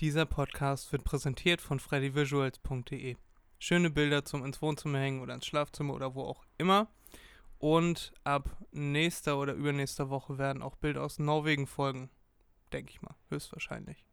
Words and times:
Dieser 0.00 0.26
Podcast 0.26 0.92
wird 0.92 1.04
präsentiert 1.04 1.62
von 1.62 1.80
freddyvisuals.de. 1.80 3.16
Schöne 3.58 3.88
Bilder 3.88 4.26
zum 4.26 4.44
ins 4.44 4.60
Wohnzimmer 4.60 4.98
hängen 4.98 5.22
oder 5.22 5.32
ins 5.32 5.46
Schlafzimmer 5.46 5.94
oder 5.94 6.14
wo 6.14 6.24
auch 6.24 6.44
immer. 6.58 6.88
Und 7.56 8.12
ab 8.22 8.58
nächster 8.72 9.38
oder 9.38 9.54
übernächster 9.54 10.10
Woche 10.10 10.36
werden 10.36 10.60
auch 10.60 10.76
Bilder 10.76 11.02
aus 11.02 11.18
Norwegen 11.18 11.66
folgen. 11.66 12.10
Denke 12.74 12.90
ich 12.90 13.00
mal, 13.00 13.14
höchstwahrscheinlich. 13.30 14.04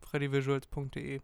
freddyvisuals.de. 0.00 1.20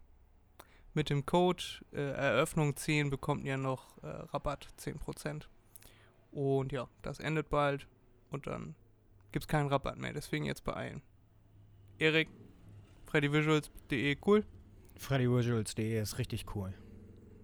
Mit 0.93 1.09
dem 1.09 1.25
Code 1.25 1.63
äh, 1.91 2.11
Eröffnung 2.11 2.77
10 2.77 3.09
bekommt 3.09 3.43
ihr 3.43 3.57
noch 3.57 4.01
äh, 4.03 4.07
Rabatt 4.07 4.69
10%. 4.79 5.47
Und 6.31 6.71
ja, 6.71 6.87
das 7.01 7.19
endet 7.19 7.49
bald 7.49 7.89
und 8.29 8.47
dann 8.47 8.75
gibt 9.33 9.43
es 9.43 9.49
keinen 9.49 9.67
Rabatt 9.67 9.97
mehr. 9.97 10.13
Deswegen 10.13 10.45
jetzt 10.45 10.63
beeilen. 10.63 11.01
Erik, 11.99 12.29
freddyvisuals.de, 13.13 14.17
cool. 14.25 14.43
Freddyvisuals.de 14.97 16.01
ist 16.01 16.17
richtig 16.17 16.55
cool. 16.55 16.73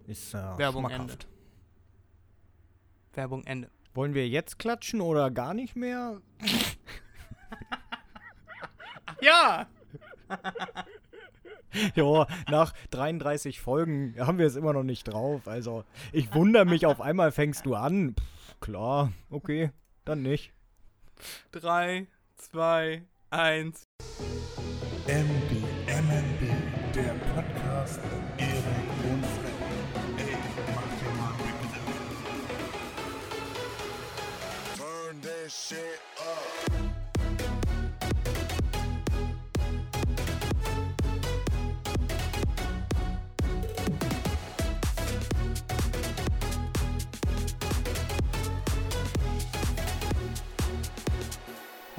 Ist 0.07 0.33
äh, 0.33 0.57
Werbung 0.57 0.89
schmackhaft. 0.89 1.25
Ende. 1.25 1.25
Werbung 3.13 3.43
Ende. 3.43 3.69
Wollen 3.93 4.15
wir 4.15 4.27
jetzt 4.27 4.57
klatschen 4.57 4.99
oder 4.99 5.29
gar 5.29 5.53
nicht 5.53 5.75
mehr? 5.75 6.21
Ja! 9.21 9.67
Jo, 11.93 12.25
nach 12.49 12.73
33 12.91 13.59
Folgen 13.59 14.15
haben 14.17 14.39
wir 14.39 14.47
es 14.47 14.55
immer 14.55 14.73
noch 14.73 14.83
nicht 14.83 15.03
drauf. 15.03 15.47
Also, 15.47 15.83
ich 16.11 16.33
wundere 16.33 16.65
mich, 16.65 16.85
auf 16.85 17.01
einmal 17.01 17.31
fängst 17.31 17.65
du 17.65 17.75
an. 17.75 18.15
Pff, 18.15 18.59
klar, 18.59 19.11
okay, 19.29 19.71
dann 20.05 20.21
nicht. 20.23 20.53
3, 21.51 22.07
2, 22.37 23.03
1. 23.29 23.87
MB, 25.09 25.63
MNB, 25.87 26.51
der 26.93 27.15
Podcast 27.33 27.99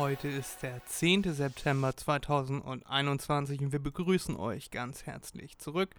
Heute 0.01 0.29
ist 0.29 0.63
der 0.63 0.83
10. 0.87 1.25
September 1.25 1.95
2021 1.95 3.61
und 3.61 3.73
wir 3.73 3.81
begrüßen 3.81 4.35
euch 4.35 4.71
ganz 4.71 5.05
herzlich 5.05 5.59
zurück 5.59 5.95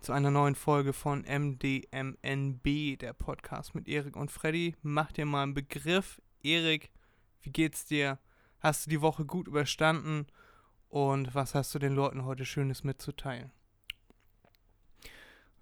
zu 0.00 0.12
einer 0.12 0.30
neuen 0.30 0.54
Folge 0.54 0.92
von 0.92 1.22
MDMNB, 1.22 2.98
der 2.98 3.14
Podcast 3.14 3.74
mit 3.74 3.88
Erik 3.88 4.16
und 4.16 4.30
Freddy. 4.30 4.76
Mach 4.82 5.12
dir 5.12 5.24
mal 5.24 5.44
einen 5.44 5.54
Begriff. 5.54 6.20
Erik, 6.42 6.90
wie 7.40 7.48
geht's 7.48 7.86
dir? 7.86 8.18
Hast 8.60 8.84
du 8.84 8.90
die 8.90 9.00
Woche 9.00 9.24
gut 9.24 9.48
überstanden? 9.48 10.26
Und 10.90 11.34
was 11.34 11.54
hast 11.54 11.74
du 11.74 11.78
den 11.78 11.94
Leuten 11.94 12.26
heute 12.26 12.44
Schönes 12.44 12.84
mitzuteilen? 12.84 13.50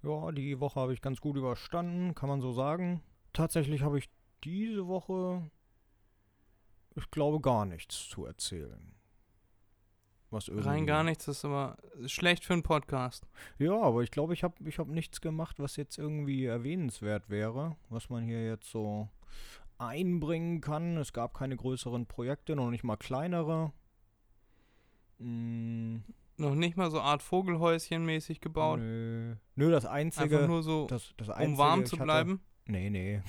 Ja, 0.03 0.33
die 0.33 0.59
Woche 0.59 0.81
habe 0.81 0.93
ich 0.93 1.03
ganz 1.03 1.21
gut 1.21 1.37
überstanden, 1.37 2.17
kann 2.17 2.29
man 2.29 2.41
so 2.41 2.53
sagen. 2.53 3.01
Tatsächlich 3.33 3.83
habe 3.83 4.01
ich 4.01 4.11
diese 4.43 4.89
Woche, 4.89 5.49
ich 6.97 7.11
glaube, 7.11 7.41
gar 7.41 7.65
nichts 7.67 8.09
zu 8.09 8.25
erzählen. 8.27 8.93
Was 10.31 10.49
irgendwie 10.49 10.69
Rein 10.69 10.87
gar 10.87 11.05
nichts, 11.05 11.27
das 11.27 11.39
ist 11.39 11.45
aber 11.45 11.77
schlecht 12.07 12.45
für 12.45 12.53
einen 12.53 12.65
Podcast. 12.65 13.27
Ja, 13.59 13.81
aber 13.81 14.03
ich 14.03 14.11
glaube, 14.11 14.35
ich 14.35 14.43
habe 14.43 14.55
ich 14.69 14.79
hab 14.79 14.89
nichts 14.89 15.21
gemacht, 15.21 15.61
was 15.61 15.77
jetzt 15.77 15.99
irgendwie 15.99 16.45
erwähnenswert 16.47 17.31
wäre, 17.31 17.77
was 17.91 18.11
man 18.11 18.25
hier 18.25 18.45
jetzt 18.45 18.69
so 18.69 19.09
einbringen 19.79 20.61
kann. 20.61 20.97
Es 20.97 21.13
gab 21.13 21.33
keine 21.35 21.57
größeren 21.57 22.07
Projekte, 22.07 22.57
noch 22.57 22.71
nicht 22.71 22.83
mal 22.83 22.97
kleinere. 22.97 23.73
Mm, 25.19 25.99
Noch 26.39 26.55
nicht 26.55 26.77
mal 26.77 26.91
so 26.91 27.01
Art 27.01 27.23
Vogelhäuschen 27.23 28.05
mäßig 28.05 28.41
gebaut. 28.41 28.81
nö. 28.81 29.37
Nö, 29.55 29.71
das 29.71 29.87
einzige, 29.87 30.37
Einfach 30.37 30.49
nur 30.49 30.63
so, 30.63 30.87
das, 30.89 31.15
das 31.17 31.29
um 31.29 31.35
einzige, 31.35 31.59
warm 31.59 31.81
ich 31.83 31.87
zu 31.89 31.97
hatte- 31.97 32.05
bleiben. 32.05 32.41
Nee, 32.67 32.91
nee. 32.91 33.23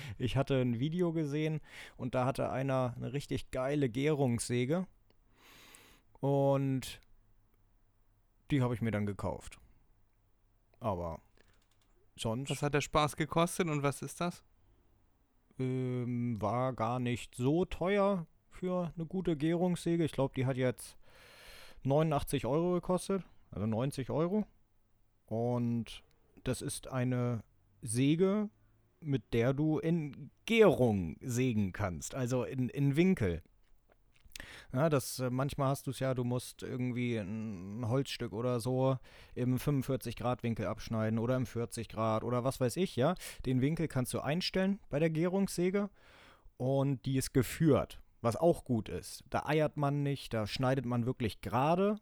Ich 0.18 0.36
hatte 0.36 0.60
ein 0.60 0.78
Video 0.80 1.12
gesehen 1.12 1.60
und 1.96 2.14
da 2.14 2.24
hatte 2.24 2.50
einer 2.50 2.94
eine 2.96 3.12
richtig 3.12 3.50
geile 3.50 3.88
Gärungssäge. 3.88 4.86
Und 6.20 7.00
die 8.50 8.62
habe 8.62 8.74
ich 8.74 8.80
mir 8.80 8.90
dann 8.90 9.06
gekauft. 9.06 9.58
Aber 10.80 11.20
sonst 12.16 12.50
Was 12.50 12.62
hat 12.62 12.74
der 12.74 12.80
Spaß 12.80 13.16
gekostet 13.16 13.68
und 13.68 13.82
was 13.82 14.02
ist 14.02 14.20
das? 14.20 14.42
ähm, 15.58 16.40
war 16.40 16.72
gar 16.72 16.98
nicht 17.00 17.34
so 17.34 17.64
teuer 17.64 18.26
für 18.50 18.92
eine 18.94 19.06
gute 19.06 19.36
Gärungssäge. 19.36 20.04
Ich 20.04 20.12
glaube, 20.12 20.34
die 20.34 20.46
hat 20.46 20.56
jetzt 20.56 20.96
89 21.84 22.46
Euro 22.46 22.74
gekostet, 22.74 23.22
also 23.50 23.66
90 23.66 24.10
Euro. 24.10 24.46
Und 25.26 26.02
das 26.44 26.62
ist 26.62 26.88
eine 26.88 27.42
Säge, 27.82 28.48
mit 29.00 29.32
der 29.32 29.52
du 29.54 29.78
in 29.78 30.30
Gärung 30.46 31.16
sägen 31.20 31.72
kannst, 31.72 32.14
also 32.14 32.44
in, 32.44 32.68
in 32.68 32.96
Winkel. 32.96 33.42
Ja, 34.72 34.88
das, 34.88 35.18
äh, 35.18 35.30
manchmal 35.30 35.68
hast 35.68 35.86
du 35.86 35.90
es 35.90 36.00
ja, 36.00 36.14
du 36.14 36.24
musst 36.24 36.62
irgendwie 36.62 37.16
ein 37.16 37.84
Holzstück 37.88 38.32
oder 38.32 38.60
so 38.60 38.98
im 39.34 39.58
45 39.58 40.16
Grad 40.16 40.42
Winkel 40.42 40.66
abschneiden 40.66 41.18
oder 41.18 41.36
im 41.36 41.46
40 41.46 41.88
Grad 41.88 42.24
oder 42.24 42.44
was 42.44 42.60
weiß 42.60 42.76
ich, 42.76 42.96
ja. 42.96 43.14
Den 43.46 43.60
Winkel 43.60 43.88
kannst 43.88 44.12
du 44.12 44.20
einstellen 44.20 44.80
bei 44.90 44.98
der 44.98 45.10
Gärungssäge 45.10 45.88
und 46.56 47.04
die 47.06 47.16
ist 47.16 47.32
geführt, 47.32 48.00
was 48.20 48.36
auch 48.36 48.64
gut 48.64 48.88
ist. 48.88 49.24
Da 49.30 49.44
eiert 49.46 49.76
man 49.76 50.02
nicht, 50.02 50.34
da 50.34 50.46
schneidet 50.46 50.84
man 50.84 51.06
wirklich 51.06 51.40
gerade. 51.40 51.96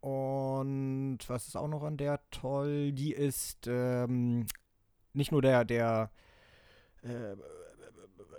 Und 0.00 1.18
was 1.28 1.46
ist 1.46 1.56
auch 1.56 1.68
noch 1.68 1.82
an 1.82 1.96
der 1.96 2.20
toll? 2.30 2.92
Die 2.92 3.12
ist 3.12 3.66
ähm, 3.66 4.46
nicht 5.14 5.32
nur 5.32 5.42
der, 5.42 5.64
der 5.64 6.10
äh, 7.02 7.36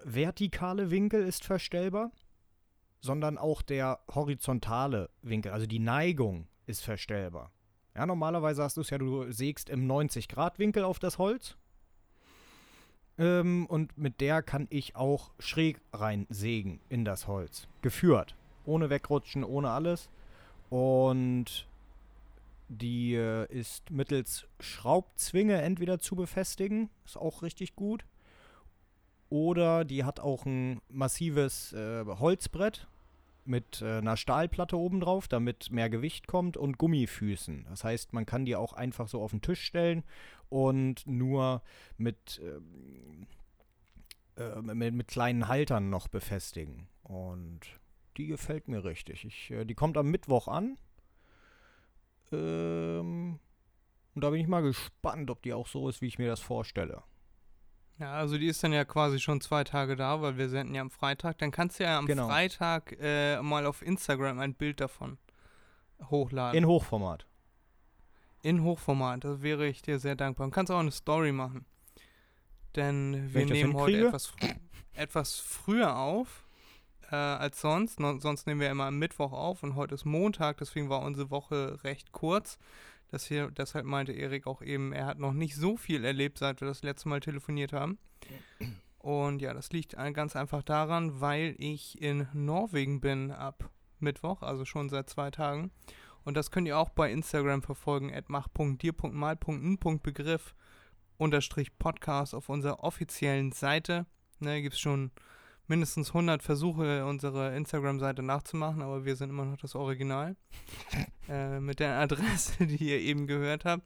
vertikale 0.03 0.91
Winkel 0.91 1.25
ist 1.25 1.43
verstellbar, 1.43 2.11
sondern 3.01 3.37
auch 3.37 3.61
der 3.61 3.99
horizontale 4.13 5.09
Winkel, 5.21 5.51
also 5.51 5.65
die 5.65 5.79
Neigung 5.79 6.47
ist 6.65 6.83
verstellbar. 6.83 7.51
Ja, 7.95 8.05
normalerweise 8.05 8.63
hast 8.63 8.77
du 8.77 8.81
es 8.81 8.89
ja, 8.89 8.97
du 8.97 9.31
sägst 9.31 9.69
im 9.69 9.89
90-Grad-Winkel 9.89 10.83
auf 10.83 10.99
das 10.99 11.17
Holz. 11.17 11.55
Ähm, 13.17 13.65
und 13.67 13.97
mit 13.97 14.19
der 14.19 14.43
kann 14.43 14.67
ich 14.69 14.95
auch 14.95 15.31
schräg 15.39 15.79
rein 15.93 16.27
sägen 16.29 16.81
in 16.89 17.05
das 17.05 17.27
Holz. 17.27 17.67
Geführt. 17.81 18.35
Ohne 18.65 18.89
wegrutschen, 18.89 19.43
ohne 19.43 19.69
alles. 19.69 20.09
Und 20.69 21.67
die 22.67 23.13
äh, 23.15 23.45
ist 23.51 23.91
mittels 23.91 24.47
Schraubzwinge 24.59 25.61
entweder 25.61 25.99
zu 25.99 26.15
befestigen, 26.15 26.89
ist 27.05 27.17
auch 27.17 27.41
richtig 27.41 27.75
gut. 27.75 28.05
Oder 29.29 29.85
die 29.85 30.03
hat 30.03 30.19
auch 30.19 30.45
ein 30.45 30.81
massives 30.87 31.73
äh, 31.73 32.05
Holzbrett 32.05 32.87
mit 33.45 33.81
äh, 33.81 33.97
einer 33.97 34.17
Stahlplatte 34.17 34.77
obendrauf, 34.77 35.27
damit 35.27 35.71
mehr 35.71 35.89
Gewicht 35.89 36.27
kommt 36.27 36.57
und 36.57 36.77
Gummifüßen. 36.77 37.65
Das 37.69 37.83
heißt, 37.83 38.13
man 38.13 38.25
kann 38.25 38.45
die 38.45 38.55
auch 38.55 38.73
einfach 38.73 39.07
so 39.07 39.21
auf 39.21 39.31
den 39.31 39.41
Tisch 39.41 39.61
stellen 39.61 40.03
und 40.49 41.05
nur 41.07 41.61
mit, 41.97 42.41
ähm, 42.43 43.27
äh, 44.37 44.61
mit, 44.61 44.93
mit 44.93 45.07
kleinen 45.07 45.47
Haltern 45.47 45.89
noch 45.89 46.07
befestigen. 46.07 46.87
Und 47.03 47.61
die 48.17 48.27
gefällt 48.27 48.67
mir 48.67 48.83
richtig. 48.83 49.25
Ich, 49.25 49.51
äh, 49.51 49.65
die 49.65 49.75
kommt 49.75 49.97
am 49.97 50.09
Mittwoch 50.09 50.47
an. 50.47 50.77
Ähm, 52.35 53.39
und 54.13 54.23
da 54.23 54.29
bin 54.29 54.39
ich 54.39 54.47
mal 54.47 54.61
gespannt, 54.61 55.29
ob 55.29 55.41
die 55.43 55.53
auch 55.53 55.67
so 55.67 55.89
ist, 55.89 56.01
wie 56.01 56.07
ich 56.07 56.17
mir 56.17 56.27
das 56.27 56.39
vorstelle. 56.39 57.03
Ja, 57.97 58.13
also 58.13 58.37
die 58.37 58.47
ist 58.47 58.63
dann 58.63 58.73
ja 58.73 58.83
quasi 58.83 59.19
schon 59.19 59.39
zwei 59.39 59.63
Tage 59.63 59.95
da, 59.95 60.21
weil 60.21 60.37
wir 60.37 60.49
senden 60.49 60.75
ja 60.75 60.81
am 60.81 60.91
Freitag. 60.91 61.37
Dann 61.37 61.51
kannst 61.51 61.79
du 61.79 61.83
ja 61.83 61.97
am 61.97 62.05
Genau. 62.05 62.27
Freitag 62.27 62.97
äh, 62.99 63.41
mal 63.41 63.65
auf 63.65 63.81
Instagram 63.81 64.39
ein 64.39 64.53
Bild 64.53 64.81
davon 64.81 65.17
hochladen. 66.09 66.57
In 66.57 66.67
Hochformat. 66.67 67.25
In 68.41 68.63
Hochformat, 68.63 69.23
da 69.23 69.41
wäre 69.41 69.65
ich 69.67 69.81
dir 69.81 69.97
sehr 69.99 70.15
dankbar. 70.15 70.45
Und 70.45 70.51
kannst 70.51 70.71
auch 70.71 70.79
eine 70.79 70.91
Story 70.91 71.31
machen. 71.31 71.65
Denn 72.75 73.33
wir 73.33 73.41
das 73.41 73.51
nehmen 73.51 73.73
heute 73.75 74.07
etwas, 74.07 74.27
fr 74.27 74.55
etwas 74.93 75.39
früher 75.39 75.97
auf 75.97 76.44
äh, 77.11 77.15
als 77.15 77.61
sonst. 77.61 77.99
No 77.99 78.19
sonst 78.19 78.47
nehmen 78.47 78.61
wir 78.61 78.69
immer 78.69 78.85
am 78.85 78.99
Mittwoch 78.99 79.31
auf 79.31 79.63
und 79.63 79.75
heute 79.75 79.95
ist 79.95 80.05
Montag, 80.05 80.57
deswegen 80.57 80.89
war 80.89 81.01
unsere 81.01 81.31
Woche 81.31 81.83
recht 81.83 82.11
kurz. 82.11 82.59
Das 83.11 83.25
hier, 83.25 83.51
deshalb 83.51 83.85
meinte 83.85 84.11
Erik 84.11 84.47
auch 84.47 84.61
eben, 84.61 84.91
er 84.91 85.05
hat 85.05 85.19
noch 85.19 85.33
nicht 85.33 85.55
so 85.55 85.77
viel 85.77 86.03
erlebt, 86.03 86.39
seit 86.39 86.61
wir 86.61 86.67
das 86.67 86.83
letzte 86.83 87.09
Mal 87.09 87.19
telefoniert 87.19 87.71
haben. 87.71 87.99
Und 88.99 89.41
ja, 89.41 89.53
das 89.53 89.71
liegt 89.71 89.95
ganz 90.13 90.35
einfach 90.35 90.63
daran, 90.63 91.21
weil 91.21 91.55
ich 91.59 92.01
in 92.01 92.27
Norwegen 92.33 93.01
bin 93.01 93.31
ab 93.31 93.69
Mittwoch, 93.99 94.41
also 94.41 94.65
schon 94.65 94.89
seit 94.89 95.09
zwei 95.09 95.29
Tagen. 95.29 95.69
Und 96.23 96.35
das 96.35 96.49
könnt 96.49 96.67
ihr 96.67 96.79
auch 96.79 96.89
bei 96.89 97.11
Instagram 97.11 97.61
verfolgen, 97.61 98.11
mach.dir.mal.n.begriff 98.27 100.55
unterstrich 101.17 101.77
Podcast 101.77 102.33
auf 102.33 102.49
unserer 102.49 102.83
offiziellen 102.83 103.51
Seite. 103.51 104.07
Ne, 104.39 104.61
gibt 104.61 104.73
es 104.73 104.79
schon 104.79 105.11
mindestens 105.67 106.09
100 106.09 106.43
Versuche, 106.43 107.05
unsere 107.05 107.55
Instagram-Seite 107.55 108.21
nachzumachen, 108.21 108.81
aber 108.81 109.05
wir 109.05 109.15
sind 109.15 109.29
immer 109.29 109.45
noch 109.45 109.57
das 109.57 109.75
Original. 109.75 110.35
äh, 111.29 111.59
mit 111.59 111.79
der 111.79 111.99
Adresse, 111.99 112.67
die 112.67 112.89
ihr 112.89 112.99
eben 112.99 113.27
gehört 113.27 113.65
habt. 113.65 113.83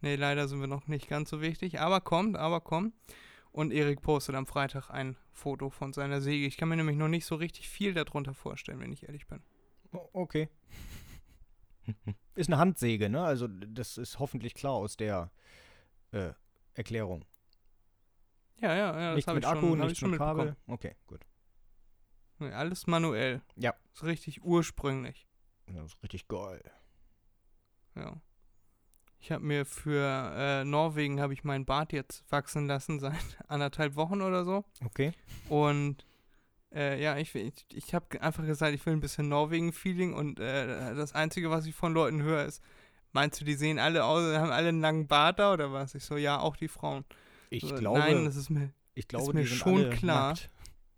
Ne, 0.00 0.16
leider 0.16 0.46
sind 0.46 0.60
wir 0.60 0.66
noch 0.66 0.86
nicht 0.86 1.08
ganz 1.08 1.30
so 1.30 1.40
wichtig, 1.40 1.80
aber 1.80 2.00
kommt, 2.00 2.36
aber 2.36 2.60
kommt. 2.60 2.94
Und 3.50 3.72
Erik 3.72 4.02
postet 4.02 4.34
am 4.34 4.46
Freitag 4.46 4.90
ein 4.90 5.16
Foto 5.32 5.70
von 5.70 5.94
seiner 5.94 6.20
Säge. 6.20 6.46
Ich 6.46 6.58
kann 6.58 6.68
mir 6.68 6.76
nämlich 6.76 6.98
noch 6.98 7.08
nicht 7.08 7.24
so 7.24 7.36
richtig 7.36 7.68
viel 7.70 7.94
darunter 7.94 8.34
vorstellen, 8.34 8.80
wenn 8.80 8.92
ich 8.92 9.04
ehrlich 9.04 9.26
bin. 9.26 9.40
Okay. 10.12 10.50
Ist 12.34 12.50
eine 12.50 12.58
Handsäge, 12.58 13.08
ne? 13.08 13.22
Also 13.22 13.46
das 13.48 13.96
ist 13.96 14.18
hoffentlich 14.18 14.54
klar 14.54 14.72
aus 14.72 14.96
der 14.98 15.30
äh, 16.12 16.32
Erklärung. 16.74 17.24
Ja, 18.60 18.74
ja, 18.74 18.76
ja, 18.76 19.06
das 19.08 19.14
nichts 19.16 19.28
habe 19.28 19.36
mit 19.36 19.44
ich 19.44 19.50
Akku, 19.50 19.76
schon, 19.76 19.94
schon 19.94 20.10
mit. 20.10 20.18
Kabel. 20.18 20.56
Okay, 20.66 20.96
gut. 21.06 21.20
Nee, 22.38 22.52
alles 22.52 22.86
manuell. 22.86 23.42
Ja. 23.56 23.74
Ist 23.94 24.04
richtig 24.04 24.42
ursprünglich. 24.44 25.26
Das 25.66 25.92
ist 25.92 26.02
richtig 26.02 26.28
geil. 26.28 26.62
Ja. 27.94 28.20
Ich 29.18 29.32
habe 29.32 29.44
mir 29.44 29.64
für 29.64 30.32
äh, 30.36 30.64
Norwegen 30.64 31.20
habe 31.20 31.32
ich 31.32 31.42
meinen 31.44 31.64
Bart 31.64 31.92
jetzt 31.92 32.30
wachsen 32.30 32.66
lassen 32.66 33.00
seit 33.00 33.38
anderthalb 33.48 33.96
Wochen 33.96 34.22
oder 34.22 34.44
so. 34.44 34.64
Okay. 34.84 35.12
Und 35.48 36.04
äh, 36.74 37.02
ja, 37.02 37.16
ich, 37.16 37.34
ich, 37.34 37.54
ich 37.72 37.94
habe 37.94 38.20
einfach 38.20 38.44
gesagt, 38.44 38.74
ich 38.74 38.84
will 38.84 38.92
ein 38.92 39.00
bisschen 39.00 39.28
Norwegen-Feeling 39.28 40.14
und 40.14 40.40
äh, 40.40 40.94
das 40.94 41.14
Einzige, 41.14 41.50
was 41.50 41.66
ich 41.66 41.74
von 41.74 41.94
Leuten 41.94 42.22
höre, 42.22 42.44
ist, 42.44 42.62
meinst 43.12 43.40
du, 43.40 43.44
die 43.44 43.54
sehen 43.54 43.78
alle 43.78 44.04
aus, 44.04 44.22
haben 44.36 44.50
alle 44.50 44.68
einen 44.68 44.80
langen 44.80 45.06
Bart 45.06 45.38
da 45.38 45.52
oder 45.52 45.72
was? 45.72 45.94
Ich 45.94 46.04
so, 46.04 46.16
ja, 46.16 46.38
auch 46.38 46.56
die 46.56 46.68
Frauen. 46.68 47.04
Ich 47.64 47.74
glaube, 47.74 47.98
Nein, 47.98 48.24
das 48.24 48.36
ist 48.36 48.50
mir, 48.50 48.72
ich 48.94 49.08
glaube, 49.08 49.32
mir 49.34 49.42
die 49.42 49.46
sind 49.48 49.58
schon 49.58 49.74
alle 49.84 49.90
klar. 49.90 50.28
Nackt. 50.30 50.50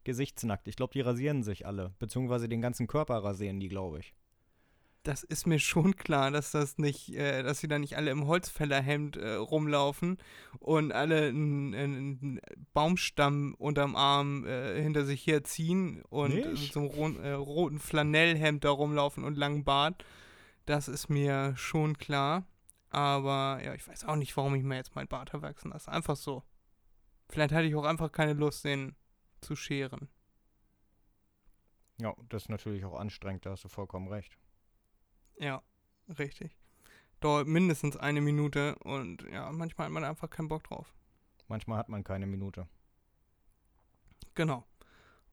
Gesichtsnackt. 0.05 0.69
Ich 0.69 0.77
glaube, 0.77 0.93
die 0.93 1.01
rasieren 1.03 1.43
sich 1.43 1.67
alle. 1.67 1.93
Beziehungsweise 1.99 2.49
den 2.49 2.61
ganzen 2.63 2.87
Körper 2.87 3.23
rasieren 3.23 3.61
die, 3.61 3.69
glaube 3.69 3.99
ich. 4.01 4.15
das 5.03 5.23
ist 5.23 5.47
mir 5.47 5.59
schon 5.59 5.97
klar, 5.97 6.31
dass 6.31 6.51
das 6.51 6.77
nicht, 6.79 7.15
äh, 7.15 7.43
dass 7.43 7.61
sie 7.61 7.69
da 7.69 7.79
nicht 7.79 7.97
alle 7.97 8.11
im 8.11 8.27
Holzfällerhemd 8.27 9.17
äh, 9.17 9.35
rumlaufen 9.35 10.19
und 10.59 10.93
alle 10.93 11.29
einen 11.29 12.41
Baumstamm 12.75 13.55
unterm 13.59 13.97
Arm 13.97 14.47
äh, 14.47 14.81
hinter 14.83 15.05
sich 15.05 15.27
herziehen 15.27 16.03
und 16.11 16.35
mit 16.35 16.73
so 16.73 16.81
einem 16.81 16.89
ro 16.89 17.09
äh, 17.23 17.33
roten 17.33 17.79
Flanellhemd 17.79 18.65
da 18.65 18.71
rumlaufen 18.71 19.25
und 19.25 19.39
langen 19.39 19.65
Bart. 19.65 20.05
Das 20.67 20.89
ist 20.89 21.09
mir 21.09 21.55
schon 21.57 21.97
klar. 21.97 22.45
Aber 22.91 23.61
ja, 23.63 23.75
ich 23.75 23.87
weiß 23.87 24.05
auch 24.05 24.17
nicht, 24.17 24.37
warum 24.37 24.55
ich 24.55 24.63
mir 24.63 24.77
jetzt 24.77 24.95
meinen 24.95 25.09
Bart 25.09 25.33
wachsen 25.35 25.71
lasse. 25.71 25.91
Einfach 25.91 26.17
so. 26.17 26.43
Vielleicht 27.29 27.53
hatte 27.53 27.67
ich 27.67 27.75
auch 27.75 27.85
einfach 27.85 28.11
keine 28.11 28.33
Lust, 28.33 28.65
den 28.65 28.97
zu 29.41 29.55
scheren. 29.55 30.09
Ja, 32.01 32.15
das 32.29 32.45
ist 32.45 32.49
natürlich 32.49 32.85
auch 32.85 32.99
anstrengend, 32.99 33.45
da 33.45 33.51
hast 33.51 33.65
du 33.65 33.69
vollkommen 33.69 34.09
recht. 34.09 34.39
Ja, 35.37 35.63
richtig. 36.19 36.57
Dauert 37.21 37.49
mindestens 37.49 37.97
eine 37.97 38.21
Minute 38.21 38.77
und 38.77 39.23
ja, 39.33 39.51
manchmal 39.51 39.87
hat 39.87 39.93
man 39.93 40.05
einfach 40.05 40.31
keinen 40.31 40.49
Bock 40.49 40.65
drauf. 40.65 40.95
Manchmal 41.49 41.79
hat 41.79 41.89
man 41.89 42.05
keine 42.05 42.27
Minute. 42.27 42.69
Genau. 44.35 44.65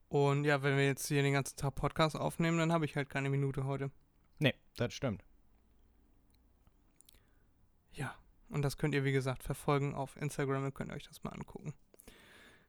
Und 0.07 0.45
ja, 0.45 0.63
wenn 0.63 0.77
wir 0.77 0.85
jetzt 0.85 1.07
hier 1.07 1.21
den 1.21 1.33
ganzen 1.33 1.57
Tag 1.57 1.75
Podcast 1.75 2.15
aufnehmen, 2.15 2.57
dann 2.57 2.71
habe 2.71 2.85
ich 2.85 2.95
halt 2.95 3.09
keine 3.09 3.29
Minute 3.29 3.65
heute. 3.65 3.91
Nee, 4.39 4.55
das 4.75 4.93
stimmt. 4.93 5.23
Ja. 7.95 8.15
Und 8.49 8.61
das 8.61 8.77
könnt 8.77 8.93
ihr, 8.93 9.03
wie 9.03 9.11
gesagt, 9.11 9.43
verfolgen 9.43 9.95
auf 9.95 10.15
Instagram. 10.17 10.65
Ihr 10.65 10.71
könnt 10.71 10.91
euch 10.91 11.03
das 11.03 11.23
mal 11.23 11.31
angucken. 11.31 11.73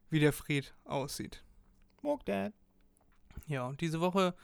Wie 0.09 0.21
der 0.21 0.33
Fried 0.33 0.75
aussieht. 0.85 1.45
Smoke 2.01 2.25
that. 2.25 2.53
Ja, 3.47 3.67
und 3.67 3.81
diese 3.81 4.01
Woche 4.01 4.35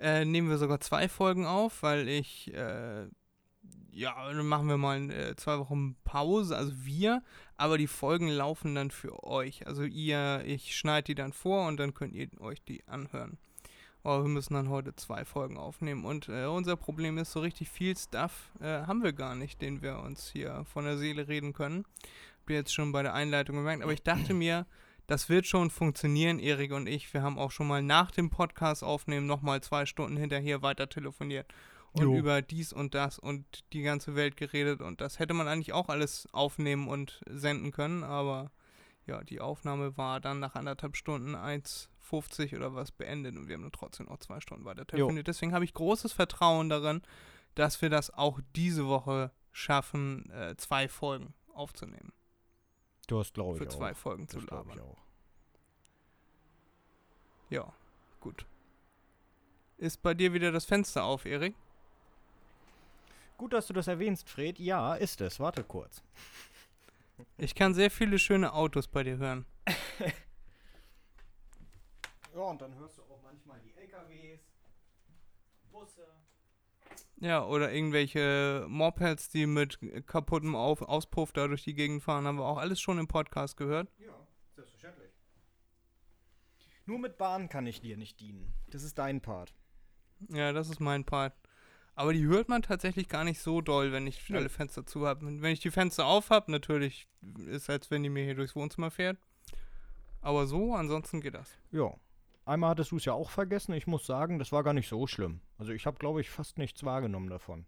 äh, 0.00 0.24
nehmen 0.24 0.48
wir 0.48 0.58
sogar 0.58 0.80
zwei 0.80 1.08
Folgen 1.08 1.46
auf, 1.46 1.82
weil 1.82 2.08
ich, 2.08 2.52
äh, 2.52 3.06
ja, 3.92 4.32
dann 4.32 4.46
machen 4.46 4.68
wir 4.68 4.76
mal 4.76 5.10
äh, 5.10 5.36
zwei 5.36 5.58
Wochen 5.58 5.94
Pause, 6.04 6.56
also 6.56 6.72
wir, 6.84 7.22
aber 7.56 7.78
die 7.78 7.86
Folgen 7.86 8.28
laufen 8.28 8.74
dann 8.74 8.90
für 8.90 9.22
euch. 9.22 9.66
Also 9.66 9.84
ihr, 9.84 10.42
ich 10.44 10.76
schneide 10.76 11.04
die 11.04 11.14
dann 11.14 11.32
vor 11.32 11.68
und 11.68 11.76
dann 11.76 11.94
könnt 11.94 12.14
ihr 12.14 12.28
euch 12.40 12.62
die 12.64 12.86
anhören. 12.88 13.38
Aber 14.04 14.24
wir 14.24 14.28
müssen 14.28 14.54
dann 14.54 14.68
heute 14.68 14.96
zwei 14.96 15.24
Folgen 15.24 15.56
aufnehmen 15.56 16.04
und 16.04 16.28
äh, 16.28 16.46
unser 16.46 16.76
Problem 16.76 17.18
ist, 17.18 17.32
so 17.32 17.40
richtig 17.40 17.70
viel 17.70 17.96
Stuff 17.96 18.50
äh, 18.60 18.82
haben 18.86 19.02
wir 19.02 19.12
gar 19.12 19.34
nicht, 19.34 19.62
den 19.62 19.80
wir 19.80 20.00
uns 20.00 20.28
hier 20.28 20.64
von 20.64 20.84
der 20.84 20.98
Seele 20.98 21.28
reden 21.28 21.52
können. 21.52 21.84
Habt 22.40 22.50
ihr 22.50 22.56
jetzt 22.56 22.74
schon 22.74 22.90
bei 22.90 23.02
der 23.02 23.14
Einleitung 23.14 23.56
gemerkt, 23.56 23.82
aber 23.82 23.92
ich 23.92 24.02
dachte 24.02 24.34
mir, 24.34 24.66
das 25.06 25.28
wird 25.28 25.46
schon 25.46 25.70
funktionieren, 25.70 26.38
Erik 26.38 26.72
und 26.72 26.86
ich. 26.86 27.12
Wir 27.14 27.22
haben 27.22 27.38
auch 27.38 27.50
schon 27.50 27.68
mal 27.68 27.82
nach 27.82 28.10
dem 28.10 28.30
Podcast 28.30 28.82
aufnehmen 28.82 29.26
nochmal 29.26 29.60
zwei 29.60 29.86
Stunden 29.86 30.16
hinterher 30.16 30.62
weiter 30.62 30.88
telefoniert 30.88 31.46
und 31.92 32.04
Jo. 32.04 32.16
über 32.16 32.42
dies 32.42 32.72
und 32.72 32.94
das 32.94 33.18
und 33.18 33.64
die 33.72 33.82
ganze 33.82 34.14
Welt 34.14 34.36
geredet. 34.36 34.80
Und 34.80 35.00
das 35.00 35.18
hätte 35.18 35.34
man 35.34 35.48
eigentlich 35.48 35.72
auch 35.72 35.88
alles 35.88 36.26
aufnehmen 36.32 36.88
und 36.88 37.20
senden 37.28 37.70
können, 37.70 38.02
aber 38.02 38.50
ja, 39.06 39.22
die 39.22 39.40
Aufnahme 39.40 39.96
war 39.96 40.20
dann 40.20 40.40
nach 40.40 40.54
anderthalb 40.54 40.96
Stunden 40.96 41.34
1,50 42.12 42.56
oder 42.56 42.74
was 42.74 42.92
beendet 42.92 43.36
und 43.36 43.48
wir 43.48 43.54
haben 43.54 43.62
dann 43.62 43.72
trotzdem 43.72 44.06
noch 44.06 44.18
zwei 44.18 44.40
Stunden 44.40 44.64
weiter 44.64 44.86
telefoniert. 44.86 45.26
Deswegen 45.28 45.54
habe 45.54 45.64
ich 45.64 45.74
großes 45.74 46.12
Vertrauen 46.12 46.68
darin, 46.68 47.02
dass 47.54 47.80
wir 47.82 47.90
das 47.90 48.10
auch 48.10 48.40
diese 48.54 48.86
Woche 48.86 49.30
schaffen, 49.52 50.30
äh, 50.30 50.56
zwei 50.56 50.88
Folgen 50.88 51.34
aufzunehmen. 51.54 52.12
Du 53.08 53.18
hast, 53.18 53.34
glaube 53.34 53.54
ich, 53.58 53.62
Für 53.62 53.68
auch. 53.68 53.76
zwei 53.78 53.94
Folgen 53.94 54.28
zu 54.28 54.36
Das 54.38 54.46
glaube 54.46 54.70
labern. 54.70 54.84
auch. 54.84 54.98
Ja, 57.50 57.72
gut. 58.20 58.46
Ist 59.76 60.00
bei 60.02 60.14
dir 60.14 60.32
wieder 60.32 60.52
das 60.52 60.64
Fenster 60.64 61.04
auf, 61.04 61.26
Erik? 61.26 61.54
Gut, 63.36 63.52
dass 63.52 63.66
du 63.66 63.72
das 63.74 63.88
erwähnst, 63.88 64.30
Fred. 64.30 64.58
Ja, 64.58 64.94
ist 64.94 65.20
es. 65.20 65.40
Warte 65.40 65.64
kurz. 65.64 66.02
Ich 67.36 67.54
kann 67.54 67.74
sehr 67.74 67.90
viele 67.90 68.18
schöne 68.18 68.52
Autos 68.52 68.86
bei 68.86 69.02
dir 69.02 69.16
hören. 69.18 69.44
Ja, 72.34 72.40
und 72.40 72.62
dann 72.62 72.74
hörst 72.76 72.98
du 72.98 73.02
auch 73.02 73.20
manchmal 73.22 73.60
die 73.60 73.74
LKWs, 73.74 74.40
Busse. 75.70 76.06
Ja, 77.16 77.44
oder 77.44 77.72
irgendwelche 77.72 78.66
Mopeds, 78.68 79.30
die 79.30 79.46
mit 79.46 79.78
kaputtem 80.06 80.56
Auf 80.56 80.82
Auspuff 80.82 81.32
da 81.32 81.46
durch 81.46 81.62
die 81.62 81.74
Gegend 81.74 82.02
fahren, 82.02 82.26
haben 82.26 82.38
wir 82.38 82.44
auch 82.44 82.58
alles 82.58 82.80
schon 82.80 82.98
im 82.98 83.06
Podcast 83.06 83.56
gehört. 83.56 83.92
Ja, 83.98 84.26
selbstverständlich. 84.56 85.12
Nur 86.84 86.98
mit 86.98 87.18
Bahn 87.18 87.48
kann 87.48 87.66
ich 87.66 87.80
dir 87.80 87.96
nicht 87.96 88.18
dienen. 88.18 88.52
Das 88.68 88.82
ist 88.82 88.98
dein 88.98 89.20
Part. 89.20 89.54
Ja, 90.28 90.52
das 90.52 90.68
ist 90.68 90.80
mein 90.80 91.04
Part. 91.04 91.34
Aber 91.94 92.12
die 92.12 92.24
hört 92.24 92.48
man 92.48 92.62
tatsächlich 92.62 93.08
gar 93.08 93.22
nicht 93.22 93.40
so 93.40 93.60
doll, 93.60 93.92
wenn 93.92 94.06
ich 94.06 94.34
alle 94.34 94.48
Fenster 94.48 94.86
zu 94.86 95.06
habe. 95.06 95.26
Wenn 95.26 95.52
ich 95.52 95.60
die 95.60 95.70
Fenster 95.70 96.06
auf 96.06 96.30
habe, 96.30 96.50
natürlich 96.50 97.06
ist 97.46 97.68
als 97.68 97.90
wenn 97.90 98.02
die 98.02 98.08
mir 98.08 98.24
hier 98.24 98.34
durchs 98.34 98.56
Wohnzimmer 98.56 98.90
fährt. 98.90 99.18
Aber 100.22 100.46
so, 100.46 100.74
ansonsten 100.74 101.20
geht 101.20 101.34
das. 101.34 101.58
Ja. 101.70 101.94
Einmal 102.52 102.68
hattest 102.68 102.90
du 102.90 102.98
es 102.98 103.06
ja 103.06 103.14
auch 103.14 103.30
vergessen. 103.30 103.72
Ich 103.72 103.86
muss 103.86 104.04
sagen, 104.04 104.38
das 104.38 104.52
war 104.52 104.62
gar 104.62 104.74
nicht 104.74 104.86
so 104.86 105.06
schlimm. 105.06 105.40
Also 105.56 105.72
ich 105.72 105.86
habe, 105.86 105.96
glaube 105.96 106.20
ich, 106.20 106.28
fast 106.28 106.58
nichts 106.58 106.84
wahrgenommen 106.84 107.30
davon. 107.30 107.64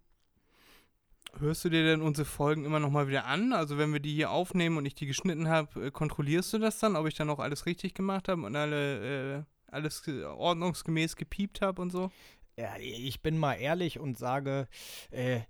Hörst 1.39 1.65
du 1.65 1.71
dir 1.71 1.83
denn 1.85 2.03
unsere 2.03 2.27
Folgen 2.27 2.67
immer 2.67 2.81
noch 2.81 2.91
mal 2.91 3.09
wieder 3.09 3.25
an? 3.25 3.55
Also 3.55 3.79
wenn 3.79 3.95
wir 3.95 4.01
die 4.01 4.13
hier 4.13 4.31
aufnehmen 4.31 4.77
und 4.77 4.85
ich 4.85 4.95
die 4.95 5.07
geschnitten 5.07 5.49
habe, 5.49 5.87
äh, 5.87 5.91
kontrollierst 5.91 6.53
du 6.53 6.59
das 6.59 6.81
dann, 6.81 6.97
ob 6.97 7.07
ich 7.07 7.15
dann 7.15 7.31
auch 7.31 7.39
alles 7.39 7.65
richtig 7.65 7.95
gemacht 7.95 8.29
habe 8.29 8.43
und 8.43 8.55
alle 8.55 9.39
äh, 9.39 9.43
alles 9.69 10.03
ge- 10.03 10.23
ordnungsgemäß 10.23 11.17
gepiept 11.17 11.63
habe 11.63 11.81
und 11.81 11.89
so? 11.89 12.11
Ja, 12.59 12.77
ich 12.77 13.23
bin 13.23 13.39
mal 13.39 13.55
ehrlich 13.55 13.99
und 13.99 14.19
sage, 14.19 14.69
äh, 15.11 15.41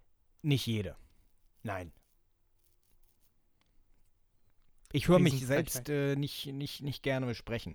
nicht 0.42 0.64
jede. 0.64 0.96
Nein. 1.64 1.90
Ich 4.92 5.08
höre 5.08 5.18
mich 5.18 5.44
selbst 5.44 5.88
äh, 5.88 6.14
nicht, 6.14 6.46
nicht, 6.46 6.82
nicht 6.82 7.02
gerne 7.02 7.34
sprechen. 7.34 7.74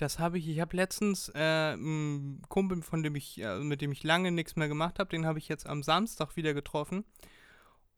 Das 0.00 0.18
habe 0.18 0.38
ich, 0.38 0.48
ich 0.48 0.60
habe 0.60 0.74
letztens 0.74 1.28
äh, 1.34 1.72
einen 1.74 2.40
Kumpel, 2.48 2.80
von 2.80 3.02
dem 3.02 3.16
ich, 3.16 3.38
äh, 3.38 3.58
mit 3.58 3.82
dem 3.82 3.92
ich 3.92 4.02
lange 4.02 4.32
nichts 4.32 4.56
mehr 4.56 4.66
gemacht 4.66 4.98
habe, 4.98 5.10
den 5.10 5.26
habe 5.26 5.38
ich 5.38 5.46
jetzt 5.46 5.66
am 5.66 5.82
Samstag 5.82 6.36
wieder 6.36 6.54
getroffen. 6.54 7.04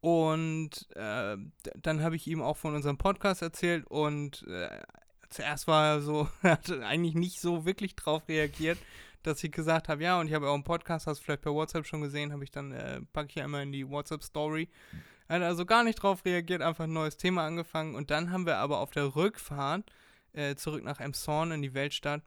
Und 0.00 0.88
äh, 0.96 1.36
dann 1.76 2.02
habe 2.02 2.16
ich 2.16 2.26
ihm 2.26 2.42
auch 2.42 2.56
von 2.56 2.74
unserem 2.74 2.98
Podcast 2.98 3.40
erzählt 3.40 3.86
und 3.86 4.44
äh, 4.48 4.80
zuerst 5.28 5.68
war 5.68 5.94
er 5.94 6.00
so, 6.00 6.28
hat 6.42 6.72
eigentlich 6.72 7.14
nicht 7.14 7.40
so 7.40 7.64
wirklich 7.66 7.94
drauf 7.94 8.26
reagiert, 8.26 8.78
dass 9.22 9.44
ich 9.44 9.52
gesagt 9.52 9.88
habe, 9.88 10.02
ja, 10.02 10.18
und 10.18 10.26
ich 10.26 10.34
habe 10.34 10.48
auch 10.48 10.54
einen 10.54 10.64
Podcast, 10.64 11.06
hast 11.06 11.20
du 11.20 11.24
vielleicht 11.24 11.42
per 11.42 11.54
WhatsApp 11.54 11.86
schon 11.86 12.00
gesehen, 12.00 12.32
habe 12.32 12.42
ich 12.42 12.50
dann, 12.50 12.72
äh, 12.72 13.00
packe 13.12 13.28
ich 13.28 13.36
ja 13.36 13.44
immer 13.44 13.62
in 13.62 13.70
die 13.70 13.88
WhatsApp-Story. 13.88 14.68
Er 15.28 15.36
hat 15.36 15.42
also 15.42 15.64
gar 15.64 15.84
nicht 15.84 16.02
drauf 16.02 16.24
reagiert, 16.24 16.62
einfach 16.62 16.84
ein 16.84 16.92
neues 16.92 17.16
Thema 17.16 17.46
angefangen. 17.46 17.94
Und 17.94 18.10
dann 18.10 18.32
haben 18.32 18.44
wir 18.44 18.56
aber 18.56 18.80
auf 18.80 18.90
der 18.90 19.14
Rückfahrt 19.14 19.84
äh, 20.32 20.54
zurück 20.54 20.84
nach 20.84 21.00
Emshorn 21.00 21.52
in 21.52 21.62
die 21.62 21.74
Weltstadt, 21.74 22.22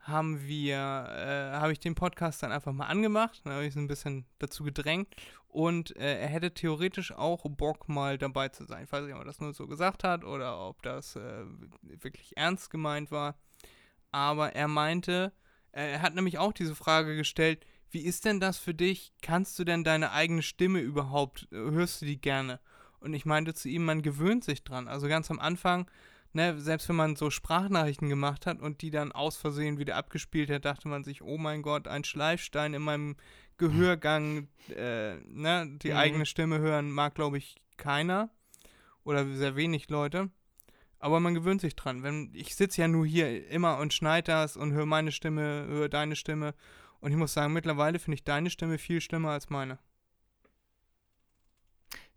haben 0.00 0.46
wir, 0.46 0.76
äh, 0.76 1.56
habe 1.56 1.72
ich 1.72 1.80
den 1.80 1.94
Podcast 1.94 2.42
dann 2.42 2.52
einfach 2.52 2.72
mal 2.72 2.86
angemacht, 2.86 3.40
dann 3.44 3.54
habe 3.54 3.66
ich 3.66 3.74
so 3.74 3.80
ein 3.80 3.88
bisschen 3.88 4.24
dazu 4.38 4.62
gedrängt 4.62 5.14
und 5.48 5.96
äh, 5.96 6.20
er 6.20 6.28
hätte 6.28 6.54
theoretisch 6.54 7.12
auch 7.12 7.44
Bock 7.48 7.88
mal 7.88 8.18
dabei 8.18 8.48
zu 8.48 8.64
sein. 8.64 8.84
Ich 8.84 8.92
weiß 8.92 9.04
nicht, 9.04 9.14
ob 9.14 9.20
er 9.20 9.24
das 9.24 9.40
nur 9.40 9.52
so 9.52 9.66
gesagt 9.66 10.04
hat 10.04 10.24
oder 10.24 10.60
ob 10.60 10.82
das 10.82 11.16
äh, 11.16 11.44
wirklich 11.82 12.36
ernst 12.36 12.70
gemeint 12.70 13.10
war, 13.10 13.36
aber 14.12 14.54
er 14.54 14.68
meinte, 14.68 15.32
äh, 15.72 15.92
er 15.92 16.02
hat 16.02 16.14
nämlich 16.14 16.38
auch 16.38 16.52
diese 16.52 16.74
Frage 16.74 17.16
gestellt, 17.16 17.66
wie 17.90 18.04
ist 18.04 18.24
denn 18.24 18.40
das 18.40 18.58
für 18.58 18.74
dich? 18.74 19.12
Kannst 19.22 19.58
du 19.58 19.64
denn 19.64 19.84
deine 19.84 20.12
eigene 20.12 20.42
Stimme 20.42 20.80
überhaupt, 20.80 21.48
äh, 21.52 21.56
hörst 21.56 22.02
du 22.02 22.06
die 22.06 22.20
gerne? 22.20 22.60
Und 23.00 23.14
ich 23.14 23.26
meinte 23.26 23.54
zu 23.54 23.68
ihm, 23.68 23.84
man 23.84 24.02
gewöhnt 24.02 24.44
sich 24.44 24.64
dran. 24.64 24.88
Also 24.88 25.06
ganz 25.08 25.30
am 25.30 25.38
Anfang 25.38 25.88
ne, 26.36 26.60
selbst 26.60 26.88
wenn 26.88 26.96
man 26.96 27.16
so 27.16 27.30
Sprachnachrichten 27.30 28.08
gemacht 28.08 28.46
hat 28.46 28.60
und 28.60 28.82
die 28.82 28.90
dann 28.90 29.10
aus 29.10 29.36
Versehen 29.36 29.78
wieder 29.78 29.96
abgespielt 29.96 30.50
hat, 30.50 30.66
dachte 30.66 30.86
man 30.86 31.02
sich, 31.02 31.22
oh 31.22 31.38
mein 31.38 31.62
Gott, 31.62 31.88
ein 31.88 32.04
Schleifstein 32.04 32.74
in 32.74 32.82
meinem 32.82 33.16
Gehörgang, 33.56 34.48
äh, 34.68 35.14
ne, 35.24 35.78
die 35.82 35.90
mhm. 35.90 35.96
eigene 35.96 36.26
Stimme 36.26 36.58
hören 36.58 36.90
mag, 36.90 37.14
glaube 37.14 37.38
ich, 37.38 37.56
keiner 37.78 38.30
oder 39.02 39.26
sehr 39.26 39.56
wenig 39.56 39.88
Leute. 39.88 40.30
Aber 40.98 41.20
man 41.20 41.34
gewöhnt 41.34 41.62
sich 41.62 41.74
dran. 41.74 42.02
Wenn, 42.02 42.30
ich 42.34 42.54
sitze 42.54 42.82
ja 42.82 42.88
nur 42.88 43.06
hier 43.06 43.48
immer 43.48 43.78
und 43.78 43.94
schneide 43.94 44.32
das 44.32 44.56
und 44.56 44.72
höre 44.72 44.86
meine 44.86 45.12
Stimme, 45.12 45.66
höre 45.66 45.88
deine 45.88 46.16
Stimme. 46.16 46.54
Und 47.00 47.12
ich 47.12 47.16
muss 47.16 47.32
sagen, 47.32 47.52
mittlerweile 47.52 47.98
finde 47.98 48.16
ich 48.16 48.24
deine 48.24 48.50
Stimme 48.50 48.78
viel 48.78 49.00
schlimmer 49.00 49.30
als 49.30 49.48
meine. 49.48 49.78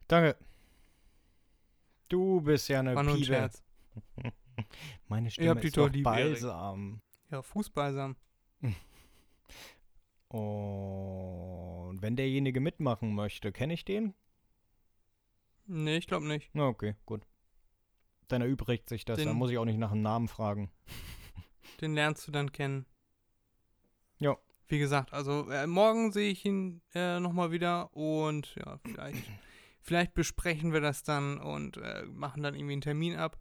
Danke. 0.08 0.36
Du 2.10 2.42
bist 2.42 2.68
ja 2.68 2.80
eine 2.80 2.96
War. 3.54 3.69
Meine 5.08 5.32
Stimme 5.32 5.62
ist 5.62 5.78
doch 5.78 5.90
balsam. 6.04 7.02
Ja, 7.32 7.42
Fußbalsam. 7.42 8.16
Und 10.30 12.02
wenn 12.02 12.16
derjenige 12.16 12.60
mitmachen 12.60 13.16
möchte, 13.16 13.52
kenne 13.52 13.74
ich 13.74 13.84
den? 13.84 14.14
Nee, 15.66 15.98
ich 15.98 16.08
glaube 16.08 16.28
nicht. 16.28 16.50
Na, 16.54 16.68
okay, 16.68 16.96
gut. 17.06 17.24
Dann 18.28 18.42
erübrigt 18.42 18.90
sich 18.90 19.06
das, 19.06 19.18
den, 19.18 19.28
dann 19.28 19.38
muss 19.38 19.50
ich 19.50 19.58
auch 19.58 19.66
nicht 19.66 19.80
nach 19.80 19.92
dem 19.92 20.02
Namen 20.02 20.28
fragen. 20.28 20.72
Den 21.82 21.94
lernst 21.94 22.28
du 22.28 22.32
dann 22.32 22.52
kennen. 22.52 22.86
Ja. 24.20 24.38
Wie 24.68 24.80
gesagt, 24.80 25.14
also 25.14 25.50
äh, 25.50 25.66
morgen 25.66 26.12
sehe 26.12 26.30
ich 26.32 26.46
ihn 26.46 26.82
äh, 26.94 27.20
nochmal 27.20 27.52
wieder 27.52 27.96
und 27.96 28.54
ja, 28.56 28.78
vielleicht, 28.84 29.24
vielleicht 29.82 30.14
besprechen 30.14 30.74
wir 30.74 30.82
das 30.82 31.04
dann 31.04 31.40
und 31.40 31.78
äh, 31.78 32.04
machen 32.06 32.44
dann 32.44 32.54
irgendwie 32.54 32.74
einen 32.74 32.82
Termin 32.82 33.16
ab 33.16 33.40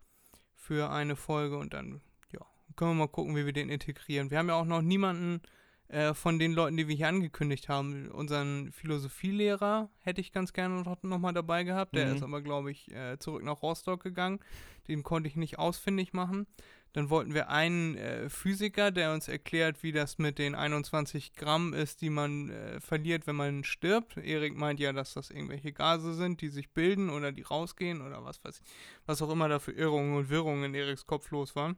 für 0.68 0.90
eine 0.90 1.16
Folge 1.16 1.56
und 1.56 1.72
dann, 1.72 2.02
ja, 2.30 2.40
können 2.76 2.90
wir 2.90 3.06
mal 3.06 3.08
gucken, 3.08 3.34
wie 3.34 3.46
wir 3.46 3.54
den 3.54 3.70
integrieren. 3.70 4.30
Wir 4.30 4.36
haben 4.36 4.48
ja 4.48 4.54
auch 4.54 4.66
noch 4.66 4.82
niemanden 4.82 5.40
äh, 5.88 6.12
von 6.12 6.38
den 6.38 6.52
Leuten, 6.52 6.76
die 6.76 6.88
wir 6.88 6.94
hier 6.94 7.08
angekündigt 7.08 7.70
haben. 7.70 8.10
Unseren 8.10 8.70
Philosophielehrer 8.72 9.88
hätte 10.00 10.20
ich 10.20 10.30
ganz 10.30 10.52
gerne 10.52 10.82
noch, 10.82 11.02
noch 11.02 11.18
mal 11.18 11.32
dabei 11.32 11.64
gehabt. 11.64 11.96
Der 11.96 12.08
mhm. 12.08 12.16
ist 12.16 12.22
aber, 12.22 12.42
glaube 12.42 12.70
ich, 12.70 12.94
äh, 12.94 13.18
zurück 13.18 13.42
nach 13.44 13.62
Rostock 13.62 14.02
gegangen. 14.02 14.40
Den 14.88 15.02
konnte 15.02 15.26
ich 15.26 15.36
nicht 15.36 15.58
ausfindig 15.58 16.12
machen. 16.12 16.46
Dann 16.94 17.10
wollten 17.10 17.34
wir 17.34 17.48
einen 17.50 17.96
äh, 17.96 18.30
Physiker, 18.30 18.90
der 18.90 19.12
uns 19.12 19.28
erklärt, 19.28 19.82
wie 19.82 19.92
das 19.92 20.18
mit 20.18 20.38
den 20.38 20.54
21 20.54 21.34
Gramm 21.34 21.74
ist, 21.74 22.00
die 22.00 22.10
man 22.10 22.50
äh, 22.50 22.80
verliert, 22.80 23.26
wenn 23.26 23.36
man 23.36 23.62
stirbt. 23.62 24.16
Erik 24.16 24.56
meint 24.56 24.80
ja, 24.80 24.92
dass 24.92 25.14
das 25.14 25.30
irgendwelche 25.30 25.72
Gase 25.72 26.14
sind, 26.14 26.40
die 26.40 26.48
sich 26.48 26.70
bilden 26.70 27.10
oder 27.10 27.30
die 27.30 27.42
rausgehen 27.42 28.00
oder 28.00 28.24
was 28.24 28.42
weiß 28.42 28.60
ich. 28.60 28.66
Was 29.06 29.20
auch 29.22 29.30
immer 29.30 29.48
da 29.48 29.58
für 29.58 29.72
Irrungen 29.72 30.16
und 30.16 30.30
Wirrungen 30.30 30.64
in 30.64 30.74
Eriks 30.74 31.06
Kopf 31.06 31.30
los 31.30 31.54
waren. 31.54 31.76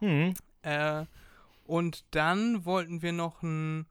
Mhm. 0.00 0.34
Äh, 0.62 1.06
und 1.64 2.04
dann 2.14 2.64
wollten 2.64 3.02
wir 3.02 3.12
noch 3.12 3.42
einen, 3.42 3.86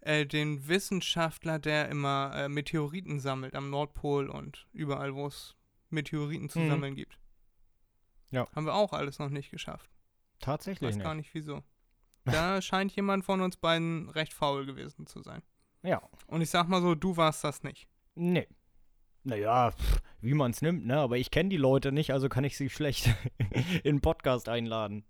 äh, 0.00 0.24
den 0.24 0.68
Wissenschaftler, 0.68 1.58
der 1.58 1.90
immer 1.90 2.32
äh, 2.34 2.48
Meteoriten 2.48 3.20
sammelt 3.20 3.54
am 3.54 3.70
Nordpol 3.70 4.30
und 4.30 4.66
überall, 4.72 5.14
wo 5.14 5.26
es 5.26 5.54
Meteoriten 5.90 6.48
zu 6.48 6.60
mhm. 6.60 6.68
sammeln 6.68 6.94
gibt. 6.94 7.18
Ja. 8.30 8.46
Haben 8.54 8.66
wir 8.66 8.74
auch 8.74 8.92
alles 8.92 9.18
noch 9.18 9.30
nicht 9.30 9.50
geschafft. 9.50 9.90
Tatsächlich. 10.40 10.90
Ich 10.90 10.96
weiß 10.96 11.02
gar 11.02 11.14
nicht 11.14 11.32
wieso. 11.34 11.62
Da 12.24 12.60
scheint 12.62 12.94
jemand 12.94 13.24
von 13.24 13.40
uns 13.40 13.56
beiden 13.56 14.10
recht 14.10 14.32
faul 14.32 14.66
gewesen 14.66 15.06
zu 15.06 15.22
sein. 15.22 15.42
Ja. 15.82 16.02
Und 16.26 16.40
ich 16.40 16.50
sag 16.50 16.68
mal 16.68 16.82
so, 16.82 16.94
du 16.94 17.16
warst 17.16 17.44
das 17.44 17.62
nicht. 17.62 17.88
Nee. 18.14 18.48
Naja, 19.22 19.72
wie 20.20 20.34
man 20.34 20.52
es 20.52 20.62
nimmt, 20.62 20.86
ne? 20.86 20.98
Aber 20.98 21.16
ich 21.16 21.32
kenne 21.32 21.48
die 21.48 21.56
Leute 21.56 21.90
nicht, 21.90 22.12
also 22.12 22.28
kann 22.28 22.44
ich 22.44 22.56
sie 22.56 22.70
schlecht 22.70 23.12
in 23.82 23.90
einen 23.90 24.00
Podcast 24.00 24.48
einladen. 24.48 25.04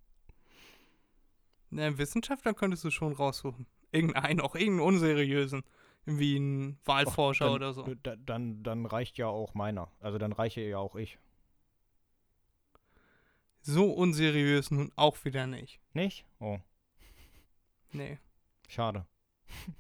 Ne, 1.69 1.99
Wissenschaftler 1.99 2.55
könntest 2.55 2.85
du 2.85 2.91
schon 2.91 3.13
raussuchen. 3.13 3.67
Irgendeinen, 3.93 4.41
auch 4.41 4.55
irgendeinen 4.55 4.89
unseriösen. 4.89 5.65
Wie 6.07 6.39
ein 6.39 6.79
Wahlforscher 6.85 7.47
dann, 7.47 7.55
oder 7.55 7.73
so. 7.73 7.95
Dann, 8.25 8.63
dann 8.63 8.87
reicht 8.87 9.19
ja 9.19 9.27
auch 9.27 9.55
meiner. 9.55 9.91
Also 10.01 10.19
dann 10.19 10.33
reiche 10.33 10.61
ja 10.61 10.79
auch 10.79 10.95
ich. 10.95 11.19
So 13.67 13.91
unseriös 13.91 14.71
nun 14.71 14.93
auch 14.95 15.25
wieder 15.25 15.49
nicht. 15.49 15.81
Nicht? 15.93 16.25
Oh. 16.39 16.61
Nee. 17.91 18.19
Schade. 18.69 19.07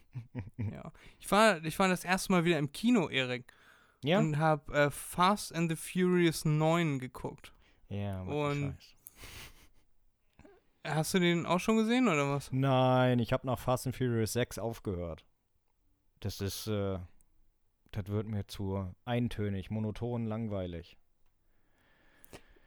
ja. 0.57 0.91
Ich 1.21 1.31
war, 1.31 1.65
ich 1.65 1.79
war 1.79 1.87
das 1.87 2.05
erste 2.05 2.33
Mal 2.33 2.45
wieder 2.45 2.59
im 2.59 2.73
Kino, 2.73 3.09
Erik. 3.09 3.53
Ja. 4.03 4.19
Und 4.19 4.39
hab 4.39 4.71
äh, 4.71 4.91
Fast 4.91 5.55
and 5.55 5.71
the 5.71 5.77
Furious 5.77 6.45
9 6.45 6.99
geguckt. 6.99 7.53
Ja, 7.89 8.23
und 8.23 8.77
Scheiß. 8.83 8.97
Hast 10.97 11.15
du 11.15 11.21
den 11.21 11.47
auch 11.47 11.61
schon 11.61 11.77
gesehen 11.77 12.09
oder 12.09 12.29
was? 12.29 12.51
Nein, 12.51 13.21
ich 13.21 13.33
habe 13.33 13.47
nach 13.47 13.59
Fast 13.61 13.87
and 13.87 13.95
Furious 13.95 14.33
6 14.33 14.59
aufgehört. 14.59 15.25
Das 16.19 16.41
ist, 16.41 16.67
äh, 16.67 16.99
das 17.93 18.09
wird 18.09 18.27
mir 18.27 18.49
zu 18.49 18.93
eintönig, 19.05 19.71
monoton, 19.71 20.27
langweilig. 20.27 20.97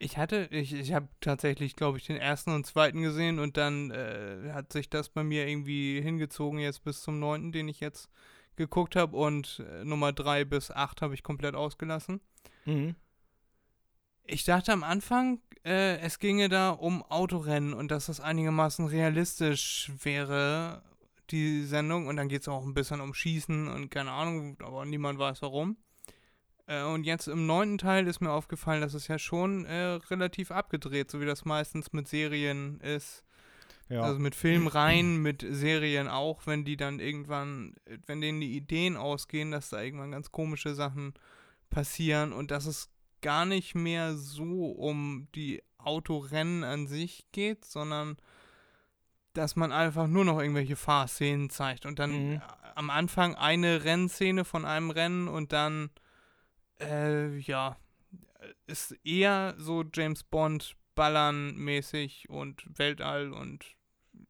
Ich 0.02 0.18
hatte, 0.18 0.48
ich, 0.52 0.74
ich 0.74 0.94
habe 0.94 1.10
tatsächlich, 1.20 1.76
glaube 1.76 1.98
ich, 1.98 2.06
den 2.06 2.16
ersten 2.16 2.52
und 2.52 2.66
zweiten 2.66 3.02
gesehen 3.02 3.38
und 3.38 3.58
dann 3.58 3.92
äh, 3.92 4.52
hat 4.54 4.72
sich 4.72 4.90
das 4.90 5.10
bei 5.10 5.24
mir 5.24 5.46
irgendwie 5.46 6.02
hingezogen 6.02 6.60
jetzt 6.60 6.84
bis 6.84 7.02
zum 7.02 7.20
neunten, 7.20 7.52
den 7.52 7.68
ich 7.68 7.82
jetzt 7.82 8.10
geguckt 8.56 8.96
habe 8.96 9.18
und 9.18 9.62
äh, 9.70 9.84
Nummer 9.84 10.14
drei 10.14 10.46
bis 10.46 10.72
acht 10.72 11.02
habe 11.02 11.14
ich 11.14 11.24
komplett 11.24 11.54
ausgelassen. 11.54 12.22
Mhm. 12.66 12.96
Ich 14.24 14.46
dachte 14.46 14.72
am 14.72 14.84
Anfang, 14.84 15.42
äh, 15.66 15.98
es 16.00 16.20
ginge 16.20 16.48
da 16.50 16.70
um 16.70 17.04
Autorennen 17.04 17.74
und 17.74 17.92
dass 17.92 18.06
das 18.06 18.22
einigermaßen 18.22 18.88
realistisch 18.88 19.92
wäre, 20.02 20.84
die 21.32 21.64
Sendung. 21.64 22.08
Und 22.08 22.18
dann 22.18 22.30
geht 22.30 22.42
es 22.42 22.48
auch 22.48 22.64
ein 22.64 22.74
bisschen 22.74 23.02
um 23.02 23.14
Schießen 23.14 23.68
und 23.68 23.90
keine 23.90 24.12
Ahnung, 24.12 24.58
aber 24.62 24.86
niemand 24.86 25.20
weiß 25.20 25.42
warum. 25.42 25.78
Äh, 26.70 26.84
und 26.84 27.04
jetzt 27.04 27.28
im 27.28 27.46
neunten 27.46 27.80
Teil 27.80 28.08
ist 28.08 28.22
mir 28.22 28.32
aufgefallen, 28.32 28.82
dass 28.82 28.94
es 28.94 29.08
ja 29.08 29.18
schon 29.18 29.66
äh, 29.66 30.00
relativ 30.10 30.52
abgedreht, 30.52 31.10
so 31.12 31.20
wie 31.20 31.26
das 31.26 31.44
meistens 31.44 31.92
mit 31.92 32.08
Serien 32.08 32.80
ist. 32.80 33.26
Ja. 33.90 34.02
Also 34.04 34.20
mit 34.20 34.36
Filmreihen, 34.36 35.18
mit 35.18 35.44
Serien 35.50 36.08
auch, 36.08 36.46
wenn 36.46 36.64
die 36.64 36.78
dann 36.78 37.00
irgendwann, 37.00 37.74
wenn 38.06 38.22
denen 38.22 38.40
die 38.40 38.56
Ideen 38.56 38.98
ausgehen, 38.98 39.50
dass 39.50 39.72
da 39.72 39.82
irgendwann 39.82 40.12
ganz 40.12 40.32
komische 40.32 40.76
Sachen 40.76 41.16
passieren 41.72 42.32
und 42.32 42.52
dass 42.52 42.68
es 42.68 42.92
gar 43.22 43.48
nicht 43.48 43.74
mehr 43.74 44.14
so 44.14 44.68
um 44.68 45.28
die 45.34 45.64
Autorennen 45.80 46.64
an 46.64 46.86
sich 46.86 47.26
geht, 47.32 47.66
sondern 47.66 48.18
dass 49.34 49.56
man 49.56 49.72
einfach 49.72 50.06
nur 50.06 50.24
noch 50.24 50.40
irgendwelche 50.40 50.76
Fahrszenen 50.76 51.50
zeigt 51.50 51.88
und 51.88 51.98
dann 51.98 52.34
mhm. 52.34 52.42
am 52.76 52.92
Anfang 52.92 53.34
eine 53.34 53.86
Rennszene 53.86 54.46
von 54.46 54.66
einem 54.66 54.92
Rennen 54.92 55.28
und 55.28 55.52
dann 55.52 55.90
äh, 56.82 57.38
ja, 57.38 57.78
ist 58.68 58.96
eher 59.04 59.56
so 59.58 59.84
James 59.94 60.24
Bond 60.24 60.76
Ballern 60.96 61.56
mäßig 61.56 62.30
und 62.30 62.66
Weltall 62.78 63.32
und 63.32 63.66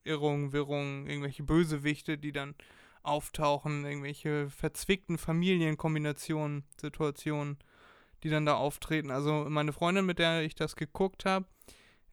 Irrung, 0.04 0.52
Wirrung, 0.54 1.08
irgendwelche 1.08 1.44
Bösewichte, 1.44 2.18
die 2.18 2.32
dann 2.32 2.56
auftauchen, 3.02 3.86
irgendwelche 3.86 4.50
verzwickten 4.50 5.18
Familienkombinationen, 5.18 6.64
Situationen, 6.80 7.58
die 8.24 8.30
dann 8.30 8.46
da 8.46 8.56
auftreten. 8.56 9.10
Also 9.10 9.48
meine 9.50 9.74
Freundin, 9.74 10.06
mit 10.06 10.20
der 10.20 10.44
ich 10.44 10.56
das 10.56 10.76
geguckt 10.76 11.26
habe, 11.26 11.46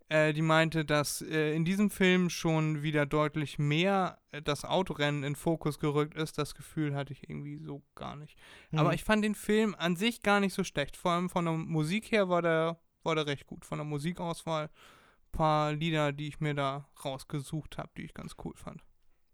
äh, 0.08 0.32
die 0.32 0.42
meinte, 0.42 0.84
dass 0.84 1.20
äh, 1.20 1.54
in 1.54 1.64
diesem 1.64 1.90
Film 1.90 2.30
schon 2.30 2.82
wieder 2.82 3.06
deutlich 3.06 3.58
mehr 3.58 4.18
äh, 4.30 4.40
das 4.40 4.64
Autorennen 4.64 5.25
in 5.25 5.34
Fokus 5.34 5.80
gerückt 5.80 6.14
ist. 6.14 6.38
Das 6.38 6.54
Gefühl 6.54 6.94
hatte 6.94 7.12
ich 7.12 7.28
irgendwie 7.28 7.58
so 7.58 7.82
gar 7.96 8.14
nicht. 8.14 8.38
Mhm. 8.70 8.78
Aber 8.78 8.94
ich 8.94 9.02
fand 9.02 9.25
den 9.25 9.34
Film 9.34 9.75
an 9.76 9.96
sich 9.96 10.22
gar 10.22 10.38
nicht 10.38 10.54
so 10.54 10.62
schlecht. 10.62 10.96
Vor 10.96 11.10
allem 11.10 11.28
von 11.28 11.44
der 11.44 11.54
Musik 11.54 12.12
her 12.12 12.28
war 12.28 12.40
der, 12.40 12.78
war 13.02 13.16
der 13.16 13.26
recht 13.26 13.46
gut. 13.46 13.64
Von 13.64 13.78
der 13.78 13.84
Musikauswahl 13.84 14.66
ein 14.66 15.32
paar 15.32 15.72
Lieder, 15.72 16.12
die 16.12 16.28
ich 16.28 16.38
mir 16.38 16.54
da 16.54 16.88
rausgesucht 17.04 17.76
habe, 17.76 17.90
die 17.96 18.04
ich 18.04 18.14
ganz 18.14 18.36
cool 18.44 18.54
fand. 18.54 18.84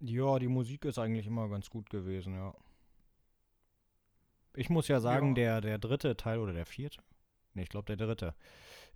Ja, 0.00 0.38
die 0.38 0.48
Musik 0.48 0.86
ist 0.86 0.98
eigentlich 0.98 1.26
immer 1.26 1.48
ganz 1.50 1.68
gut 1.68 1.90
gewesen, 1.90 2.34
ja. 2.34 2.54
Ich 4.54 4.70
muss 4.70 4.88
ja 4.88 5.00
sagen, 5.00 5.28
ja. 5.28 5.34
Der, 5.34 5.60
der 5.60 5.78
dritte 5.78 6.16
Teil 6.16 6.38
oder 6.38 6.52
der 6.52 6.66
vierte? 6.66 7.02
Ne, 7.54 7.62
ich 7.62 7.68
glaube 7.68 7.94
der 7.94 8.06
dritte 8.06 8.34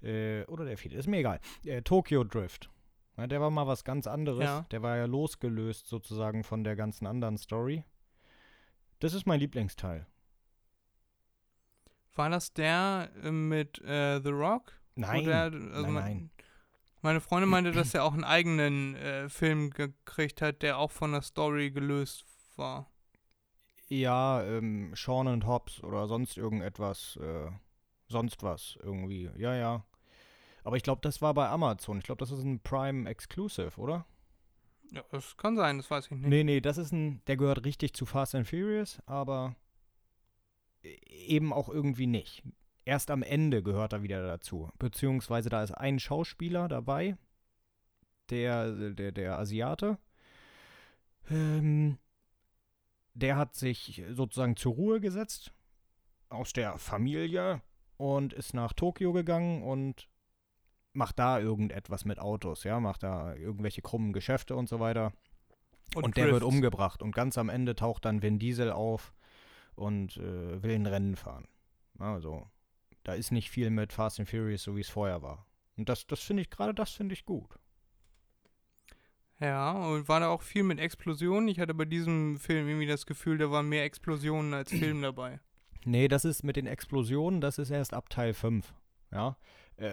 äh, 0.03 0.45
oder 0.47 0.65
der 0.65 0.77
vierte, 0.79 0.97
ist 0.97 1.07
mir 1.09 1.19
egal. 1.19 1.41
Äh, 1.65 1.83
Tokyo 1.83 2.25
Drift 2.25 2.71
Ja, 3.17 3.27
der 3.27 3.41
war 3.41 3.51
mal 3.51 3.67
was 3.67 3.85
ganz 3.85 4.07
anderes. 4.07 4.45
Ja. 4.45 4.67
Der 4.71 4.83
war 4.83 4.97
ja 4.97 5.05
losgelöst 5.07 5.87
sozusagen 5.87 6.45
von 6.45 6.65
der 6.65 6.77
ganzen 6.77 7.07
anderen 7.07 7.39
Story. 7.39 7.85
Das 9.01 9.13
ist 9.15 9.27
mein 9.27 9.41
Lieblingsteil. 9.41 10.07
War 12.15 12.31
das 12.31 12.53
der 12.53 13.11
äh, 13.23 13.31
mit 13.31 13.79
äh, 13.83 14.21
The 14.23 14.31
Rock? 14.31 14.73
Nein, 14.95 15.25
Oder, 15.25 15.43
also 15.43 15.59
nein, 15.83 15.93
mein- 15.93 15.95
nein. 15.95 16.31
Meine 17.03 17.21
Freundin 17.21 17.51
meinte, 17.51 17.73
dass 17.73 17.95
er 17.95 18.05
auch 18.05 18.15
einen 18.15 18.25
eigenen 18.25 18.97
äh, 18.97 19.29
Film 19.29 19.71
gekriegt 19.71 20.41
hat, 20.43 20.63
der 20.63 20.79
auch 20.79 20.91
von 20.91 21.13
der 21.13 21.21
Story 21.23 21.71
gelöst 21.71 22.25
war. 22.57 22.91
Ja, 23.89 24.43
ähm, 24.43 24.93
Sean 24.97 25.29
und 25.29 25.47
Hobbs 25.47 25.83
oder 25.85 26.09
sonst 26.09 26.37
irgendetwas, 26.37 27.17
äh, 27.23 27.51
sonst 28.09 28.43
was 28.43 28.79
irgendwie. 28.83 29.31
Ja, 29.37 29.55
ja. 29.55 29.85
Aber 30.65 30.77
ich 30.77 30.83
glaube, 30.83 31.01
das 31.03 31.23
war 31.23 31.35
bei 31.35 31.49
Amazon. 31.49 31.99
Ich 31.99 32.05
glaube, 32.05 32.19
das 32.19 32.31
ist 32.31 32.43
ein 32.43 32.61
Prime 32.61 33.09
Exclusive, 33.09 33.79
oder? 33.81 34.05
Ja, 34.93 35.05
das 35.11 35.37
kann 35.37 35.57
sein, 35.57 35.79
das 35.79 35.91
weiß 35.91 36.07
ich 36.07 36.11
nicht. 36.13 36.27
Nee, 36.27 36.45
nee, 36.45 36.61
das 36.61 36.79
ist 36.79 36.93
ein, 36.93 37.23
der 37.27 37.37
gehört 37.37 37.65
richtig 37.65 37.95
zu 37.95 38.07
Fast 38.07 38.35
and 38.35 38.49
Furious, 38.49 39.01
aber 39.07 39.57
e- 40.83 40.97
eben 41.09 41.53
auch 41.53 41.69
irgendwie 41.69 42.07
nicht. 42.07 42.43
Erst 42.85 43.11
am 43.11 43.23
Ende 43.23 43.63
gehört 43.63 43.93
er 43.93 44.03
wieder 44.03 44.25
dazu. 44.27 44.71
Beziehungsweise 44.79 45.51
da 45.51 45.63
ist 45.63 45.73
ein 45.73 45.99
Schauspieler 45.99 46.69
dabei, 46.69 47.17
der, 48.31 48.93
der, 48.93 49.13
der 49.13 49.39
Asiate. 49.39 49.99
Ähm, 51.29 51.99
der 53.15 53.37
hat 53.37 53.55
sich 53.55 54.03
sozusagen 54.11 54.57
zur 54.57 54.75
Ruhe 54.75 55.01
gesetzt 55.01 55.53
aus 56.29 56.53
der 56.53 56.79
Familie 56.79 57.63
und 57.97 58.33
ist 58.33 58.55
nach 58.55 58.73
Tokio 58.73 59.13
gegangen 59.13 59.63
und 59.63 60.09
macht 60.93 61.19
da 61.19 61.39
irgendetwas 61.39 62.05
mit 62.05 62.19
Autos, 62.19 62.65
ja, 62.65 62.81
macht 62.81 63.03
da 63.03 63.35
irgendwelche 63.35 63.83
krummen 63.83 64.13
Geschäfte 64.13 64.57
und 64.57 64.69
so 64.69 64.81
weiter. 64.81 65.13
Und, 65.95 66.17
der 66.17 66.33
wird 66.33 66.43
umgebracht. 66.43 67.03
Und 67.03 67.15
ganz 67.15 67.39
am 67.39 67.49
Ende 67.49 67.77
taucht 67.77 68.05
dann 68.05 68.23
Vin 68.23 68.39
Diesel 68.39 68.73
auf 68.73 69.15
und 69.77 70.17
äh, 70.17 70.63
will 70.63 70.75
ein 70.75 70.87
Rennen 70.87 71.17
fahren. 71.17 71.47
Also, 71.99 72.47
da 73.05 73.15
ist 73.15 73.31
nicht 73.31 73.51
viel 73.51 73.71
mit 73.71 73.93
Fast 73.93 74.19
and 74.19 74.29
Furious, 74.29 74.65
so 74.65 74.77
wie 74.77 74.81
es 74.81 74.89
vorher 74.89 75.23
war. 75.23 75.47
Und 75.77 75.89
das, 75.89 76.07
das 76.07 76.21
finde 76.21 76.43
ich, 76.43 76.51
gerade 76.51 76.75
das 76.75 76.91
finde 76.91 77.13
ich 77.13 77.25
gut. 77.25 77.59
Ja, 79.39 79.73
und 79.73 80.09
war 80.09 80.21
da 80.21 80.29
auch 80.29 80.43
viel 80.43 80.63
mit 80.63 80.81
Explosionen? 80.81 81.49
Ich 81.49 81.61
hatte 81.61 81.75
bei 81.75 81.85
diesem 81.85 82.39
Film 82.39 82.69
irgendwie 82.69 82.87
das 82.87 83.05
Gefühl, 83.05 83.37
da 83.39 83.51
waren 83.51 83.69
mehr 83.69 83.85
Explosionen 83.85 84.55
als 84.55 84.71
Film 84.71 85.03
dabei. 85.03 85.41
Nee, 85.87 86.09
das 86.09 86.25
ist 86.25 86.43
mit 86.43 86.57
den 86.57 86.67
Explosionen, 86.67 87.41
das 87.41 87.59
ist 87.59 87.71
erst 87.71 87.95
ab 87.95 88.11
Teil 88.11 88.35
5. 88.35 88.75
Ja. 89.13 89.37
Äh, 89.77 89.93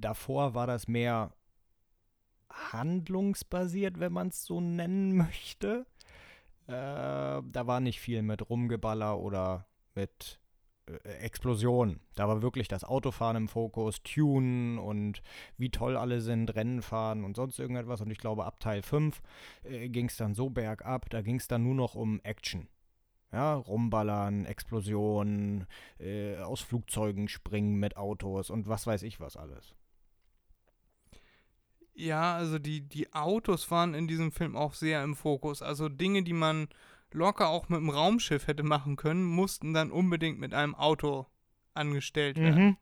davor 0.00 0.54
war 0.54 0.66
das 0.66 0.88
mehr 0.88 1.30
handlungsbasiert, 2.50 4.00
wenn 4.00 4.14
man 4.14 4.28
es 4.28 4.46
so 4.46 4.62
nennen 4.62 5.14
möchte. 5.16 5.84
Äh, 6.68 6.72
da 6.72 7.66
war 7.66 7.80
nicht 7.80 8.00
viel 8.00 8.22
mit 8.22 8.48
Rumgeballer 8.48 9.18
oder 9.18 9.66
mit 9.94 10.40
äh, 10.86 10.96
Explosionen. 11.18 12.00
Da 12.14 12.28
war 12.28 12.40
wirklich 12.40 12.68
das 12.68 12.84
Autofahren 12.84 13.36
im 13.36 13.48
Fokus, 13.48 14.02
Tunen 14.02 14.78
und 14.78 15.22
wie 15.58 15.68
toll 15.68 15.98
alle 15.98 16.22
sind, 16.22 16.54
Rennen 16.54 16.80
fahren 16.80 17.24
und 17.24 17.36
sonst 17.36 17.58
irgendetwas. 17.58 18.00
Und 18.00 18.10
ich 18.10 18.18
glaube, 18.18 18.46
ab 18.46 18.58
Teil 18.58 18.80
5 18.80 19.20
äh, 19.64 19.90
ging 19.90 20.06
es 20.06 20.16
dann 20.16 20.34
so 20.34 20.48
bergab, 20.48 21.10
da 21.10 21.20
ging 21.20 21.36
es 21.36 21.46
dann 21.46 21.62
nur 21.62 21.74
noch 21.74 21.94
um 21.94 22.20
Action. 22.22 22.68
Ja, 23.32 23.54
rumballern, 23.54 24.46
Explosionen, 24.46 25.66
äh, 25.98 26.36
aus 26.38 26.60
Flugzeugen 26.60 27.28
springen 27.28 27.76
mit 27.76 27.96
Autos 27.96 28.50
und 28.50 28.68
was 28.68 28.86
weiß 28.86 29.02
ich 29.02 29.20
was 29.20 29.36
alles. 29.36 29.74
Ja, 31.92 32.34
also 32.36 32.58
die, 32.58 32.82
die 32.82 33.12
Autos 33.14 33.70
waren 33.70 33.94
in 33.94 34.06
diesem 34.06 34.30
Film 34.30 34.54
auch 34.54 34.74
sehr 34.74 35.02
im 35.02 35.16
Fokus. 35.16 35.62
Also 35.62 35.88
Dinge, 35.88 36.22
die 36.22 36.34
man 36.34 36.68
locker 37.10 37.48
auch 37.48 37.68
mit 37.68 37.78
einem 37.78 37.90
Raumschiff 37.90 38.46
hätte 38.46 38.62
machen 38.62 38.96
können, 38.96 39.24
mussten 39.24 39.72
dann 39.72 39.90
unbedingt 39.90 40.38
mit 40.38 40.52
einem 40.52 40.74
Auto 40.74 41.26
angestellt 41.74 42.38
werden. 42.38 42.76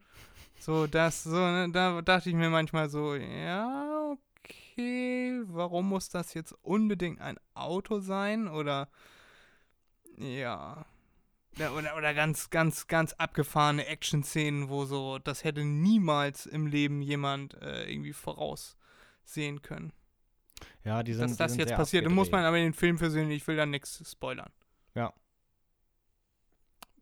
So, 0.59 0.87
das, 0.87 1.25
so, 1.25 1.37
ne, 1.37 1.71
da 1.73 2.03
dachte 2.03 2.31
ich 2.31 2.35
mir 2.35 2.51
manchmal 2.51 2.89
so, 2.89 3.15
ja, 3.15 4.17
okay, 4.41 5.43
warum 5.47 5.89
muss 5.89 6.09
das 6.09 6.35
jetzt 6.35 6.53
unbedingt 6.63 7.21
ein 7.21 7.39
Auto 7.55 8.01
sein? 8.01 8.49
Oder, 8.49 8.89
ja. 10.19 10.87
Oder, 11.57 11.97
oder 11.97 12.15
ganz, 12.15 12.51
ganz, 12.51 12.89
ganz 12.89 13.13
abgefahrene 13.13 13.87
Action-Szenen, 13.87 14.69
wo 14.69 14.85
so, 14.87 15.19
das 15.19 15.45
hätte 15.45 15.65
niemals 15.65 16.47
im 16.47 16.67
Leben 16.67 17.01
jemand 17.01 17.55
äh, 17.63 17.89
irgendwie 17.91 18.13
voraussehen 18.13 19.63
können. 19.63 19.93
Ja, 20.83 21.03
die 21.03 21.13
sind 21.15 21.31
Dass 21.31 21.37
das 21.37 21.53
die 21.53 21.59
sind 21.59 21.69
jetzt 21.69 21.77
passiert, 21.77 22.07
dann 22.07 22.15
muss 22.15 22.31
man 22.31 22.41
abgedreht. 22.41 22.49
aber 22.49 22.71
den 22.71 22.75
Film 22.75 22.99
versöhnen, 22.99 23.31
ich 23.31 23.47
will 23.47 23.57
da 23.57 23.67
nichts 23.67 24.03
spoilern. 24.11 24.51
Ja. 24.95 25.13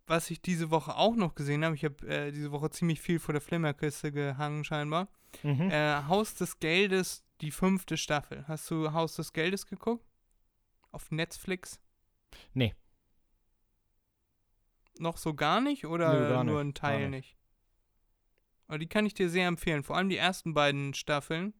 Was 0.06 0.30
ich 0.30 0.42
diese 0.42 0.70
Woche 0.70 0.96
auch 0.96 1.16
noch 1.16 1.34
gesehen 1.34 1.64
habe, 1.64 1.74
ich 1.74 1.84
habe 1.84 2.06
äh, 2.06 2.32
diese 2.32 2.52
Woche 2.52 2.70
ziemlich 2.70 3.00
viel 3.00 3.18
vor 3.18 3.32
der 3.32 3.40
Flimmerkiste 3.40 4.12
gehangen 4.12 4.64
scheinbar. 4.64 5.08
Mhm. 5.42 5.70
Äh, 5.70 6.02
Haus 6.08 6.34
des 6.34 6.58
Geldes, 6.58 7.24
die 7.40 7.50
fünfte 7.50 7.96
Staffel. 7.96 8.44
Hast 8.46 8.70
du 8.70 8.92
Haus 8.92 9.16
des 9.16 9.32
Geldes 9.32 9.66
geguckt? 9.66 10.04
Auf 10.90 11.10
Netflix? 11.10 11.80
Nee. 12.52 12.74
Noch 14.98 15.16
so 15.16 15.34
gar 15.34 15.60
nicht 15.60 15.86
oder 15.86 16.28
gar 16.28 16.44
nur 16.44 16.62
nicht, 16.62 16.70
ein 16.70 16.74
Teil 16.74 17.00
gar 17.02 17.08
nicht? 17.10 17.36
Aber 18.68 18.78
die 18.78 18.88
kann 18.88 19.06
ich 19.06 19.14
dir 19.14 19.28
sehr 19.28 19.48
empfehlen. 19.48 19.82
Vor 19.82 19.96
allem 19.96 20.08
die 20.08 20.16
ersten 20.16 20.54
beiden 20.54 20.94
Staffeln. 20.94 21.54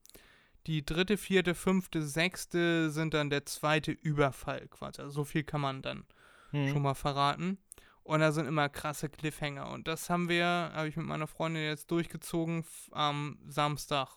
Die 0.66 0.85
dritte, 0.87 1.16
vierte, 1.16 1.55
fünfte, 1.55 2.03
sechste 2.07 2.90
sind 2.90 3.14
dann 3.14 3.31
der 3.31 3.45
zweite 3.47 3.90
Überfall 3.90 4.68
quasi. 4.68 5.03
Also 5.03 5.12
so 5.12 5.25
viel 5.25 5.42
kann 5.42 5.61
man 5.61 5.83
dann 5.83 6.05
Mhm. 6.53 6.68
schon 6.68 6.83
mal 6.83 6.95
verraten. 6.95 7.59
Und 8.05 8.21
da 8.21 8.33
sind 8.33 8.47
immer 8.47 8.68
krasse 8.68 9.09
Cliffhanger. 9.09 9.71
Und 9.71 9.88
das 9.88 10.11
haben 10.11 10.29
wir, 10.29 10.45
habe 10.47 10.88
ich 10.88 10.97
mit 10.97 11.07
meiner 11.07 11.27
Freundin 11.27 11.62
jetzt 11.62 11.90
durchgezogen. 11.90 12.64
Am 12.90 13.38
Samstag 13.47 14.09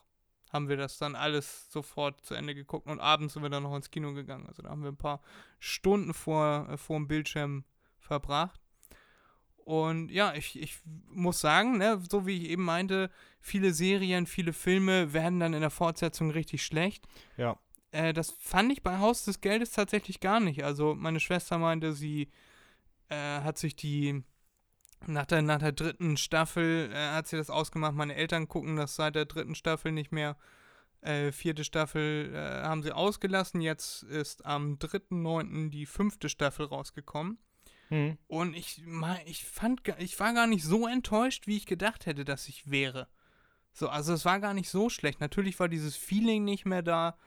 haben 0.51 0.69
wir 0.69 0.78
das 0.78 0.97
dann 0.97 1.15
alles 1.15 1.71
sofort 1.71 2.21
zu 2.21 2.34
Ende 2.34 2.56
geguckt. 2.56 2.88
Und 2.88 2.99
abends 2.99 3.34
sind 3.34 3.43
wir 3.43 3.49
dann 3.49 3.63
noch 3.63 3.75
ins 3.75 3.91
Kino 3.91 4.13
gegangen. 4.13 4.47
Also 4.47 4.62
da 4.62 4.69
haben 4.69 4.84
wir 4.84 4.91
ein 4.91 4.97
paar 4.97 5.21
Stunden 5.60 6.13
vor, 6.13 6.67
äh, 6.69 6.78
vor 6.78 6.97
dem 6.97 7.08
Bildschirm 7.08 7.63
verbracht. 7.99 8.60
Und 9.65 10.12
ja, 10.12 10.34
ich, 10.36 10.62
ich 10.62 10.78
muss 11.10 11.41
sagen, 11.41 11.80
ne, 11.80 11.99
so 12.10 12.28
wie 12.28 12.38
ich 12.38 12.49
eben 12.51 12.63
meinte, 12.63 13.10
viele 13.41 13.73
Serien, 13.73 14.28
viele 14.28 14.54
Filme 14.54 15.12
werden 15.12 15.39
dann 15.39 15.56
in 15.56 15.62
der 15.62 15.71
Fortsetzung 15.71 16.30
richtig 16.30 16.63
schlecht. 16.63 17.08
Ja. 17.36 17.58
Äh, 17.91 18.13
das 18.13 18.32
fand 18.39 18.71
ich 18.71 18.84
bei 18.84 18.99
Haus 18.99 19.25
des 19.25 19.41
Geldes 19.41 19.71
tatsächlich 19.71 20.19
gar 20.19 20.39
nicht. 20.39 20.63
Also 20.63 20.93
meine 20.93 21.19
Schwester 21.19 21.58
meinte, 21.58 21.93
sie 21.93 22.30
äh, 23.10 23.15
hat 23.15 23.58
sich 23.58 23.75
die 23.75 24.23
nach 25.08 25.25
der, 25.25 25.41
nach 25.41 25.60
der 25.60 25.71
dritten 25.71 26.15
Staffel 26.17 26.91
äh, 26.91 27.10
hat 27.10 27.28
sie 27.28 27.38
das 27.38 27.49
ausgemacht. 27.49 27.95
Meine 27.95 28.15
Eltern 28.15 28.47
gucken 28.47 28.75
das 28.75 28.95
seit 28.95 29.15
der 29.15 29.25
dritten 29.25 29.56
Staffel 29.56 29.91
nicht 29.91 30.12
mehr. 30.12 30.38
Äh, 31.01 31.32
vierte 31.32 31.63
Staffel 31.63 32.34
äh, 32.34 32.63
haben 32.63 32.84
sie 32.84 32.91
ausgelassen. 32.91 33.62
Jetzt 33.62 34.04
ist 34.04 34.45
am 34.45 34.75
3.9. 34.75 35.69
die 35.69 35.88
fünfte 35.88 36.30
Staffel 36.30 36.67
rausgekommen. 36.67 37.39
Mhm. 37.89 38.17
Und 38.27 38.55
ich, 38.55 38.83
ich 39.25 39.45
fand, 39.45 39.81
ich 39.99 40.19
war 40.19 40.33
gar 40.33 40.47
nicht 40.47 40.63
so 40.63 40.87
enttäuscht, 40.87 41.47
wie 41.47 41.57
ich 41.57 41.65
gedacht 41.65 42.05
hätte, 42.05 42.25
dass 42.25 42.47
ich 42.47 42.69
wäre. 42.69 43.07
So, 43.73 43.89
also 43.89 44.13
es 44.13 44.25
war 44.25 44.39
gar 44.39 44.53
nicht 44.53 44.69
so 44.69 44.89
schlecht. 44.89 45.19
Natürlich 45.19 45.59
war 45.59 45.67
dieses 45.67 45.95
Feeling 45.95 46.43
nicht 46.43 46.65
mehr 46.65 46.81
da. 46.81 47.17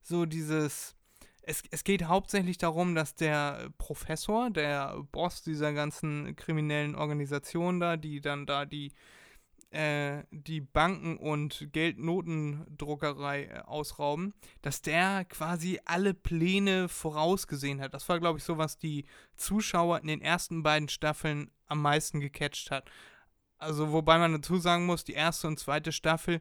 So 0.00 0.24
dieses, 0.24 0.96
es, 1.42 1.62
es 1.70 1.84
geht 1.84 2.04
hauptsächlich 2.04 2.58
darum, 2.58 2.94
dass 2.94 3.14
der 3.14 3.70
Professor, 3.76 4.50
der 4.50 5.02
Boss 5.12 5.42
dieser 5.42 5.72
ganzen 5.72 6.34
kriminellen 6.36 6.94
Organisation 6.94 7.80
da, 7.80 7.96
die 7.96 8.20
dann 8.20 8.46
da 8.46 8.64
die, 8.64 8.92
äh, 9.70 10.24
die 10.30 10.60
Banken 10.60 11.16
und 11.16 11.68
Geldnotendruckerei 11.72 13.44
äh, 13.44 13.58
ausrauben, 13.60 14.34
dass 14.62 14.82
der 14.82 15.24
quasi 15.26 15.80
alle 15.84 16.14
Pläne 16.14 16.88
vorausgesehen 16.88 17.80
hat. 17.80 17.94
Das 17.94 18.08
war, 18.08 18.18
glaube 18.18 18.38
ich, 18.38 18.44
so, 18.44 18.58
was 18.58 18.78
die 18.78 19.04
Zuschauer 19.36 20.00
in 20.00 20.08
den 20.08 20.20
ersten 20.20 20.62
beiden 20.62 20.88
Staffeln 20.88 21.50
am 21.66 21.82
meisten 21.82 22.20
gecatcht 22.20 22.70
hat. 22.70 22.90
Also, 23.58 23.92
wobei 23.92 24.18
man 24.18 24.32
dazu 24.32 24.56
sagen 24.56 24.86
muss, 24.86 25.04
die 25.04 25.12
erste 25.12 25.46
und 25.46 25.58
zweite 25.58 25.92
Staffel 25.92 26.40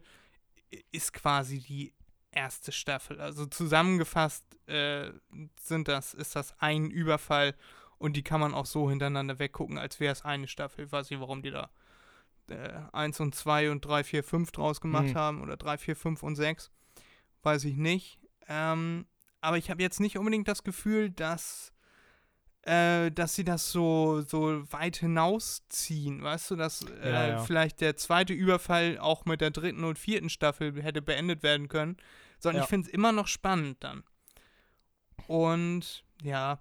i- 0.74 0.84
ist 0.92 1.14
quasi 1.14 1.60
die 1.60 1.94
erste 2.32 2.72
Staffel. 2.72 3.20
Also 3.20 3.46
zusammengefasst 3.46 4.46
äh, 4.68 5.12
sind 5.60 5.88
das, 5.88 6.14
ist 6.14 6.36
das 6.36 6.54
ein 6.60 6.90
Überfall 6.92 7.56
und 7.98 8.16
die 8.16 8.24
kann 8.24 8.40
man 8.40 8.54
auch 8.54 8.66
so 8.68 8.90
hintereinander 8.90 9.40
weggucken, 9.40 9.78
als 9.78 10.00
wäre 10.00 10.14
es 10.14 10.24
eine 10.24 10.48
Staffel. 10.48 10.86
Ich 10.86 10.92
weiß 10.92 11.10
nicht, 11.10 11.20
warum 11.20 11.42
die 11.42 11.52
da 11.52 11.70
äh, 12.52 12.82
1 12.94 13.20
und 13.20 13.36
2 13.36 13.72
und 13.72 13.86
3, 13.86 14.04
4, 14.04 14.24
5 14.24 14.52
draus 14.52 14.82
gemacht 14.82 15.08
Mhm. 15.10 15.16
haben 15.16 15.42
oder 15.42 15.58
3, 15.58 15.78
4, 15.78 15.96
5 15.96 16.24
und 16.24 16.36
6. 16.36 16.72
Weiß 17.44 17.64
ich 17.66 17.76
nicht. 17.78 18.20
Ähm, 18.48 19.06
aber 19.42 19.58
ich 19.58 19.70
habe 19.70 19.82
jetzt 19.82 20.00
nicht 20.00 20.18
unbedingt 20.18 20.48
das 20.48 20.64
Gefühl, 20.64 21.10
dass, 21.12 21.72
äh, 22.64 23.10
dass 23.12 23.36
sie 23.36 23.44
das 23.46 23.72
so, 23.72 24.22
so 24.22 24.64
weit 24.72 24.98
hinausziehen. 24.98 26.22
Weißt 26.24 26.52
du, 26.52 26.56
dass 26.58 26.82
äh, 27.02 27.12
Ja, 27.12 27.28
ja. 27.28 27.40
vielleicht 27.44 27.80
der 27.82 27.96
zweite 27.96 28.34
Überfall 28.34 28.98
auch 29.00 29.26
mit 29.26 29.40
der 29.42 29.52
dritten 29.52 29.84
und 29.86 29.98
vierten 29.98 30.30
Staffel 30.30 30.82
hätte 30.84 31.02
beendet 31.02 31.44
werden 31.44 31.68
können. 31.70 31.98
sondern 32.42 32.60
Ja. 32.60 32.64
ich 32.64 32.70
finde 32.70 32.88
es 32.88 32.94
immer 32.94 33.12
noch 33.12 33.28
spannend 33.28 33.84
dann. 33.84 34.04
Und 35.28 36.04
ja, 36.22 36.60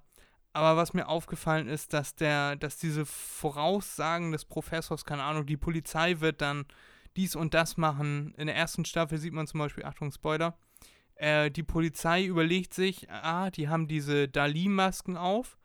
aber 0.53 0.77
was 0.77 0.95
mir 0.95 1.09
aufgefallen 1.09 1.69
ist, 1.69 1.93
dass 1.93 2.15
der, 2.15 2.57
dass 2.57 2.79
diese 2.79 3.07
Voraussagen 3.07 4.33
des 4.33 4.45
Professors, 4.45 5.05
keine 5.05 5.23
Ahnung, 5.23 5.47
die 5.47 5.57
Polizei 5.57 6.21
wird 6.21 6.41
dann 6.41 6.67
dies 7.17 7.37
und 7.37 7.55
das 7.55 7.77
machen. 7.77 8.35
In 8.37 8.47
der 8.47 8.57
ersten 8.57 8.85
Staffel 8.85 9.19
sieht 9.19 9.33
man 9.33 9.47
zum 9.47 9.61
Beispiel, 9.61 9.85
Achtung, 9.85 10.11
Spoiler, 10.13 10.57
äh, 11.17 11.51
die 11.51 11.63
Polizei 11.63 12.25
überlegt 12.25 12.75
sich, 12.75 13.11
ah, 13.11 13.51
die 13.51 13.69
haben 13.69 13.89
diese 13.89 14.29
Dali-Masken 14.29 15.17
auf, 15.17 15.59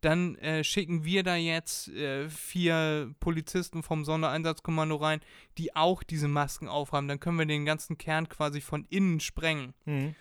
dann 0.00 0.36
äh, 0.36 0.62
schicken 0.62 1.04
wir 1.04 1.22
da 1.22 1.36
jetzt 1.36 1.88
äh, 1.88 2.28
vier 2.28 3.14
Polizisten 3.18 3.82
vom 3.82 4.04
Sondereinsatzkommando 4.04 4.96
rein, 4.96 5.20
die 5.58 5.74
auch 5.74 6.02
diese 6.02 6.28
Masken 6.28 6.68
aufhaben. 6.68 7.08
Dann 7.08 7.20
können 7.20 7.38
wir 7.38 7.46
den 7.46 7.64
ganzen 7.64 7.98
Kern 7.98 8.28
quasi 8.28 8.60
von 8.60 8.84
innen 8.84 9.20
sprengen. 9.20 9.74
Mhm. 9.84 10.14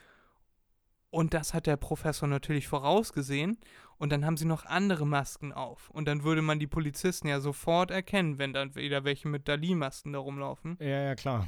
Und 1.10 1.34
das 1.34 1.54
hat 1.54 1.65
der 1.65 1.78
Professor 1.78 2.28
natürlich 2.28 2.67
vorausgesehen. 2.67 3.58
Und 3.97 4.12
dann 4.12 4.25
haben 4.25 4.38
sie 4.38 4.45
noch 4.45 4.65
andere 4.65 5.05
Masken 5.05 5.53
auf. 5.53 5.89
Und 5.89 6.08
dann 6.08 6.23
würde 6.23 6.41
man 6.41 6.60
die 6.60 6.67
Polizisten 6.67 7.27
ja 7.27 7.39
sofort 7.39 7.91
erkennen, 7.91 8.38
wenn 8.38 8.51
dann 8.51 8.75
wieder 8.75 9.03
welche 9.03 9.27
mit 9.27 9.47
Dali-Masken 9.47 10.13
da 10.13 10.19
rumlaufen. 10.19 10.77
Ja, 10.79 11.01
ja, 11.01 11.15
klar. 11.15 11.47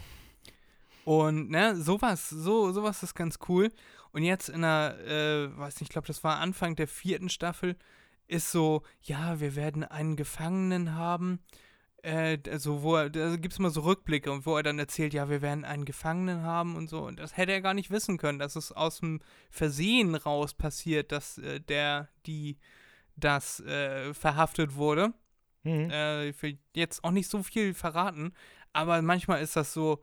Und 1.03 1.49
ne, 1.49 1.75
sowas, 1.75 2.29
so, 2.29 2.71
sowas 2.71 3.03
ist 3.03 3.15
ganz 3.15 3.39
cool. 3.47 3.71
Und 4.11 4.23
jetzt 4.23 4.49
in 4.49 4.61
der, 4.61 4.97
äh, 5.05 5.57
weiß 5.57 5.75
nicht, 5.75 5.83
ich 5.83 5.89
glaube, 5.89 6.07
das 6.07 6.23
war 6.23 6.39
Anfang 6.39 6.75
der 6.75 6.87
vierten 6.87 7.29
Staffel, 7.29 7.75
ist 8.27 8.51
so, 8.51 8.83
ja, 9.01 9.39
wir 9.39 9.55
werden 9.55 9.83
einen 9.83 10.15
Gefangenen 10.15 10.95
haben. 10.95 11.39
Äh, 12.07 12.39
also, 12.49 12.83
wo 12.83 12.95
er, 12.95 13.09
da 13.09 13.35
gibt 13.35 13.51
es 13.51 13.59
immer 13.59 13.69
so 13.69 13.81
Rückblicke 13.81 14.31
und 14.31 14.45
wo 14.45 14.55
er 14.55 14.63
dann 14.63 14.79
erzählt, 14.79 15.13
ja, 15.13 15.29
wir 15.29 15.41
werden 15.41 15.65
einen 15.65 15.83
Gefangenen 15.83 16.43
haben 16.43 16.77
und 16.77 16.89
so. 16.89 17.01
Und 17.01 17.19
das 17.19 17.35
hätte 17.35 17.51
er 17.51 17.59
gar 17.59 17.73
nicht 17.73 17.91
wissen 17.91 18.17
können, 18.17 18.39
dass 18.39 18.55
es 18.55 18.71
aus 18.71 18.99
dem 18.99 19.19
Versehen 19.49 20.15
raus 20.15 20.53
passiert, 20.53 21.11
dass 21.11 21.37
äh, 21.37 21.59
der, 21.59 22.07
die, 22.25 22.59
das 23.17 23.59
äh, 23.59 24.13
verhaftet 24.13 24.75
wurde. 24.75 25.13
Mhm. 25.63 25.89
Äh, 25.91 26.29
ich 26.29 26.41
will 26.41 26.57
jetzt 26.73 27.03
auch 27.03 27.11
nicht 27.11 27.29
so 27.29 27.43
viel 27.43 27.73
verraten, 27.73 28.33
aber 28.71 29.01
manchmal 29.01 29.41
ist 29.41 29.57
das 29.57 29.73
so, 29.73 30.01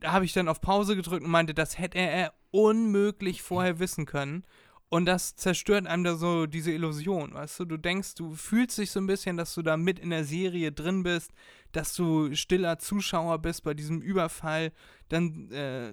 da 0.00 0.10
habe 0.10 0.24
ich 0.24 0.32
dann 0.32 0.48
auf 0.48 0.60
Pause 0.60 0.96
gedrückt 0.96 1.22
und 1.22 1.30
meinte, 1.30 1.54
das 1.54 1.78
hätte 1.78 1.98
er 1.98 2.34
unmöglich 2.50 3.42
vorher 3.42 3.78
wissen 3.78 4.04
können. 4.04 4.44
Und 4.90 5.06
das 5.06 5.36
zerstört 5.36 5.86
einem 5.86 6.02
da 6.02 6.16
so 6.16 6.46
diese 6.46 6.72
Illusion, 6.72 7.32
weißt 7.32 7.60
du? 7.60 7.64
Du 7.64 7.76
denkst, 7.76 8.16
du 8.16 8.34
fühlst 8.34 8.76
dich 8.76 8.90
so 8.90 8.98
ein 8.98 9.06
bisschen, 9.06 9.36
dass 9.36 9.54
du 9.54 9.62
da 9.62 9.76
mit 9.76 10.00
in 10.00 10.10
der 10.10 10.24
Serie 10.24 10.72
drin 10.72 11.04
bist, 11.04 11.30
dass 11.70 11.94
du 11.94 12.34
stiller 12.34 12.80
Zuschauer 12.80 13.38
bist 13.38 13.62
bei 13.62 13.72
diesem 13.72 14.02
Überfall. 14.02 14.72
Dann 15.08 15.48
äh, 15.52 15.92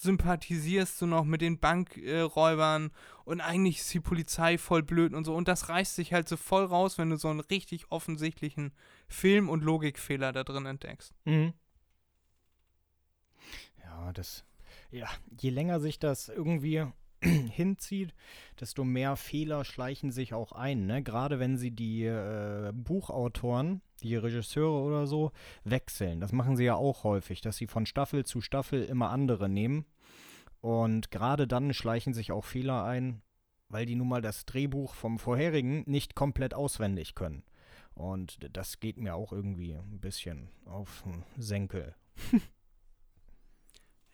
sympathisierst 0.00 1.00
du 1.02 1.06
noch 1.06 1.24
mit 1.24 1.42
den 1.42 1.58
Bankräubern 1.58 2.90
und 3.26 3.42
eigentlich 3.42 3.80
ist 3.80 3.92
die 3.92 4.00
Polizei 4.00 4.56
voll 4.56 4.82
blöd 4.82 5.12
und 5.12 5.26
so. 5.26 5.34
Und 5.34 5.46
das 5.46 5.68
reißt 5.68 5.94
sich 5.94 6.14
halt 6.14 6.26
so 6.26 6.38
voll 6.38 6.64
raus, 6.64 6.96
wenn 6.96 7.10
du 7.10 7.16
so 7.16 7.28
einen 7.28 7.40
richtig 7.40 7.92
offensichtlichen 7.92 8.72
Film- 9.08 9.50
und 9.50 9.62
Logikfehler 9.62 10.32
da 10.32 10.42
drin 10.42 10.64
entdeckst. 10.64 11.12
Mhm. 11.26 11.52
Ja, 13.84 14.10
das. 14.14 14.46
Ja, 14.90 15.08
je 15.38 15.50
länger 15.50 15.80
sich 15.80 15.98
das 15.98 16.30
irgendwie 16.30 16.86
hinzieht, 17.22 18.14
desto 18.60 18.84
mehr 18.84 19.16
Fehler 19.16 19.64
schleichen 19.64 20.10
sich 20.10 20.34
auch 20.34 20.52
ein. 20.52 20.86
Ne? 20.86 21.02
Gerade 21.02 21.38
wenn 21.38 21.56
sie 21.56 21.70
die 21.70 22.04
äh, 22.04 22.72
Buchautoren, 22.74 23.82
die 24.02 24.16
Regisseure 24.16 24.82
oder 24.82 25.06
so, 25.06 25.32
wechseln. 25.64 26.20
Das 26.20 26.32
machen 26.32 26.56
sie 26.56 26.64
ja 26.64 26.74
auch 26.74 27.04
häufig, 27.04 27.40
dass 27.40 27.56
sie 27.56 27.66
von 27.66 27.86
Staffel 27.86 28.24
zu 28.24 28.40
Staffel 28.40 28.84
immer 28.84 29.10
andere 29.10 29.48
nehmen. 29.48 29.84
Und 30.60 31.10
gerade 31.10 31.46
dann 31.46 31.72
schleichen 31.72 32.14
sich 32.14 32.32
auch 32.32 32.44
Fehler 32.44 32.84
ein, 32.84 33.22
weil 33.68 33.86
die 33.86 33.94
nun 33.94 34.08
mal 34.08 34.22
das 34.22 34.44
Drehbuch 34.46 34.94
vom 34.94 35.18
vorherigen 35.18 35.84
nicht 35.86 36.14
komplett 36.14 36.54
auswendig 36.54 37.14
können. 37.14 37.42
Und 37.94 38.38
das 38.52 38.80
geht 38.80 38.96
mir 38.96 39.14
auch 39.16 39.32
irgendwie 39.32 39.74
ein 39.74 40.00
bisschen 40.00 40.48
auf 40.64 41.02
den 41.04 41.24
Senkel. 41.36 41.94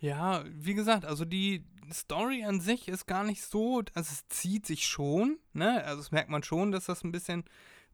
Ja, 0.05 0.43
wie 0.47 0.75
gesagt, 0.75 1.03
also 1.03 1.25
die 1.25 1.63
Story 1.91 2.43
an 2.43 2.59
sich 2.59 2.87
ist 2.87 3.07
gar 3.07 3.23
nicht 3.23 3.41
so, 3.41 3.81
also 3.95 4.11
es 4.11 4.27
zieht 4.27 4.67
sich 4.67 4.85
schon, 4.85 5.39
ne? 5.53 5.83
Also 5.83 5.97
das 5.97 6.11
merkt 6.11 6.29
man 6.29 6.43
schon, 6.43 6.71
dass 6.71 6.85
das 6.85 7.03
ein 7.03 7.11
bisschen 7.11 7.43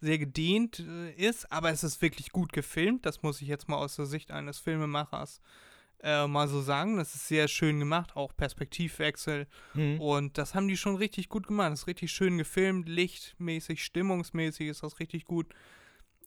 sehr 0.02 0.18
gedehnt 0.18 0.80
äh, 0.80 1.14
ist, 1.14 1.50
aber 1.54 1.70
es 1.72 1.86
ist 1.86 2.02
wirklich 2.02 2.32
gut 2.32 2.52
gefilmt. 2.52 3.06
Das 3.06 3.24
muss 3.24 3.42
ich 3.42 3.48
jetzt 3.48 3.70
mal 3.70 3.78
aus 3.78 3.96
der 3.96 4.08
Sicht 4.08 4.32
eines 4.32 4.60
Filmemachers 4.60 5.40
äh, 6.04 6.28
mal 6.28 6.50
so 6.50 6.62
sagen. 6.62 6.98
Das 6.98 7.16
ist 7.16 7.30
sehr 7.30 7.48
schön 7.48 7.80
gemacht, 7.80 8.18
auch 8.18 8.36
Perspektivwechsel. 8.36 9.48
Mhm. 9.74 10.02
Und 10.02 10.38
das 10.38 10.54
haben 10.54 10.68
die 10.68 10.76
schon 10.76 10.98
richtig 10.98 11.30
gut 11.30 11.48
gemacht. 11.48 11.72
Das 11.72 11.84
ist 11.84 11.88
richtig 11.88 12.12
schön 12.12 12.38
gefilmt, 12.38 12.90
lichtmäßig, 12.90 13.86
stimmungsmäßig 13.86 14.68
ist 14.68 14.84
das 14.84 15.00
richtig 15.00 15.24
gut. 15.24 15.48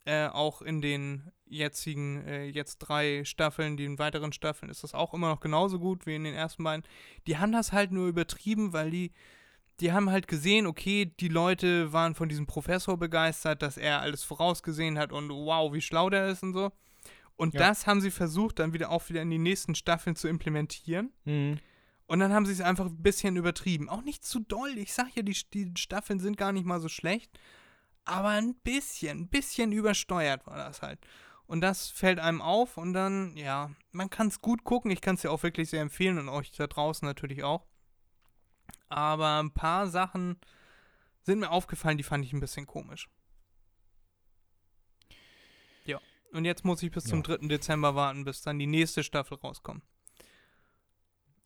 Äh, 0.07 0.27
auch 0.27 0.61
in 0.61 0.83
den 0.83 1.31
jetzigen, 1.47 2.27
äh, 2.27 2.45
jetzt 2.47 2.79
drei 2.79 3.25
Staffeln, 3.25 3.77
den 3.77 3.99
weiteren 3.99 4.33
Staffeln, 4.33 4.71
ist 4.71 4.83
das 4.85 4.93
auch 4.95 5.15
immer 5.15 5.29
noch 5.29 5.41
genauso 5.41 5.79
gut 5.79 6.05
wie 6.07 6.15
in 6.15 6.25
den 6.25 6.35
ersten 6.35 6.63
beiden. 6.65 6.85
Die 7.27 7.39
haben 7.39 7.53
das 7.53 7.73
halt 7.73 7.91
nur 7.91 8.09
übertrieben, 8.09 8.73
weil 8.75 8.91
die, 8.91 9.13
die 9.81 9.93
haben 9.93 10.11
halt 10.11 10.29
gesehen, 10.29 10.67
okay, 10.67 11.13
die 11.21 11.29
Leute 11.29 11.93
waren 11.93 12.15
von 12.15 12.29
diesem 12.29 12.47
Professor 12.47 12.99
begeistert, 12.99 13.63
dass 13.63 13.77
er 13.79 14.01
alles 14.01 14.25
vorausgesehen 14.25 14.99
hat 14.99 15.13
und 15.13 15.31
wow, 15.31 15.73
wie 15.73 15.81
schlau 15.81 16.11
der 16.11 16.29
ist 16.29 16.43
und 16.43 16.53
so. 16.53 16.71
Und 17.37 17.55
Ja. 17.55 17.61
das 17.61 17.87
haben 17.87 18.01
sie 18.01 18.11
versucht, 18.11 18.59
dann 18.59 18.73
wieder 18.75 18.91
auch 18.91 19.09
wieder 19.09 19.23
in 19.23 19.31
die 19.31 19.39
nächsten 19.39 19.75
Staffeln 19.75 20.17
zu 20.17 20.29
implementieren. 20.29 21.13
Mhm. 21.25 21.59
Und 22.07 22.21
dann 22.21 22.33
haben 22.33 22.45
sie 22.45 22.53
es 22.53 22.61
einfach 22.61 22.87
ein 22.87 23.03
bisschen 23.03 23.37
übertrieben. 23.37 23.89
Auch 23.89 24.03
nicht 24.03 24.25
zu 24.25 24.41
doll. 24.41 24.77
Ich 24.77 24.93
sag 24.93 25.17
ja, 25.17 25.23
die, 25.23 25.37
die 25.55 25.73
Staffeln 25.79 26.21
sind 26.21 26.37
gar 26.37 26.53
nicht 26.53 26.67
mal 26.67 26.81
so 26.81 26.89
schlecht. 26.89 27.31
Aber 28.05 28.29
ein 28.29 28.55
bisschen, 28.57 29.21
ein 29.21 29.29
bisschen 29.29 29.73
übersteuert 29.73 30.47
war 30.47 30.57
das 30.57 30.83
halt. 30.83 31.01
Und 31.47 31.61
das 31.61 31.89
fällt 31.89 32.19
einem 32.19 32.41
auf 32.41 32.77
und 32.79 32.93
dann, 32.93 33.37
ja, 33.37 33.71
man 33.93 34.11
kann 34.11 34.29
es 34.29 34.41
gut 34.41 34.65
gucken. 34.65 34.91
Ich 34.91 35.01
kann 35.01 35.17
es 35.17 35.23
ja 35.23 35.31
auch 35.31 35.43
wirklich 35.43 35.71
sehr 35.71 35.83
empfehlen 35.83 36.19
und 36.19 36.29
euch 36.29 36.53
da 36.53 36.67
draußen 36.67 37.07
natürlich 37.07 37.45
auch. 37.45 37.67
Aber 38.89 39.43
ein 39.43 39.53
paar 39.53 39.89
Sachen 39.89 40.39
sind 41.23 41.41
mir 41.41 41.51
aufgefallen, 41.51 41.99
die 41.99 42.05
fand 42.05 42.25
ich 42.25 42.33
ein 42.33 42.41
bisschen 42.41 42.67
komisch. 42.67 43.09
Ja. 45.85 46.01
Und 46.33 46.45
jetzt 46.45 46.65
muss 46.65 46.83
ich 46.83 46.91
bis 46.91 47.05
zum 47.05 47.19
Ja. 47.21 47.37
3. 47.37 47.49
Dezember 47.49 47.95
warten, 47.95 48.25
bis 48.25 48.43
dann 48.43 48.59
die 48.59 48.67
nächste 48.67 49.03
Staffel 49.03 49.39
rauskommt. 49.39 49.83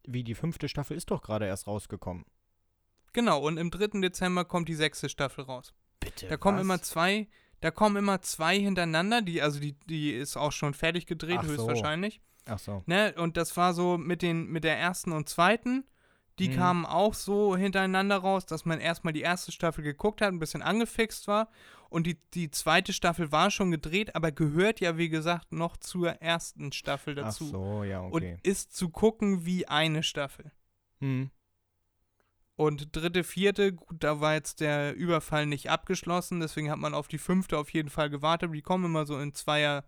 Wie 0.04 0.24
die 0.24 0.34
fünfte 0.34 0.68
Staffel 0.68 0.96
ist 0.96 1.10
doch 1.10 1.22
gerade 1.22 1.46
erst 1.46 1.66
rausgekommen. 1.66 2.24
Genau, 3.12 3.40
und 3.40 3.56
im 3.56 3.70
3. 3.70 4.00
Dezember 4.00 4.44
kommt 4.44 4.68
die 4.68 4.74
sechste 4.74 5.08
Staffel 5.08 5.44
raus. 5.44 5.74
Bitte. 6.00 6.28
Da 6.28 6.36
kommen 6.36 6.58
immer 6.58 6.80
zwei, 6.82 7.28
da 7.60 7.70
kommen 7.70 7.96
immer 7.96 8.20
zwei 8.22 8.58
hintereinander, 8.58 9.22
die, 9.22 9.42
also 9.42 9.60
die, 9.60 9.72
die 9.86 10.12
ist 10.12 10.36
auch 10.36 10.52
schon 10.52 10.74
fertig 10.74 11.06
gedreht, 11.06 11.38
Ach 11.40 11.44
so. 11.44 11.50
höchstwahrscheinlich. 11.50 12.20
Ach 12.46 12.58
so. 12.58 12.82
Ne? 12.86 13.14
Und 13.16 13.36
das 13.36 13.56
war 13.56 13.74
so 13.74 13.98
mit 13.98 14.22
den, 14.22 14.46
mit 14.46 14.64
der 14.64 14.78
ersten 14.78 15.12
und 15.12 15.28
zweiten, 15.28 15.84
die 16.38 16.48
Mhm. 16.50 16.54
kamen 16.54 16.86
auch 16.86 17.14
so 17.14 17.56
hintereinander 17.56 18.16
raus, 18.18 18.46
dass 18.46 18.64
man 18.64 18.78
erstmal 18.80 19.12
die 19.12 19.22
erste 19.22 19.50
Staffel 19.50 19.82
geguckt 19.82 20.20
hat, 20.22 20.28
ein 20.28 20.38
bisschen 20.38 20.62
angefixt 20.62 21.26
war. 21.26 21.50
Und 21.90 22.06
die, 22.06 22.18
die 22.34 22.50
zweite 22.50 22.92
Staffel 22.92 23.32
war 23.32 23.50
schon 23.50 23.70
gedreht, 23.70 24.14
aber 24.14 24.30
gehört 24.30 24.78
ja, 24.80 24.96
wie 24.98 25.08
gesagt, 25.08 25.52
noch 25.52 25.76
zur 25.78 26.10
ersten 26.22 26.70
Staffel 26.70 27.18
Ach 27.18 27.24
dazu. 27.24 27.46
so, 27.46 27.82
ja, 27.82 28.02
okay. 28.02 28.34
Und 28.34 28.46
ist 28.46 28.76
zu 28.76 28.90
gucken 28.90 29.44
wie 29.46 29.66
eine 29.66 30.02
Staffel. 30.02 30.52
Hm. 31.00 31.30
Und 32.58 32.96
dritte, 32.96 33.22
vierte, 33.22 33.72
gut, 33.72 34.02
da 34.02 34.20
war 34.20 34.34
jetzt 34.34 34.58
der 34.58 34.92
Überfall 34.96 35.46
nicht 35.46 35.70
abgeschlossen, 35.70 36.40
deswegen 36.40 36.72
hat 36.72 36.80
man 36.80 36.92
auf 36.92 37.06
die 37.06 37.18
fünfte 37.18 37.56
auf 37.56 37.70
jeden 37.70 37.88
Fall 37.88 38.10
gewartet. 38.10 38.52
Die 38.52 38.62
kommen 38.62 38.86
immer 38.86 39.06
so 39.06 39.16
in 39.20 39.32
Zweier 39.32 39.84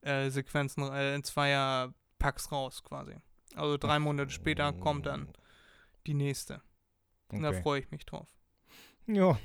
äh, 0.00 0.30
Sequenzen, 0.30 0.84
äh, 0.92 1.16
in 1.16 1.24
Zweier 1.24 1.92
Packs 2.20 2.52
raus 2.52 2.84
quasi. 2.84 3.16
Also 3.56 3.78
drei 3.78 3.98
Monate 3.98 4.30
später 4.30 4.72
kommt 4.72 5.06
dann 5.06 5.28
die 6.06 6.14
nächste. 6.14 6.62
Und 7.32 7.42
da 7.42 7.48
Okay. 7.48 7.62
freue 7.62 7.80
ich 7.80 7.90
mich 7.90 8.06
drauf. 8.06 8.28
Ja. 9.08 9.36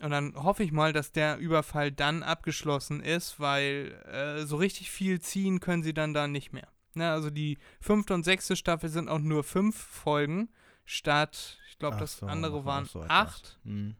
Und 0.00 0.10
dann 0.10 0.34
hoffe 0.34 0.64
ich 0.64 0.72
mal, 0.72 0.92
dass 0.92 1.12
der 1.12 1.38
Überfall 1.38 1.92
dann 1.92 2.24
abgeschlossen 2.24 3.00
ist, 3.00 3.38
weil 3.38 3.92
äh, 4.12 4.46
so 4.46 4.56
richtig 4.56 4.90
viel 4.90 5.20
ziehen 5.20 5.60
können 5.60 5.84
sie 5.84 5.94
dann 5.94 6.12
da 6.12 6.26
nicht 6.26 6.52
mehr. 6.52 6.66
Ne, 6.96 7.10
also 7.10 7.28
die 7.28 7.58
fünfte 7.78 8.14
und 8.14 8.24
sechste 8.24 8.56
Staffel 8.56 8.88
sind 8.88 9.10
auch 9.10 9.18
nur 9.18 9.44
fünf 9.44 9.76
Folgen, 9.76 10.48
statt, 10.86 11.58
ich 11.68 11.78
glaube, 11.78 11.98
das 11.98 12.16
so, 12.18 12.26
andere 12.26 12.64
waren 12.64 12.86
so 12.86 13.02
acht. 13.02 13.58
Hm. 13.64 13.96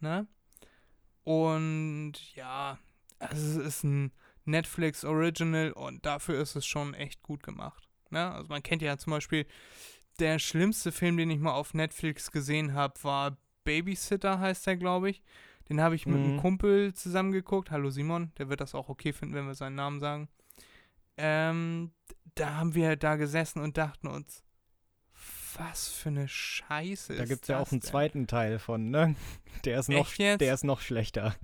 Ne? 0.00 0.26
Und 1.22 2.14
ja, 2.34 2.78
also 3.20 3.60
es 3.60 3.66
ist 3.66 3.84
ein 3.84 4.12
Netflix 4.44 5.04
Original 5.04 5.72
und 5.72 6.04
dafür 6.04 6.40
ist 6.40 6.56
es 6.56 6.66
schon 6.66 6.92
echt 6.94 7.22
gut 7.22 7.44
gemacht. 7.44 7.88
Ne? 8.10 8.32
Also 8.32 8.48
man 8.48 8.64
kennt 8.64 8.82
ja 8.82 8.98
zum 8.98 9.12
Beispiel, 9.12 9.46
der 10.18 10.40
schlimmste 10.40 10.90
Film, 10.90 11.16
den 11.16 11.30
ich 11.30 11.38
mal 11.38 11.52
auf 11.52 11.72
Netflix 11.72 12.32
gesehen 12.32 12.74
habe, 12.74 12.94
war 13.04 13.36
Babysitter, 13.62 14.40
heißt 14.40 14.66
der, 14.66 14.76
glaube 14.76 15.10
ich. 15.10 15.22
Den 15.68 15.80
habe 15.80 15.94
ich 15.94 16.04
mit 16.04 16.16
einem 16.16 16.34
Mhm. 16.34 16.40
Kumpel 16.40 16.94
zusammengeguckt. 16.94 17.70
Hallo 17.70 17.90
Simon, 17.90 18.32
der 18.38 18.48
wird 18.48 18.60
das 18.60 18.74
auch 18.74 18.88
okay 18.88 19.12
finden, 19.12 19.34
wenn 19.34 19.46
wir 19.46 19.54
seinen 19.54 19.76
Namen 19.76 20.00
sagen. 20.00 20.28
Ähm, 21.16 21.92
da 22.34 22.54
haben 22.56 22.74
wir 22.74 22.96
da 22.96 23.16
gesessen 23.16 23.60
und 23.62 23.76
dachten 23.76 24.06
uns, 24.08 24.42
was 25.56 25.88
für 25.88 26.08
eine 26.08 26.26
Scheiße 26.26 27.14
Da 27.16 27.22
ist 27.22 27.28
gibt 27.28 27.42
es 27.42 27.48
ja 27.48 27.58
auch 27.60 27.70
einen 27.70 27.80
denn? 27.80 27.88
zweiten 27.88 28.26
Teil 28.26 28.58
von, 28.58 28.90
ne? 28.90 29.14
Der 29.64 29.78
ist 29.78 29.88
noch, 29.88 30.12
der 30.14 30.52
ist 30.54 30.64
noch 30.64 30.80
schlechter. 30.80 31.34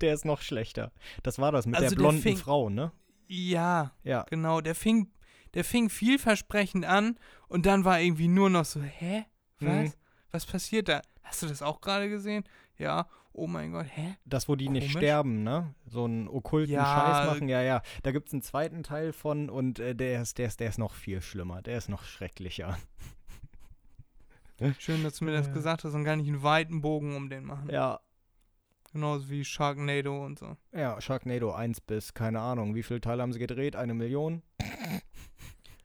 Der 0.00 0.14
ist 0.14 0.24
noch 0.24 0.40
schlechter. 0.42 0.92
Das 1.22 1.38
war 1.38 1.52
das 1.52 1.66
mit 1.66 1.76
Also 1.76 1.84
der 1.84 1.90
der 1.90 1.96
blonden 1.96 2.22
fing- 2.22 2.36
Frau, 2.36 2.68
ne? 2.68 2.90
Ja, 3.28 3.92
Ja. 4.02 4.24
genau. 4.28 4.60
Der 4.60 4.74
fing, 4.74 5.12
der 5.54 5.62
fing 5.64 5.88
vielversprechend 5.90 6.84
an 6.84 7.18
und 7.48 7.66
dann 7.66 7.84
war 7.84 8.00
irgendwie 8.00 8.28
nur 8.28 8.50
noch 8.50 8.64
so, 8.64 8.82
hä? 8.82 9.24
Was? 9.60 9.70
Mhm. 9.88 9.92
Was 10.30 10.46
passiert 10.46 10.88
da? 10.88 11.02
Hast 11.22 11.42
du 11.42 11.46
das 11.46 11.62
auch 11.62 11.80
gerade 11.80 12.08
gesehen? 12.08 12.44
Ja. 12.78 13.06
Oh 13.38 13.46
mein 13.46 13.72
Gott, 13.72 13.86
hä? 13.94 14.16
Das, 14.24 14.48
wo 14.48 14.56
die 14.56 14.68
nicht 14.68 14.88
Komisch. 14.92 14.98
sterben, 14.98 15.42
ne? 15.44 15.74
So 15.86 16.04
einen 16.04 16.28
okkulten 16.28 16.74
Ja. 16.74 16.84
Scheiß 16.84 17.26
machen. 17.26 17.48
Ja, 17.48 17.62
ja. 17.62 17.82
Da 18.02 18.10
gibt 18.12 18.28
es 18.28 18.32
einen 18.34 18.42
zweiten 18.42 18.82
Teil 18.82 19.12
von 19.12 19.48
und 19.48 19.78
äh, 19.78 19.94
der, 19.94 20.22
ist, 20.22 20.38
der, 20.38 20.48
ist, 20.48 20.60
der 20.60 20.68
ist 20.68 20.78
noch 20.78 20.92
viel 20.94 21.20
schlimmer. 21.20 21.62
Der 21.62 21.78
ist 21.78 21.88
noch 21.88 22.02
schrecklicher. 22.04 22.76
Schön, 24.78 25.04
dass 25.04 25.18
du 25.18 25.24
mir 25.24 25.32
das 25.32 25.46
Ja. 25.46 25.52
gesagt 25.52 25.84
hast 25.84 25.94
und 25.94 26.04
gar 26.04 26.16
nicht 26.16 26.26
einen 26.28 26.42
weiten 26.42 26.80
Bogen 26.80 27.14
um 27.14 27.30
den 27.30 27.44
machen. 27.44 27.68
Ja, 27.70 28.00
Genauso 28.92 29.28
wie 29.28 29.44
Sharknado 29.44 30.24
und 30.24 30.38
so. 30.38 30.56
ja, 30.72 30.98
Sharknado 31.00 31.52
1 31.52 31.82
bis, 31.82 32.14
keine 32.14 32.40
Ahnung, 32.40 32.74
wie 32.74 32.82
viele 32.82 33.02
Teile 33.02 33.20
haben 33.22 33.34
sie 33.34 33.38
gedreht? 33.38 33.76
Eine 33.76 33.92
Million? 33.92 34.42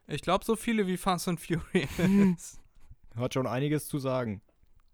Ich 0.06 0.22
glaube, 0.22 0.42
so 0.44 0.56
viele 0.56 0.86
wie 0.86 0.96
Fast 0.96 1.28
and 1.28 1.38
Furious. 1.38 2.58
Hat 3.16 3.34
schon 3.34 3.46
einiges 3.46 3.86
zu 3.88 3.98
sagen. 3.98 4.40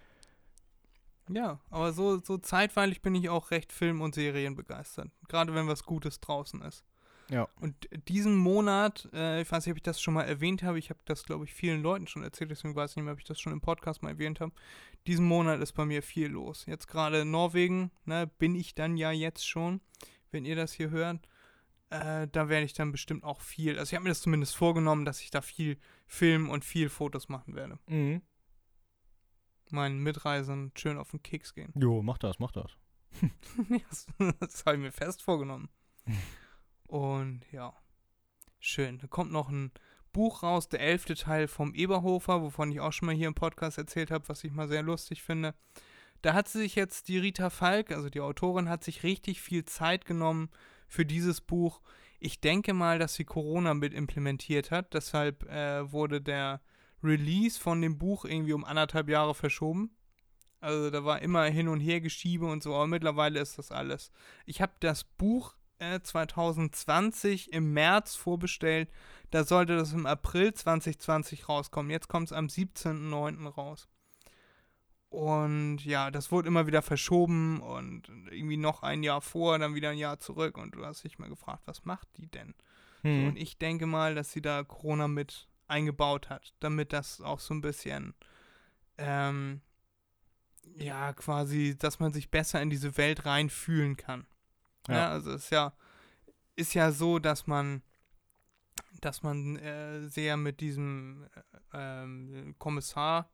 ja, 1.29 1.61
aber 1.71 1.93
so, 1.93 2.19
so 2.19 2.39
zeitweilig 2.39 3.03
bin 3.03 3.15
ich 3.15 3.29
auch 3.29 3.51
recht 3.51 3.73
Film- 3.73 4.01
und 4.01 4.15
Serien 4.15 4.57
begeistert. 4.57 5.11
Gerade 5.29 5.55
wenn 5.55 5.69
was 5.69 5.85
Gutes 5.85 6.21
draußen 6.21 6.63
ist. 6.63 6.85
Ja. 7.31 7.49
Und 7.61 7.89
diesen 8.09 8.37
Monat, 8.37 9.09
äh, 9.15 9.41
ich 9.41 9.51
weiß 9.51 9.65
nicht, 9.65 9.73
ob 9.73 9.79
ich 9.79 9.83
das 9.83 10.03
schon 10.03 10.15
mal 10.15 10.25
erwähnt 10.25 10.63
habe, 10.63 10.79
ich 10.79 10.91
habe 10.91 11.01
das, 11.07 11.25
glaube 11.25 11.45
ich, 11.45 11.55
vielen 11.55 11.83
Leuten 11.83 12.07
schon 12.07 12.23
erzählt, 12.23 12.51
deswegen 12.51 12.77
weiß 12.77 12.91
ich 12.91 12.97
nicht 12.97 13.05
mehr, 13.05 13.15
ob 13.15 13.21
ich 13.21 13.25
das 13.25 13.41
schon 13.41 13.53
im 13.53 13.61
Podcast 13.61 14.03
mal 14.03 14.11
erwähnt 14.11 14.41
habe. 14.41 14.53
Diesen 15.07 15.27
Monat 15.27 15.61
ist 15.61 15.73
bei 15.73 15.87
mir 15.87 16.03
viel 16.03 16.29
los. 16.29 16.67
Jetzt 16.67 16.89
gerade 16.89 17.25
Norwegen, 17.25 17.91
ne, 18.05 18.27
bin 18.39 18.55
ich 18.55 18.75
dann 18.75 18.97
ja 18.97 19.13
jetzt 19.13 19.49
schon, 19.49 19.81
wenn 20.31 20.45
ihr 20.45 20.57
das 20.57 20.73
hier 20.73 20.91
hört. 20.91 21.21
Äh, 21.91 22.29
da 22.31 22.49
werde 22.49 22.65
ich 22.65 22.75
dann 22.75 22.93
bestimmt 22.93 23.25
auch 23.25 23.41
viel, 23.41 23.79
also 23.79 23.91
ich 23.91 23.95
habe 23.95 24.05
mir 24.05 24.11
das 24.11 24.23
zumindest 24.23 24.57
vorgenommen, 24.57 25.05
dass 25.05 25.21
ich 25.21 25.31
da 25.31 25.41
viel 25.41 25.79
Film 26.07 26.49
und 26.49 26.65
viel 26.65 26.89
Fotos 26.89 27.29
machen 27.29 27.55
werde. 27.55 27.79
Mhm. 27.87 28.23
Meinen 29.73 30.03
Mitreisern 30.03 30.73
schön 30.77 30.99
auf 30.99 31.11
den 31.11 31.23
Keks 31.23 31.55
gehen. 31.55 31.73
Jo, 31.77 32.03
mach 32.03 32.19
das, 32.19 32.39
mach 32.39 32.53
das. 32.53 32.71
das 33.91 34.07
das 34.41 34.65
habe 34.67 34.77
ich 34.77 34.83
mir 34.83 34.93
fest 34.93 35.23
vorgenommen. 35.23 35.69
Und 36.87 37.41
ja, 37.53 37.75
schön. 38.59 38.99
Da 38.99 39.07
kommt 39.07 39.33
noch 39.33 39.49
ein 39.49 39.73
Buch 40.13 40.43
raus, 40.43 40.69
der 40.69 40.81
elfte 40.81 41.15
Teil 41.15 41.49
vom 41.49 41.75
Eberhofer, 41.75 42.43
wovon 42.43 42.71
ich 42.71 42.81
auch 42.81 42.93
schon 42.93 43.07
mal 43.07 43.15
hier 43.15 43.29
im 43.29 43.35
Podcast 43.35 43.79
erzählt 43.79 44.11
habe, 44.11 44.29
was 44.29 44.45
ich 44.45 44.53
mal 44.53 44.69
sehr 44.69 44.83
lustig 44.83 45.23
finde. 45.23 45.55
Da 46.21 46.35
hat 46.35 46.49
sie 46.49 46.59
sich 46.59 46.75
jetzt, 46.75 47.09
die 47.09 47.19
Rita 47.19 47.51
Falk, 47.51 47.91
also 47.91 48.09
die 48.09 48.21
Autorin, 48.21 48.69
hat 48.69 48.85
sich 48.85 49.03
richtig 49.03 49.41
viel 49.41 49.65
Zeit 49.65 50.05
genommen 50.05 50.51
für 50.87 51.05
dieses 51.05 51.41
Buch. 51.41 51.81
Ich 52.21 52.41
denke 52.41 52.75
mal, 52.75 52.99
dass 52.99 53.15
sie 53.15 53.25
Corona 53.25 53.75
mit 53.75 53.93
implementiert 53.93 54.71
hat. 54.71 54.95
Deshalb 54.95 55.45
äh, 55.51 55.91
wurde 55.91 56.21
der 56.21 56.61
Release 57.03 57.59
von 57.59 57.81
dem 57.83 57.99
Buch 57.99 58.25
irgendwie 58.25 58.53
um 58.53 58.65
anderthalb 58.65 59.09
Jahre 59.09 59.35
verschoben. 59.35 59.91
Also 60.61 60.91
da 60.91 61.05
war 61.05 61.21
immer 61.23 61.45
hin 61.45 61.67
und 61.69 61.81
her 61.81 62.01
geschiebe 62.01 62.47
und 62.47 62.63
so, 62.63 62.75
aber 62.75 62.87
mittlerweile 62.87 63.41
ist 63.41 63.59
das 63.59 63.73
alles. 63.73 64.13
Ich 64.47 64.61
habe 64.63 64.73
das 64.81 65.03
Buch 65.05 65.55
äh, 65.79 65.99
2020 66.01 67.53
im 67.53 67.73
März 67.73 68.15
vorbestellt. 68.15 68.89
Da 69.33 69.43
sollte 69.45 69.77
das 69.77 69.93
im 69.93 70.07
April 70.07 70.55
2020 70.55 71.49
rauskommen. 71.49 71.91
Jetzt 71.91 72.09
kommt 72.09 72.29
es 72.29 72.33
am 72.33 72.47
17.09. 72.47 73.49
raus. 73.49 73.89
Und 75.09 75.85
ja, 75.85 76.11
das 76.11 76.33
wurde 76.33 76.49
immer 76.49 76.67
wieder 76.67 76.81
verschoben 76.81 77.61
und 77.61 78.09
irgendwie 78.31 78.57
noch 78.57 78.83
ein 78.83 79.03
Jahr 79.03 79.21
vor, 79.21 79.59
dann 79.59 79.75
wieder 79.75 79.91
ein 79.91 79.99
Jahr 79.99 80.19
zurück. 80.21 80.57
Und 80.57 80.75
du 80.75 80.85
hast 80.87 81.05
dich 81.05 81.19
mal 81.19 81.29
gefragt, 81.29 81.63
was 81.67 81.85
macht 81.85 82.09
die 82.17 82.29
denn? 82.29 82.55
So, 83.03 83.09
Mhm. 83.09 83.27
und 83.29 83.37
ich 83.37 83.59
denke 83.59 83.87
mal, 83.87 84.15
dass 84.15 84.33
sie 84.33 84.41
da 84.41 84.63
Corona 84.63 85.09
mit 85.09 85.49
eingebaut 85.73 86.31
hat, 86.31 86.55
damit 86.61 86.93
das 86.93 87.21
auch 87.21 87.41
so 87.41 87.55
ein 87.55 87.61
bisschen, 87.63 88.15
ähm, 88.99 89.61
ja, 90.77 91.13
quasi, 91.13 91.77
dass 91.77 91.99
man 91.99 92.13
sich 92.13 92.31
besser 92.31 92.63
in 92.63 92.71
diese 92.71 92.97
Welt 92.97 93.27
reinfühlen 93.27 93.97
kann. 93.97 94.27
Ja, 94.89 94.95
Ja. 94.95 95.09
also 95.11 95.33
es 95.33 95.45
ist 95.45 95.51
ja, 95.51 95.73
ist 96.57 96.75
ja 96.75 96.93
so, 96.93 97.19
dass 97.19 97.47
man, 97.47 97.83
dass 99.01 99.23
man 99.23 99.57
äh, 99.57 100.07
sehr 100.09 100.37
mit 100.37 100.61
diesem 100.61 101.27
äh, 101.73 102.03
ähm, 102.03 102.55
Kommissar 102.59 103.31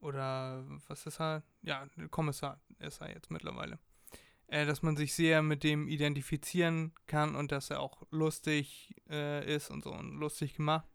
oder 0.00 0.64
was 0.88 1.06
ist 1.06 1.20
er? 1.20 1.42
Ja, 1.62 1.86
Kommissar 2.10 2.60
ist 2.78 3.00
er 3.00 3.10
jetzt 3.14 3.30
mittlerweile. 3.30 3.78
Äh, 4.48 4.66
dass 4.66 4.82
man 4.82 4.96
sich 4.96 5.14
sehr 5.14 5.42
mit 5.42 5.62
dem 5.62 5.86
identifizieren 5.88 6.92
kann 7.06 7.36
und 7.36 7.52
dass 7.52 7.70
er 7.70 7.80
auch 7.80 8.02
lustig 8.10 8.94
äh, 9.08 9.54
ist 9.54 9.70
und 9.70 9.84
so 9.84 9.92
und 9.92 10.18
lustig 10.18 10.54
gemacht. 10.56 10.89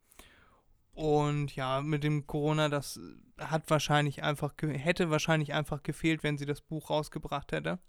Und 0.95 1.55
ja, 1.55 1.81
mit 1.81 2.03
dem 2.03 2.25
Corona, 2.25 2.69
das 2.69 2.99
hat 3.37 3.69
wahrscheinlich 3.69 4.23
einfach, 4.23 4.53
hätte 4.61 5.09
wahrscheinlich 5.09 5.53
einfach 5.53 5.83
gefehlt, 5.83 6.23
wenn 6.23 6.37
sie 6.37 6.45
das 6.45 6.61
Buch 6.61 6.89
rausgebracht 6.89 7.51
hätte. 7.51 7.79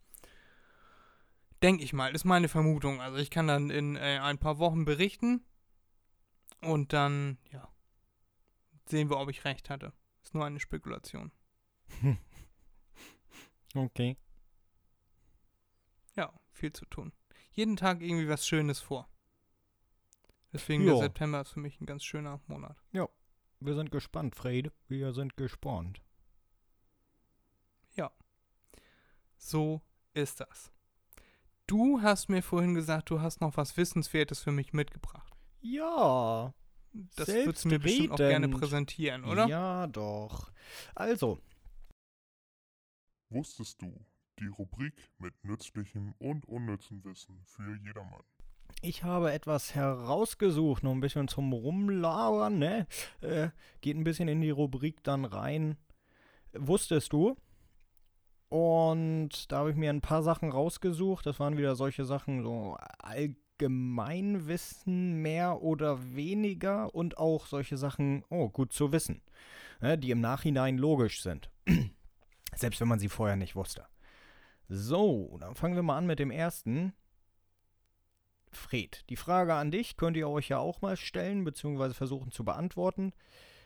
Denke 1.62 1.84
ich 1.84 1.92
mal, 1.92 2.14
ist 2.14 2.24
meine 2.24 2.48
Vermutung. 2.48 3.00
Also 3.00 3.18
ich 3.18 3.30
kann 3.30 3.46
dann 3.46 3.70
in 3.70 3.94
äh, 3.96 4.18
ein 4.20 4.38
paar 4.38 4.58
Wochen 4.58 4.84
berichten 4.84 5.44
und 6.60 6.92
dann, 6.92 7.38
ja, 7.52 7.68
sehen 8.86 9.08
wir, 9.08 9.18
ob 9.18 9.30
ich 9.30 9.44
recht 9.44 9.70
hatte. 9.70 9.92
Ist 10.24 10.34
nur 10.34 10.44
eine 10.44 10.60
Spekulation. 10.60 11.32
Okay. 13.76 14.16
Ja, 16.14 16.32
viel 16.50 16.72
zu 16.72 16.86
tun. 16.86 17.12
Jeden 17.50 17.76
Tag 17.76 18.00
irgendwie 18.00 18.28
was 18.28 18.46
Schönes 18.46 18.80
vor. 18.80 19.06
Deswegen 20.56 20.84
Ja. 20.84 20.92
der 20.94 21.02
September 21.02 21.40
ist 21.40 21.50
für 21.50 21.60
mich 21.60 21.80
ein 21.80 21.86
ganz 21.86 22.04
schöner 22.04 22.40
Monat. 22.46 22.76
Wir 23.60 23.74
sind 23.74 23.90
gespannt, 23.90 24.34
Fred. 24.36 24.70
Wir 24.88 25.12
sind 25.12 25.36
gespannt. 25.36 26.02
So 29.38 29.82
ist 30.14 30.40
das. 30.40 30.72
Du 31.66 32.00
hast 32.00 32.28
mir 32.30 32.42
vorhin 32.42 32.74
gesagt, 32.74 33.10
du 33.10 33.20
hast 33.20 33.40
noch 33.42 33.56
was 33.58 33.76
Wissenswertes 33.76 34.40
für 34.40 34.50
mich 34.50 34.72
mitgebracht. 34.72 35.32
Ja. 35.60 36.54
Das 37.16 37.28
würdest 37.28 37.64
du 37.64 37.68
mir 37.68 37.78
bestimmt 37.78 38.12
auch 38.12 38.16
gerne 38.16 38.48
präsentieren, 38.48 39.24
oder? 39.24 39.46
Ja, 39.46 39.86
doch. 39.86 40.50
Also, 40.94 41.38
Wusstest 43.28 43.82
du? 43.82 44.04
Die 44.38 44.46
Rubrik 44.46 44.94
mit 45.18 45.34
nützlichem 45.44 46.14
und 46.18 46.46
unnützem 46.46 47.04
Wissen 47.04 47.42
für 47.44 47.76
jedermann. 47.76 48.24
Ich 48.82 49.02
habe 49.02 49.32
etwas 49.32 49.74
herausgesucht, 49.74 50.82
noch 50.82 50.92
ein 50.92 51.00
bisschen 51.00 51.28
zum 51.28 51.52
Rumlauern, 51.52 52.58
ne? 52.58 52.86
Äh, 53.20 53.48
geht 53.80 53.96
ein 53.96 54.04
bisschen 54.04 54.28
in 54.28 54.40
die 54.40 54.50
Rubrik 54.50 55.02
dann 55.02 55.24
rein. 55.24 55.76
Wusstest 56.52 57.12
du? 57.12 57.36
Und 58.48 59.50
da 59.50 59.58
habe 59.58 59.70
ich 59.70 59.76
mir 59.76 59.90
ein 59.90 60.00
paar 60.00 60.22
Sachen 60.22 60.50
rausgesucht. 60.50 61.26
Das 61.26 61.40
waren 61.40 61.58
wieder 61.58 61.74
solche 61.74 62.04
Sachen, 62.04 62.42
so 62.42 62.76
Allgemeinwissen 62.98 65.20
mehr 65.20 65.62
oder 65.62 66.14
weniger 66.14 66.94
und 66.94 67.18
auch 67.18 67.46
solche 67.46 67.76
Sachen, 67.76 68.24
oh, 68.30 68.48
gut 68.48 68.72
zu 68.72 68.92
wissen, 68.92 69.22
ne, 69.80 69.98
die 69.98 70.12
im 70.12 70.20
Nachhinein 70.20 70.78
logisch 70.78 71.22
sind. 71.22 71.50
Selbst 72.54 72.80
wenn 72.80 72.88
man 72.88 73.00
sie 73.00 73.08
vorher 73.08 73.36
nicht 73.36 73.56
wusste. 73.56 73.86
So, 74.68 75.36
dann 75.40 75.54
fangen 75.54 75.74
wir 75.74 75.82
mal 75.82 75.98
an 75.98 76.06
mit 76.06 76.18
dem 76.18 76.30
ersten. 76.30 76.94
Fred, 78.50 79.04
die 79.10 79.16
Frage 79.16 79.54
an 79.54 79.70
dich 79.70 79.96
könnt 79.96 80.16
ihr 80.16 80.28
euch 80.28 80.48
ja 80.48 80.58
auch 80.58 80.80
mal 80.80 80.96
stellen, 80.96 81.44
beziehungsweise 81.44 81.94
versuchen 81.94 82.30
zu 82.30 82.44
beantworten. 82.44 83.12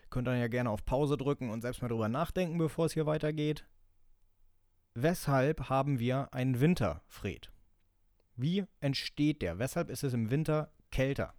Könnt 0.09 0.27
dann 0.27 0.39
ja 0.39 0.47
gerne 0.47 0.69
auf 0.69 0.83
Pause 0.83 1.17
drücken 1.17 1.49
und 1.49 1.61
selbst 1.61 1.81
mal 1.81 1.87
drüber 1.87 2.09
nachdenken, 2.09 2.57
bevor 2.57 2.85
es 2.85 2.93
hier 2.93 3.05
weitergeht. 3.05 3.65
Weshalb 4.93 5.69
haben 5.69 5.99
wir 5.99 6.33
einen 6.33 6.59
Winter, 6.59 7.01
Fred? 7.07 7.49
Wie 8.35 8.65
entsteht 8.81 9.41
der? 9.41 9.57
Weshalb 9.59 9.89
ist 9.89 10.03
es 10.03 10.13
im 10.13 10.29
Winter 10.29 10.71
kälter? 10.91 11.33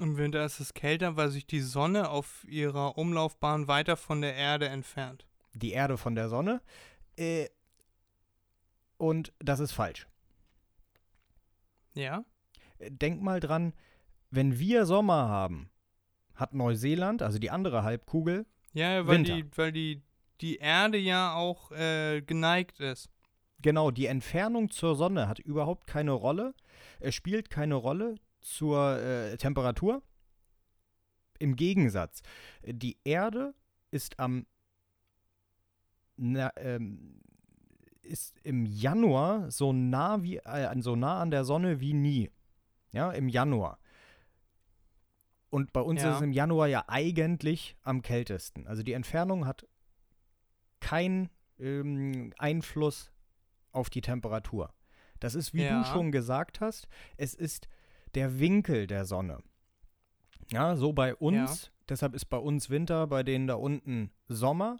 Im 0.00 0.16
Winter 0.16 0.44
ist 0.44 0.60
es 0.60 0.74
kälter, 0.74 1.16
weil 1.16 1.30
sich 1.30 1.46
die 1.46 1.60
Sonne 1.60 2.10
auf 2.10 2.44
ihrer 2.48 2.98
Umlaufbahn 2.98 3.68
weiter 3.68 3.96
von 3.96 4.20
der 4.20 4.34
Erde 4.34 4.68
entfernt. 4.68 5.26
Die 5.54 5.72
Erde 5.72 5.98
von 5.98 6.14
der 6.14 6.28
Sonne? 6.28 6.62
Äh, 7.16 7.48
und 8.96 9.32
das 9.38 9.60
ist 9.60 9.72
falsch. 9.72 10.08
Ja? 11.98 12.24
Denk 12.80 13.22
mal 13.22 13.40
dran, 13.40 13.74
wenn 14.30 14.58
wir 14.58 14.86
Sommer 14.86 15.28
haben, 15.28 15.70
hat 16.34 16.54
Neuseeland, 16.54 17.22
also 17.22 17.38
die 17.38 17.50
andere 17.50 17.82
Halbkugel, 17.82 18.46
Ja, 18.72 19.06
weil 19.06 19.18
Winter. 19.18 19.34
die, 19.34 19.44
weil 19.56 19.72
die, 19.72 20.02
die 20.40 20.56
Erde 20.56 20.98
ja 20.98 21.34
auch 21.34 21.72
äh, 21.72 22.22
geneigt 22.22 22.80
ist. 22.80 23.10
Genau, 23.60 23.90
die 23.90 24.06
Entfernung 24.06 24.70
zur 24.70 24.94
Sonne 24.94 25.26
hat 25.28 25.40
überhaupt 25.40 25.86
keine 25.88 26.12
Rolle. 26.12 26.54
Es 27.00 27.14
spielt 27.16 27.50
keine 27.50 27.74
Rolle 27.74 28.14
zur 28.40 28.98
äh, 29.00 29.36
Temperatur. 29.36 30.02
Im 31.40 31.56
Gegensatz, 31.56 32.22
die 32.64 32.98
Erde 33.04 33.54
ist 33.90 34.20
am 34.20 34.46
na, 36.16 36.52
ähm, 36.56 37.20
ist 38.08 38.36
im 38.42 38.66
Januar 38.66 39.50
so 39.50 39.72
nah 39.72 40.22
wie 40.22 40.38
äh, 40.38 40.80
so 40.80 40.96
nah 40.96 41.20
an 41.20 41.30
der 41.30 41.44
Sonne 41.44 41.80
wie 41.80 41.92
nie. 41.94 42.30
Ja, 42.92 43.10
im 43.12 43.28
Januar. 43.28 43.78
Und 45.50 45.72
bei 45.72 45.80
uns 45.80 46.02
Ja. 46.02 46.10
ist 46.10 46.16
es 46.16 46.22
im 46.22 46.32
Januar 46.32 46.66
ja 46.68 46.84
eigentlich 46.88 47.76
am 47.82 48.02
kältesten. 48.02 48.66
Also 48.66 48.82
die 48.82 48.92
Entfernung 48.92 49.46
hat 49.46 49.66
keinen 50.80 51.28
ähm, 51.58 52.32
Einfluss 52.38 53.10
auf 53.72 53.90
die 53.90 54.00
Temperatur. 54.00 54.72
Das 55.20 55.34
ist, 55.34 55.54
wie 55.54 55.62
Ja. 55.64 55.78
du 55.78 55.84
schon 55.84 56.12
gesagt 56.12 56.60
hast, 56.60 56.86
es 57.16 57.34
ist 57.34 57.68
der 58.14 58.38
Winkel 58.38 58.86
der 58.86 59.04
Sonne. 59.04 59.38
Ja, 60.50 60.76
so 60.76 60.92
bei 60.92 61.14
uns, 61.14 61.72
deshalb 61.88 62.14
ist 62.14 62.26
bei 62.26 62.38
uns 62.38 62.70
Winter, 62.70 63.06
bei 63.06 63.22
denen 63.22 63.46
da 63.46 63.54
unten 63.54 64.10
Sommer. 64.28 64.78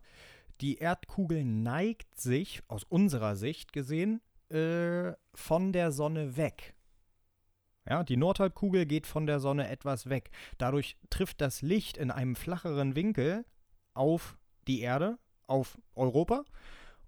Die 0.60 0.78
Erdkugel 0.78 1.44
neigt 1.44 2.18
sich, 2.18 2.62
aus 2.68 2.84
unserer 2.84 3.36
Sicht 3.36 3.72
gesehen, 3.72 4.20
äh, 4.50 5.12
von 5.34 5.72
der 5.72 5.92
Sonne 5.92 6.36
weg. 6.36 6.74
Ja, 7.88 8.04
die 8.04 8.16
Nordhalbkugel 8.16 8.84
geht 8.84 9.06
von 9.06 9.26
der 9.26 9.40
Sonne 9.40 9.68
etwas 9.68 10.08
weg. 10.08 10.30
Dadurch 10.58 10.98
trifft 11.10 11.40
das 11.40 11.62
Licht 11.62 11.96
in 11.96 12.10
einem 12.10 12.36
flacheren 12.36 12.96
Winkel 12.96 13.46
auf 13.94 14.36
die 14.66 14.80
Erde, 14.80 15.18
auf 15.46 15.78
Europa 15.94 16.44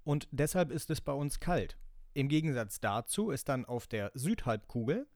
und 0.05 0.27
deshalb 0.31 0.71
ist 0.71 0.91
es 0.91 1.01
bei 1.01 1.13
uns 1.13 1.41
kalt. 1.41 1.77
Im 2.15 2.29
Gegensatz 2.29 2.81
dazu 2.81 3.31
ist 3.31 3.49
dann 3.49 3.65
auf 3.65 3.87
der 3.87 4.11
Südhalbkugel 4.15 5.07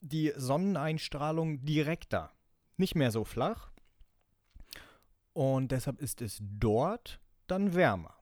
die 0.00 0.32
Sonneneinstrahlung 0.36 1.64
direkter, 1.64 2.32
nicht 2.76 2.96
mehr 2.96 3.10
so 3.10 3.24
flach 3.24 3.70
und 5.32 5.70
deshalb 5.70 6.00
ist 6.00 6.20
es 6.22 6.38
dort 6.40 7.20
dann 7.46 7.74
wärmer. 7.74 8.14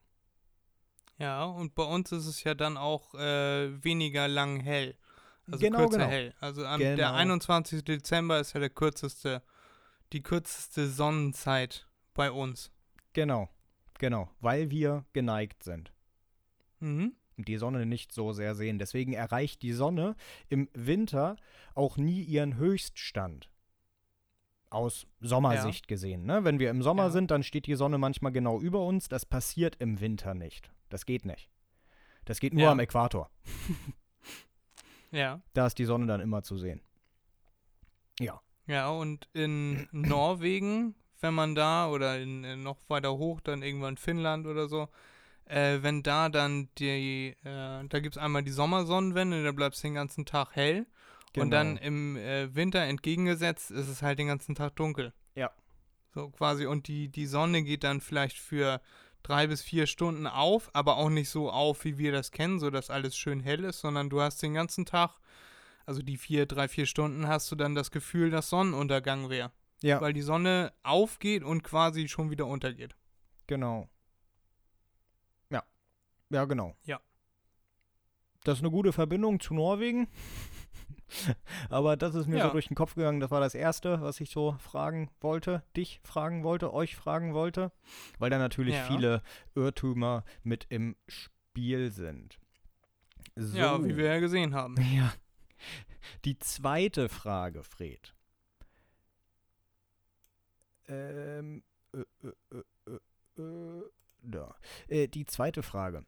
Ja, 1.18 1.44
und 1.44 1.74
bei 1.74 1.84
uns 1.84 2.10
ist 2.12 2.26
es 2.26 2.42
ja 2.44 2.54
dann 2.54 2.76
auch 2.76 3.14
äh, 3.14 3.82
weniger 3.84 4.26
lang 4.28 4.60
hell. 4.60 4.96
Also 5.46 5.58
Genau, 5.60 5.78
kürzer 5.78 5.98
genau. 5.98 6.10
hell. 6.10 6.34
Also 6.40 6.66
am, 6.66 6.80
der 6.80 6.96
Genau. 6.96 7.12
21. 7.12 7.84
Dezember 7.84 8.40
ist 8.40 8.52
ja 8.54 8.60
der 8.60 8.70
kürzeste, 8.70 9.42
die 10.12 10.22
kürzeste 10.22 10.88
Sonnenzeit 10.88 11.86
bei 12.14 12.30
uns. 12.32 12.72
Genau, 13.12 13.48
genau, 13.98 14.28
weil 14.40 14.70
wir 14.70 15.04
geneigt 15.12 15.62
sind. 15.62 15.92
Mhm. 16.80 17.14
und 17.36 17.48
die 17.48 17.56
Sonne 17.56 17.86
nicht 17.86 18.12
so 18.12 18.32
sehr 18.32 18.54
sehen. 18.54 18.78
Deswegen 18.78 19.12
erreicht 19.12 19.62
die 19.62 19.72
Sonne 19.72 20.16
im 20.48 20.68
Winter 20.74 21.36
auch 21.74 21.96
nie 21.96 22.22
ihren 22.22 22.56
Höchststand. 22.56 23.48
Aus 24.74 25.06
Sommersicht 25.20 25.88
gesehen. 25.88 26.26
Ne? 26.26 26.44
Wenn 26.44 26.58
wir 26.58 26.68
im 26.70 26.82
Sommer 26.82 27.04
Ja. 27.04 27.10
sind, 27.10 27.30
dann 27.30 27.42
steht 27.42 27.66
die 27.66 27.74
Sonne 27.76 27.96
manchmal 27.98 28.32
genau 28.32 28.60
über 28.60 28.84
uns. 28.84 29.08
Das 29.08 29.24
passiert 29.24 29.76
im 29.78 30.00
Winter 30.00 30.34
nicht. 30.34 30.70
Das 30.90 31.06
geht 31.06 31.24
nicht. 31.24 31.48
Das 32.24 32.40
geht 32.40 32.52
nur 32.54 32.64
Ja. 32.64 32.72
am 32.72 32.80
Äquator. 32.80 33.30
Ja. 35.10 35.40
Da 35.52 35.66
ist 35.68 35.78
die 35.78 35.84
Sonne 35.84 36.06
dann 36.06 36.20
immer 36.20 36.42
zu 36.42 36.58
sehen. 36.58 36.80
Ja, 38.66 38.88
und 38.88 39.28
in 39.34 39.86
Norwegen, 39.92 40.94
wenn 41.20 41.34
man 41.34 41.54
da 41.54 41.86
oder 41.88 42.18
in, 42.18 42.42
in 42.44 42.62
noch 42.62 42.78
weiter 42.88 43.12
hoch, 43.16 43.40
dann 43.40 43.62
irgendwann 43.62 43.96
Finnland 43.98 44.46
oder 44.46 44.68
so, 44.68 44.88
äh, 45.44 45.78
wenn 45.82 46.02
da 46.02 46.30
dann 46.30 46.68
die, 46.78 47.36
äh, 47.44 47.84
da 47.86 48.00
gibt 48.00 48.16
es 48.16 48.18
einmal 48.22 48.42
die 48.42 48.50
Sommersonnenwende, 48.50 49.44
da 49.44 49.52
bleibt 49.52 49.76
es 49.76 49.82
den 49.82 49.94
ganzen 49.94 50.24
Tag 50.24 50.56
hell. 50.56 50.86
Und 51.42 51.50
dann 51.50 51.76
Genau. 51.76 51.86
im 51.86 52.16
äh, 52.16 52.54
Winter 52.54 52.80
entgegengesetzt 52.80 53.70
ist 53.70 53.88
es 53.88 54.02
halt 54.02 54.18
den 54.18 54.28
ganzen 54.28 54.54
Tag 54.54 54.76
dunkel. 54.76 55.12
Ja. 55.34 55.50
So 56.14 56.30
quasi. 56.30 56.66
Und 56.66 56.86
die, 56.88 57.08
die 57.08 57.26
Sonne 57.26 57.62
geht 57.62 57.82
dann 57.84 58.00
vielleicht 58.00 58.38
für 58.38 58.80
drei 59.22 59.46
bis 59.46 59.62
vier 59.62 59.86
Stunden 59.86 60.26
auf, 60.26 60.70
aber 60.74 60.96
auch 60.96 61.08
nicht 61.10 61.30
so 61.30 61.50
auf, 61.50 61.84
wie 61.84 61.98
wir 61.98 62.12
das 62.12 62.30
kennen, 62.30 62.60
so 62.60 62.70
dass 62.70 62.90
alles 62.90 63.16
schön 63.16 63.40
hell 63.40 63.64
ist, 63.64 63.80
sondern 63.80 64.10
du 64.10 64.20
hast 64.20 64.42
den 64.42 64.54
ganzen 64.54 64.84
Tag, 64.86 65.18
also 65.86 66.02
die 66.02 66.16
vier, 66.18 66.46
drei, 66.46 66.68
vier 66.68 66.86
Stunden, 66.86 67.26
hast 67.26 67.50
du 67.50 67.56
dann 67.56 67.74
das 67.74 67.90
Gefühl, 67.90 68.30
dass 68.30 68.50
Sonnenuntergang 68.50 69.30
wäre. 69.30 69.50
Ja, 69.82 70.00
Weil 70.00 70.12
die 70.12 70.22
Sonne 70.22 70.72
aufgeht 70.82 71.42
und 71.42 71.62
quasi 71.64 72.06
schon 72.08 72.30
wieder 72.30 72.46
untergeht. 72.46 72.94
genau. 73.46 73.88
Ja. 75.50 75.62
Ja, 76.30 76.44
genau. 76.44 76.76
Ja. 76.84 77.00
Das 78.44 78.58
ist 78.58 78.62
eine 78.62 78.70
gute 78.70 78.92
Verbindung 78.92 79.40
zu 79.40 79.52
Norwegen. 79.54 80.06
Aber 81.70 81.96
das 81.96 82.14
ist 82.14 82.26
mir 82.26 82.38
Ja. 82.38 82.46
so 82.46 82.52
durch 82.52 82.68
den 82.68 82.74
Kopf 82.76 82.94
gegangen. 82.94 83.20
Das 83.20 83.30
war 83.30 83.40
das 83.40 83.54
Erste, 83.54 84.00
was 84.00 84.20
ich 84.20 84.30
so 84.30 84.56
fragen 84.60 85.10
wollte, 85.20 85.62
dich 85.76 86.00
fragen 86.02 86.42
wollte, 86.44 86.72
euch 86.72 86.96
fragen 86.96 87.34
wollte. 87.34 87.72
Weil 88.18 88.30
da 88.30 88.38
natürlich 88.38 88.74
Ja. 88.74 88.86
viele 88.86 89.22
Irrtümer 89.54 90.24
mit 90.42 90.66
im 90.68 90.96
Spiel 91.08 91.90
sind. 91.90 92.38
So. 93.36 93.56
Ja, 93.58 93.84
wie 93.84 93.96
wir 93.96 94.06
ja 94.06 94.18
gesehen 94.20 94.54
haben. 94.54 94.76
Ja. 94.94 95.12
Die 96.26 96.38
zweite 96.38 97.08
Frage, 97.08 97.62
Fred. 97.64 98.14
Ähm, 100.86 101.62
äh, 101.94 101.98
äh, 102.22 102.32
äh, 102.90 102.92
äh, 103.38 103.42
äh, 103.42 103.82
da. 104.22 104.54
Äh, 104.88 105.08
die 105.08 105.24
zweite 105.24 105.62
Frage. 105.62 106.04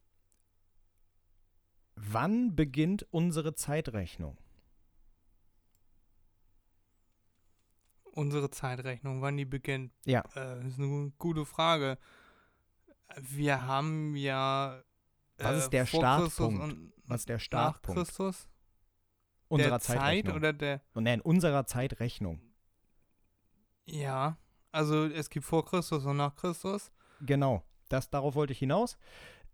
Wann 1.94 2.54
beginnt 2.54 3.06
unsere 3.10 3.54
Zeitrechnung? 3.54 4.36
Unsere 8.16 8.48
Zeitrechnung, 8.48 9.20
wann 9.20 9.36
die 9.36 9.44
beginnt. 9.44 9.92
Ja. 10.06 10.24
Äh, 10.34 10.66
ist 10.66 10.78
eine 10.78 11.12
gute 11.18 11.44
Frage. 11.44 11.98
Wir 13.20 13.66
haben 13.66 14.16
ja. 14.16 14.82
Was 15.36 15.64
ist 15.64 15.70
der 15.70 15.86
vor 15.86 16.00
Startpunkt? 16.00 16.60
Christus 16.60 16.76
und 16.76 16.92
Was 17.04 17.20
ist 17.20 17.28
der 17.28 17.36
nach 17.36 17.42
Startpunkt 17.42 17.98
Christus? 17.98 18.48
unserer 19.48 19.68
der 19.68 19.80
Zeit 19.80 19.98
Zeitrechnung? 19.98 20.36
oder 20.36 20.52
der. 20.54 20.80
Nein, 20.94 21.20
unserer 21.20 21.66
Zeitrechnung. 21.66 22.40
Ja. 23.84 24.38
Also 24.72 25.04
es 25.04 25.28
gibt 25.28 25.44
vor 25.44 25.66
Christus 25.66 26.06
und 26.06 26.16
nach 26.16 26.34
Christus. 26.36 26.90
Genau. 27.20 27.62
Das, 27.90 28.08
darauf 28.08 28.34
wollte 28.34 28.54
ich 28.54 28.58
hinaus. 28.58 28.96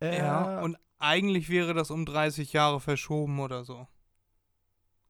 Äh, 0.01 0.18
ja. 0.18 0.61
Und 0.61 0.79
eigentlich 1.01 1.48
wäre 1.48 1.75
das 1.75 1.90
um 1.90 2.07
30 2.07 2.53
Jahre 2.53 2.79
verschoben 2.79 3.40
oder 3.40 3.64
so. 3.64 3.88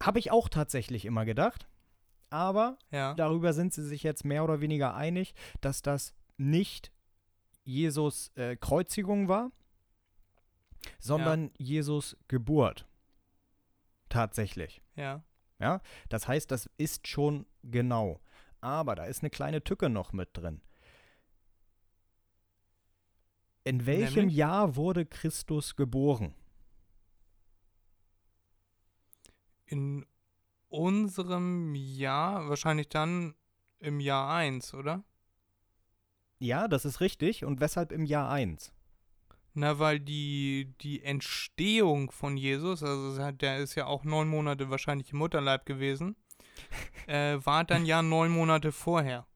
Habe 0.03 0.19
ich 0.19 0.31
auch 0.31 0.49
tatsächlich 0.49 1.05
immer 1.05 1.27
gedacht. 1.27 1.69
Aber 2.33 2.79
Ja. 2.91 3.13
darüber 3.15 3.53
sind 3.53 3.75
sie 3.75 3.85
sich 3.85 4.03
jetzt 4.03 4.25
mehr 4.25 4.43
oder 4.43 4.61
weniger 4.61 4.95
einig, 4.95 5.35
dass 5.61 5.83
das 5.83 6.15
nicht 6.39 6.91
Jesus 7.65 8.33
äh, 8.37 8.57
Kreuzigung 8.57 9.29
war, 9.29 9.53
sondern 10.99 11.51
Jesus 11.59 12.17
Geburt. 12.29 12.89
Tatsächlich. 14.09 14.83
Ja. 14.97 15.23
Das 16.09 16.27
heißt, 16.27 16.51
das 16.51 16.69
ist 16.77 17.07
schon 17.07 17.47
genau. 17.63 18.21
Aber 18.61 18.95
da 18.97 19.05
ist 19.05 19.23
eine 19.23 19.31
kleine 19.31 19.63
Tücke 19.63 19.89
noch 19.89 20.13
mit 20.13 20.31
drin. 20.33 20.61
In 23.65 23.87
welchem 23.87 24.15
Nämlich? 24.21 24.37
Jahr 24.37 24.75
wurde 24.75 25.07
Christus 25.07 25.77
geboren? 25.77 26.35
In 29.67 30.05
unserem 30.73 31.75
Jahr, 31.75 32.49
wahrscheinlich 32.49 32.89
dann 32.89 33.35
im 33.79 34.01
Jahr 34.01 34.35
1, 34.35 34.75
oder? 34.75 35.05
Ja, 36.39 36.67
das 36.67 36.85
ist 36.85 37.01
richtig. 37.01 37.45
Und 37.45 37.61
weshalb 37.61 37.93
im 37.93 38.05
Jahr 38.05 38.31
1? 38.31 38.73
Na, 39.55 39.79
weil 39.79 40.01
die, 40.01 40.75
die 40.81 41.03
Entstehung 41.03 42.11
von 42.11 42.37
Jesus, 42.37 42.83
also 42.83 43.31
der 43.33 43.59
ist 43.59 43.75
ja 43.75 43.87
auch 43.87 44.03
neun 44.05 44.29
Monate 44.29 44.71
wahrscheinlich 44.71 45.13
im 45.13 45.19
Mutterleib 45.19 45.67
gewesen, 45.67 46.17
äh, 47.07 47.37
war 47.45 47.65
dann 47.65 47.85
ja 47.85 48.03
neun 48.03 48.31
Monate 48.31 48.73
vorher. 48.73 49.27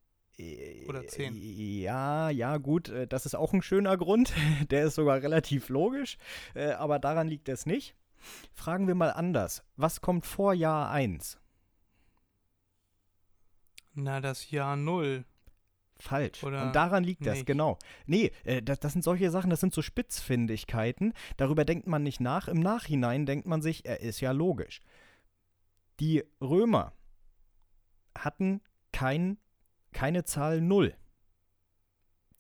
Oder 0.89 1.07
zehn. 1.07 1.34
Äh, 1.34 1.82
Ja, 1.82 2.30
ja, 2.30 2.57
gut, 2.57 2.89
äh, 2.89 3.07
das 3.07 3.26
ist 3.26 3.34
auch 3.34 3.53
ein 3.53 3.62
schöner 3.62 3.97
Grund. 3.97 4.32
Der 4.70 4.84
ist 4.84 4.95
sogar 4.95 5.22
relativ 5.22 5.68
logisch, 5.68 6.18
äh, 6.55 6.72
aber 6.72 6.99
daran 6.99 7.28
liegt 7.28 7.49
es 7.49 7.66
nicht. 7.66 7.95
Fragen 8.53 8.87
wir 8.87 8.95
mal 8.95 9.11
anders. 9.11 9.62
Was 9.77 10.01
kommt 10.01 10.27
vor 10.27 10.55
Jahr 10.55 10.91
1? 10.91 11.39
Na, 13.95 14.20
das 14.20 14.51
Jahr 14.51 14.77
null. 14.77 15.24
Falsch. 15.99 16.45
Oder 16.45 16.64
Und 16.66 16.77
daran 16.77 17.05
liegt 17.05 17.24
das, 17.24 17.37
nicht? 17.39 17.47
genau. 17.47 17.79
Nee, 18.05 18.31
äh, 18.45 18.61
das, 18.62 18.79
das 18.81 18.93
sind 18.93 19.03
solche 19.03 19.31
Sachen, 19.31 19.49
das 19.49 19.61
sind 19.61 19.72
so 19.72 19.81
Spitzfindigkeiten. 19.81 21.14
Darüber 21.39 21.64
denkt 21.64 21.87
man 21.87 22.03
nicht 22.03 22.20
nach. 22.20 22.49
Im 22.49 22.61
Nachhinein 22.61 23.24
denkt 23.24 23.47
man 23.47 23.62
sich, 23.62 23.87
er 23.87 24.01
ist 24.01 24.20
ja 24.20 24.33
logisch. 24.33 24.83
Die 26.01 26.22
Römer 26.43 26.93
hatten 28.18 28.61
kein, 28.93 29.39
keine 29.93 30.24
Zahl 30.24 30.61
0. 30.61 30.95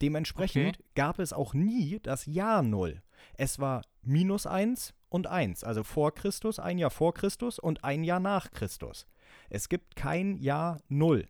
Dementsprechend 0.02 0.76
Okay. 0.78 0.84
gab 0.94 1.18
es 1.18 1.32
auch 1.32 1.54
nie 1.54 1.98
das 2.02 2.26
Jahr 2.26 2.62
0. 2.62 3.02
Es 3.38 3.58
war 3.58 3.80
minus 4.02 4.46
1 4.46 4.92
und 5.16 5.26
1, 5.26 5.64
also 5.64 5.82
vor 5.82 6.14
Christus, 6.14 6.58
ein 6.60 6.78
Jahr 6.78 6.90
vor 6.90 7.12
Christus 7.14 7.58
und 7.58 7.82
ein 7.82 8.04
Jahr 8.04 8.20
nach 8.20 8.50
Christus. 8.52 9.06
Es 9.50 9.68
gibt 9.68 9.96
kein 9.96 10.36
Jahr 10.36 10.80
Null. 10.88 11.26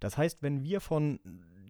Das 0.00 0.18
heißt, 0.18 0.42
wenn 0.42 0.62
wir 0.62 0.80
von 0.80 1.20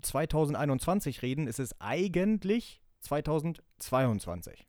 2021 0.02 1.22
reden, 1.22 1.46
ist 1.46 1.60
es 1.60 1.80
eigentlich 1.80 2.82
2022. 3.00 4.66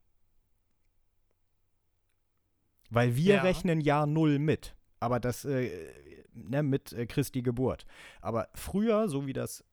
Weil 2.89 3.15
wir 3.15 3.35
Ja. 3.35 3.41
rechnen 3.41 3.81
Jahr 3.81 4.05
Null 4.05 4.37
mit. 4.39 4.75
Aber 4.99 5.19
das 5.19 5.45
äh, 5.45 5.71
ne, 6.33 6.63
mit 6.63 6.93
äh, 6.93 7.05
Christi 7.05 7.41
Geburt. 7.41 7.85
Aber 8.21 8.47
früher, 8.53 9.09
so 9.09 9.25
wie 9.25 9.33
das 9.33 9.63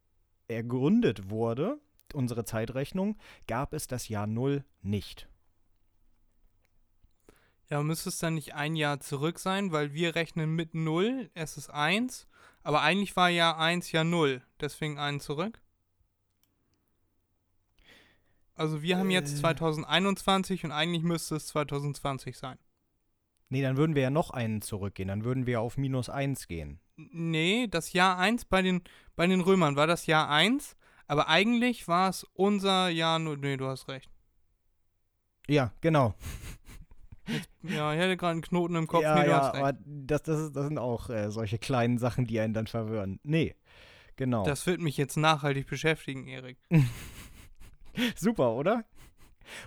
ergründet 0.48 1.30
wurde, 1.30 1.78
unsere 2.14 2.44
Zeitrechnung, 2.44 3.16
gab 3.46 3.72
es 3.74 3.86
das 3.86 4.08
Jahr 4.08 4.26
Null 4.26 4.64
nicht. 4.82 5.28
Ja, 7.70 7.82
müsste 7.82 8.08
es 8.08 8.18
dann 8.18 8.34
nicht 8.34 8.54
ein 8.54 8.74
Jahr 8.74 8.98
zurück 9.00 9.38
sein, 9.38 9.70
weil 9.72 9.94
wir 9.94 10.14
rechnen 10.16 10.54
mit 10.56 10.74
0, 10.74 11.30
es 11.34 11.56
ist 11.56 11.70
1, 11.70 12.26
aber 12.62 12.82
eigentlich 12.82 13.14
war 13.16 13.28
Jahr 13.30 13.58
1 13.58 13.92
ja 13.92 14.02
0, 14.04 14.42
deswegen 14.60 14.98
einen 14.98 15.20
zurück. 15.20 15.60
Also 18.54 18.82
wir 18.82 18.98
haben 18.98 19.10
jetzt 19.10 19.32
Äh. 19.34 19.36
2021 19.40 20.64
und 20.64 20.72
eigentlich 20.72 21.02
müsste 21.02 21.36
es 21.36 21.46
2020 21.46 22.36
sein. 22.36 22.58
Nee, 23.48 23.62
dann 23.62 23.76
würden 23.76 23.94
wir 23.94 24.02
ja 24.02 24.10
noch 24.10 24.30
einen 24.30 24.62
zurückgehen. 24.62 25.08
Dann 25.08 25.24
würden 25.24 25.46
wir 25.46 25.60
auf 25.60 25.76
minus 25.76 26.08
eins 26.08 26.46
gehen. 26.46 26.80
N- 26.98 27.30
Nee, 27.30 27.66
das 27.68 27.92
Jahr 27.94 28.18
1 28.18 28.44
bei 28.44 28.62
den, 28.62 28.82
bei 29.16 29.26
den 29.26 29.40
Römern 29.40 29.76
war 29.76 29.86
das 29.86 30.06
Jahr 30.06 30.28
1, 30.28 30.76
aber 31.06 31.28
eigentlich 31.28 31.88
war 31.88 32.10
es 32.10 32.24
unser 32.34 32.88
Jahr 32.90 33.18
0. 33.18 33.38
Nee, 33.38 33.56
du 33.56 33.66
hast 33.66 33.88
recht. 33.88 34.10
Ja, 35.48 35.72
genau. 35.80 36.14
Ja, 37.62 37.92
ich 37.94 38.00
hatte 38.00 38.16
gerade 38.16 38.32
einen 38.32 38.42
Knoten 38.42 38.74
im 38.74 38.86
Kopf. 38.86 39.02
ja, 39.02 39.22
nee, 39.22 39.28
ja, 39.28 39.52
aber 39.52 39.74
das, 39.84 40.22
das, 40.22 40.40
ist, 40.40 40.56
das 40.56 40.66
sind 40.66 40.78
auch 40.78 41.10
äh, 41.10 41.30
solche 41.30 41.58
kleinen 41.58 41.98
Sachen, 41.98 42.26
die 42.26 42.40
einen 42.40 42.54
dann 42.54 42.66
verwirren. 42.66 43.20
Nee, 43.22 43.54
genau. 44.16 44.44
Das 44.44 44.66
wird 44.66 44.80
mich 44.80 44.96
jetzt 44.96 45.16
nachhaltig 45.16 45.66
beschäftigen, 45.66 46.26
Erik. 46.26 46.58
Super, 48.16 48.54
oder? 48.54 48.84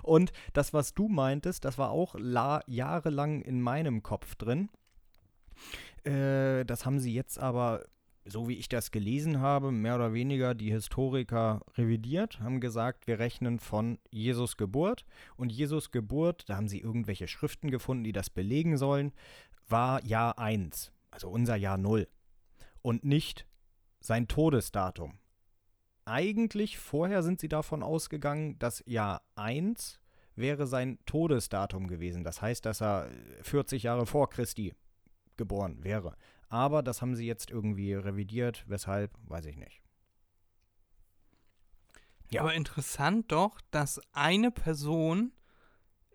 Und 0.01 0.31
das, 0.53 0.73
was 0.73 0.93
du 0.93 1.07
meintest, 1.07 1.65
das 1.65 1.77
war 1.77 1.91
auch 1.91 2.15
la 2.17 2.61
jahrelang 2.67 3.41
in 3.41 3.61
meinem 3.61 4.03
Kopf 4.03 4.35
drin. 4.35 4.69
Äh, 6.03 6.65
das 6.65 6.85
haben 6.85 6.99
sie 6.99 7.13
jetzt 7.13 7.39
aber, 7.39 7.85
so 8.25 8.47
wie 8.47 8.55
ich 8.55 8.69
das 8.69 8.91
gelesen 8.91 9.39
habe, 9.39 9.71
mehr 9.71 9.95
oder 9.95 10.13
weniger 10.13 10.55
die 10.55 10.71
Historiker 10.71 11.61
revidiert, 11.75 12.39
haben 12.39 12.61
gesagt, 12.61 13.07
wir 13.07 13.19
rechnen 13.19 13.59
von 13.59 13.99
Jesus 14.11 14.57
Geburt. 14.57 15.05
Und 15.35 15.51
Jesus 15.51 15.91
Geburt, 15.91 16.47
da 16.47 16.55
haben 16.55 16.67
sie 16.67 16.79
irgendwelche 16.79 17.27
Schriften 17.27 17.69
gefunden, 17.69 18.03
die 18.03 18.11
das 18.11 18.29
belegen 18.29 18.77
sollen, 18.77 19.11
war 19.67 20.03
Jahr 20.05 20.39
1, 20.39 20.91
also 21.11 21.29
unser 21.29 21.55
Jahr 21.55 21.77
0. 21.77 22.07
Und 22.81 23.03
nicht 23.03 23.47
sein 23.99 24.27
Todesdatum. 24.27 25.19
Eigentlich 26.05 26.77
vorher 26.77 27.23
sind 27.23 27.39
sie 27.39 27.47
davon 27.47 27.81
ausgegangen, 27.81 28.59
dass 28.59 28.83
Jahr 28.85 29.21
1 29.35 29.99
wäre 30.35 30.67
sein 30.67 30.99
Todesdatum 31.05 31.87
gewesen. 31.87 32.23
Das 32.23 32.41
heißt, 32.41 32.65
dass 32.65 32.81
er 32.81 33.09
40 33.41 33.83
Jahre 33.83 34.05
vor 34.05 34.29
Christi 34.29 34.73
geboren 35.37 35.83
wäre. 35.83 36.15
Aber 36.53 36.83
das 36.83 37.01
haben 37.01 37.15
sie 37.15 37.25
jetzt 37.25 37.49
irgendwie 37.49 37.95
revidiert. 37.95 38.63
Weshalb, 38.67 39.11
weiß 39.25 39.47
ich 39.47 39.57
nicht. 39.57 39.81
Ja. 42.29 42.41
Aber 42.41 42.53
interessant 42.53 43.31
doch, 43.31 43.59
dass 43.71 43.99
eine 44.11 44.51
Person 44.51 45.31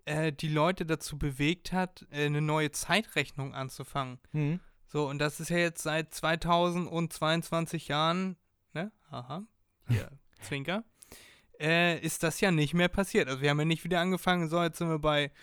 äh, 0.05 0.31
die 0.31 0.47
Leute 0.47 0.85
dazu 0.85 1.17
bewegt 1.17 1.73
hat, 1.73 2.07
äh, 2.09 2.25
eine 2.25 2.39
neue 2.39 2.71
Zeitrechnung 2.71 3.53
anzufangen. 3.53 4.17
Hm. 4.31 4.61
So, 4.87 5.09
und 5.09 5.19
das 5.19 5.41
ist 5.41 5.49
ja 5.49 5.57
jetzt 5.57 5.83
seit 5.83 6.13
2022 6.13 7.89
Jahren, 7.89 8.37
ne? 8.73 8.93
Aha, 9.09 9.43
hier, 9.89 10.09
Zwinker, 10.39 10.85
äh, 11.59 11.99
ist 11.99 12.23
das 12.23 12.39
ja 12.39 12.51
nicht 12.51 12.73
mehr 12.73 12.87
passiert. 12.87 13.27
Also 13.27 13.41
wir 13.41 13.49
haben 13.49 13.59
ja 13.59 13.65
nicht 13.65 13.83
wieder 13.83 13.99
angefangen, 13.99 14.47
so, 14.47 14.63
jetzt 14.63 14.77
sind 14.77 14.87
wir 14.87 14.99
bei 14.99 15.33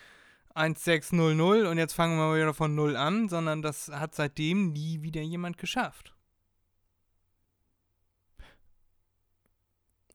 1600 0.57 1.67
und 1.67 1.79
jetzt 1.79 1.93
fangen 1.93 2.17
wir 2.17 2.29
mal 2.29 2.37
wieder 2.41 2.55
von 2.55 2.75
0 2.75 2.97
an, 2.97 3.29
sondern 3.29 3.61
das 3.63 3.89
hat 3.89 4.15
seitdem 4.15 4.73
nie 4.73 5.03
wieder 5.03 5.21
jemand 5.21 5.59
geschafft. 5.59 6.15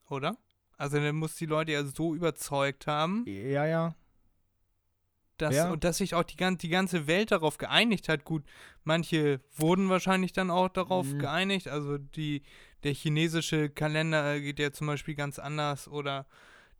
Oder? 0.09 0.37
Also 0.77 0.97
dann 0.97 1.15
muss 1.15 1.35
die 1.35 1.45
Leute 1.45 1.71
ja 1.73 1.83
so 1.85 2.15
überzeugt 2.15 2.87
haben, 2.87 3.23
Ja, 3.27 3.65
ja. 3.65 3.95
dass, 5.37 5.55
Ja. 5.55 5.71
und 5.71 5.83
dass 5.83 5.97
sich 5.97 6.15
auch 6.15 6.23
die, 6.23 6.35
die 6.57 6.69
ganze 6.69 7.07
Welt 7.07 7.31
darauf 7.31 7.57
geeinigt 7.57 8.09
hat. 8.09 8.25
Gut, 8.25 8.43
manche 8.83 9.41
wurden 9.55 9.89
wahrscheinlich 9.89 10.33
dann 10.33 10.49
auch 10.49 10.69
darauf 10.69 11.05
Mhm. 11.05 11.19
geeinigt. 11.19 11.67
Also 11.67 11.97
die, 11.99 12.41
der 12.83 12.93
chinesische 12.93 13.69
Kalender 13.69 14.33
äh, 14.35 14.41
geht 14.41 14.59
ja 14.59 14.71
zum 14.71 14.87
Beispiel 14.87 15.15
ganz 15.15 15.37
anders 15.39 15.87
oder 15.87 16.25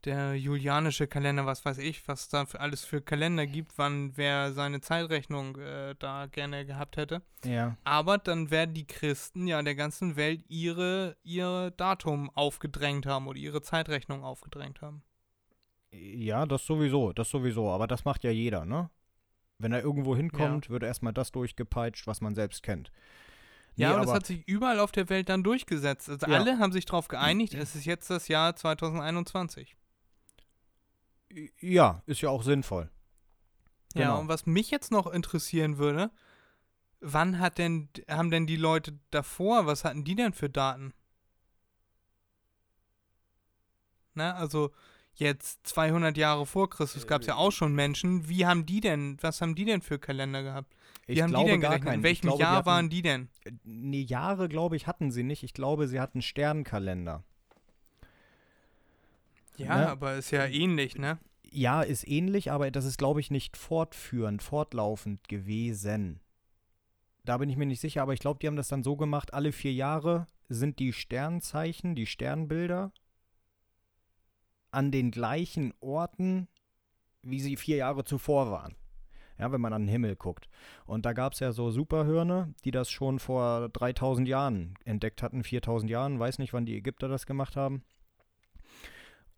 der 0.06 0.36
julianische 0.36 1.08
Kalender, 1.08 1.46
was 1.46 1.64
weiß 1.64 1.78
ich, 1.78 2.08
was 2.08 2.28
da 2.30 2.46
für 2.46 2.60
alles 2.60 2.84
für 2.86 3.02
Kalender 3.02 3.46
gibt, 3.46 3.78
wann 3.78 4.18
wer 4.18 4.52
seine 4.54 4.82
Zeitrechnung 4.82 5.58
äh, 5.58 5.96
da 6.00 6.26
gerne 6.28 6.66
gehabt 6.66 6.98
hätte. 6.98 7.22
Ja. 7.46 7.78
Aber 7.84 8.18
dann 8.18 8.50
werden 8.52 8.74
die 8.74 8.88
Christen 8.88 9.48
ja 9.48 9.62
der 9.62 9.76
ganzen 9.76 10.16
Welt 10.16 10.44
ihre, 10.48 11.16
ihr 11.24 11.72
Datum 11.78 12.30
aufgedrängt 12.32 13.06
haben 13.06 13.28
oder 13.28 13.38
ihre 13.38 13.62
Zeitrechnung 13.62 14.24
aufgedrängt 14.24 14.82
haben. 14.82 15.04
Ja, 15.92 16.46
das 16.46 16.66
sowieso, 16.66 17.12
das 17.14 17.30
sowieso. 17.30 17.70
Aber 17.70 17.86
das 17.88 18.06
macht 18.06 18.24
ja 18.24 18.32
jeder, 18.32 18.66
ne? 18.66 18.90
Wenn 19.60 19.74
er 19.74 19.84
irgendwo 19.84 20.16
hinkommt, 20.16 20.70
wird 20.70 20.82
erstmal 20.84 21.14
das 21.14 21.32
durchgepeitscht, 21.32 22.08
was 22.08 22.22
man 22.22 22.34
selbst 22.34 22.64
kennt. 22.64 22.92
Ja, 23.76 23.90
Nee, 23.90 23.94
und 23.96 24.00
das 24.02 24.10
aber- 24.10 24.16
hat 24.18 24.26
sich 24.26 24.48
überall 24.48 24.80
auf 24.80 24.92
der 24.92 25.10
Welt 25.10 25.30
dann 25.30 25.44
durchgesetzt. 25.44 26.10
Also 26.10 26.26
Ja. 26.28 26.40
alle 26.40 26.58
haben 26.60 26.72
sich 26.72 26.86
darauf 26.86 27.08
geeinigt, 27.08 27.54
es 27.54 27.76
ist 27.76 27.86
jetzt 27.86 28.10
das 28.10 28.28
Jahr 28.28 28.56
2021. 28.56 29.76
Ja, 31.60 32.02
ist 32.06 32.22
ja 32.22 32.30
auch 32.30 32.44
sinnvoll. 32.44 32.90
Ja, 33.94 34.02
Genau. 34.08 34.20
und 34.22 34.28
was 34.28 34.46
mich 34.46 34.72
jetzt 34.72 34.92
noch 34.92 35.08
interessieren 35.08 35.78
würde, 35.78 36.12
wann 37.02 37.40
hat 37.40 37.58
denn, 37.58 37.90
haben 38.10 38.32
denn 38.32 38.48
die 38.48 38.56
Leute 38.56 38.98
davor, 39.12 39.66
was 39.66 39.84
hatten 39.84 40.04
die 40.04 40.16
denn 40.16 40.34
für 40.34 40.50
Daten? 40.50 40.94
Na, 44.14 44.34
also 44.36 44.72
jetzt 45.14 45.66
200 45.68 46.18
Jahre 46.18 46.46
vor 46.46 46.70
Christus 46.70 47.08
gab 47.08 47.22
es 47.22 47.28
ja 47.28 47.36
auch 47.36 47.52
schon 47.52 47.74
Menschen. 47.76 48.28
Wie 48.28 48.46
haben 48.46 48.66
die 48.66 48.82
denn, 48.82 49.18
was 49.22 49.42
haben 49.42 49.56
die 49.56 49.66
denn 49.66 49.82
für 49.82 50.00
Kalender 50.00 50.44
gehabt? 50.44 50.74
Wie 51.06 51.14
Ich 51.14 51.22
haben 51.22 51.30
glaube 51.32 51.46
die 51.46 51.52
denn 51.52 51.62
gar 51.62 51.72
gerechnet? 51.72 51.96
In 51.96 52.04
welchem 52.04 52.22
glaube, 52.28 52.42
Jahr 52.42 52.56
hatten- 52.58 52.66
waren 52.66 52.90
die 52.90 53.02
denn? 53.02 53.30
Nee, 53.64 54.02
Jahre, 54.02 54.48
glaube 54.50 54.76
ich, 54.76 54.88
hatten 54.88 55.12
sie 55.12 55.24
nicht. 55.24 55.44
Ich 55.44 55.54
glaube, 55.54 55.88
sie 55.88 56.00
hatten 56.00 56.22
Sternkalender. 56.22 57.24
Ja, 59.66 59.78
Ne? 59.78 59.90
aber 59.90 60.16
ist 60.16 60.32
ja 60.32 60.46
ähnlich, 60.46 60.98
ne? 60.98 61.20
Ja, 61.44 61.82
ist 61.82 62.08
ähnlich, 62.08 62.52
aber 62.52 62.72
das 62.72 62.86
ist, 62.86 62.98
glaube 62.98 63.20
ich, 63.20 63.30
nicht 63.30 63.58
fortführend, 63.58 64.42
fortlaufend 64.42 65.28
gewesen. 65.28 66.22
Da 67.26 67.38
bin 67.38 67.50
ich 67.50 67.58
mir 67.58 67.66
nicht 67.66 67.82
sicher, 67.82 68.02
aber 68.02 68.14
ich 68.14 68.20
glaube, 68.20 68.40
die 68.40 68.48
haben 68.48 68.56
das 68.56 68.70
dann 68.70 68.84
so 68.84 68.96
gemacht, 68.96 69.34
alle 69.34 69.52
vier 69.52 69.74
Jahre 69.74 70.28
sind 70.50 70.80
die 70.80 70.94
Sternzeichen, 70.94 71.94
die 71.96 72.06
Sternbilder 72.06 72.92
an 74.72 74.92
den 74.92 75.12
gleichen 75.12 75.74
Orten, 75.82 76.48
wie 77.22 77.40
sie 77.40 77.58
vier 77.58 77.78
Jahre 77.78 78.04
zuvor 78.06 78.50
waren. 78.52 78.76
Ja, 79.38 79.52
wenn 79.52 79.62
man 79.62 79.74
an 79.74 79.84
den 79.84 79.90
Himmel 79.90 80.16
guckt. 80.16 80.48
Und 80.86 81.06
da 81.06 81.14
gab 81.14 81.34
es 81.34 81.40
ja 81.40 81.52
so 81.52 81.72
Superhirne, 81.72 82.54
die 82.64 82.72
das 82.72 82.92
schon 82.92 83.18
vor 83.20 83.70
3000 83.70 84.28
Jahren 84.28 84.76
entdeckt 84.86 85.24
hatten, 85.24 85.44
4000 85.44 85.90
Jahren, 85.90 86.20
weiß 86.20 86.38
nicht, 86.38 86.54
wann 86.54 86.66
die 86.66 86.78
Ägypter 86.78 87.08
das 87.08 87.26
gemacht 87.26 87.56
haben. 87.56 87.84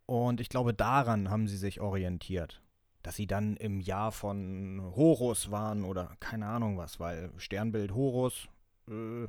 Und 0.06 0.41
ich 0.41 0.49
glaube, 0.49 0.74
daran 0.74 1.30
haben 1.30 1.47
sie 1.47 1.58
sich 1.58 1.80
orientiert. 1.82 2.62
Dass 3.04 3.16
sie 3.16 3.28
dann 3.28 3.58
im 3.58 3.80
Jahr 3.82 4.12
von 4.12 4.82
Horus 4.95 5.51
waren 5.51 5.84
oder 5.84 6.16
keine 6.20 6.47
Ahnung 6.47 6.78
was, 6.78 6.99
weil 6.99 7.32
Sternbild 7.38 7.93
Horus 7.93 8.47
äh, 8.88 9.28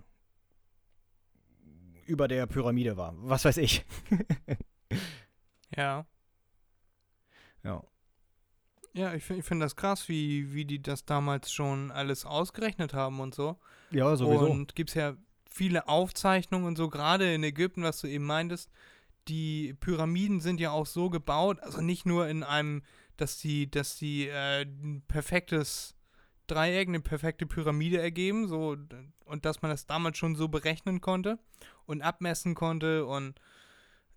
über 2.07 2.29
der 2.29 2.47
Pyramide 2.47 2.97
war. 2.97 3.15
Was 3.17 3.45
weiß 3.45 3.57
ich. 3.57 3.85
Ja. 5.77 6.07
Ja. 7.65 7.83
Ja, 8.93 9.13
ich, 9.15 9.25
find- 9.25 9.41
ich 9.41 9.45
finde 9.45 9.67
das 9.67 9.75
krass, 9.75 10.09
wie, 10.09 10.53
wie 10.55 10.65
die 10.65 10.81
das 10.81 11.05
damals 11.05 11.51
schon 11.53 11.91
alles 11.91 12.25
ausgerechnet 12.25 12.95
haben 12.95 13.19
und 13.19 13.35
so. 13.35 13.59
Ja, 13.91 14.15
sowieso. 14.15 14.49
Und 14.51 14.77
gibt 14.77 14.91
es 14.91 14.95
ja 14.95 15.17
viele 15.51 15.89
Aufzeichnungen 15.89 16.67
und 16.67 16.77
so, 16.77 16.89
gerade 16.89 17.35
in 17.35 17.43
Ägypten, 17.43 17.83
was 17.83 18.01
du 18.01 18.07
eben 18.07 18.25
meintest, 18.25 18.71
die 19.29 19.75
Pyramiden 19.75 20.41
sind 20.41 20.61
ja 20.61 20.71
auch 20.71 20.87
so 20.87 21.11
gebaut, 21.11 21.61
also 21.61 21.81
nicht 21.81 22.07
nur 22.07 22.29
in 22.29 22.43
einem, 22.43 22.83
dass 23.17 23.39
die, 23.39 23.71
dass 23.71 23.97
die 23.97 24.29
äh, 24.29 24.63
ein 24.63 25.03
perfektes 25.09 25.95
Dreieck, 26.47 26.89
eine 26.89 27.01
perfekte 27.01 27.47
Pyramide 27.47 28.01
ergeben, 28.01 28.49
so 28.49 28.77
und 29.25 29.45
dass 29.45 29.63
man 29.63 29.71
das 29.71 29.87
damals 29.87 30.19
schon 30.19 30.37
so 30.37 30.49
berechnen 30.49 31.01
konnte 31.01 31.39
und 31.87 32.03
abmessen 32.03 32.55
konnte 32.55 33.07
und 33.07 33.41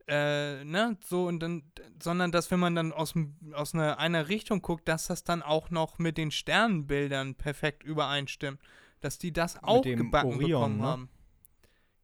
äh, 0.07 0.63
ne, 0.63 0.97
so 1.03 1.25
und 1.25 1.39
dann, 1.39 1.63
sondern 2.01 2.31
dass 2.31 2.49
wenn 2.51 2.59
man 2.59 2.75
dann 2.75 2.93
aus, 2.93 3.13
aus 3.53 3.73
einer, 3.73 3.99
einer 3.99 4.29
Richtung 4.29 4.61
guckt, 4.61 4.87
dass 4.87 5.07
das 5.07 5.23
dann 5.23 5.41
auch 5.41 5.69
noch 5.69 5.99
mit 5.99 6.17
den 6.17 6.31
Sternbildern 6.31 7.35
perfekt 7.35 7.83
übereinstimmt. 7.83 8.59
dass 9.01 9.17
die 9.17 9.31
das 9.31 9.61
auch 9.63 9.83
gebacken 9.83 10.33
Orion, 10.33 10.47
bekommen 10.47 10.77
ne? 10.77 10.83
haben. 10.83 11.09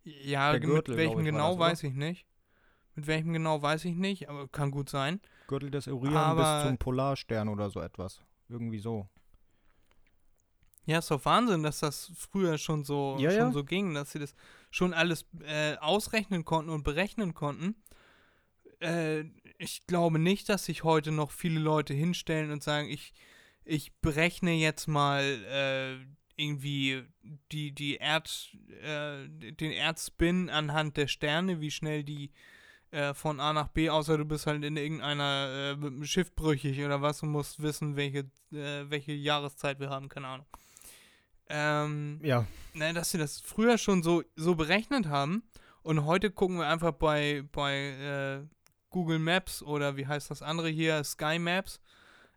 Ja, 0.04 0.52
Der 0.52 0.60
mit 0.60 0.70
Gürtel, 0.70 0.98
welchem 0.98 1.12
ich, 1.12 1.18
war 1.18 1.32
genau 1.32 1.50
das, 1.52 1.60
weiß 1.60 1.84
ich 1.84 1.94
nicht. 1.94 2.26
Mit 2.96 3.08
welchem 3.08 3.34
genau 3.34 3.62
weiß 3.62 3.86
ich 3.86 3.96
nicht, 3.96 4.30
aber 4.30 4.48
kann 4.48 4.72
gut 4.72 4.90
sein. 4.90 5.20
Gürtel 5.48 5.72
des 5.72 5.88
Orion 5.88 6.38
bis 6.38 6.68
zum 6.68 6.78
Polarstern 6.78 7.50
oder 7.50 7.70
so 7.70 7.82
etwas. 7.82 8.22
Irgendwie 8.50 8.80
so. 8.80 9.08
Ja, 10.86 11.00
ist 11.00 11.10
doch 11.12 11.24
Wahnsinn, 11.26 11.64
dass 11.64 11.80
das 11.80 12.12
früher 12.16 12.58
schon 12.58 12.84
so, 12.84 13.16
Ja, 13.20 13.32
schon 13.32 13.40
ja. 13.40 13.52
so 13.52 13.64
ging, 13.64 13.94
dass 13.94 14.12
sie 14.12 14.20
das 14.20 14.36
schon 14.70 14.94
alles 14.94 15.26
äh, 15.44 15.76
ausrechnen 15.78 16.44
konnten 16.44 16.70
und 16.70 16.84
berechnen 16.84 17.34
konnten. 17.34 17.76
Äh, 18.80 19.24
ich 19.58 19.88
glaube 19.88 20.20
nicht, 20.20 20.50
dass 20.50 20.66
sich 20.66 20.84
heute 20.84 21.12
noch 21.12 21.32
viele 21.32 21.60
Leute 21.60 21.94
hinstellen 21.94 22.52
und 22.52 22.64
sagen, 22.64 22.90
ich, 22.90 23.14
ich 23.64 23.94
berechne 24.02 24.52
jetzt 24.52 24.88
mal 24.88 25.24
äh, 25.24 26.06
irgendwie 26.36 27.04
die, 27.52 27.72
die 27.72 27.96
Erd, 27.96 28.54
äh, 28.82 29.28
den 29.30 29.72
Erdspin 29.72 30.50
anhand 30.50 30.98
der 30.98 31.08
Sterne, 31.08 31.62
wie 31.62 31.72
schnell 31.72 32.04
die 32.04 32.32
äh, 32.94 33.14
von 33.14 33.40
A 33.40 33.54
nach 33.54 33.70
B, 33.70 33.90
außer 33.90 34.18
du 34.18 34.26
bist 34.26 34.46
halt 34.46 34.64
in 34.64 34.78
irgendeiner 34.78 35.72
äh, 35.72 35.76
mit 35.76 35.90
dem 35.94 36.06
Schiff 36.06 36.34
brüchig 36.36 36.80
oder 36.86 37.02
was 37.02 37.24
und 37.24 37.30
musst 37.30 37.62
wissen, 37.62 37.96
welche, 37.96 38.20
äh, 38.52 38.90
welche 38.90 39.14
Jahreszeit 39.14 39.80
wir 39.80 39.90
haben, 39.90 40.10
keine 40.10 40.28
Ahnung. 40.28 40.46
Ähm, 41.50 42.20
Ja. 42.24 42.46
ne, 42.74 42.94
dass 42.94 43.12
sie 43.12 43.18
das 43.18 43.42
früher 43.42 43.78
schon 43.78 44.02
so, 44.04 44.24
so 44.36 44.56
berechnet 44.56 45.08
haben 45.08 45.44
und 45.82 46.06
heute 46.06 46.32
gucken 46.32 46.58
wir 46.58 46.68
einfach 46.68 46.94
bei, 46.94 47.44
bei 47.52 47.74
äh, 48.44 48.48
Google 48.90 49.20
Maps 49.20 49.62
oder 49.62 49.98
wie 49.98 50.08
heißt 50.08 50.30
das 50.32 50.42
andere 50.42 50.70
hier, 50.70 51.04
Sky 51.04 51.40
Maps, 51.40 51.82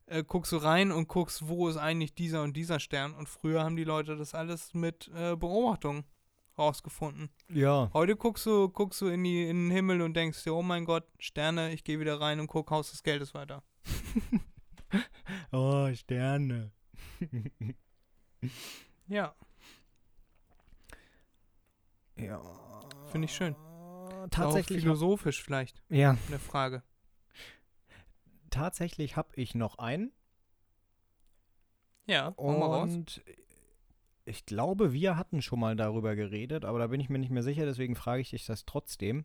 äh, 0.07 0.25
guckst 0.25 0.53
du 0.53 0.57
rein 0.57 0.91
und 0.91 1.07
guckst, 1.09 1.47
wo 1.49 1.69
ist 1.69 1.77
eigentlich 1.77 2.15
dieser 2.15 2.43
und 2.43 2.57
dieser 2.57 2.81
Stern 2.81 3.15
und 3.15 3.29
früher 3.29 3.63
haben 3.63 3.77
die 3.77 3.85
Leute 3.85 4.17
das 4.17 4.35
alles 4.35 4.75
mit 4.75 5.09
äh, 5.15 5.37
Beobachtung 5.37 6.05
rausgefunden. 6.59 7.31
Ja. 7.49 7.91
Heute 7.93 8.17
guckst 8.17 8.47
du, 8.47 8.69
guckst 8.69 9.01
du 9.01 9.09
in, 9.09 9.25
die, 9.25 9.49
in 9.49 9.69
den 9.69 9.71
Himmel 9.71 10.03
und 10.03 10.15
denkst 10.15 10.45
dir, 10.45 10.55
oh 10.55 10.63
mein 10.63 10.85
Gott, 10.85 11.05
Sterne, 11.19 11.73
ich 11.73 11.85
gehe 11.85 12.01
wieder 12.01 12.21
rein 12.21 12.41
und 12.41 12.47
guck, 12.47 12.71
Haus 12.71 12.91
des 12.91 13.03
Geldes 13.03 13.35
weiter. 13.35 13.63
Oh, 15.53 15.93
Sterne. 15.95 16.71
Ja, 19.09 19.35
Ja. 22.17 22.41
Finde 23.11 23.27
ich 23.27 23.35
schön. 23.35 23.55
Tatsächlich. 24.31 24.79
Auch 24.79 24.83
philosophisch 24.83 25.43
vielleicht 25.43 25.83
ja, 25.89 26.17
eine 26.27 26.39
Frage. 26.39 26.83
tatsächlich 28.51 29.17
habe 29.17 29.29
ich 29.37 29.55
noch 29.55 29.79
einen. 29.79 30.13
Ja. 32.07 32.29
Und 32.29 33.23
ich 34.27 34.45
glaube, 34.45 34.93
wir 34.93 35.17
hatten 35.17 35.41
schon 35.41 35.61
mal 35.61 35.77
darüber 35.77 36.17
geredet, 36.17 36.65
aber 36.65 36.79
da 36.79 36.89
bin 36.89 37.01
ich 37.01 37.09
mir 37.09 37.19
nicht 37.19 37.31
mehr 37.31 37.43
sicher, 37.43 37.65
deswegen 37.65 37.95
frage 37.95 38.21
ich 38.21 38.31
dich 38.31 38.45
das 38.45 38.65
trotzdem. 38.65 39.25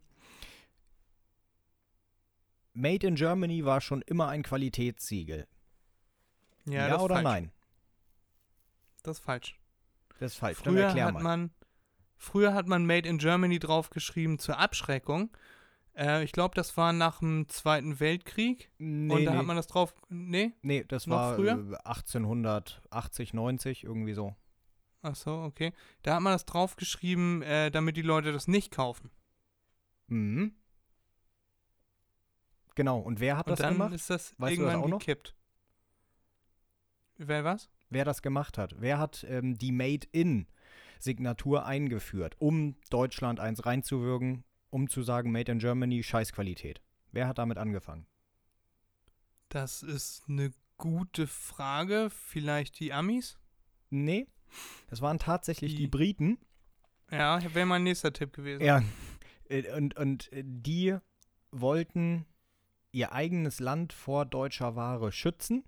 Made 2.73 3.05
in 3.05 3.15
Germany 3.15 3.65
war 3.65 3.81
schon 3.81 4.01
immer 4.03 4.29
ein 4.29 4.43
Qualitätssiegel. 4.43 5.47
Ja, 6.65 6.95
ist 6.95 7.01
oder 7.01 7.15
falsch. 7.15 7.23
nein? 7.23 7.51
Das 9.03 9.17
ist 9.17 9.23
falsch. 9.23 9.59
Das 10.19 10.33
ist 10.33 10.37
falsch. 10.37 10.59
Früher 10.59 10.93
hat 10.93 11.21
man, 11.21 11.49
früher 12.15 12.53
hat 12.53 12.67
man 12.67 12.85
Made 12.85 13.09
in 13.09 13.17
Germany 13.17 13.57
draufgeschrieben 13.59 14.37
zur 14.37 14.59
Abschreckung. 14.59 15.35
Äh, 15.97 16.23
ich 16.23 16.31
glaube, 16.31 16.55
das 16.55 16.77
war 16.77 16.93
nach 16.93 17.19
dem 17.19 17.49
Zweiten 17.49 17.99
Weltkrieg. 17.99 18.71
nee, 18.77 19.13
und 19.13 19.25
da 19.25 19.31
nee, 19.31 19.37
hat 19.37 19.45
man 19.45 19.57
das 19.57 19.67
drauf. 19.67 19.93
Nee? 20.09 20.53
nee, 20.61 20.85
das 20.87 21.07
noch 21.07 21.17
war 21.17 21.35
früher? 21.35 21.53
äh, 21.53 21.87
1880, 21.87 23.33
90, 23.33 23.83
irgendwie 23.83 24.13
so. 24.13 24.35
Ach 25.01 25.15
so, 25.15 25.41
okay. 25.43 25.73
Da 26.03 26.15
hat 26.15 26.21
man 26.21 26.33
das 26.33 26.45
draufgeschrieben, 26.45 27.41
äh, 27.41 27.71
damit 27.71 27.97
die 27.97 28.01
Leute 28.01 28.31
das 28.31 28.47
nicht 28.47 28.71
kaufen. 28.71 29.09
Mhm. 30.07 30.53
Genau, 32.75 32.99
und 32.99 33.19
wer 33.19 33.37
hat 33.37 33.47
Und 33.47 33.51
das 33.51 33.59
dann 33.59 33.73
gemacht? 33.73 33.93
ist 33.93 34.09
das 34.09 34.33
Weißt 34.37 34.51
das 34.53 34.59
irgendwann 34.59 34.81
auch 34.83 34.87
noch? 34.87 34.99
gekippt. 34.99 35.35
Wer 37.17 37.43
was? 37.43 37.69
wer 37.91 38.05
das 38.05 38.21
gemacht 38.23 38.57
hat. 38.57 38.75
Wer 38.79 38.97
hat 38.97 39.25
ähm, 39.29 39.57
die 39.57 39.71
Made-in-Signatur 39.71 41.65
eingeführt, 41.65 42.35
um 42.39 42.75
Deutschland 42.89 43.39
eins 43.39 43.65
reinzuwirken, 43.65 44.43
um 44.69 44.89
zu 44.89 45.03
sagen, 45.03 45.31
Made 45.31 45.51
in 45.51 45.59
Germany, 45.59 46.01
Scheißqualität? 46.01 46.81
Wer 47.11 47.27
hat 47.27 47.37
damit 47.37 47.57
angefangen? 47.57 48.07
Das 49.49 49.83
ist 49.83 50.23
eine 50.29 50.51
gute 50.77 51.27
Frage. 51.27 52.09
Vielleicht 52.09 52.79
die 52.79 52.93
Amis? 52.93 53.37
Nee, 53.89 54.27
das 54.89 55.01
waren 55.01 55.19
tatsächlich 55.19 55.71
die 55.75 55.83
Die- 55.83 55.87
Briten. 55.87 56.37
Ja, 57.11 57.41
wäre 57.53 57.65
mein 57.65 57.83
nächster 57.83 58.13
Tipp 58.13 58.31
gewesen. 58.33 58.63
Ja, 58.63 58.81
äh, 59.49 59.69
und, 59.75 59.97
und 59.97 60.31
äh, 60.31 60.43
die 60.45 60.95
wollten 61.51 62.25
ihr 62.93 63.11
eigenes 63.11 63.59
Land 63.59 63.91
vor 63.93 64.25
deutscher 64.25 64.75
Ware 64.75 65.11
schützen, 65.11 65.63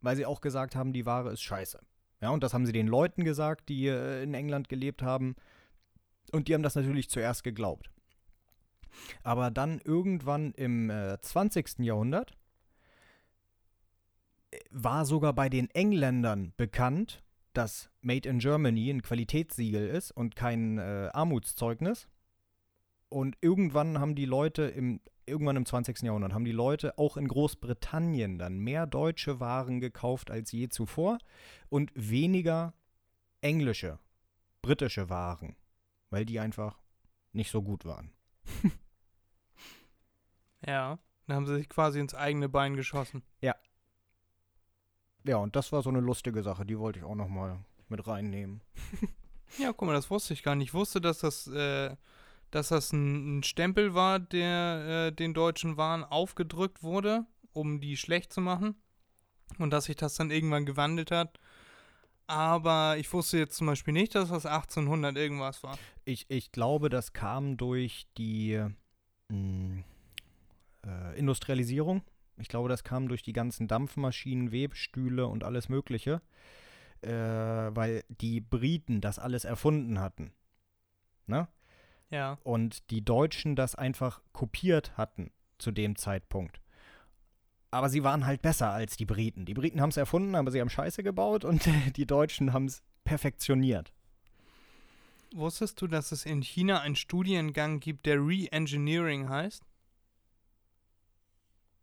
weil 0.00 0.14
sie 0.16 0.26
auch 0.26 0.40
gesagt 0.40 0.76
haben, 0.76 0.92
die 0.92 1.04
Ware 1.06 1.32
ist 1.32 1.42
scheiße. 1.42 1.80
Ja, 2.20 2.30
und 2.30 2.42
das 2.42 2.54
haben 2.54 2.64
sie 2.66 2.72
den 2.72 2.86
Leuten 2.86 3.24
gesagt, 3.24 3.68
die 3.68 3.86
äh, 3.88 4.22
in 4.22 4.34
England 4.34 4.68
gelebt 4.68 5.02
haben. 5.02 5.34
Und 6.32 6.48
die 6.48 6.54
haben 6.54 6.62
das 6.62 6.74
natürlich 6.76 7.10
zuerst 7.10 7.42
geglaubt. 7.44 7.90
Aber 9.22 9.50
dann 9.50 9.80
irgendwann 9.84 10.52
im 10.52 10.90
äh, 10.90 11.20
20. 11.20 11.80
Jahrhundert 11.80 12.36
war 14.70 15.04
sogar 15.04 15.32
bei 15.32 15.48
den 15.48 15.68
Engländern 15.70 16.52
bekannt, 16.56 17.22
dass 17.56 17.90
Made 18.00 18.28
in 18.28 18.38
Germany 18.38 18.90
ein 18.90 19.02
Qualitätssiegel 19.02 19.88
ist 19.88 20.10
und 20.10 20.36
kein 20.36 20.78
äh, 20.78 21.10
Armutszeugnis. 21.12 22.08
Und 23.08 23.36
irgendwann 23.40 23.98
haben 23.98 24.14
die 24.14 24.24
Leute 24.24 24.64
im 24.64 25.00
irgendwann 25.28 25.56
im 25.56 25.66
20. 25.66 26.02
Jahrhundert 26.02 26.32
haben 26.32 26.44
die 26.44 26.52
Leute 26.52 26.98
auch 26.98 27.16
in 27.16 27.26
Großbritannien 27.26 28.38
dann 28.38 28.58
mehr 28.58 28.86
deutsche 28.86 29.40
Waren 29.40 29.80
gekauft 29.80 30.30
als 30.30 30.52
je 30.52 30.68
zuvor 30.68 31.18
und 31.68 31.90
weniger 31.96 32.74
englische, 33.40 33.98
britische 34.62 35.10
Waren, 35.10 35.56
weil 36.10 36.24
die 36.24 36.38
einfach 36.38 36.78
nicht 37.32 37.50
so 37.50 37.62
gut 37.62 37.84
waren. 37.84 38.12
Ja. 40.64 40.98
Dann 41.26 41.36
haben 41.36 41.46
sie 41.46 41.56
sich 41.56 41.68
quasi 41.68 41.98
ins 42.00 42.14
eigene 42.14 42.48
Bein 42.48 42.76
geschossen. 42.76 43.22
Ja, 43.40 43.54
und 45.34 45.56
das 45.56 45.72
war 45.72 45.82
so 45.82 45.90
eine 45.90 46.00
lustige 46.00 46.42
Sache, 46.42 46.64
die 46.64 46.78
wollte 46.78 47.00
ich 47.00 47.04
auch 47.04 47.14
noch 47.14 47.28
mal 47.28 47.58
mit 47.88 48.06
reinnehmen. 48.06 48.62
Ja, 49.58 49.72
guck 49.72 49.86
mal, 49.86 49.94
das 49.94 50.10
wusste 50.10 50.34
ich 50.34 50.42
gar 50.42 50.54
nicht. 50.54 50.68
Ich 50.68 50.74
wusste, 50.74 51.00
dass 51.00 51.20
das, 51.20 51.46
äh, 51.46 51.96
dass 52.50 52.68
das 52.68 52.92
ein, 52.92 53.38
ein 53.38 53.42
Stempel 53.42 53.94
war, 53.94 54.18
der 54.18 55.06
äh, 55.08 55.12
den 55.12 55.34
deutschen 55.34 55.76
Waren 55.76 56.04
aufgedrückt 56.04 56.82
wurde, 56.82 57.24
um 57.52 57.80
die 57.80 57.96
schlecht 57.96 58.32
zu 58.32 58.40
machen. 58.40 58.74
Und 59.58 59.70
dass 59.70 59.84
sich 59.84 59.96
das 59.96 60.14
dann 60.14 60.30
irgendwann 60.30 60.66
gewandelt 60.66 61.10
hat. 61.10 61.38
Aber 62.26 62.96
ich 62.98 63.12
wusste 63.12 63.38
jetzt 63.38 63.56
zum 63.56 63.68
Beispiel 63.68 63.94
nicht, 63.94 64.16
dass 64.16 64.30
das 64.30 64.46
1800 64.46 65.16
irgendwas 65.16 65.62
war. 65.62 65.78
Ich, 66.04 66.26
ich 66.28 66.50
glaube, 66.50 66.88
das 66.88 67.12
kam 67.12 67.56
durch 67.56 68.08
die 68.18 68.60
mh, 69.28 69.84
äh, 70.84 71.18
Industrialisierung. 71.18 72.02
Ich 72.38 72.48
glaube, 72.48 72.68
das 72.68 72.84
kam 72.84 73.08
durch 73.08 73.22
die 73.22 73.32
ganzen 73.32 73.68
Dampfmaschinen, 73.68 74.52
Webstühle 74.52 75.26
und 75.26 75.44
alles 75.44 75.68
Mögliche, 75.68 76.20
äh, 77.02 77.10
weil 77.10 78.04
die 78.08 78.40
Briten 78.40 79.00
das 79.00 79.18
alles 79.18 79.44
erfunden 79.44 80.00
hatten. 80.00 80.32
Ne? 81.26 81.48
Ja. 82.10 82.38
Und 82.42 82.90
die 82.90 83.04
Deutschen 83.04 83.56
das 83.56 83.74
einfach 83.74 84.20
kopiert 84.32 84.96
hatten 84.96 85.30
zu 85.58 85.70
dem 85.70 85.96
Zeitpunkt. 85.96 86.60
Aber 87.70 87.88
sie 87.88 88.04
waren 88.04 88.26
halt 88.26 88.42
besser 88.42 88.70
als 88.70 88.96
die 88.96 89.06
Briten. 89.06 89.44
Die 89.44 89.54
Briten 89.54 89.80
haben 89.80 89.90
es 89.90 89.96
erfunden, 89.96 90.34
aber 90.34 90.50
sie 90.50 90.60
haben 90.60 90.70
Scheiße 90.70 91.02
gebaut 91.02 91.44
und 91.44 91.68
die 91.96 92.06
Deutschen 92.06 92.52
haben 92.52 92.66
es 92.66 92.82
perfektioniert. 93.04 93.92
Wusstest 95.34 95.80
du, 95.82 95.86
dass 95.86 96.12
es 96.12 96.24
in 96.24 96.42
China 96.42 96.80
einen 96.80 96.96
Studiengang 96.96 97.80
gibt, 97.80 98.06
der 98.06 98.18
Re-Engineering 98.18 99.28
heißt? 99.28 99.64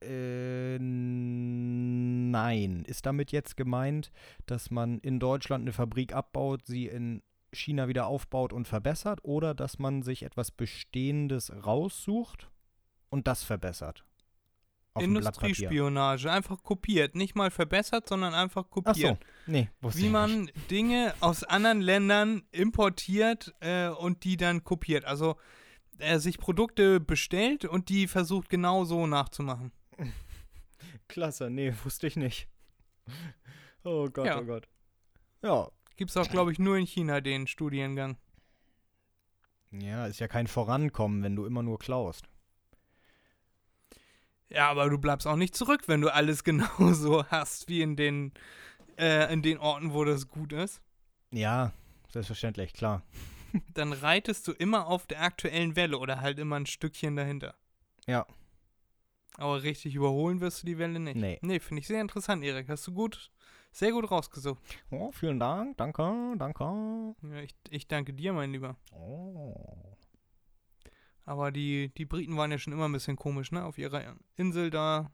Äh, 0.04 0.80
nein. 0.80 2.84
Ist 2.86 3.06
damit 3.06 3.32
jetzt 3.32 3.58
gemeint, 3.58 4.12
dass 4.46 4.72
man 4.72 5.00
in 5.00 5.20
Deutschland 5.20 5.64
eine 5.64 5.74
Fabrik 5.74 6.14
abbaut, 6.14 6.66
sie 6.66 6.88
in 6.88 7.22
China 7.52 7.88
wieder 7.88 8.08
aufbaut 8.08 8.54
und 8.54 8.68
verbessert 8.68 9.20
oder 9.24 9.54
dass 9.54 9.80
man 9.80 10.02
sich 10.02 10.24
etwas 10.24 10.52
Bestehendes 10.52 11.52
raussucht 11.66 12.50
und 13.10 13.28
das 13.28 13.44
verbessert? 13.44 14.06
Industriespionage. 15.00 16.32
Einfach 16.32 16.64
kopiert. 16.64 17.16
Nicht 17.16 17.36
mal 17.36 17.50
verbessert, 17.50 18.08
sondern 18.08 18.34
einfach 18.34 18.66
Ach 18.68 18.70
kopiert. 18.70 19.20
so. 19.20 19.52
Nee, 19.52 19.70
Wie 19.82 20.10
man 20.10 20.44
nicht. 20.44 20.72
Dinge 20.72 21.14
aus 21.20 21.44
anderen 21.44 21.82
Ländern 21.82 22.44
importiert 22.52 23.54
äh, 23.60 23.88
und 23.88 24.24
die 24.24 24.38
dann 24.38 24.64
kopiert. 24.64 25.06
Also 25.06 25.36
äh, 25.98 26.20
sich 26.20 26.38
Produkte 26.38 27.00
bestellt 27.00 27.66
und 27.66 27.90
die 27.90 28.08
versucht 28.08 28.50
genau 28.50 28.86
so 28.86 29.08
nachzumachen. 29.08 29.72
Klasse, 31.08 31.50
nee, 31.50 31.74
wusste 31.84 32.08
ich 32.08 32.16
nicht. 32.16 32.48
Oh 33.84 34.10
Gott, 34.10 34.26
Ja. 34.26 34.40
oh 34.40 34.46
Gott. 34.46 34.68
Ja, 35.42 35.70
Gibt's 35.96 36.18
auch, 36.18 36.28
glaube 36.28 36.52
ich, 36.52 36.58
nur 36.58 36.76
in 36.78 36.88
China 36.88 37.22
den 37.22 37.46
Studiengang. 37.48 38.18
Ja, 39.72 40.08
ist 40.08 40.20
ja 40.20 40.28
kein 40.28 40.48
Vorankommen, 40.48 41.22
wenn 41.24 41.36
du 41.36 41.46
immer 41.46 41.62
nur 41.64 41.78
klaust. 41.80 42.28
Ja, 44.50 44.70
aber 44.70 44.90
du 44.90 44.98
bleibst 44.98 45.26
auch 45.28 45.36
nicht 45.36 45.56
zurück, 45.56 45.84
wenn 45.88 46.02
du 46.02 46.14
alles 46.14 46.44
genauso 46.44 47.26
hast 47.28 47.68
wie 47.68 47.82
in 47.82 47.96
den, 47.96 48.34
äh, 48.98 49.32
in 49.34 49.42
den 49.42 49.58
Orten, 49.58 49.94
wo 49.94 50.04
das 50.04 50.28
gut 50.28 50.54
ist. 50.54 50.82
Ja, 51.32 51.74
selbstverständlich, 52.10 52.74
klar. 52.74 53.04
Dann 53.74 53.94
reitest 53.94 54.48
du 54.48 54.52
immer 54.52 54.88
auf 54.88 55.06
der 55.08 55.22
aktuellen 55.22 55.76
Welle 55.76 55.98
oder 55.98 56.22
halt 56.22 56.40
immer 56.40 56.56
ein 56.56 56.66
Stückchen 56.66 57.16
dahinter. 57.16 57.56
Ja. 58.08 58.26
Aber 59.38 59.64
richtig 59.64 59.96
überholen 59.96 60.42
wirst 60.42 60.62
du 60.62 60.68
die 60.68 60.78
Welle 60.78 61.00
nicht. 61.00 61.16
Nee. 61.16 61.40
Nee, 61.42 61.60
finde 61.60 61.82
ich 61.82 61.88
sehr 61.88 62.02
interessant, 62.02 62.44
Erik. 62.44 62.70
Hast 62.70 62.86
du 62.88 62.94
gut, 62.94 63.32
sehr 63.72 63.92
gut 63.92 64.10
rausgesucht. 64.10 64.62
Oh, 64.92 65.12
vielen 65.12 65.40
Dank, 65.40 65.78
danke, 65.78 66.36
danke. 66.38 66.64
Ja, 66.64 67.42
ich, 67.42 67.56
ich 67.70 67.88
danke 67.88 68.14
dir, 68.14 68.34
mein 68.34 68.52
Lieber. 68.52 68.78
Oh. 68.92 69.98
Aber 71.26 71.52
die, 71.52 71.92
die 71.98 72.06
Briten 72.06 72.38
waren 72.38 72.52
ja 72.52 72.58
schon 72.58 72.74
immer 72.74 72.86
ein 72.86 72.92
bisschen 72.92 73.16
komisch, 73.16 73.52
ne? 73.52 73.64
Auf 73.64 73.78
ihrer 73.78 74.16
Insel 74.36 74.70
da 74.70 75.12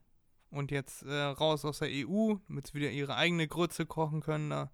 und 0.51 0.72
jetzt 0.72 1.03
äh, 1.03 1.13
raus 1.13 1.63
aus 1.65 1.80
der 1.80 1.89
EU, 1.91 2.36
damit 2.47 2.67
sie 2.67 2.74
wieder 2.74 2.89
ihre 2.89 3.15
eigene 3.15 3.47
Grütze 3.47 3.86
kochen 3.86 4.22
können. 4.22 4.49
Da. 4.49 4.72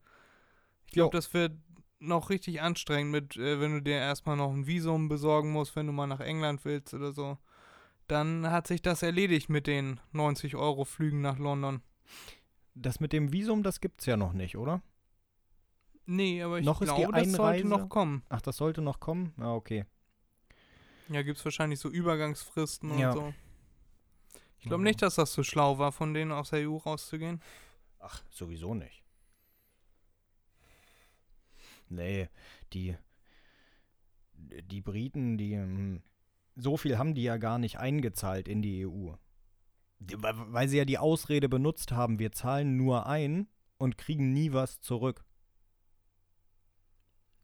Ich 0.85 0.93
glaube, 0.93 1.15
das 1.15 1.33
wird 1.33 1.53
noch 1.99 2.29
richtig 2.29 2.61
anstrengend, 2.61 3.11
mit, 3.11 3.37
äh, 3.37 3.59
wenn 3.59 3.73
du 3.73 3.81
dir 3.81 3.97
erstmal 3.97 4.37
noch 4.37 4.51
ein 4.51 4.67
Visum 4.67 5.09
besorgen 5.09 5.51
musst, 5.51 5.75
wenn 5.75 5.87
du 5.87 5.93
mal 5.93 6.07
nach 6.07 6.19
England 6.19 6.63
willst 6.63 6.93
oder 6.93 7.11
so. 7.11 7.37
Dann 8.07 8.49
hat 8.51 8.67
sich 8.67 8.81
das 8.81 9.01
erledigt 9.01 9.49
mit 9.49 9.67
den 9.67 9.99
90 10.11 10.55
Euro 10.55 10.85
Flügen 10.85 11.21
nach 11.21 11.39
London. 11.39 11.81
Das 12.75 12.99
mit 12.99 13.13
dem 13.13 13.31
Visum, 13.31 13.63
das 13.63 13.79
gibt's 13.81 14.05
ja 14.05 14.15
noch 14.17 14.33
nicht, 14.33 14.57
oder? 14.57 14.81
Nee, 16.05 16.43
aber 16.43 16.59
ich 16.59 16.65
Noch 16.65 16.81
ist 16.81 16.91
die 16.91 17.01
glaube, 17.01 17.13
das 17.21 17.31
sollte 17.31 17.67
noch 17.67 17.89
kommen. 17.89 18.23
Ach, 18.29 18.41
das 18.41 18.57
sollte 18.57 18.81
noch 18.81 18.99
kommen? 18.99 19.33
Ah, 19.37 19.55
okay. 19.55 19.85
Ja, 21.09 21.23
gibt 21.23 21.39
es 21.39 21.45
wahrscheinlich 21.45 21.79
so 21.79 21.89
Übergangsfristen 21.89 22.91
und 22.91 22.99
Ja. 22.99 23.13
so. 23.13 23.33
Ich 24.59 24.65
glaube 24.65 24.81
Mhm. 24.81 24.85
nicht, 24.85 25.01
dass 25.01 25.15
das 25.15 25.33
so 25.33 25.41
schlau 25.43 25.77
war, 25.79 25.91
von 25.91 26.13
denen 26.13 26.31
aus 26.31 26.49
der 26.51 26.67
EU 26.67 26.77
rauszugehen. 26.77 27.41
Ach, 27.99 28.21
sowieso 28.29 28.73
nicht. 28.75 29.03
Nee, 31.89 32.29
die, 32.73 32.95
die 34.33 34.81
Briten, 34.81 35.37
die, 35.37 35.55
hm, 35.55 36.01
so 36.55 36.77
viel 36.77 36.97
haben 36.97 37.13
die 37.15 37.23
ja 37.23 37.37
gar 37.37 37.57
nicht 37.59 37.77
eingezahlt 37.79 38.47
in 38.47 38.61
die 38.61 38.85
EU. 38.85 39.13
Weil, 39.99 40.67
sie 40.67 40.77
ja 40.77 40.85
die 40.85 40.97
Ausrede 40.97 41.49
benutzt 41.49 41.91
haben, 41.91 42.19
wir 42.19 42.31
zahlen 42.31 42.77
nur 42.77 43.07
ein 43.07 43.47
und 43.77 43.97
kriegen 43.97 44.33
nie 44.33 44.51
was 44.53 44.79
zurück. 44.81 45.25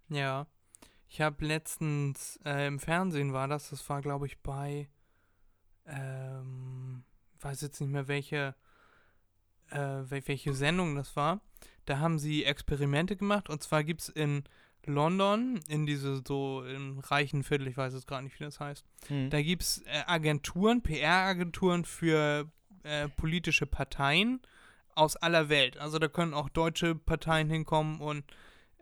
Ja. 0.10 0.48
Ich 1.08 1.20
habe 1.22 1.46
letztens 1.46 2.40
äh, 2.46 2.68
im 2.68 2.80
Fernsehen 2.80 3.34
war 3.34 3.48
das, 3.48 3.70
das 3.70 3.88
war 3.90 4.02
glaube 4.02 4.28
ich 4.28 4.40
bei, 4.42 4.90
ähm, 5.86 7.04
weiß 7.42 7.62
jetzt 7.62 7.82
nicht 7.82 7.90
mehr 7.90 8.08
welche, 8.08 8.56
äh, 9.72 9.78
wel- 9.78 10.28
welche 10.28 10.54
Sendung 10.54 10.96
das 10.96 11.16
war. 11.16 11.42
Da 11.86 12.00
haben 12.00 12.18
sie 12.20 12.46
Experimente 12.46 13.18
gemacht 13.18 13.50
und 13.50 13.62
zwar 13.62 13.84
gibt 13.84 14.02
es 14.02 14.10
in 14.10 14.44
London, 14.86 15.60
in 15.68 15.86
diese 15.86 16.22
so 16.28 16.64
im 16.64 17.00
reichen 17.00 17.44
Viertel, 17.44 17.68
ich 17.68 17.78
weiß 17.78 17.94
jetzt 17.94 18.08
gar 18.08 18.22
nicht, 18.22 18.40
wie 18.40 18.44
das 18.44 18.60
heißt, 18.60 18.86
da 19.30 19.42
gibt 19.42 19.62
es 19.64 19.80
äh, 19.86 20.04
Agenturen, 20.08 20.82
PR-Agenturen 20.82 21.86
für 21.86 22.50
äh, 22.84 23.08
politische 23.10 23.66
Parteien 23.66 24.42
aus 24.96 25.16
aller 25.16 25.50
Welt. 25.50 25.78
Also 25.78 26.00
da 26.00 26.08
können 26.08 26.34
auch 26.34 26.50
deutsche 26.50 26.96
Parteien 26.96 27.50
hinkommen 27.50 28.02
und 28.02 28.24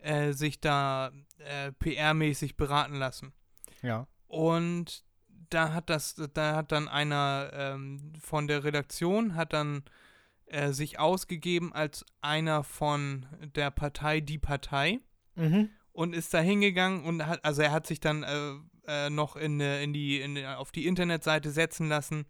äh, 0.02 0.32
sich 0.32 0.60
da 0.60 1.12
äh, 1.40 1.72
PR-mäßig 1.80 2.56
beraten 2.56 2.96
lassen. 2.96 3.34
ja. 3.82 4.08
Und 4.28 5.04
da 5.50 5.74
hat 5.74 5.90
das, 5.90 6.14
da 6.36 6.56
hat 6.56 6.72
dann 6.72 6.88
einer 6.88 7.50
ähm, 7.54 8.14
von 8.22 8.48
der 8.48 8.64
Redaktion 8.64 9.34
hat 9.34 9.54
dann 9.54 9.84
äh, 10.46 10.72
sich 10.72 11.00
ausgegeben 11.00 11.74
als 11.74 12.06
einer 12.22 12.64
von 12.64 13.26
der 13.56 13.72
Partei 13.72 14.20
Die 14.22 14.38
Partei 14.38 15.00
Mhm. 15.40 15.70
Und 16.00 16.16
ist 16.16 16.34
da 16.34 16.40
hingegangen 16.40 17.04
und 17.04 17.28
hat, 17.28 17.44
also 17.44 17.62
er 17.62 17.74
hat 17.74 17.86
sich 17.86 18.00
dann 18.00 18.24
äh, 18.24 18.54
äh, 18.88 19.10
noch 19.10 19.36
in, 19.36 19.60
in 19.60 19.92
die, 19.92 20.22
in, 20.22 20.46
auf 20.46 20.72
die 20.72 20.88
Internetseite 20.88 21.52
setzen 21.52 21.90
lassen, 21.90 22.26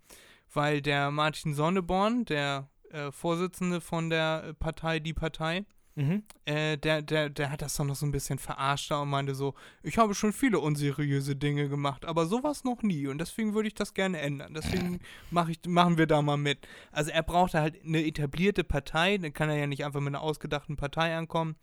weil 0.52 0.82
der 0.82 1.12
Martin 1.12 1.54
Sonneborn, 1.54 2.26
der 2.26 2.68
äh, 2.90 3.12
Vorsitzende 3.12 3.80
von 3.80 4.10
der 4.10 4.56
Partei 4.60 5.00
Die 5.00 5.14
Partei, 5.14 5.66
Mhm. 5.96 6.24
äh, 6.46 6.78
der, 6.78 7.02
der, 7.02 7.30
der 7.30 7.52
hat 7.52 7.62
das 7.62 7.76
dann 7.76 7.88
noch 7.88 7.96
so 7.96 8.06
ein 8.06 8.12
bisschen 8.14 8.40
verarscht 8.40 8.90
da 8.90 9.02
und 9.02 9.10
meinte 9.10 9.36
so, 9.36 9.54
ich 9.84 9.98
habe 9.98 10.16
schon 10.16 10.32
viele 10.32 10.60
unseriöse 10.60 11.36
Dinge 11.36 11.68
gemacht, 11.68 12.06
aber 12.06 12.26
sowas 12.26 12.64
noch 12.64 12.82
nie 12.84 13.06
und 13.08 13.20
deswegen 13.20 13.54
würde 13.54 13.68
ich 13.68 13.74
das 13.74 13.94
gerne 13.94 14.20
ändern. 14.20 14.54
Deswegen 14.54 15.00
mach 15.30 15.50
ich, 15.50 15.60
machen 15.68 15.98
wir 15.98 16.08
da 16.08 16.22
mal 16.22 16.38
mit. 16.38 16.66
Also 16.92 17.12
er 17.12 17.22
brauchte 17.24 17.60
halt 17.60 17.84
eine 17.84 18.04
etablierte 18.06 18.64
Partei, 18.64 19.18
dann 19.18 19.34
kann 19.34 19.50
er 19.50 19.58
ja 19.58 19.68
nicht 19.68 19.84
einfach 19.84 20.00
mit 20.00 20.16
einer 20.16 20.22
ausgedachten 20.24 20.78
Partei 20.78 21.16
ankommen. 21.16 21.58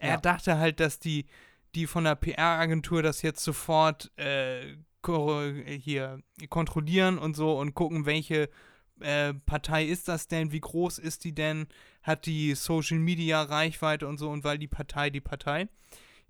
Er 0.00 0.10
Ja. 0.14 0.16
dachte 0.18 0.58
halt, 0.58 0.80
dass 0.80 0.98
die, 0.98 1.26
die 1.74 1.86
von 1.86 2.04
der 2.04 2.14
PR-Agentur 2.14 3.02
das 3.02 3.22
jetzt 3.22 3.42
sofort 3.42 4.10
äh, 4.18 4.76
hier 5.78 6.20
kontrollieren 6.50 7.18
und 7.18 7.34
so 7.34 7.58
und 7.58 7.74
gucken, 7.74 8.04
welche 8.04 8.50
äh, 9.00 9.32
Partei 9.32 9.84
ist 9.84 10.08
das 10.08 10.28
denn, 10.28 10.52
wie 10.52 10.60
groß 10.60 10.98
ist 10.98 11.24
die 11.24 11.34
denn, 11.34 11.66
hat 12.02 12.26
die 12.26 12.54
Social 12.54 12.98
Media 12.98 13.42
Reichweite 13.42 14.06
und 14.08 14.18
so? 14.18 14.28
Und 14.30 14.44
weil 14.44 14.58
die 14.58 14.66
Partei 14.68 15.10
die 15.10 15.20
Partei 15.20 15.68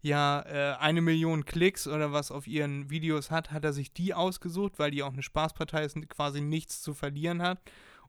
ja 0.01 0.43
äh, 0.43 0.77
eine 0.79 1.01
Million 1.01 1.45
Klicks 1.45 1.89
oder 1.89 2.13
was 2.13 2.31
auf 2.31 2.47
ihren 2.47 2.89
Videos 2.91 3.31
hat, 3.31 3.51
hat 3.51 3.65
er 3.65 3.73
sich 3.73 3.93
die 3.93 4.15
ausgesucht, 4.15 4.79
weil 4.79 4.91
die 4.93 5.03
auch 5.03 5.13
eine 5.13 5.23
Spaßpartei 5.23 5.83
ist 5.85 5.97
und 5.97 6.09
quasi 6.09 6.41
nichts 6.41 6.83
zu 6.83 6.95
verlieren 6.95 7.43
hat 7.43 7.59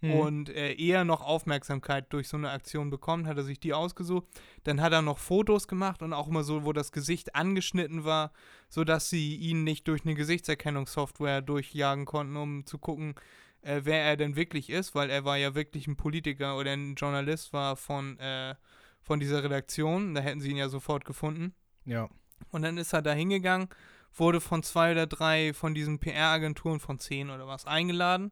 Mhm. 0.01 0.13
und 0.13 0.49
äh, 0.49 0.73
eher 0.73 1.03
noch 1.03 1.21
Aufmerksamkeit 1.21 2.11
durch 2.13 2.29
so 2.29 2.37
eine 2.37 2.51
Aktion 2.51 2.89
bekommt, 2.89 3.27
hat 3.27 3.37
er 3.37 3.43
sich 3.43 3.59
die 3.59 3.73
ausgesucht. 3.73 4.27
Dann 4.63 4.81
hat 4.81 4.93
er 4.93 5.01
noch 5.01 5.17
Fotos 5.17 5.67
gemacht 5.67 6.01
und 6.01 6.13
auch 6.13 6.27
immer 6.27 6.43
so, 6.43 6.63
wo 6.63 6.71
das 6.71 6.91
Gesicht 6.91 7.35
angeschnitten 7.35 8.05
war, 8.05 8.31
sodass 8.69 9.09
sie 9.09 9.35
ihn 9.35 9.63
nicht 9.63 9.87
durch 9.87 10.05
eine 10.05 10.15
Gesichtserkennungssoftware 10.15 11.41
durchjagen 11.41 12.05
konnten, 12.05 12.37
um 12.37 12.65
zu 12.65 12.77
gucken, 12.77 13.15
äh, 13.61 13.81
wer 13.83 14.01
er 14.03 14.15
denn 14.15 14.35
wirklich 14.35 14.69
ist, 14.69 14.95
weil 14.95 15.09
er 15.09 15.25
war 15.25 15.37
ja 15.37 15.53
wirklich 15.53 15.87
ein 15.87 15.97
Politiker 15.97 16.57
oder 16.57 16.71
ein 16.71 16.95
Journalist 16.95 17.51
war 17.51 17.75
von, 17.75 18.17
äh, 18.19 18.55
von 19.01 19.19
dieser 19.19 19.43
Redaktion. 19.43 20.15
Da 20.15 20.21
hätten 20.21 20.39
sie 20.39 20.51
ihn 20.51 20.57
ja 20.57 20.69
sofort 20.69 21.03
gefunden. 21.03 21.53
Ja. 21.85 22.09
Und 22.51 22.61
dann 22.61 22.77
ist 22.77 22.93
er 22.93 23.01
da 23.01 23.11
hingegangen, 23.11 23.67
wurde 24.13 24.39
von 24.39 24.63
zwei 24.63 24.93
oder 24.93 25.07
drei 25.07 25.53
von 25.53 25.73
diesen 25.73 25.99
PR-Agenturen 25.99 26.79
von 26.79 26.99
zehn 26.99 27.29
oder 27.29 27.47
was 27.47 27.65
eingeladen. 27.65 28.31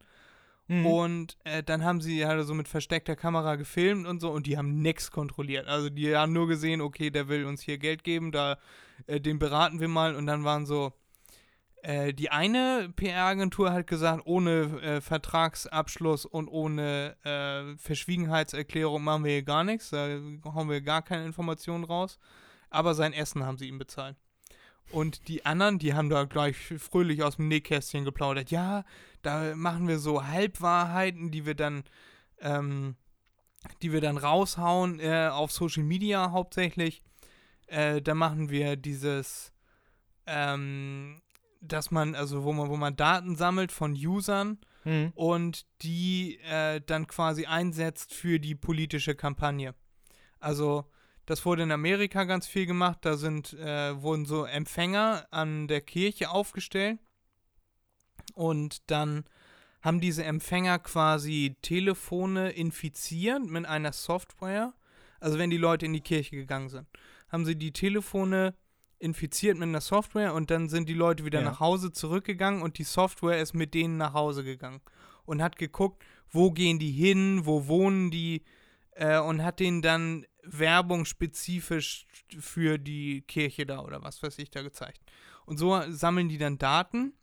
Mhm. 0.67 0.85
Und 0.85 1.37
äh, 1.43 1.63
dann 1.63 1.83
haben 1.83 2.01
sie 2.01 2.25
halt 2.25 2.45
so 2.45 2.53
mit 2.53 2.67
versteckter 2.67 3.15
Kamera 3.15 3.55
gefilmt 3.55 4.05
und 4.05 4.19
so 4.19 4.31
und 4.31 4.47
die 4.47 4.57
haben 4.57 4.81
nichts 4.81 5.11
kontrolliert. 5.11 5.67
Also 5.67 5.89
die 5.89 6.15
haben 6.15 6.33
nur 6.33 6.47
gesehen, 6.47 6.81
okay, 6.81 7.09
der 7.09 7.27
will 7.29 7.45
uns 7.45 7.61
hier 7.61 7.77
Geld 7.77 8.03
geben, 8.03 8.31
da 8.31 8.57
äh, 9.07 9.19
den 9.19 9.39
beraten 9.39 9.79
wir 9.79 9.87
mal 9.87 10.15
und 10.15 10.27
dann 10.27 10.43
waren 10.43 10.65
so 10.65 10.93
äh, 11.83 12.13
die 12.13 12.31
eine 12.31 12.91
PR-Agentur 12.95 13.71
hat 13.71 13.87
gesagt, 13.87 14.23
ohne 14.25 14.81
äh, 14.81 15.01
Vertragsabschluss 15.01 16.25
und 16.25 16.49
ohne 16.49 17.15
äh, 17.23 17.77
Verschwiegenheitserklärung 17.77 19.03
machen 19.03 19.23
wir 19.23 19.31
hier 19.31 19.43
gar 19.43 19.63
nichts, 19.63 19.91
da 19.91 20.19
hauen 20.43 20.69
wir 20.69 20.81
gar 20.81 21.01
keine 21.01 21.25
Informationen 21.25 21.83
raus. 21.83 22.19
Aber 22.69 22.93
sein 22.93 23.13
Essen 23.13 23.45
haben 23.45 23.57
sie 23.57 23.69
ihm 23.69 23.77
bezahlt. 23.77 24.17
Und 24.91 25.27
die 25.27 25.45
anderen, 25.45 25.79
die 25.79 25.93
haben 25.93 26.09
da 26.09 26.25
gleich 26.25 26.57
fröhlich 26.57 27.23
aus 27.23 27.37
dem 27.37 27.47
Nähkästchen 27.47 28.05
geplaudert. 28.05 28.51
Ja, 28.51 28.83
da 29.27 29.55
machen 29.55 29.89
wir 29.89 29.99
so 29.99 30.25
Halbwahrheiten, 30.25 31.31
die 31.31 31.45
wir 31.45 31.53
dann, 31.53 31.83
ähm, 32.39 32.95
die 33.81 33.91
wir 33.91 33.99
dann 33.99 34.17
raushauen 34.17 35.01
äh, 35.01 35.29
auf 35.31 35.51
Social 35.51 35.83
Media 35.83 36.31
hauptsächlich. 36.31 37.03
Äh, 37.67 38.01
da 38.01 38.15
machen 38.15 38.49
wir 38.49 38.77
dieses, 38.77 39.51
ähm, 40.25 41.21
dass 41.59 41.91
man, 41.91 42.15
also 42.15 42.45
wo 42.45 42.53
man, 42.53 42.69
wo 42.69 42.77
man 42.77 42.95
Daten 42.95 43.35
sammelt 43.35 43.73
von 43.73 43.91
Usern 43.93 44.59
Mhm. 44.85 45.11
und 45.15 45.65
die 45.81 46.39
äh, 46.45 46.79
dann 46.79 47.07
quasi 47.07 47.45
einsetzt 47.45 48.13
für 48.13 48.39
die 48.39 48.55
politische 48.55 49.15
Kampagne. 49.15 49.75
Also 50.39 50.85
das 51.25 51.45
wurde 51.45 51.63
in 51.63 51.73
Amerika 51.73 52.23
ganz 52.23 52.47
viel 52.47 52.65
gemacht. 52.65 52.99
Da 53.01 53.17
sind 53.17 53.51
äh, 53.55 54.01
wurden 54.01 54.25
so 54.25 54.45
Empfänger 54.45 55.27
an 55.29 55.67
der 55.67 55.81
Kirche 55.81 56.29
aufgestellt 56.29 56.99
und 58.37 58.89
dann 58.91 59.25
haben 59.81 59.99
diese 59.99 60.23
Empfänger 60.23 60.79
quasi 60.79 61.55
Telefone 61.61 62.51
infiziert 62.51 63.43
mit 63.45 63.65
einer 63.65 63.93
Software. 63.93 64.73
Also 65.19 65.37
wenn 65.39 65.49
die 65.49 65.57
Leute 65.57 65.85
in 65.87 65.93
die 65.93 66.01
Kirche 66.01 66.35
gegangen 66.35 66.69
sind, 66.69 66.87
haben 67.29 67.45
sie 67.45 67.55
die 67.55 67.71
Telefone 67.73 68.53
infiziert 68.99 69.57
mit 69.57 69.67
einer 69.67 69.81
Software 69.81 70.33
und 70.33 70.51
dann 70.51 70.69
sind 70.69 70.87
die 70.89 70.93
Leute 70.93 71.25
wieder 71.25 71.39
Ja. 71.39 71.45
nach 71.45 71.59
Hause 71.59 71.91
zurückgegangen 71.91 72.61
und 72.61 72.77
die 72.77 72.83
Software 72.83 73.39
ist 73.41 73.53
mit 73.53 73.73
denen 73.73 73.97
nach 73.97 74.13
Hause 74.13 74.43
gegangen 74.43 74.81
und 75.25 75.41
hat 75.41 75.57
geguckt, 75.57 76.03
wo 76.29 76.51
gehen 76.51 76.77
die 76.79 76.91
hin, 76.91 77.45
wo 77.45 77.67
wohnen 77.67 78.11
die 78.11 78.43
äh, 78.91 79.19
und 79.19 79.43
hat 79.43 79.59
denen 79.59 79.81
dann 79.81 80.25
Werbung 80.43 81.05
spezifisch 81.05 82.05
für 82.39 82.77
die 82.77 83.21
Kirche 83.21 83.65
da 83.65 83.79
oder 83.81 84.01
was 84.03 84.21
weiß 84.23 84.37
ich 84.39 84.49
da 84.51 84.61
gezeigt. 84.61 84.99
Und 85.45 85.57
so 85.57 85.79
sammeln 85.89 86.29
die 86.29 86.37
dann 86.37 86.57
Daten 86.57 87.13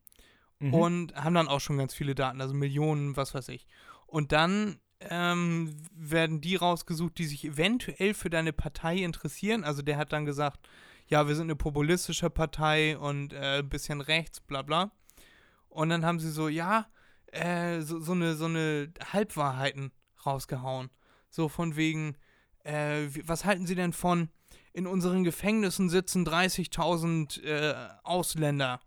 Mhm. 0.58 0.74
und 0.74 1.14
haben 1.14 1.34
dann 1.34 1.48
auch 1.48 1.60
schon 1.60 1.78
ganz 1.78 1.94
viele 1.94 2.14
Daten, 2.14 2.40
also 2.40 2.54
Millionen, 2.54 3.16
was 3.16 3.34
weiß 3.34 3.48
ich. 3.48 3.66
Und 4.06 4.32
dann 4.32 4.78
ähm, 5.00 5.76
werden 5.92 6.40
die 6.40 6.56
rausgesucht, 6.56 7.18
die 7.18 7.26
sich 7.26 7.44
eventuell 7.44 8.14
für 8.14 8.30
deine 8.30 8.52
Partei 8.52 8.98
interessieren. 8.98 9.64
Also 9.64 9.82
der 9.82 9.96
hat 9.96 10.12
dann 10.12 10.24
gesagt, 10.24 10.68
ja, 11.06 11.28
wir 11.28 11.34
sind 11.34 11.46
eine 11.46 11.56
populistische 11.56 12.30
Partei 12.30 12.96
und 12.96 13.32
äh, 13.32 13.58
ein 13.58 13.68
bisschen 13.68 14.00
rechts, 14.00 14.40
bla 14.40 14.62
bla. 14.62 14.90
Und 15.68 15.88
dann 15.88 16.06
haben 16.06 16.20
sie 16.20 16.30
so, 16.30 16.48
ja, 16.48 16.86
äh, 17.26 17.80
so, 17.80 18.00
so, 18.00 18.12
eine, 18.12 18.34
so 18.36 18.46
eine 18.46 18.92
Halbwahrheiten 19.12 19.92
rausgehauen. 20.24 20.90
So 21.28 21.48
von 21.48 21.76
wegen, 21.76 22.16
äh, 22.62 23.08
was 23.24 23.44
halten 23.44 23.66
Sie 23.66 23.74
denn 23.74 23.92
von, 23.92 24.28
in 24.72 24.86
unseren 24.86 25.24
Gefängnissen 25.24 25.90
sitzen 25.90 26.26
30.000 26.26 27.42
äh, 27.42 27.88
Ausländer. 28.02 28.80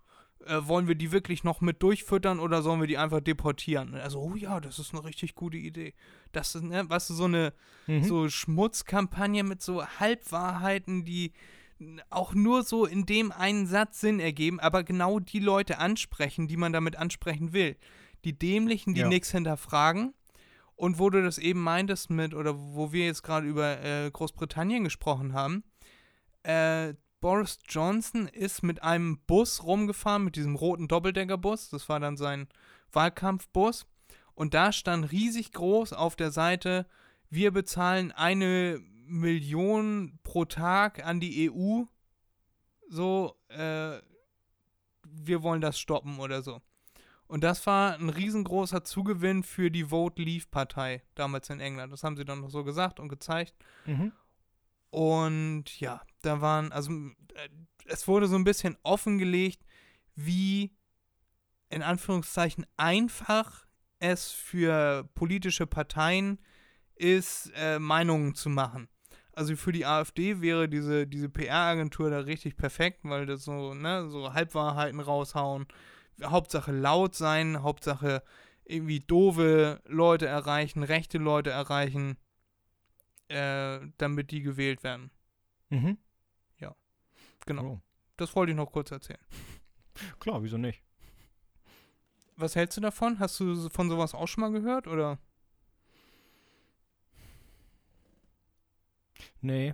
Äh, 0.45 0.67
wollen 0.67 0.87
wir 0.87 0.95
die 0.95 1.11
wirklich 1.11 1.43
noch 1.43 1.61
mit 1.61 1.81
durchfüttern 1.83 2.39
oder 2.39 2.61
sollen 2.61 2.79
wir 2.79 2.87
die 2.87 2.97
einfach 2.97 3.19
deportieren? 3.21 3.95
Also, 3.95 4.19
oh 4.21 4.35
ja, 4.35 4.59
das 4.61 4.79
ist 4.79 4.93
eine 4.93 5.03
richtig 5.03 5.35
gute 5.35 5.57
Idee. 5.57 5.93
Das 6.31 6.55
ist, 6.55 6.63
ne, 6.63 6.89
weißt 6.89 7.09
du, 7.09 7.13
so 7.13 7.25
eine 7.25 7.53
Mhm. 7.87 8.03
so 8.03 8.29
Schmutzkampagne 8.29 9.43
mit 9.43 9.61
so 9.61 9.85
Halbwahrheiten, 9.85 11.05
die 11.05 11.33
auch 12.09 12.33
nur 12.33 12.63
so 12.63 12.85
in 12.85 13.05
dem 13.05 13.31
einen 13.31 13.67
Satz 13.67 13.99
Sinn 14.01 14.19
ergeben, 14.19 14.59
aber 14.59 14.83
genau 14.83 15.19
die 15.19 15.39
Leute 15.39 15.77
ansprechen, 15.79 16.47
die 16.47 16.57
man 16.57 16.73
damit 16.73 16.95
ansprechen 16.95 17.53
will. 17.53 17.77
Die 18.25 18.37
Dämlichen, 18.37 18.93
die 18.93 19.01
Ja. 19.01 19.07
nichts 19.07 19.31
hinterfragen. 19.31 20.13
Und 20.75 20.99
wo 20.99 21.09
du 21.09 21.23
das 21.23 21.37
eben 21.39 21.61
meintest 21.61 22.09
mit, 22.11 22.33
oder 22.35 22.55
wo 22.57 22.91
wir 22.91 23.05
jetzt 23.05 23.23
gerade 23.23 23.47
über 23.47 23.81
äh, 23.83 24.09
Großbritannien 24.11 24.83
gesprochen 24.83 25.33
haben, 25.33 25.63
äh, 26.43 26.93
Boris 27.19 27.59
Johnson 27.67 28.27
ist 28.27 28.63
mit 28.63 28.83
einem 28.83 29.19
Bus 29.25 29.63
rumgefahren, 29.63 30.23
mit 30.23 30.35
diesem 30.35 30.55
roten 30.55 30.87
Doppeldeckerbus. 30.87 31.69
Das 31.69 31.89
war 31.89 31.99
dann 31.99 32.17
sein 32.17 32.47
Wahlkampfbus. 32.91 33.85
Und 34.35 34.53
da 34.53 34.71
stand 34.71 35.11
riesig 35.11 35.51
groß 35.51 35.93
auf 35.93 36.15
der 36.15 36.31
Seite, 36.31 36.85
wir 37.29 37.51
bezahlen 37.51 38.11
eine 38.11 38.79
Million 39.07 40.19
pro 40.23 40.45
Tag 40.45 41.05
an 41.05 41.19
die 41.19 41.49
EU. 41.49 41.83
So, 42.89 43.35
äh, 43.49 43.99
wir 45.03 45.43
wollen 45.43 45.61
das 45.61 45.79
stoppen 45.79 46.19
oder 46.19 46.41
so. 46.41 46.61
Und 47.27 47.43
das 47.43 47.65
war 47.65 47.95
ein 47.95 48.09
riesengroßer 48.09 48.83
Zugewinn 48.83 49.43
für 49.43 49.69
die 49.69 49.85
Vote 49.85 50.21
Leave 50.21 50.45
Partei 50.49 51.03
damals 51.15 51.49
in 51.49 51.59
England. 51.59 51.91
Das 51.91 52.03
haben 52.03 52.15
sie 52.15 52.23
dann 52.23 52.41
noch 52.41 52.49
so 52.49 52.63
gesagt 52.63 52.99
und 52.99 53.09
gezeigt. 53.09 53.53
Mhm. 53.85 54.13
Und 54.89 55.79
ja, 55.79 56.01
da 56.27 56.41
waren, 56.41 56.71
also 56.71 56.91
äh, 56.91 57.49
es 57.85 58.07
wurde 58.07 58.27
so 58.27 58.35
ein 58.35 58.43
bisschen 58.43 58.77
offengelegt, 58.83 59.65
wie 60.15 60.75
in 61.69 61.81
Anführungszeichen 61.81 62.65
einfach 62.77 63.65
es 63.99 64.31
für 64.31 65.09
politische 65.15 65.67
Parteien 65.67 66.39
ist, 66.95 67.51
äh, 67.55 67.79
Meinungen 67.79 68.35
zu 68.35 68.49
machen. 68.49 68.89
Also 69.33 69.55
für 69.55 69.71
die 69.71 69.85
AfD 69.85 70.41
wäre 70.41 70.67
diese, 70.67 71.07
diese 71.07 71.29
PR-Agentur 71.29 72.09
da 72.09 72.19
richtig 72.19 72.57
perfekt, 72.57 72.99
weil 73.03 73.25
das 73.25 73.43
so, 73.43 73.73
ne, 73.73 74.09
so 74.09 74.33
Halbwahrheiten 74.33 74.99
raushauen. 74.99 75.67
Hauptsache 76.23 76.71
laut 76.71 77.13
sein, 77.13 77.61
Hauptsache 77.61 78.23
irgendwie 78.65 78.99
doofe 78.99 79.81
Leute 79.85 80.25
erreichen, 80.25 80.83
rechte 80.83 81.19
Leute 81.19 81.51
erreichen 81.51 82.17
äh, 83.29 83.79
damit 83.97 84.31
die 84.31 84.41
gewählt 84.41 84.83
werden. 84.83 85.11
Mhm. 85.69 85.97
Genau. 87.47 87.63
Oh. 87.63 87.81
Das 88.17 88.35
wollte 88.35 88.51
ich 88.51 88.55
noch 88.55 88.71
kurz 88.71 88.91
erzählen. 88.91 89.19
Klar, 90.19 90.43
wieso 90.43 90.57
nicht? 90.57 90.83
Was 92.35 92.55
hältst 92.55 92.77
du 92.77 92.81
davon? 92.81 93.19
Hast 93.19 93.39
du 93.39 93.69
von 93.69 93.89
sowas 93.89 94.13
auch 94.13 94.27
schon 94.27 94.41
mal 94.41 94.51
gehört 94.51 94.87
oder? 94.87 95.17
Nee. 99.41 99.73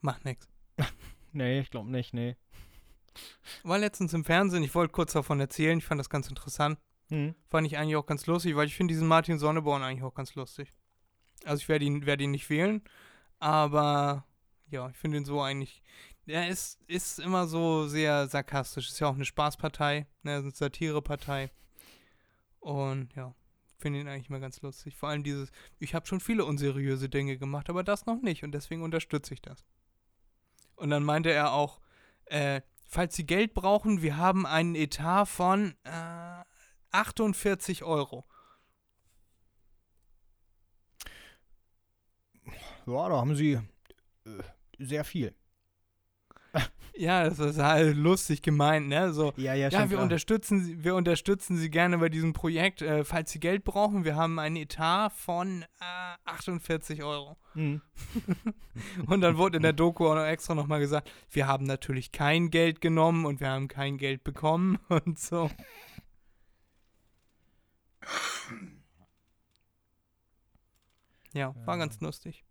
Macht 0.00 0.24
nix. 0.24 0.48
Nee, 1.30 1.60
ich 1.60 1.70
glaube 1.70 1.90
nicht, 1.90 2.14
nee. 2.14 2.36
War 3.62 3.78
letztens 3.78 4.14
im 4.14 4.24
Fernsehen, 4.24 4.62
ich 4.62 4.74
wollte 4.74 4.92
kurz 4.92 5.12
davon 5.12 5.38
erzählen, 5.38 5.78
ich 5.78 5.84
fand 5.84 5.98
das 5.98 6.08
ganz 6.08 6.26
interessant. 6.28 6.78
Mhm. 7.10 7.34
Fand 7.48 7.66
ich 7.66 7.76
eigentlich 7.76 7.96
auch 7.96 8.06
ganz 8.06 8.26
lustig, 8.26 8.56
weil 8.56 8.66
ich 8.66 8.74
finde 8.74 8.92
diesen 8.94 9.06
Martin 9.06 9.38
Sonneborn 9.38 9.82
eigentlich 9.82 10.02
auch 10.02 10.14
ganz 10.14 10.34
lustig. 10.34 10.72
Also 11.44 11.60
ich 11.60 11.68
werde 11.68 11.84
ihn, 11.84 12.06
werde 12.06 12.24
ihn 12.24 12.30
nicht 12.30 12.48
wählen, 12.48 12.82
aber 13.38 14.24
ja, 14.70 14.88
ich 14.88 14.96
finde 14.96 15.18
ihn 15.18 15.24
so 15.24 15.40
eigentlich. 15.40 15.82
Er 16.26 16.48
ist, 16.48 16.78
ist 16.86 17.18
immer 17.20 17.46
so 17.46 17.88
sehr 17.88 18.28
sarkastisch. 18.28 18.88
Ist 18.88 19.00
ja 19.00 19.08
auch 19.08 19.14
eine 19.14 19.24
Spaßpartei, 19.24 20.06
ne, 20.22 20.36
eine 20.36 20.50
Satirepartei. 20.50 21.50
Und 22.60 23.14
ja, 23.14 23.34
finde 23.78 24.00
ihn 24.00 24.08
eigentlich 24.08 24.28
immer 24.28 24.40
ganz 24.40 24.60
lustig. 24.60 24.96
Vor 24.96 25.08
allem 25.08 25.22
dieses, 25.22 25.50
ich 25.78 25.94
habe 25.94 26.06
schon 26.06 26.20
viele 26.20 26.44
unseriöse 26.44 27.08
Dinge 27.08 27.38
gemacht, 27.38 27.70
aber 27.70 27.82
das 27.82 28.06
noch 28.06 28.20
nicht 28.20 28.44
und 28.44 28.52
deswegen 28.52 28.82
unterstütze 28.82 29.34
ich 29.34 29.40
das. 29.40 29.64
Und 30.76 30.90
dann 30.90 31.02
meinte 31.02 31.30
er 31.30 31.52
auch, 31.52 31.80
äh, 32.26 32.60
falls 32.84 33.16
Sie 33.16 33.26
Geld 33.26 33.54
brauchen, 33.54 34.02
wir 34.02 34.16
haben 34.16 34.46
einen 34.46 34.74
Etat 34.74 35.26
von 35.26 35.74
äh, 35.84 36.44
48 36.90 37.84
Euro. 37.84 38.24
Ja, 42.86 43.08
da 43.08 43.16
haben 43.16 43.36
sie 43.36 43.52
äh, 44.24 44.42
sehr 44.78 45.04
viel. 45.04 45.34
Ja, 46.96 47.22
das 47.28 47.38
ist 47.38 47.58
halt 47.58 47.96
lustig 47.96 48.42
gemeint, 48.42 48.88
ne? 48.88 49.12
So, 49.12 49.32
Ja, 49.36 49.54
ja, 49.54 49.68
ja, 49.68 49.88
wir 49.88 50.00
unterstützen, 50.00 50.64
Sie, 50.64 50.82
wir 50.82 50.96
unterstützen 50.96 51.56
Sie 51.56 51.70
gerne 51.70 51.98
bei 51.98 52.08
diesem 52.08 52.32
Projekt. 52.32 52.82
Äh, 52.82 53.04
falls 53.04 53.30
Sie 53.30 53.38
Geld 53.38 53.62
brauchen, 53.62 54.04
wir 54.04 54.16
haben 54.16 54.40
einen 54.40 54.56
Etat 54.56 55.10
von 55.10 55.62
äh, 55.62 56.16
48 56.24 57.04
Euro. 57.04 57.36
Mhm. 57.54 57.82
Und 59.06 59.20
dann 59.20 59.36
wurde 59.36 59.58
in 59.58 59.62
der 59.62 59.72
Doku 59.74 60.08
auch 60.08 60.16
noch 60.16 60.24
extra 60.24 60.56
nochmal 60.56 60.80
gesagt, 60.80 61.08
wir 61.30 61.46
haben 61.46 61.66
natürlich 61.66 62.10
kein 62.10 62.50
Geld 62.50 62.80
genommen 62.80 63.26
und 63.26 63.38
wir 63.38 63.48
haben 63.50 63.68
kein 63.68 63.96
Geld 63.96 64.24
bekommen 64.24 64.78
und 64.88 65.20
so. 65.20 65.50
Ja, 71.32 71.54
war 71.64 71.76
Ja. 71.76 71.84
ganz 71.84 72.00
lustig. 72.00 72.44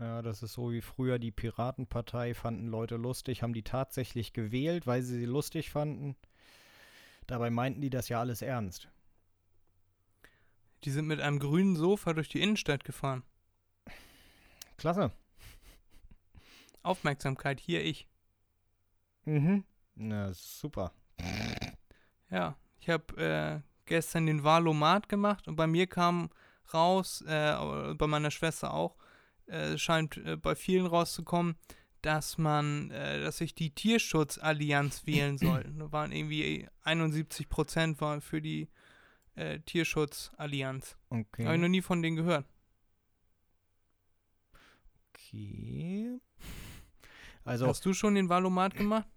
Ja, 0.00 0.22
das 0.22 0.42
ist 0.42 0.54
so 0.54 0.72
wie 0.72 0.80
früher 0.80 1.18
die 1.18 1.30
Piratenpartei 1.30 2.34
fanden 2.34 2.66
Leute 2.66 2.96
lustig, 2.96 3.42
haben 3.42 3.54
die 3.54 3.62
tatsächlich 3.62 4.32
gewählt, 4.32 4.86
weil 4.86 5.02
sie 5.02 5.18
sie 5.18 5.24
lustig 5.24 5.70
fanden. 5.70 6.16
Dabei 7.26 7.50
meinten 7.50 7.80
die 7.80 7.90
das 7.90 8.08
ja 8.08 8.20
alles 8.20 8.42
ernst. 8.42 8.88
Die 10.82 10.90
sind 10.90 11.06
mit 11.06 11.20
einem 11.20 11.38
grünen 11.38 11.76
Sofa 11.76 12.12
durch 12.12 12.28
die 12.28 12.42
Innenstadt 12.42 12.84
gefahren. 12.84 13.22
Klasse. 14.76 15.12
Aufmerksamkeit, 16.82 17.60
hier 17.60 17.82
ich. 17.82 18.08
Mhm. 19.24 19.64
Na, 19.94 20.34
super. 20.34 20.92
Ja, 22.30 22.56
ich 22.80 22.90
habe 22.90 23.16
äh, 23.16 23.60
gestern 23.86 24.26
den 24.26 24.44
Valomat 24.44 25.08
gemacht 25.08 25.48
und 25.48 25.56
bei 25.56 25.66
mir 25.66 25.86
kam 25.86 26.30
raus, 26.74 27.22
äh, 27.22 27.94
bei 27.94 28.06
meiner 28.06 28.30
Schwester 28.30 28.74
auch, 28.74 28.96
äh, 29.46 29.76
scheint 29.78 30.16
äh, 30.18 30.36
bei 30.36 30.54
vielen 30.54 30.86
rauszukommen, 30.86 31.56
dass 32.02 32.38
man, 32.38 32.90
äh, 32.90 33.20
dass 33.20 33.40
ich 33.40 33.54
die 33.54 33.70
Tierschutzallianz 33.70 35.06
wählen 35.06 35.38
soll. 35.38 35.64
Da 35.78 35.92
waren 35.92 36.12
irgendwie 36.12 36.68
71 36.82 37.48
Prozent 37.48 38.00
waren 38.00 38.20
für 38.20 38.40
die 38.42 38.68
äh, 39.34 39.60
Tierschutzallianz. 39.60 40.96
Okay. 41.08 41.44
Habe 41.44 41.56
ich 41.56 41.62
noch 41.62 41.68
nie 41.68 41.82
von 41.82 42.02
denen 42.02 42.16
gehört. 42.16 42.46
okay. 45.08 46.20
Also, 47.44 47.66
Hast 47.66 47.84
du 47.84 47.92
schon 47.92 48.14
den 48.14 48.28
Valomat 48.28 48.74
gemacht? 48.74 49.08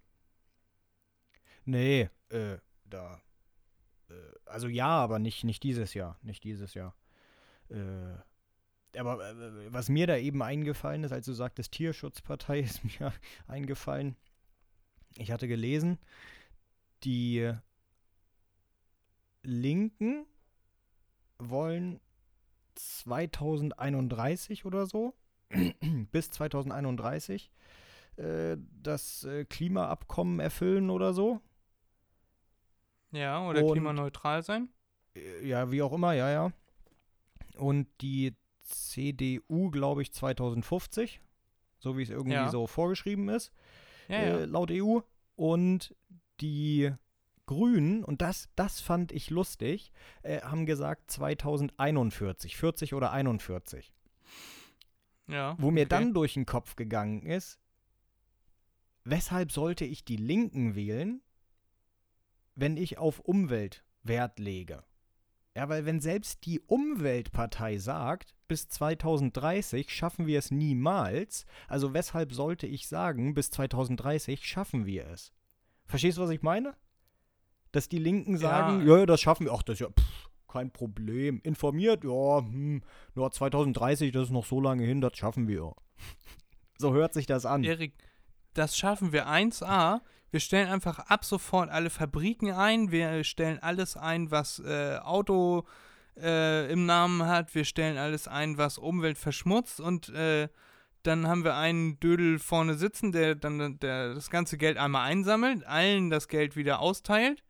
nee, 1.64 2.08
äh, 2.30 2.58
da. 2.84 3.20
Äh, 4.10 4.14
also 4.46 4.68
ja, 4.68 4.88
aber 4.88 5.18
nicht, 5.18 5.44
nicht 5.44 5.62
dieses 5.62 5.94
Jahr. 5.94 6.18
Nicht 6.22 6.44
dieses 6.44 6.74
Jahr. 6.74 6.94
Äh, 7.70 8.16
aber 8.96 9.30
äh, 9.30 9.72
was 9.72 9.88
mir 9.88 10.06
da 10.06 10.16
eben 10.16 10.42
eingefallen 10.42 11.04
ist, 11.04 11.12
als 11.12 11.26
du 11.26 11.32
sagtest 11.32 11.72
Tierschutzpartei, 11.72 12.60
ist 12.60 12.84
mir 12.84 13.12
eingefallen. 13.46 14.16
Ich 15.16 15.30
hatte 15.32 15.48
gelesen, 15.48 15.98
die 17.04 17.52
Linken 19.42 20.26
wollen 21.38 22.00
2031 22.74 24.64
oder 24.64 24.86
so, 24.86 25.14
bis 26.12 26.30
2031, 26.30 27.50
äh, 28.16 28.56
das 28.82 29.24
äh, 29.24 29.44
Klimaabkommen 29.44 30.40
erfüllen 30.40 30.90
oder 30.90 31.12
so. 31.14 31.40
Ja, 33.12 33.46
oder 33.48 33.64
Und- 33.64 33.72
klimaneutral 33.72 34.42
sein? 34.42 34.68
Äh, 35.14 35.46
Ja, 35.46 35.70
wie 35.70 35.82
auch 35.82 35.92
immer, 35.92 36.12
ja, 36.12 36.30
ja. 36.30 36.52
und 37.56 37.88
die 38.00 38.34
CDU, 38.68 39.70
glaube 39.70 40.02
ich, 40.02 40.12
2050, 40.12 41.20
so 41.78 41.96
wie 41.96 42.02
es 42.02 42.10
irgendwie 42.10 42.34
Ja. 42.34 42.48
so 42.48 42.66
vorgeschrieben 42.66 43.28
ist, 43.28 43.52
Ja, 44.08 44.16
äh, 44.16 44.44
laut 44.44 44.70
EU. 44.70 45.00
Und 45.36 45.94
die 46.40 46.92
Grünen, 47.46 48.04
und 48.04 48.20
das, 48.22 48.48
das 48.56 48.80
fand 48.80 49.12
ich 49.12 49.30
lustig, 49.30 49.92
äh, 50.22 50.40
haben 50.42 50.66
gesagt 50.66 51.10
2041, 51.10 52.56
40 52.56 52.94
oder 52.94 53.12
41. 53.12 53.92
ja. 55.28 55.56
Wo 55.58 55.70
mir 55.70 55.82
okay. 55.82 55.88
dann 55.88 56.14
durch 56.14 56.34
den 56.34 56.46
Kopf 56.46 56.76
gegangen 56.76 57.22
ist, 57.22 57.58
weshalb 59.04 59.52
sollte 59.52 59.84
ich 59.84 60.04
die 60.04 60.16
Linken 60.16 60.74
wählen, 60.74 61.22
wenn 62.54 62.76
ich 62.76 62.98
auf 62.98 63.20
Umwelt 63.20 63.84
Wert 64.02 64.38
lege? 64.38 64.84
Ja, 65.58 65.68
weil 65.68 65.84
wenn 65.86 65.98
selbst 65.98 66.46
die 66.46 66.60
Umweltpartei 66.60 67.78
sagt, 67.78 68.36
bis 68.46 68.68
2030 68.68 69.92
schaffen 69.92 70.28
wir 70.28 70.38
es 70.38 70.52
niemals, 70.52 71.46
also 71.66 71.94
weshalb 71.94 72.32
sollte 72.32 72.68
ich 72.68 72.86
sagen, 72.86 73.34
bis 73.34 73.50
2030 73.50 74.46
schaffen 74.46 74.86
wir 74.86 75.08
es? 75.08 75.32
Verstehst 75.84 76.16
du, 76.16 76.22
was 76.22 76.30
ich 76.30 76.42
meine? 76.42 76.76
Dass 77.72 77.88
die 77.88 77.98
Linken 77.98 78.38
sagen, 78.38 78.86
ja, 78.86 78.98
ja 78.98 79.06
das 79.06 79.20
schaffen 79.20 79.46
wir, 79.46 79.52
ach, 79.52 79.64
das 79.64 79.74
ist 79.74 79.80
ja 79.80 79.88
pff, 79.88 80.30
kein 80.46 80.70
Problem. 80.70 81.40
Informiert, 81.42 82.04
ja, 82.04 82.38
hm, 82.38 82.84
nur 83.16 83.32
2030, 83.32 84.12
das 84.12 84.26
ist 84.26 84.30
noch 84.30 84.46
so 84.46 84.60
lange 84.60 84.84
hin, 84.84 85.00
das 85.00 85.16
schaffen 85.16 85.48
wir. 85.48 85.74
So 86.80 86.92
hört 86.92 87.14
sich 87.14 87.26
das 87.26 87.44
an. 87.44 87.64
Erik, 87.64 87.94
das 88.54 88.78
schaffen 88.78 89.10
wir 89.12 89.26
1A. 89.26 90.02
Wir 90.30 90.40
stellen 90.40 90.68
einfach 90.68 90.98
ab 90.98 91.24
sofort 91.24 91.70
alle 91.70 91.90
Fabriken 91.90 92.52
ein. 92.52 92.90
Wir 92.90 93.24
stellen 93.24 93.58
alles 93.60 93.96
ein, 93.96 94.30
was 94.30 94.58
äh, 94.60 94.98
Auto 94.98 95.64
äh, 96.20 96.70
im 96.70 96.86
Namen 96.86 97.26
hat. 97.26 97.54
Wir 97.54 97.64
stellen 97.64 97.96
alles 97.96 98.28
ein, 98.28 98.58
was 98.58 98.78
Umwelt 98.78 99.16
verschmutzt. 99.18 99.80
Und 99.80 100.10
äh, 100.10 100.48
dann 101.02 101.26
haben 101.28 101.44
wir 101.44 101.54
einen 101.56 101.98
Dödel 102.00 102.38
vorne 102.38 102.74
sitzen, 102.74 103.12
der 103.12 103.34
dann 103.36 103.78
der 103.78 104.14
das 104.14 104.28
ganze 104.30 104.58
Geld 104.58 104.76
einmal 104.76 105.08
einsammelt, 105.08 105.64
allen 105.64 106.10
das 106.10 106.28
Geld 106.28 106.56
wieder 106.56 106.80
austeilt. 106.80 107.42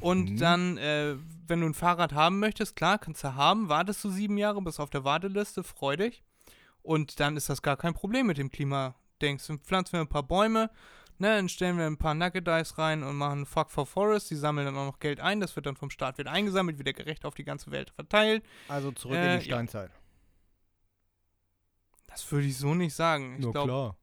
Und 0.00 0.32
Mhm. 0.32 0.36
dann, 0.36 0.76
äh, 0.76 1.14
wenn 1.46 1.60
du 1.60 1.66
ein 1.66 1.72
Fahrrad 1.74 2.12
haben 2.12 2.40
möchtest, 2.40 2.76
klar, 2.76 2.98
kannst 2.98 3.24
du 3.24 3.34
haben, 3.36 3.70
wartest 3.70 4.04
du 4.04 4.10
sieben 4.10 4.36
Jahre, 4.36 4.60
bist 4.60 4.80
auf 4.80 4.90
der 4.90 5.04
Warteliste, 5.04 5.62
freu 5.62 5.96
dich. 5.96 6.22
Und 6.82 7.20
dann 7.20 7.36
ist 7.38 7.48
das 7.48 7.62
gar 7.62 7.76
kein 7.78 7.94
Problem 7.94 8.26
mit 8.26 8.36
dem 8.36 8.50
Klima. 8.50 8.96
Denkst 9.22 9.46
du, 9.46 9.56
pflanzen 9.56 9.94
wir 9.94 10.00
ein 10.00 10.08
paar 10.08 10.24
Bäume, 10.24 10.68
ne, 11.18 11.36
dann 11.36 11.48
stellen 11.48 11.78
wir 11.78 11.86
ein 11.86 11.96
paar 11.98 12.14
Nugget 12.14 12.46
Dice 12.46 12.78
rein 12.78 13.02
und 13.02 13.16
machen 13.16 13.46
Fuck 13.46 13.70
for 13.70 13.86
Forest, 13.86 14.30
die 14.30 14.36
sammeln 14.36 14.66
dann 14.66 14.76
auch 14.76 14.86
noch 14.86 14.98
Geld 15.00 15.20
ein, 15.20 15.40
das 15.40 15.54
wird 15.56 15.66
dann 15.66 15.76
vom 15.76 15.90
Staat 15.90 16.18
wieder 16.18 16.30
eingesammelt, 16.30 16.78
wieder 16.78 16.92
gerecht 16.92 17.24
auf 17.24 17.34
die 17.34 17.44
ganze 17.44 17.70
Welt 17.70 17.90
verteilt. 17.90 18.44
Also 18.68 18.92
zurück 18.92 19.16
Äh, 19.16 19.34
in 19.34 19.40
die 19.40 19.48
ja. 19.48 19.54
Steinzeit. 19.56 19.90
Das 22.06 22.30
würde 22.32 22.46
ich 22.46 22.56
so 22.56 22.74
nicht 22.74 22.94
sagen. 22.94 23.34
Ich 23.36 23.40
Nur 23.42 23.52
glaube, 23.52 23.68
klar. 23.68 23.96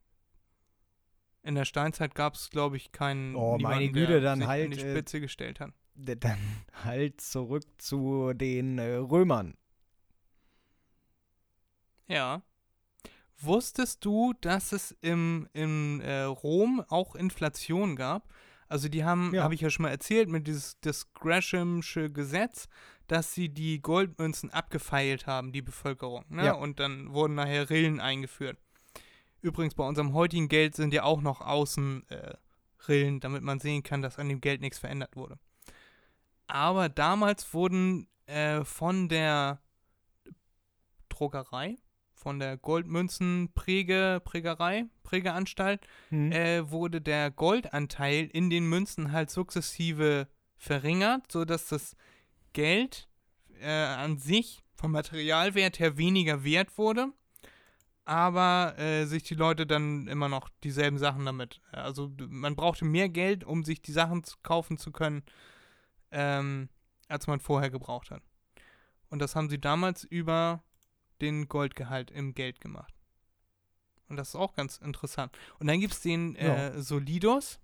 in 1.43 1.55
der 1.55 1.65
Steinzeit 1.65 2.15
gab 2.15 2.35
es, 2.35 2.49
glaube 2.49 2.77
ich, 2.77 2.91
keinen 2.91 3.35
Oh, 3.35 3.57
meine 3.57 3.89
Güte, 3.91 4.13
der 4.13 4.21
dann 4.21 4.39
sich 4.39 4.47
halt, 4.47 4.65
an 4.65 4.71
die 4.71 4.79
äh, 4.79 4.91
Spitze 4.91 5.19
gestellt 5.19 5.59
hat. 5.59 5.71
Dann 5.95 6.39
halt 6.83 7.19
zurück 7.21 7.63
zu 7.77 8.33
den 8.33 8.77
äh, 8.77 8.95
Römern. 8.95 9.55
Ja. 12.07 12.43
Wusstest 13.39 14.03
du, 14.05 14.33
dass 14.41 14.71
es 14.71 14.95
im, 15.01 15.47
im 15.53 16.01
äh, 16.01 16.21
Rom 16.23 16.83
auch 16.87 17.15
Inflation 17.15 17.95
gab? 17.95 18.27
Also 18.67 18.89
die 18.89 19.03
haben, 19.03 19.33
Ja. 19.33 19.43
habe 19.43 19.53
ich 19.53 19.61
ja 19.61 19.69
schon 19.69 19.83
mal 19.83 19.89
erzählt, 19.91 20.29
mit 20.29 20.47
dieses 20.47 20.79
das 20.79 21.13
Greshamsche 21.13 22.09
Gesetz, 22.09 22.67
dass 23.07 23.33
sie 23.33 23.49
die 23.49 23.81
Goldmünzen 23.81 24.49
abgefeilt 24.51 25.27
haben, 25.27 25.51
die 25.51 25.61
Bevölkerung. 25.61 26.25
Ne? 26.29 26.45
Ja. 26.45 26.53
Und 26.53 26.79
dann 26.79 27.13
wurden 27.13 27.35
nachher 27.35 27.69
Rillen 27.69 27.99
eingeführt. 27.99 28.57
Übrigens, 29.41 29.75
bei 29.75 29.87
unserem 29.87 30.13
heutigen 30.13 30.47
Geld 30.47 30.75
sind 30.75 30.93
ja 30.93 31.03
auch 31.03 31.21
noch 31.21 31.41
außen 31.41 32.09
äh, 32.09 32.33
Rillen, 32.87 33.19
damit 33.19 33.43
man 33.43 33.59
sehen 33.59 33.83
kann, 33.83 34.01
dass 34.01 34.17
an 34.17 34.29
dem 34.29 34.41
Geld 34.41 34.61
nichts 34.61 34.79
verändert 34.79 35.15
wurde. 35.15 35.37
Aber 36.47 36.89
damals 36.89 37.53
wurden 37.53 38.07
äh, 38.25 38.63
von 38.63 39.07
der 39.09 39.59
Druckerei, 41.09 41.75
von 42.25 42.39
der 42.39 42.57
Goldmünzenpräge, 42.57 44.19
Prägerei, 44.25 44.85
Prägeanstalt, 45.03 45.85
Hm. 46.09 46.31
äh, 46.31 46.71
wurde 46.71 46.99
der 46.99 47.29
Goldanteil 47.29 48.25
in 48.33 48.49
den 48.49 48.67
Münzen 48.67 49.11
halt 49.11 49.29
sukzessive 49.29 50.27
verringert, 50.57 51.31
sodass 51.31 51.67
das 51.67 51.95
Geld 52.53 53.07
äh, 53.61 53.69
an 53.69 54.17
sich 54.17 54.63
vom 54.73 54.91
Materialwert 54.91 55.77
her 55.77 55.97
weniger 55.97 56.43
wert 56.43 56.79
wurde, 56.79 57.09
aber 58.05 58.73
äh, 58.79 59.05
sich 59.05 59.21
die 59.21 59.35
Leute 59.35 59.67
dann 59.67 60.07
immer 60.07 60.27
noch 60.27 60.49
dieselben 60.63 60.97
Sachen 60.97 61.25
damit. 61.25 61.61
Also 61.71 62.07
d- 62.07 62.25
man 62.27 62.55
brauchte 62.55 62.85
mehr 62.85 63.07
Geld, 63.09 63.43
um 63.43 63.63
sich 63.63 63.83
die 63.83 63.91
Sachen 63.91 64.23
kaufen 64.41 64.77
zu 64.79 64.91
können, 64.91 65.21
ähm, 66.09 66.69
als 67.07 67.27
man 67.27 67.39
vorher 67.39 67.69
gebraucht 67.69 68.09
hat. 68.09 68.23
Und 69.09 69.19
das 69.19 69.35
haben 69.35 69.47
sie 69.49 69.61
damals 69.61 70.03
über 70.03 70.63
den 71.21 71.47
Goldgehalt 71.47 72.11
im 72.11 72.33
Geld 72.33 72.61
gemacht. 72.61 72.93
Und 74.07 74.17
das 74.17 74.29
ist 74.29 74.35
auch 74.35 74.53
ganz 74.53 74.77
interessant. 74.77 75.35
Und 75.59 75.67
dann 75.67 75.79
gibt 75.79 75.93
es 75.93 76.01
den 76.01 76.35
äh, 76.35 76.79
Solidos. 76.81 77.59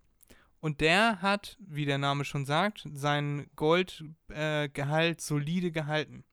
Und 0.59 0.79
der 0.81 1.21
hat, 1.21 1.57
wie 1.59 1.85
der 1.85 1.97
Name 1.97 2.23
schon 2.23 2.45
sagt, 2.45 2.87
sein 2.93 3.49
Goldgehalt 3.55 5.19
äh, 5.19 5.21
solide 5.21 5.71
gehalten. 5.71 6.23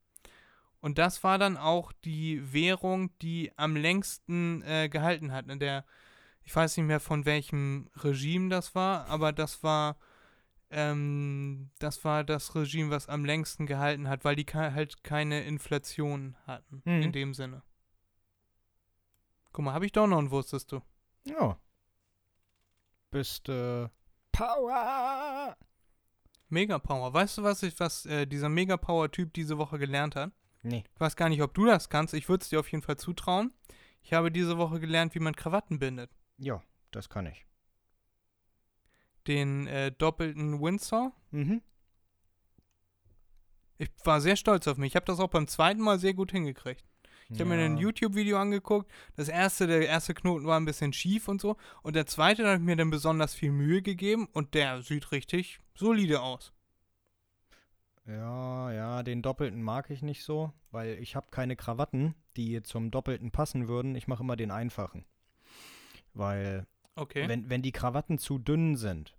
Und 0.80 0.98
das 0.98 1.24
war 1.24 1.38
dann 1.38 1.56
auch 1.56 1.92
die 2.04 2.52
Währung, 2.52 3.10
die 3.20 3.52
am 3.56 3.74
längsten 3.74 4.62
äh, 4.62 4.88
gehalten 4.88 5.32
hat. 5.32 5.48
In 5.48 5.58
der, 5.58 5.84
ich 6.44 6.54
weiß 6.54 6.76
nicht 6.76 6.86
mehr 6.86 7.00
von 7.00 7.24
welchem 7.24 7.88
Regime 7.96 8.48
das 8.48 8.74
war, 8.74 9.06
aber 9.06 9.32
das 9.32 9.62
war, 9.62 9.98
ähm, 10.70 11.70
das 11.78 12.04
war 12.04 12.24
das 12.24 12.54
Regime, 12.54 12.90
was 12.90 13.08
am 13.08 13.24
längsten 13.24 13.66
gehalten 13.66 14.08
hat, 14.08 14.24
weil 14.24 14.36
die 14.36 14.44
halt 14.52 15.02
keine 15.02 15.42
Inflation 15.44 16.36
hatten 16.46 16.82
Mhm. 16.84 17.02
in 17.02 17.12
dem 17.12 17.34
Sinne. 17.34 17.62
Guck 19.52 19.64
mal, 19.64 19.72
habe 19.74 19.86
ich 19.86 19.92
doch 19.92 20.06
noch 20.06 20.18
einen 20.18 20.30
wusstest 20.30 20.70
du? 20.72 20.82
Ja. 21.24 21.58
Bist 23.10 23.48
äh, 23.48 23.88
Power. 24.32 25.56
Mega 26.48 26.78
Power. 26.78 27.12
Weißt 27.12 27.38
du, 27.38 27.42
was 27.42 27.62
ich, 27.62 27.78
was 27.80 28.06
äh, 28.06 28.26
dieser 28.26 28.48
Mega 28.48 28.76
Power 28.76 29.10
Typ 29.10 29.32
diese 29.34 29.58
Woche 29.58 29.78
gelernt 29.78 30.16
hat? 30.16 30.32
Nee. 30.62 30.84
Ich 30.94 31.00
weiß 31.00 31.16
gar 31.16 31.28
nicht, 31.28 31.42
ob 31.42 31.54
du 31.54 31.64
das 31.66 31.88
kannst. 31.88 32.14
Ich 32.14 32.28
würde 32.28 32.42
es 32.42 32.48
dir 32.50 32.60
auf 32.60 32.70
jeden 32.70 32.82
Fall 32.82 32.96
zutrauen. 32.96 33.52
Ich 34.02 34.12
habe 34.12 34.30
diese 34.30 34.58
Woche 34.58 34.80
gelernt, 34.80 35.14
wie 35.14 35.20
man 35.20 35.34
Krawatten 35.36 35.78
bindet. 35.78 36.10
Ja, 36.38 36.62
das 36.90 37.08
kann 37.08 37.26
ich. 37.26 37.46
Den 39.28 39.66
äh, 39.66 39.92
doppelten 39.92 40.60
Windsor. 40.60 41.12
Mhm. 41.30 41.62
Ich 43.76 43.90
war 44.04 44.20
sehr 44.20 44.36
stolz 44.36 44.66
auf 44.66 44.76
mich. 44.78 44.88
Ich 44.92 44.96
habe 44.96 45.06
das 45.06 45.20
auch 45.20 45.28
beim 45.28 45.46
zweiten 45.46 45.80
Mal 45.80 45.98
sehr 45.98 46.14
gut 46.14 46.32
hingekriegt. 46.32 46.84
Ich 47.30 47.38
habe 47.40 47.50
mir 47.50 47.62
ein 47.62 47.76
YouTube-Video 47.76 48.38
angeguckt. 48.38 48.90
Das 49.14 49.28
erste, 49.28 49.66
der 49.66 49.86
erste 49.86 50.14
Knoten 50.14 50.46
war 50.46 50.58
ein 50.58 50.64
bisschen 50.64 50.94
schief 50.94 51.28
und 51.28 51.42
so. 51.42 51.56
Und 51.82 51.94
der 51.94 52.06
zweite, 52.06 52.42
da 52.42 52.48
habe 52.48 52.58
ich 52.58 52.64
mir 52.64 52.74
dann 52.76 52.88
besonders 52.88 53.34
viel 53.34 53.52
Mühe 53.52 53.82
gegeben 53.82 54.28
und 54.32 54.54
der 54.54 54.80
sieht 54.80 55.12
richtig 55.12 55.60
solide 55.74 56.22
aus. 56.22 56.54
Ja, 58.06 58.72
ja, 58.72 59.02
den 59.02 59.20
Doppelten 59.20 59.62
mag 59.62 59.90
ich 59.90 60.00
nicht 60.00 60.24
so, 60.24 60.54
weil 60.70 60.98
ich 61.00 61.14
habe 61.16 61.26
keine 61.30 61.54
Krawatten, 61.54 62.14
die 62.38 62.62
zum 62.62 62.90
Doppelten 62.90 63.30
passen 63.30 63.68
würden. 63.68 63.94
Ich 63.94 64.08
mache 64.08 64.22
immer 64.22 64.36
den 64.36 64.50
einfachen. 64.50 65.04
Weil 66.14 66.66
Okay. 66.96 67.28
wenn, 67.28 67.50
wenn 67.50 67.60
die 67.60 67.72
Krawatten 67.72 68.18
zu 68.18 68.38
dünn 68.38 68.74
sind, 68.76 69.17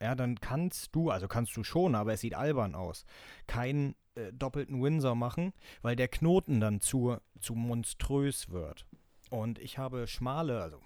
ja, 0.00 0.14
dann 0.14 0.40
kannst 0.40 0.94
du, 0.94 1.10
also 1.10 1.28
kannst 1.28 1.56
du 1.56 1.64
schon, 1.64 1.94
aber 1.94 2.12
es 2.12 2.20
sieht 2.20 2.34
albern 2.34 2.74
aus, 2.74 3.04
keinen 3.46 3.94
äh, 4.14 4.32
doppelten 4.32 4.82
Windsor 4.82 5.14
machen, 5.14 5.52
weil 5.82 5.96
der 5.96 6.08
Knoten 6.08 6.60
dann 6.60 6.80
zu, 6.80 7.16
zu 7.40 7.54
monströs 7.54 8.50
wird. 8.50 8.86
Und 9.30 9.58
ich 9.58 9.78
habe 9.78 10.06
schmale, 10.06 10.62
also 10.62 10.80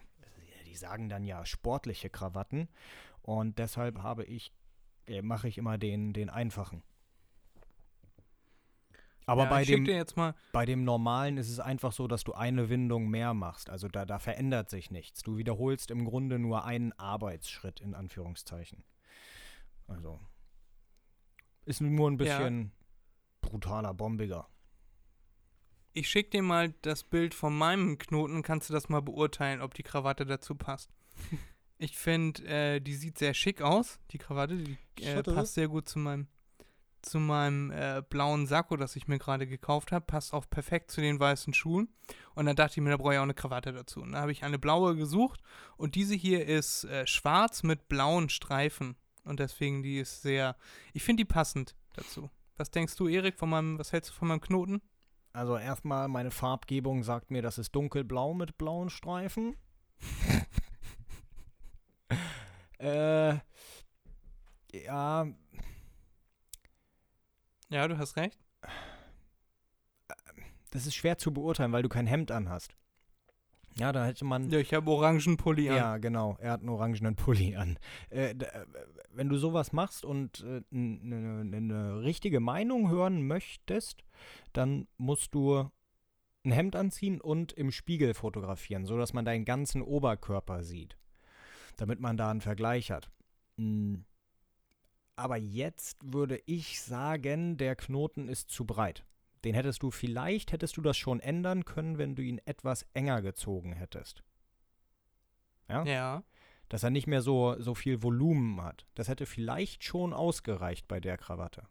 die 0.66 0.76
sagen 0.76 1.08
dann 1.08 1.24
ja 1.24 1.44
sportliche 1.44 2.10
Krawatten 2.10 2.68
und 3.22 3.58
deshalb 3.58 4.02
habe 4.02 4.24
ich, 4.24 4.52
äh, 5.06 5.22
mache 5.22 5.48
ich 5.48 5.58
immer 5.58 5.78
den, 5.78 6.12
den 6.12 6.30
einfachen. 6.30 6.82
Aber 9.26 9.44
ja, 9.44 9.50
bei 9.50 9.64
dem, 9.64 10.34
bei 10.50 10.64
dem 10.66 10.82
normalen 10.82 11.36
ist 11.36 11.50
es 11.50 11.60
einfach 11.60 11.92
so, 11.92 12.08
dass 12.08 12.24
du 12.24 12.32
eine 12.32 12.68
Windung 12.68 13.08
mehr 13.08 13.32
machst. 13.32 13.70
Also 13.70 13.86
da, 13.86 14.04
da 14.04 14.18
verändert 14.18 14.70
sich 14.70 14.90
nichts. 14.90 15.22
Du 15.22 15.36
wiederholst 15.36 15.92
im 15.92 16.04
Grunde 16.04 16.40
nur 16.40 16.64
einen 16.64 16.92
Arbeitsschritt 16.94 17.80
in 17.80 17.94
Anführungszeichen. 17.94 18.82
Also 19.90 20.18
ist 21.66 21.80
nur 21.80 22.10
ein 22.10 22.14
Ja. 22.14 22.38
bisschen 22.38 22.72
brutaler, 23.40 23.92
bombiger. 23.94 24.48
Ich 25.92 26.08
schick 26.08 26.30
dir 26.30 26.42
mal 26.42 26.72
das 26.82 27.02
Bild 27.04 27.34
von 27.34 27.56
meinem 27.56 27.98
Knoten, 27.98 28.42
kannst 28.42 28.68
du 28.70 28.72
das 28.72 28.88
mal 28.88 29.02
beurteilen, 29.02 29.60
ob 29.60 29.74
die 29.74 29.82
Krawatte 29.82 30.24
dazu 30.24 30.54
passt. 30.54 30.90
Ich 31.82 31.96
finde, 31.96 32.44
äh, 32.46 32.78
die 32.80 32.94
sieht 32.94 33.16
sehr 33.16 33.32
schick 33.32 33.62
aus, 33.62 34.00
die 34.10 34.18
Krawatte, 34.18 34.58
die 34.58 34.76
äh, 35.02 35.22
passt 35.22 35.54
sehr 35.54 35.66
gut 35.66 35.88
zu 35.88 35.98
meinem 35.98 36.28
zu 37.00 37.18
meinem 37.18 37.70
äh, 37.70 38.02
blauen 38.06 38.46
Sakko, 38.46 38.76
das 38.76 38.96
ich 38.96 39.08
mir 39.08 39.18
gerade 39.18 39.46
gekauft 39.46 39.90
habe. 39.90 40.04
Passt 40.04 40.34
auch 40.34 40.44
perfekt 40.50 40.90
zu 40.90 41.00
den 41.00 41.18
weißen 41.18 41.54
Schuhen. 41.54 41.88
Und 42.34 42.44
dann 42.44 42.54
dachte 42.54 42.74
ich 42.78 42.82
mir, 42.84 42.90
da 42.90 42.98
brauche 42.98 43.14
ich 43.14 43.18
auch 43.18 43.22
eine 43.22 43.32
Krawatte 43.32 43.72
dazu. 43.72 44.02
Und 44.02 44.12
da 44.12 44.20
habe 44.20 44.30
ich 44.30 44.44
eine 44.44 44.58
blaue 44.58 44.94
gesucht. 44.94 45.40
Und 45.78 45.94
diese 45.94 46.14
hier 46.14 46.44
ist 46.46 46.84
äh, 46.84 47.06
schwarz 47.06 47.62
mit 47.62 47.88
blauen 47.88 48.28
Streifen. 48.28 48.96
Und 49.24 49.40
deswegen, 49.40 49.82
die 49.82 49.98
ist 49.98 50.22
sehr. 50.22 50.56
Ich 50.92 51.02
finde 51.02 51.22
die 51.22 51.32
passend 51.32 51.74
dazu. 51.94 52.30
Was 52.56 52.70
denkst 52.70 52.96
du, 52.96 53.08
Erik, 53.08 53.38
von 53.38 53.50
meinem, 53.50 53.78
was 53.78 53.92
hältst 53.92 54.10
du 54.10 54.14
von 54.14 54.28
meinem 54.28 54.40
Knoten? 54.40 54.82
Also 55.32 55.56
erstmal, 55.56 56.08
meine 56.08 56.30
Farbgebung 56.30 57.04
sagt 57.04 57.30
mir, 57.30 57.42
das 57.42 57.58
ist 57.58 57.74
dunkelblau 57.74 58.34
mit 58.34 58.58
blauen 58.58 58.90
Streifen. 58.90 59.56
äh, 62.78 63.34
ja, 64.72 65.26
Ja, 67.70 67.86
du 67.86 67.98
hast 67.98 68.16
recht. 68.16 68.36
das 70.70 70.86
ist 70.86 70.96
schwer 70.96 71.18
zu 71.18 71.32
beurteilen, 71.32 71.72
weil 71.72 71.84
du 71.84 71.88
kein 71.88 72.08
Hemd 72.08 72.32
anhast. 72.32 72.76
Ja, 73.78 73.92
da 73.92 74.04
hätte 74.04 74.24
man. 74.24 74.50
Ja, 74.50 74.58
ich 74.58 74.74
habe 74.74 74.90
orangen 74.90 75.36
Pulli 75.36 75.70
an. 75.70 75.76
Ja, 75.76 75.98
genau. 75.98 76.36
Er 76.40 76.52
hat 76.52 76.60
einen 76.60 76.68
orangenen 76.70 77.16
Pulli 77.16 77.56
an. 77.56 77.78
Äh, 78.10 78.30
äh, 78.30 78.36
wenn 79.12 79.28
du 79.28 79.36
sowas 79.36 79.72
machst 79.72 80.04
und 80.04 80.44
eine 80.44 80.60
äh, 80.72 81.60
ne 81.60 82.02
richtige 82.02 82.40
Meinung 82.40 82.90
hören 82.90 83.26
möchtest, 83.26 84.04
dann 84.52 84.86
musst 84.96 85.34
du 85.34 85.70
ein 86.44 86.52
Hemd 86.52 86.74
anziehen 86.76 87.20
und 87.20 87.52
im 87.52 87.70
Spiegel 87.70 88.14
fotografieren, 88.14 88.86
sodass 88.86 89.12
man 89.12 89.24
deinen 89.24 89.44
ganzen 89.44 89.82
Oberkörper 89.82 90.62
sieht. 90.62 90.96
Damit 91.76 92.00
man 92.00 92.16
da 92.16 92.30
einen 92.30 92.40
Vergleich 92.40 92.90
hat. 92.90 93.10
Mm. 93.56 93.96
Aber 95.16 95.36
jetzt 95.36 95.98
würde 96.02 96.40
ich 96.46 96.80
sagen, 96.80 97.58
der 97.58 97.76
Knoten 97.76 98.26
ist 98.26 98.50
zu 98.50 98.64
breit. 98.64 99.04
Den 99.44 99.54
hättest 99.54 99.82
du 99.82 99.90
vielleicht, 99.90 100.52
hättest 100.52 100.76
du 100.76 100.82
das 100.82 100.96
schon 100.96 101.20
ändern 101.20 101.64
können, 101.64 101.98
wenn 101.98 102.14
du 102.14 102.22
ihn 102.22 102.38
etwas 102.44 102.86
enger 102.92 103.22
gezogen 103.22 103.72
hättest. 103.72 104.22
Ja? 105.68 105.84
Ja. 105.84 106.24
Dass 106.68 106.82
er 106.82 106.90
nicht 106.90 107.06
mehr 107.06 107.22
so, 107.22 107.56
so 107.60 107.74
viel 107.74 108.02
Volumen 108.02 108.62
hat. 108.62 108.86
Das 108.94 109.08
hätte 109.08 109.26
vielleicht 109.26 109.82
schon 109.82 110.12
ausgereicht 110.12 110.86
bei 110.88 111.00
der 111.00 111.16
Krawatte. 111.16 111.66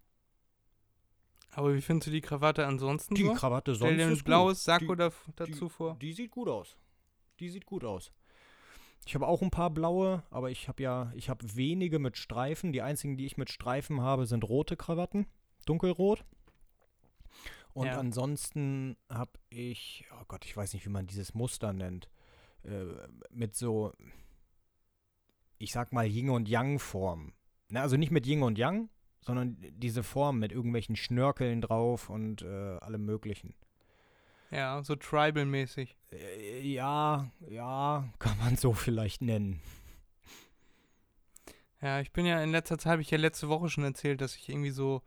Aber 1.52 1.74
wie 1.74 1.82
findest 1.82 2.08
du 2.08 2.12
die 2.12 2.22
Krawatte 2.22 2.66
ansonsten 2.66 3.16
Die 3.16 3.24
so? 3.24 3.34
Krawatte 3.34 3.76
Stell 3.76 3.98
sonst 3.98 4.00
dir 4.00 4.08
ein 4.08 4.24
blaues. 4.24 4.64
Sakko 4.64 4.96
Die- 4.96 5.00
da, 5.00 5.12
dazu 5.36 5.70
vor. 5.70 5.96
Die 6.00 6.14
sieht 6.14 6.32
gut 6.32 6.48
aus. 6.48 6.78
Die 7.40 7.50
sieht 7.50 7.66
gut 7.66 7.84
aus. 7.84 8.12
Ich 9.06 9.16
habe 9.16 9.28
auch 9.28 9.42
ein 9.42 9.50
paar 9.50 9.70
blaue, 9.70 10.24
aber 10.30 10.52
ich 10.52 10.68
habe 10.68 10.84
ja, 10.84 11.12
ich 11.16 11.30
habe 11.30 11.56
wenige 11.56 12.00
mit 12.00 12.18
Streifen. 12.18 12.74
Die 12.74 12.82
einzigen, 12.82 13.18
die 13.18 13.26
ich 13.26 13.38
mit 13.38 13.50
Streifen 13.50 14.02
habe, 14.02 14.26
sind 14.26 14.44
rote 14.44 14.76
Krawatten, 14.76 15.26
dunkelrot. 15.66 16.26
Und 17.80 17.86
Ja. 17.88 17.98
ansonsten 17.98 18.98
habe 19.10 19.32
ich, 19.50 20.04
oh 20.20 20.26
Gott, 20.28 20.44
ich 20.44 20.58
weiß 20.58 20.74
nicht, 20.74 20.86
wie 20.86 20.90
man 20.90 21.08
dieses 21.08 21.34
Muster 21.34 21.72
nennt, 21.72 22.10
äh, 22.64 22.84
mit 23.30 23.56
so, 23.56 23.94
ich 25.60 25.72
sag 25.72 25.94
mal 25.94 26.06
Yin 26.06 26.30
und 26.30 26.50
Yang 26.50 26.80
Form. 26.80 27.32
Na, 27.70 27.82
also 27.82 27.96
nicht 27.96 28.12
mit 28.12 28.28
Yin 28.28 28.44
und 28.44 28.58
Yang, 28.58 28.90
sondern 29.22 29.56
diese 29.72 30.04
Form 30.04 30.40
mit 30.40 30.52
irgendwelchen 30.52 30.98
Schnörkeln 30.98 31.62
drauf 31.62 32.10
und 32.10 32.42
äh, 32.42 32.78
allem 32.80 33.06
möglichen. 33.06 33.56
Ja, 34.52 34.84
so 34.84 34.98
tribal-mäßig. 34.98 35.96
Äh, 36.12 36.68
ja, 36.68 37.32
ja, 37.48 38.10
kann 38.20 38.38
man 38.40 38.58
so 38.58 38.74
vielleicht 38.74 39.22
nennen. 39.22 39.62
Ja, 41.82 42.02
ich 42.02 42.12
bin 42.12 42.26
ja 42.26 42.44
in 42.44 42.52
letzter 42.52 42.78
Zeit, 42.78 42.92
habe 42.92 43.02
ich 43.02 43.10
ja 43.12 43.18
letzte 43.18 43.48
Woche 43.48 43.70
schon 43.70 43.86
erzählt, 43.86 44.20
dass 44.20 44.36
ich 44.36 44.50
irgendwie 44.50 44.72
so 44.72 45.02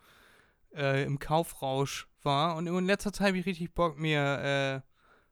äh, 0.75 1.05
im 1.05 1.18
Kaufrausch 1.18 2.09
war. 2.23 2.57
Und 2.57 2.66
in 2.66 2.87
letzter 2.87 3.12
Zeit 3.12 3.29
habe 3.29 3.39
ich 3.39 3.47
richtig 3.47 3.75
Bock, 3.75 3.99
mir 3.99 4.83
äh, 4.85 4.89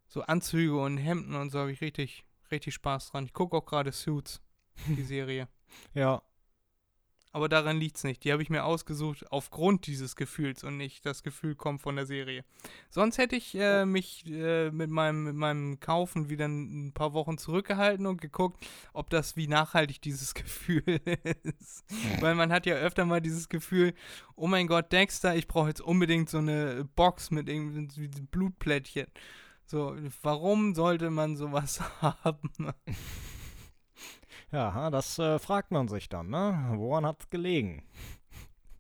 so 0.06 0.22
Anzüge 0.22 0.78
und 0.80 0.98
Hemden 0.98 1.34
und 1.34 1.50
so 1.50 1.60
habe 1.60 1.72
ich 1.72 1.80
richtig, 1.80 2.24
richtig 2.50 2.74
Spaß 2.74 3.10
dran. 3.10 3.24
Ich 3.24 3.32
gucke 3.32 3.56
auch 3.56 3.64
gerade 3.64 3.92
Suits, 3.92 4.40
die 4.86 5.02
Serie. 5.02 5.48
Ja, 5.94 6.20
Aber 7.32 7.48
daran 7.48 7.78
liegt 7.78 7.96
es 7.96 8.04
nicht. 8.04 8.24
Die 8.24 8.32
habe 8.32 8.42
ich 8.42 8.50
mir 8.50 8.64
ausgesucht 8.64 9.30
aufgrund 9.30 9.86
dieses 9.86 10.16
Gefühls 10.16 10.64
und 10.64 10.76
nicht 10.76 11.06
das 11.06 11.22
Gefühl 11.22 11.54
kommt 11.54 11.80
von 11.80 11.94
der 11.94 12.06
Serie. 12.06 12.44
Sonst 12.88 13.18
hätte 13.18 13.36
ich 13.36 13.54
äh, 13.54 13.86
mich 13.86 14.26
äh, 14.26 14.72
mit, 14.72 14.90
meinem, 14.90 15.24
mit 15.24 15.36
meinem 15.36 15.78
Kaufen 15.78 16.28
wieder 16.28 16.46
ein 16.46 16.92
paar 16.92 17.14
Wochen 17.14 17.38
zurückgehalten 17.38 18.06
und 18.06 18.20
geguckt, 18.20 18.66
ob 18.92 19.10
das, 19.10 19.36
wie 19.36 19.46
nachhaltig 19.46 20.02
dieses 20.02 20.34
Gefühl 20.34 20.82
ist. 21.44 21.84
Weil 22.20 22.34
man 22.34 22.52
hat 22.52 22.66
ja 22.66 22.74
öfter 22.74 23.04
mal 23.04 23.20
dieses 23.20 23.48
Gefühl, 23.48 23.94
oh 24.34 24.48
mein 24.48 24.66
Gott, 24.66 24.90
Dexter, 24.90 25.36
ich 25.36 25.46
brauche 25.46 25.68
jetzt 25.68 25.82
unbedingt 25.82 26.28
so 26.28 26.38
eine 26.38 26.84
Box 26.96 27.30
mit 27.30 27.48
irgendwie 27.48 28.08
Blutplättchen. 28.08 29.06
So, 29.66 29.96
warum 30.22 30.74
sollte 30.74 31.10
man 31.10 31.36
sowas 31.36 31.80
haben? 32.02 32.50
ja, 34.52 34.90
das 34.90 35.18
äh, 35.18 35.38
fragt 35.38 35.70
man 35.70 35.88
sich 35.88 36.08
dann, 36.08 36.28
ne? 36.30 36.72
Woran 36.74 37.06
hat's 37.06 37.30
gelegen? 37.30 37.84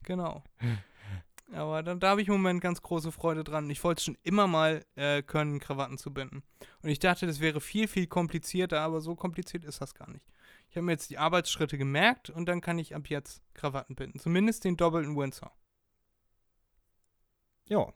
Genau. 0.02 0.42
Aber 1.52 1.82
da, 1.82 1.94
da 1.94 2.10
habe 2.10 2.22
ich 2.22 2.28
im 2.28 2.34
Moment 2.34 2.60
ganz 2.60 2.80
große 2.82 3.12
Freude 3.12 3.44
dran. 3.44 3.68
Ich 3.70 3.82
wollte 3.82 4.02
schon 4.02 4.18
immer 4.22 4.46
mal 4.46 4.84
äh, 4.94 5.22
können, 5.22 5.58
Krawatten 5.60 5.98
zu 5.98 6.12
binden. 6.12 6.42
Und 6.82 6.88
ich 6.90 6.98
dachte, 7.00 7.26
das 7.26 7.40
wäre 7.40 7.60
viel, 7.60 7.88
viel 7.88 8.06
komplizierter, 8.06 8.80
aber 8.80 9.00
so 9.00 9.14
kompliziert 9.16 9.64
ist 9.64 9.80
das 9.80 9.94
gar 9.94 10.08
nicht. 10.10 10.24
Ich 10.68 10.76
habe 10.76 10.86
mir 10.86 10.92
jetzt 10.92 11.10
die 11.10 11.18
Arbeitsschritte 11.18 11.76
gemerkt 11.78 12.30
und 12.30 12.46
dann 12.46 12.60
kann 12.60 12.78
ich 12.78 12.94
ab 12.94 13.08
jetzt 13.08 13.42
Krawatten 13.54 13.96
binden. 13.96 14.20
Zumindest 14.20 14.64
den 14.64 14.76
doppelten 14.76 15.16
Windsor. 15.16 15.52
Ja, 17.68 17.92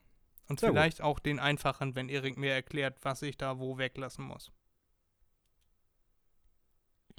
Und 0.49 0.61
Sehr 0.61 0.70
gut. 0.70 0.79
vielleicht 0.79 1.01
auch 1.01 1.18
den 1.18 1.39
einfachen, 1.39 1.95
wenn 1.95 2.09
Erik 2.09 2.37
mir 2.37 2.53
erklärt, 2.53 2.99
was 3.03 3.22
ich 3.22 3.37
da 3.37 3.59
wo 3.59 3.79
weglassen 3.79 4.25
muss. 4.25 4.53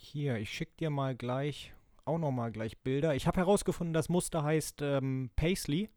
Hier, 0.06 0.38
ich 0.38 0.52
schick 0.52 0.78
dir 0.78 0.90
mal 0.90 1.16
gleich, 1.16 1.74
auch 2.06 2.18
noch 2.18 2.32
mal 2.32 2.52
gleich 2.52 2.78
Bilder. 2.80 3.16
Ich 3.16 3.28
habe 3.28 3.40
herausgefunden, 3.40 3.94
das 3.94 4.10
Muster 4.10 4.44
heißt 4.44 4.82
ähm, 4.82 5.30
Paisley. 5.36 5.90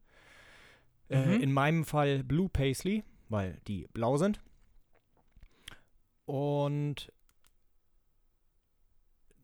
Äh, 1.10 1.36
Mhm. 1.36 1.42
in 1.42 1.52
meinem 1.52 1.84
Fall 1.86 2.22
Blue 2.22 2.50
Paisley, 2.50 3.02
weil 3.30 3.58
die 3.66 3.86
blau 3.94 4.18
sind. 4.18 4.40
Und 6.26 7.10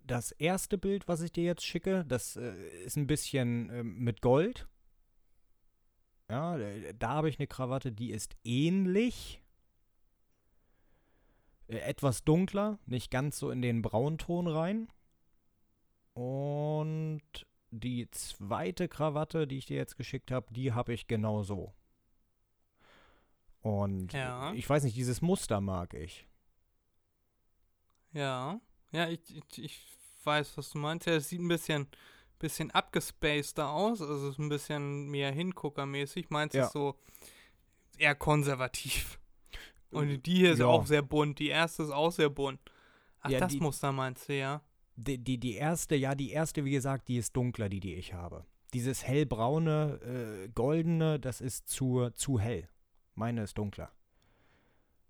das 0.06 0.32
erste 0.32 0.76
Bild, 0.76 1.08
was 1.08 1.22
ich 1.22 1.32
dir 1.32 1.44
jetzt 1.44 1.64
schicke, 1.64 2.04
das 2.06 2.36
äh, 2.36 2.52
ist 2.84 2.96
ein 2.96 3.06
bisschen 3.06 3.70
ähm, 3.70 3.98
mit 3.98 4.20
Gold. 4.20 4.68
Ja, 6.28 6.58
äh, 6.58 6.92
da 6.98 7.08
habe 7.10 7.30
ich 7.30 7.38
eine 7.38 7.46
Krawatte, 7.46 7.92
die 7.92 8.10
ist 8.10 8.36
ähnlich. 8.44 9.40
Äh, 11.68 11.78
etwas 11.78 12.24
dunkler, 12.24 12.78
nicht 12.86 13.10
ganz 13.10 13.38
so 13.38 13.50
in 13.50 13.62
den 13.62 13.82
Braunton 13.82 14.46
rein. 14.46 14.88
Und 16.14 17.22
die 17.70 18.08
zweite 18.10 18.88
Krawatte, 18.88 19.46
die 19.46 19.58
ich 19.58 19.66
dir 19.66 19.76
jetzt 19.76 19.96
geschickt 19.96 20.30
habe, 20.30 20.46
die 20.52 20.72
habe 20.72 20.92
ich 20.92 21.06
genau 21.08 21.42
so. 21.42 21.74
Und 23.62 24.12
Ja. 24.12 24.52
ich 24.52 24.68
weiß 24.68 24.84
nicht, 24.84 24.96
dieses 24.96 25.22
Muster 25.22 25.60
mag 25.60 25.94
ich. 25.94 26.26
Ja. 28.12 28.60
Ja, 28.92 29.08
ich, 29.08 29.20
ich, 29.36 29.58
ich 29.64 29.86
weiß, 30.22 30.56
was 30.56 30.70
du 30.70 30.78
meinst. 30.78 31.06
Ja, 31.06 31.14
es 31.14 31.28
sieht 31.30 31.40
ein 31.40 31.48
bisschen, 31.48 31.88
bisschen 32.38 32.70
abgespaceder 32.70 33.70
aus. 33.70 34.00
Also 34.00 34.28
es 34.28 34.34
ist 34.34 34.38
ein 34.38 34.48
bisschen 34.50 35.08
mehr 35.10 35.32
Hinguckermäßig. 35.32 36.30
Meins 36.30 36.54
Ja. 36.54 36.66
ist 36.66 36.72
so 36.72 36.96
eher 37.98 38.14
konservativ. 38.14 39.18
Und 39.94 40.26
die 40.26 40.34
hier 40.34 40.52
ist 40.52 40.58
Ja. 40.58 40.66
auch 40.66 40.86
sehr 40.86 41.02
bunt. 41.02 41.38
Die 41.38 41.48
erste 41.48 41.82
ist 41.84 41.90
auch 41.90 42.10
sehr 42.12 42.30
bunt. 42.30 42.60
Ach, 43.20 43.30
Ja, 43.30 43.40
das 43.40 43.52
die- 43.52 43.60
Muster 43.60 43.92
meinst 43.92 44.28
du, 44.28 44.36
ja? 44.36 44.62
Die, 44.96 45.18
die, 45.18 45.38
die 45.38 45.54
erste, 45.54 45.96
ja, 45.96 46.14
die 46.14 46.30
erste, 46.30 46.64
wie 46.64 46.70
gesagt, 46.70 47.08
die 47.08 47.16
ist 47.16 47.34
dunkler, 47.36 47.68
die, 47.68 47.80
die 47.80 47.94
ich 47.94 48.12
habe. 48.14 48.44
Dieses 48.74 49.04
hellbraune, 49.04 50.44
äh, 50.44 50.48
goldene, 50.54 51.18
das 51.18 51.40
ist 51.40 51.68
zu, 51.68 52.10
zu 52.10 52.38
hell. 52.38 52.68
Meine 53.14 53.42
ist 53.42 53.56
dunkler. 53.58 53.90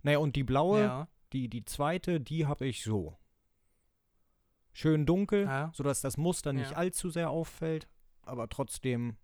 Naja, 0.02 0.18
und 0.18 0.36
die 0.36 0.44
blaue, 0.44 0.80
Ja. 0.82 1.08
die, 1.32 1.48
die 1.48 1.64
zweite, 1.64 2.20
die 2.20 2.46
habe 2.46 2.66
ich 2.66 2.82
so. 2.82 3.16
Schön 4.72 5.06
dunkel, 5.06 5.44
Ja. 5.44 5.70
sodass 5.74 6.00
das 6.00 6.16
Muster 6.16 6.52
nicht 6.52 6.74
allzu 6.76 7.08
sehr 7.10 7.30
auffällt, 7.30 7.88
aber 8.22 8.48
trotzdem 8.48 9.16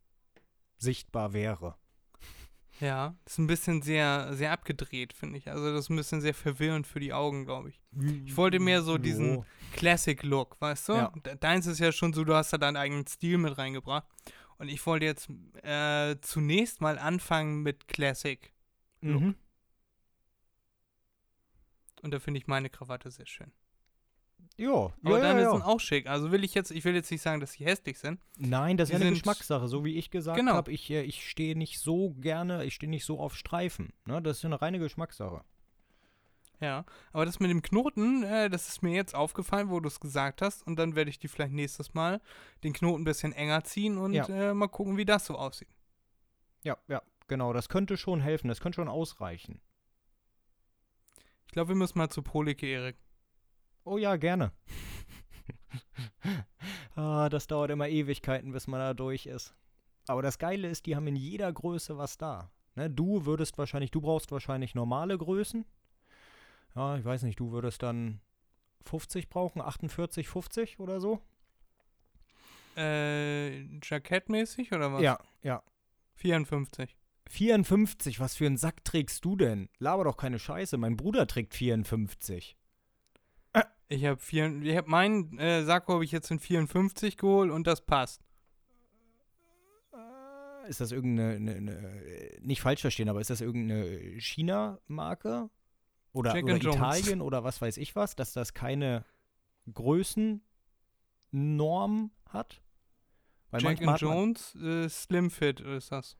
sichtbar 0.78 1.32
wäre. 1.32 1.74
Ja. 2.80 3.14
Ist 3.26 3.38
ein 3.38 3.46
bisschen 3.46 3.82
sehr, 3.82 4.34
sehr 4.34 4.52
abgedreht, 4.52 5.12
finde 5.12 5.38
ich. 5.38 5.48
Also 5.50 5.70
das 5.72 5.84
ist 5.84 5.90
ein 5.90 5.96
bisschen 5.96 6.20
sehr 6.20 6.34
verwirrend 6.34 6.86
für 6.86 6.98
die 7.00 7.12
Augen, 7.12 7.44
glaube 7.44 7.68
ich. 7.70 7.80
Ich 8.24 8.36
wollte 8.36 8.58
mehr 8.58 8.82
so 8.82 8.96
diesen 8.98 9.34
Jo. 9.34 9.44
Classic-Look, 9.72 10.60
weißt 10.60 10.88
du? 10.88 10.92
Ja. 10.94 11.12
De- 11.24 11.36
Deins 11.36 11.66
ist 11.66 11.78
ja 11.78 11.92
schon 11.92 12.12
so, 12.12 12.24
du 12.24 12.34
hast 12.34 12.52
da 12.52 12.58
deinen 12.58 12.76
eigenen 12.76 13.06
Stil 13.06 13.38
mit 13.38 13.58
reingebracht. 13.58 14.06
Und 14.58 14.68
ich 14.68 14.84
wollte 14.86 15.06
jetzt 15.06 15.28
äh, 15.62 16.16
zunächst 16.20 16.80
mal 16.80 16.98
anfangen 16.98 17.62
mit 17.62 17.86
Classic. 17.88 18.52
Mhm. 19.00 19.34
Und 22.02 22.10
da 22.12 22.18
finde 22.18 22.38
ich 22.38 22.46
meine 22.46 22.70
Krawatte 22.70 23.10
sehr 23.10 23.26
schön. 23.26 23.52
Ja, 24.56 24.92
Aber 25.02 25.16
ja, 25.16 25.20
deine 25.20 25.42
ja, 25.42 25.50
sind 25.50 25.60
ja. 25.60 25.66
auch 25.66 25.80
schick. 25.80 26.06
Also 26.06 26.32
will 26.32 26.44
ich 26.44 26.52
jetzt, 26.54 26.70
ich 26.70 26.84
will 26.84 26.94
jetzt 26.94 27.10
nicht 27.10 27.22
sagen, 27.22 27.40
dass 27.40 27.52
sie 27.52 27.64
hässlich 27.64 27.98
sind. 27.98 28.20
Nein, 28.36 28.76
das 28.76 28.88
ist 28.88 28.90
die 28.90 28.92
ja 28.94 28.96
eine 28.96 29.04
sind- 29.06 29.14
Geschmackssache. 29.24 29.68
So 29.68 29.84
wie 29.86 29.96
ich 29.96 30.10
gesagt 30.10 30.36
Genau. 30.38 30.52
habe, 30.52 30.70
ich, 30.70 30.90
äh, 30.90 31.02
ich 31.02 31.26
stehe 31.28 31.56
nicht 31.56 31.78
so 31.80 32.10
gerne, 32.10 32.64
ich 32.64 32.74
stehe 32.74 32.90
nicht 32.90 33.06
so 33.06 33.18
auf 33.18 33.34
Streifen. 33.36 33.92
Ne? 34.04 34.20
Das 34.20 34.38
ist 34.38 34.44
eine 34.44 34.60
reine 34.60 34.78
Geschmackssache. 34.78 35.42
Ja. 36.60 36.84
Aber 37.12 37.24
das 37.24 37.40
mit 37.40 37.50
dem 37.50 37.62
Knoten, 37.62 38.22
äh, 38.22 38.50
das 38.50 38.68
ist 38.68 38.82
mir 38.82 38.92
jetzt 38.94 39.14
aufgefallen, 39.14 39.70
wo 39.70 39.80
du 39.80 39.88
es 39.88 39.98
gesagt 39.98 40.42
hast. 40.42 40.66
Und 40.66 40.76
dann 40.76 40.94
werde 40.94 41.08
ich 41.08 41.18
die 41.18 41.28
vielleicht 41.28 41.54
nächstes 41.54 41.94
Mal 41.94 42.20
den 42.62 42.74
Knoten 42.74 43.00
ein 43.00 43.04
bisschen 43.06 43.32
enger 43.32 43.64
ziehen 43.64 43.96
und 43.96 44.12
Ja. 44.12 44.26
äh, 44.28 44.52
mal 44.52 44.68
gucken, 44.68 44.98
wie 44.98 45.06
das 45.06 45.24
so 45.24 45.36
aussieht. 45.38 45.74
Ja, 46.62 46.76
ja, 46.86 47.00
genau. 47.28 47.54
Das 47.54 47.70
könnte 47.70 47.96
schon 47.96 48.20
helfen, 48.20 48.48
das 48.48 48.60
könnte 48.60 48.76
schon 48.76 48.88
ausreichen. 48.88 49.62
Ich 51.46 51.52
glaube, 51.52 51.68
wir 51.70 51.76
müssen 51.76 51.96
mal 51.96 52.10
zu 52.10 52.20
Polike, 52.20 52.66
Erik. 52.66 52.96
Oh 53.84 53.98
ja, 53.98 54.16
gerne. 54.16 54.52
ah, 56.96 57.28
das 57.28 57.46
dauert 57.46 57.70
immer 57.70 57.88
Ewigkeiten, 57.88 58.52
bis 58.52 58.66
man 58.66 58.80
da 58.80 58.94
durch 58.94 59.26
ist. 59.26 59.54
Aber 60.06 60.22
das 60.22 60.38
Geile 60.38 60.68
ist, 60.68 60.86
die 60.86 60.96
haben 60.96 61.06
in 61.06 61.16
jeder 61.16 61.52
Größe 61.52 61.96
was 61.96 62.18
da. 62.18 62.50
Ne, 62.74 62.90
du 62.90 63.26
würdest 63.26 63.58
wahrscheinlich, 63.58 63.90
du 63.90 64.00
brauchst 64.00 64.32
wahrscheinlich 64.32 64.74
normale 64.74 65.16
Größen. 65.16 65.64
Ja, 66.74 66.96
ich 66.96 67.04
weiß 67.04 67.24
nicht, 67.24 67.40
du 67.40 67.52
würdest 67.52 67.82
dann 67.82 68.20
50 68.84 69.28
brauchen, 69.28 69.60
48, 69.60 70.28
50 70.28 70.78
oder 70.78 71.00
so. 71.00 71.20
Äh, 72.76 73.62
Jackettmäßig 73.82 74.72
oder 74.72 74.92
was? 74.92 75.02
Ja, 75.02 75.18
ja. 75.42 75.62
54. 76.14 76.96
54, 77.28 78.20
was 78.20 78.36
für 78.36 78.46
einen 78.46 78.56
Sack 78.56 78.84
trägst 78.84 79.24
du 79.24 79.36
denn? 79.36 79.68
Laber 79.78 80.04
doch 80.04 80.16
keine 80.16 80.38
Scheiße, 80.38 80.76
mein 80.76 80.96
Bruder 80.96 81.26
trägt 81.26 81.54
54. 81.54 82.56
Ich 83.92 84.04
habe 84.04 84.20
vier, 84.20 84.62
ich 84.62 84.76
hab 84.76 84.86
meinen 84.86 85.36
äh, 85.40 85.64
Sakko 85.64 85.94
habe 85.94 86.04
ich 86.04 86.12
jetzt 86.12 86.30
in 86.30 86.38
54 86.38 87.16
geholt 87.16 87.50
und 87.50 87.66
das 87.66 87.84
passt. 87.84 88.22
Äh, 89.92 90.68
Ist 90.68 90.80
das 90.80 90.92
irgendeine, 90.92 91.34
eine, 91.34 91.54
eine, 91.56 92.38
nicht 92.40 92.60
falsch 92.60 92.82
verstehen, 92.82 93.08
aber 93.08 93.20
ist 93.20 93.30
das 93.30 93.40
irgendeine 93.40 94.20
China-Marke? 94.20 95.50
Oder, 96.12 96.30
oder 96.30 96.54
and 96.54 96.62
Jones. 96.62 96.76
Italien 96.76 97.20
oder 97.20 97.42
was 97.42 97.60
weiß 97.60 97.78
ich 97.78 97.96
was, 97.96 98.14
dass 98.14 98.32
das 98.32 98.54
keine 98.54 99.04
Größennorm 99.72 102.12
hat? 102.28 102.62
Weil 103.50 103.62
Jack 103.62 103.82
and 103.82 104.00
Jones, 104.00 104.54
äh, 104.54 104.88
Slim 104.88 105.30
Fit 105.30 105.58
ist 105.58 105.90
das. 105.90 106.16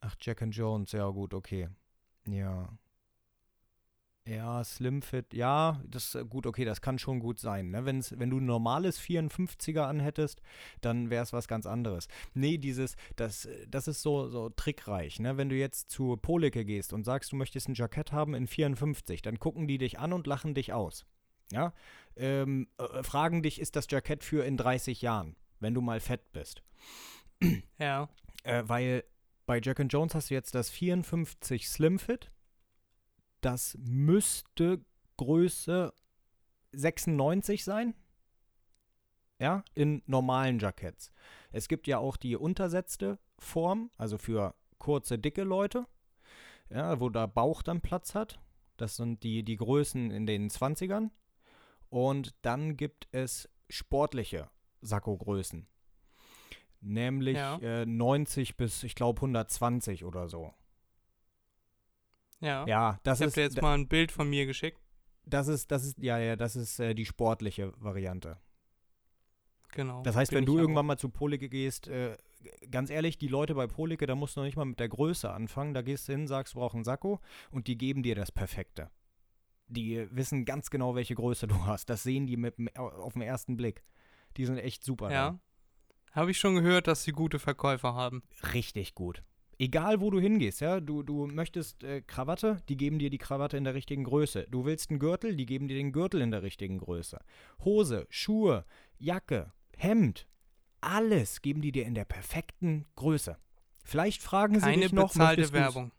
Ach, 0.00 0.14
Jack 0.20 0.42
and 0.42 0.54
Jones, 0.54 0.92
ja 0.92 1.08
gut, 1.08 1.32
okay. 1.32 1.70
Ja. 2.26 2.68
Ja, 4.24 4.62
Slim 4.62 5.02
Fit, 5.02 5.34
ja, 5.34 5.82
das 5.84 6.14
äh, 6.14 6.24
gut, 6.24 6.46
okay, 6.46 6.64
das 6.64 6.80
kann 6.80 6.98
schon 7.00 7.18
gut 7.18 7.40
sein. 7.40 7.70
Ne? 7.70 7.84
Wenn's, 7.84 8.16
wenn 8.16 8.30
du 8.30 8.38
ein 8.38 8.46
normales 8.46 9.00
54er 9.00 9.82
anhättest, 9.82 10.40
dann 10.80 11.10
wäre 11.10 11.24
es 11.24 11.32
was 11.32 11.48
ganz 11.48 11.66
anderes. 11.66 12.06
Nee, 12.32 12.56
dieses, 12.56 12.94
das, 13.16 13.46
äh, 13.46 13.66
das 13.68 13.88
ist 13.88 14.00
so, 14.00 14.28
so 14.28 14.48
trickreich. 14.50 15.18
Ne? 15.18 15.36
Wenn 15.38 15.48
du 15.48 15.56
jetzt 15.56 15.90
zu 15.90 16.16
Polike 16.16 16.64
gehst 16.64 16.92
und 16.92 17.02
sagst, 17.02 17.32
du 17.32 17.36
möchtest 17.36 17.68
ein 17.68 17.74
Jackett 17.74 18.12
haben 18.12 18.34
in 18.34 18.46
54, 18.46 19.22
dann 19.22 19.40
gucken 19.40 19.66
die 19.66 19.78
dich 19.78 19.98
an 19.98 20.12
und 20.12 20.28
lachen 20.28 20.54
dich 20.54 20.72
aus. 20.72 21.04
Ja? 21.50 21.72
Ähm, 22.14 22.68
äh, 22.78 23.02
fragen 23.02 23.42
dich, 23.42 23.60
ist 23.60 23.74
das 23.74 23.86
Jackett 23.90 24.22
für 24.22 24.44
in 24.44 24.56
30 24.56 25.02
Jahren, 25.02 25.34
wenn 25.58 25.74
du 25.74 25.80
mal 25.80 25.98
fett 25.98 26.32
bist. 26.32 26.62
Ja. 27.80 28.08
Äh, 28.44 28.62
weil 28.66 29.02
bei 29.46 29.60
Jack 29.60 29.80
and 29.80 29.92
Jones 29.92 30.14
hast 30.14 30.30
du 30.30 30.34
jetzt 30.34 30.54
das 30.54 30.70
54 30.70 31.68
Slim 31.68 31.98
Fit. 31.98 32.30
Das 33.42 33.76
müsste 33.80 34.80
Größe 35.18 35.92
96 36.72 37.64
sein. 37.64 37.94
Ja, 39.38 39.64
in 39.74 40.02
normalen 40.06 40.58
Jacketts. 40.58 41.10
Es 41.50 41.68
gibt 41.68 41.86
ja 41.88 41.98
auch 41.98 42.16
die 42.16 42.36
untersetzte 42.36 43.18
Form, 43.38 43.90
also 43.98 44.16
für 44.16 44.54
kurze, 44.78 45.18
dicke 45.18 45.42
Leute. 45.42 45.86
Ja, 46.70 47.00
wo 47.00 47.10
der 47.10 47.26
Bauch 47.28 47.62
dann 47.62 47.80
Platz 47.82 48.14
hat. 48.14 48.40
Das 48.76 48.96
sind 48.96 49.22
die, 49.24 49.42
die 49.42 49.56
Größen 49.56 50.10
in 50.10 50.26
den 50.26 50.48
20ern. 50.48 51.10
Und 51.90 52.34
dann 52.42 52.76
gibt 52.76 53.08
es 53.12 53.50
sportliche 53.68 54.48
Sakkogrößen. 54.80 55.66
Nämlich 56.80 57.36
Ja. 57.36 57.58
äh, 57.58 57.84
90 57.84 58.56
bis, 58.56 58.82
ich 58.84 58.94
glaube, 58.94 59.20
120 59.20 60.04
oder 60.04 60.28
so. 60.28 60.54
Ja. 62.42 62.66
Ja, 62.66 62.98
das 63.04 63.20
ich 63.20 63.28
ist, 63.28 63.36
dir 63.36 63.42
jetzt 63.42 63.56
da- 63.58 63.62
mal 63.62 63.74
ein 63.74 63.88
Bild 63.88 64.12
von 64.12 64.28
mir 64.28 64.44
geschickt. 64.46 64.78
das 65.24 65.48
ist, 65.48 65.70
das 65.70 65.84
ist, 65.84 65.98
ja, 65.98 66.18
ja, 66.18 66.36
das 66.36 66.56
ist 66.56 66.78
äh, 66.80 66.94
die 66.94 67.06
sportliche 67.06 67.72
Variante. 67.78 68.38
Genau. 69.72 70.02
Das 70.02 70.16
heißt, 70.16 70.32
wenn 70.32 70.42
ich 70.42 70.46
du 70.46 70.56
auch. 70.56 70.60
irgendwann 70.60 70.84
mal 70.86 70.98
zu 70.98 71.08
Polike 71.08 71.48
gehst, 71.48 71.88
äh, 71.88 72.16
ganz 72.70 72.90
ehrlich, 72.90 73.16
die 73.18 73.28
Leute 73.28 73.54
bei 73.54 73.66
Polike, 73.66 74.06
da 74.06 74.14
musst 74.14 74.36
du 74.36 74.40
noch 74.40 74.44
nicht 74.46 74.56
mal 74.56 74.64
mit 74.66 74.80
der 74.80 74.88
Größe 74.88 75.30
anfangen. 75.30 75.72
Da 75.72 75.80
gehst 75.82 76.08
du 76.08 76.12
hin, 76.12 76.26
sagst, 76.26 76.54
du 76.54 76.58
brauchst 76.58 76.74
einen 76.74 76.84
Sakko 76.84 77.20
und 77.50 77.68
die 77.68 77.78
geben 77.78 78.02
dir 78.02 78.14
das 78.14 78.30
Perfekte. 78.32 78.90
Die 79.68 80.06
wissen 80.10 80.44
ganz 80.44 80.68
genau, 80.68 80.94
welche 80.94 81.14
Größe 81.14 81.46
du 81.46 81.64
hast. 81.64 81.88
Das 81.88 82.02
sehen 82.02 82.26
die 82.26 82.36
mit, 82.36 82.76
auf 82.76 83.14
den 83.14 83.22
ersten 83.22 83.56
Blick. 83.56 83.82
Die 84.36 84.44
sind 84.44 84.58
echt 84.58 84.84
super. 84.84 85.10
Ja. 85.10 85.38
Habe 86.10 86.30
ich 86.32 86.38
schon 86.38 86.54
gehört, 86.56 86.86
dass 86.88 87.04
sie 87.04 87.12
gute 87.12 87.38
Verkäufer 87.38 87.94
haben. 87.94 88.22
Richtig 88.52 88.94
gut. 88.94 89.22
Egal, 89.58 90.00
wo 90.00 90.10
du 90.10 90.18
hingehst, 90.18 90.60
ja, 90.60 90.80
du, 90.80 91.02
du 91.02 91.26
möchtest 91.26 91.84
äh, 91.84 92.00
Krawatte, 92.02 92.62
die 92.68 92.76
geben 92.76 92.98
dir 92.98 93.10
die 93.10 93.18
Krawatte 93.18 93.56
in 93.56 93.64
der 93.64 93.74
richtigen 93.74 94.04
Größe. 94.04 94.46
Du 94.50 94.64
willst 94.64 94.90
einen 94.90 94.98
Gürtel, 94.98 95.36
die 95.36 95.46
geben 95.46 95.68
dir 95.68 95.76
den 95.76 95.92
Gürtel 95.92 96.20
in 96.20 96.30
der 96.30 96.42
richtigen 96.42 96.78
Größe. 96.78 97.20
Hose, 97.64 98.06
Schuhe, 98.10 98.64
Jacke, 98.98 99.52
Hemd, 99.76 100.26
alles 100.80 101.42
geben 101.42 101.60
die 101.62 101.70
dir 101.72 101.84
in 101.86 101.94
der 101.94 102.04
perfekten 102.04 102.86
Größe. 102.96 103.36
Vielleicht 103.84 104.22
fragen 104.22 104.54
sie 104.56 104.60
Keine 104.66 104.82
dich 104.82 104.92
noch, 104.92 105.08
bezahlte 105.12 105.42
möchtest 105.42 105.54
du's- 105.54 105.60
Werbung. 105.60 105.92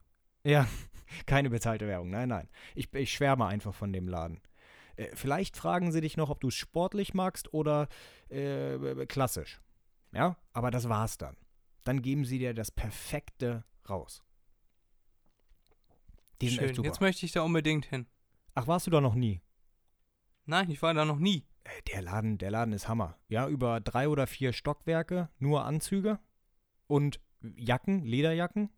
Ja, 0.43 0.67
keine 1.25 1.49
bezahlte 1.49 1.87
Werbung. 1.87 2.09
Nein, 2.09 2.29
nein. 2.29 2.49
Ich, 2.75 2.93
ich 2.93 3.13
schwärme 3.13 3.45
einfach 3.45 3.73
von 3.73 3.93
dem 3.93 4.07
Laden. 4.09 4.41
Äh, 4.95 5.07
vielleicht 5.15 5.55
fragen 5.57 5.91
sie 5.91 6.01
dich 6.01 6.17
noch, 6.17 6.29
ob 6.29 6.41
du 6.41 6.49
es 6.49 6.55
sportlich 6.55 7.13
magst 7.13 7.53
oder 7.53 7.87
äh, 8.29 9.05
klassisch. 9.05 9.61
Ja, 10.11 10.37
aber 10.53 10.69
das 10.69 10.89
war's 10.89 11.17
dann. 11.17 11.37
Dann 11.83 12.01
geben 12.01 12.25
sie 12.25 12.39
dir 12.39 12.53
das 12.53 12.71
Perfekte 12.71 13.63
raus. 13.89 14.23
Die 16.41 16.49
sind 16.49 16.59
echt 16.59 16.67
Schön. 16.69 16.75
super. 16.75 16.87
Jetzt 16.87 17.01
möchte 17.01 17.25
ich 17.25 17.31
da 17.31 17.41
unbedingt 17.41 17.85
hin. 17.85 18.07
Ach, 18.55 18.67
warst 18.67 18.87
du 18.87 18.91
da 18.91 19.01
noch 19.01 19.15
nie? 19.15 19.41
Nein, 20.45 20.69
ich 20.69 20.81
war 20.81 20.93
da 20.93 21.05
noch 21.05 21.19
nie. 21.19 21.45
Äh, 21.63 21.81
Der 21.93 22.01
Laden, 22.01 22.37
der 22.37 22.51
Laden 22.51 22.73
ist 22.73 22.87
Hammer. 22.87 23.17
Ja, 23.27 23.47
über 23.47 23.79
drei 23.79 24.07
oder 24.09 24.27
vier 24.27 24.53
Stockwerke, 24.53 25.29
nur 25.39 25.65
Anzüge 25.65 26.19
und 26.87 27.19
Jacken, 27.41 28.03
Lederjacken. 28.05 28.69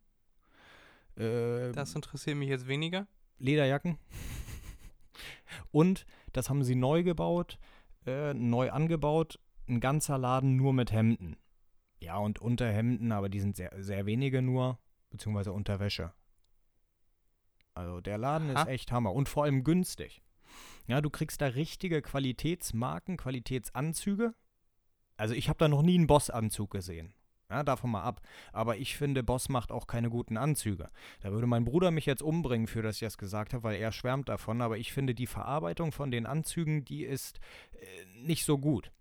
Äh, 1.17 1.71
Das 1.71 1.95
interessiert 1.95 2.37
mich 2.37 2.49
jetzt 2.49 2.67
weniger. 2.67 3.07
Lederjacken. 3.37 3.97
Und 5.71 6.05
das 6.33 6.49
haben 6.49 6.63
sie 6.63 6.75
neu 6.75 7.03
gebaut, 7.03 7.57
äh, 8.05 8.33
neu 8.33 8.71
angebaut. 8.71 9.39
Ein 9.67 9.79
ganzer 9.79 10.17
Laden 10.17 10.55
nur 10.55 10.73
mit 10.73 10.91
Hemden. 10.91 11.37
Ja, 12.05 12.17
und 12.17 12.37
Unterhemden, 12.37 13.11
aber 13.11 13.29
die 13.29 13.39
sind 13.39 13.55
sehr, 13.55 13.71
sehr 13.79 14.05
wenige 14.05 14.43
nur, 14.43 14.77
beziehungsweise 15.09 15.51
Unterwäsche. 15.51 16.13
Also 17.73 17.99
der 17.99 18.19
Laden 18.19 18.49
ist 18.49 18.57
Aha. 18.57 18.69
echt 18.69 18.91
Hammer 18.91 19.11
und 19.11 19.27
vor 19.27 19.43
allem 19.43 19.63
günstig. 19.63 20.21
Ja, 20.85 21.01
du 21.01 21.09
kriegst 21.09 21.41
da 21.41 21.47
richtige 21.47 22.03
Qualitätsmarken, 22.03 23.17
Qualitätsanzüge. 23.17 24.35
Also 25.17 25.33
ich 25.33 25.49
habe 25.49 25.57
da 25.57 25.67
noch 25.67 25.81
nie 25.81 25.95
einen 25.95 26.05
Boss-Anzug 26.05 26.69
gesehen. 26.69 27.15
Ja, 27.49 27.63
davon 27.63 27.89
mal 27.89 28.03
ab. 28.03 28.21
Aber 28.53 28.77
ich 28.77 28.95
finde, 28.95 29.23
Boss 29.23 29.49
macht 29.49 29.71
auch 29.71 29.87
keine 29.87 30.11
guten 30.11 30.37
Anzüge. 30.37 30.91
Da 31.21 31.31
würde 31.31 31.47
mein 31.47 31.65
Bruder 31.65 31.89
mich 31.89 32.05
jetzt 32.05 32.21
umbringen, 32.21 32.67
für 32.67 32.83
das 32.83 32.97
ich 32.97 33.01
das 33.01 33.17
gesagt 33.17 33.55
habe, 33.55 33.63
weil 33.63 33.77
er 33.77 33.91
schwärmt 33.91 34.29
davon. 34.29 34.61
Aber 34.61 34.77
ich 34.77 34.93
finde, 34.93 35.15
die 35.15 35.27
Verarbeitung 35.27 35.91
von 35.91 36.11
den 36.11 36.27
Anzügen, 36.27 36.85
die 36.85 37.03
ist 37.03 37.39
äh, 37.73 38.05
nicht 38.21 38.45
so 38.45 38.59
gut. 38.59 38.91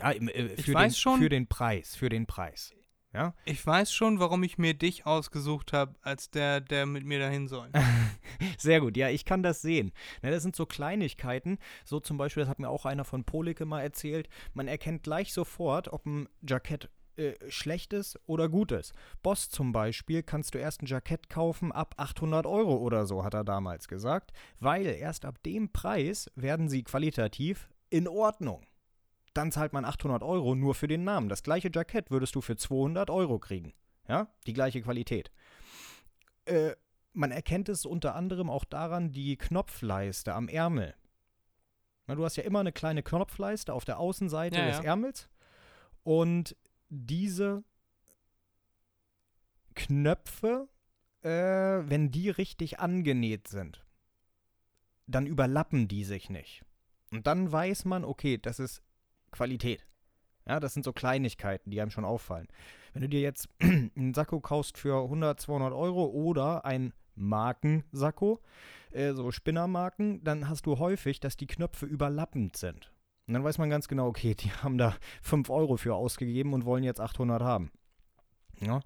Ja, 0.00 0.10
im, 0.10 0.28
äh, 0.28 0.46
Ich 0.54 0.64
für, 0.66 0.74
weiß 0.74 0.92
den, 0.92 0.98
schon- 0.98 1.20
für 1.20 1.28
den 1.28 1.46
Preis, 1.46 1.94
für 1.96 2.08
den 2.08 2.26
Preis. 2.26 2.72
Ja, 3.12 3.32
Ich 3.44 3.64
weiß 3.64 3.92
schon, 3.92 4.18
warum 4.18 4.42
ich 4.42 4.58
mir 4.58 4.74
dich 4.74 5.06
ausgesucht 5.06 5.72
habe, 5.72 5.94
als 6.02 6.30
der, 6.30 6.60
der 6.60 6.84
mit 6.84 7.04
mir 7.04 7.20
dahin 7.20 7.46
soll. 7.46 7.70
sehr 8.58 8.80
gut. 8.80 8.96
Ja, 8.96 9.08
ich 9.08 9.24
kann 9.24 9.44
das 9.44 9.62
sehen. 9.62 9.92
Ne, 10.22 10.32
das 10.32 10.42
sind 10.42 10.56
so 10.56 10.66
Kleinigkeiten. 10.66 11.58
So 11.84 12.00
zum 12.00 12.16
Beispiel, 12.16 12.42
das 12.42 12.50
hat 12.50 12.58
mir 12.58 12.68
auch 12.68 12.86
einer 12.86 13.04
von 13.04 13.22
Polike 13.22 13.66
mal 13.66 13.82
erzählt. 13.82 14.28
Man 14.52 14.66
erkennt 14.66 15.04
gleich 15.04 15.32
sofort, 15.32 15.92
ob 15.92 16.04
ein 16.06 16.28
Jackett 16.42 16.90
äh, 17.16 17.34
schlecht 17.48 17.92
ist 17.92 18.18
oder 18.26 18.48
gut 18.48 18.72
ist. 18.72 18.92
Boss 19.22 19.48
zum 19.48 19.70
Beispiel 19.70 20.24
kannst 20.24 20.54
du 20.54 20.58
erst 20.58 20.82
ein 20.82 20.86
Jackett 20.86 21.30
kaufen 21.30 21.70
ab 21.70 21.94
800 21.98 22.46
Euro 22.46 22.74
oder 22.78 23.06
so, 23.06 23.22
hat 23.22 23.34
er 23.34 23.44
damals 23.44 23.86
gesagt, 23.86 24.32
weil 24.58 24.86
erst 24.86 25.24
ab 25.24 25.40
dem 25.44 25.70
Preis 25.70 26.28
werden 26.34 26.68
sie 26.68 26.82
qualitativ 26.82 27.68
in 27.90 28.08
Ordnung. 28.08 28.66
Dann 29.34 29.52
zahlt 29.52 29.72
man 29.72 29.84
800 29.84 30.22
Euro 30.22 30.54
nur 30.54 30.74
für 30.74 30.86
den 30.86 31.04
Namen. 31.04 31.28
Das 31.28 31.42
gleiche 31.42 31.70
Jackett 31.72 32.10
würdest 32.10 32.34
du 32.34 32.40
für 32.40 32.56
200 32.56 33.10
Euro 33.10 33.38
kriegen. 33.38 33.74
Ja, 34.08 34.28
die 34.46 34.52
gleiche 34.52 34.80
Qualität. 34.80 35.30
Äh, 36.46 36.72
man 37.12 37.30
erkennt 37.30 37.68
es 37.68 37.86
unter 37.86 38.14
anderem 38.14 38.50
auch 38.50 38.64
daran, 38.64 39.12
die 39.12 39.36
Knopfleiste 39.36 40.34
am 40.34 40.48
Ärmel. 40.48 40.94
Na, 42.06 42.14
du 42.14 42.24
hast 42.24 42.36
ja 42.36 42.44
immer 42.44 42.60
eine 42.60 42.72
kleine 42.72 43.02
Knopfleiste 43.02 43.72
auf 43.72 43.84
der 43.84 43.98
Außenseite 43.98 44.58
Ja, 44.58 44.66
des 44.66 44.78
ja. 44.78 44.84
Ärmels. 44.84 45.28
Und 46.02 46.56
diese 46.90 47.64
Knöpfe, 49.74 50.68
äh, 51.22 51.28
wenn 51.28 52.10
die 52.10 52.30
richtig 52.30 52.78
angenäht 52.78 53.48
sind, 53.48 53.84
dann 55.06 55.26
überlappen 55.26 55.88
die 55.88 56.04
sich 56.04 56.30
nicht. 56.30 56.64
Und 57.10 57.26
dann 57.26 57.50
weiß 57.50 57.84
man, 57.84 58.04
okay, 58.04 58.38
das 58.38 58.58
ist 58.58 58.82
Qualität. 59.34 59.86
Ja, 60.46 60.60
das 60.60 60.74
sind 60.74 60.84
so 60.84 60.92
Kleinigkeiten, 60.92 61.70
die 61.70 61.80
einem 61.80 61.90
schon 61.90 62.04
auffallen. 62.04 62.48
Wenn 62.92 63.02
du 63.02 63.08
dir 63.08 63.20
jetzt 63.20 63.48
einen 63.60 64.14
Sakko 64.14 64.40
kaufst 64.40 64.78
für 64.78 65.02
100, 65.02 65.40
200 65.40 65.72
Euro 65.72 66.06
oder 66.06 66.64
ein 66.64 66.92
Markensakko, 67.14 68.40
äh, 68.92 69.12
so 69.12 69.30
Spinnermarken, 69.30 70.22
dann 70.22 70.48
hast 70.48 70.66
du 70.66 70.78
häufig, 70.78 71.20
dass 71.20 71.36
die 71.36 71.46
Knöpfe 71.46 71.86
überlappend 71.86 72.56
sind. 72.56 72.92
Und 73.26 73.34
dann 73.34 73.44
weiß 73.44 73.58
man 73.58 73.70
ganz 73.70 73.88
genau, 73.88 74.06
okay, 74.06 74.34
die 74.34 74.50
haben 74.62 74.78
da 74.78 74.96
5 75.22 75.48
Euro 75.50 75.76
für 75.76 75.94
ausgegeben 75.94 76.52
und 76.52 76.64
wollen 76.64 76.84
jetzt 76.84 77.00
800 77.00 77.42
haben. 77.42 77.70
Ja. 78.60 78.80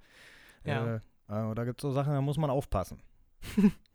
Ja. 0.64 0.96
Äh, 0.96 1.00
äh, 1.28 1.54
da 1.54 1.64
gibt 1.64 1.80
es 1.80 1.82
so 1.82 1.92
Sachen, 1.92 2.12
da 2.12 2.20
muss 2.20 2.38
man 2.38 2.50
aufpassen. 2.50 3.02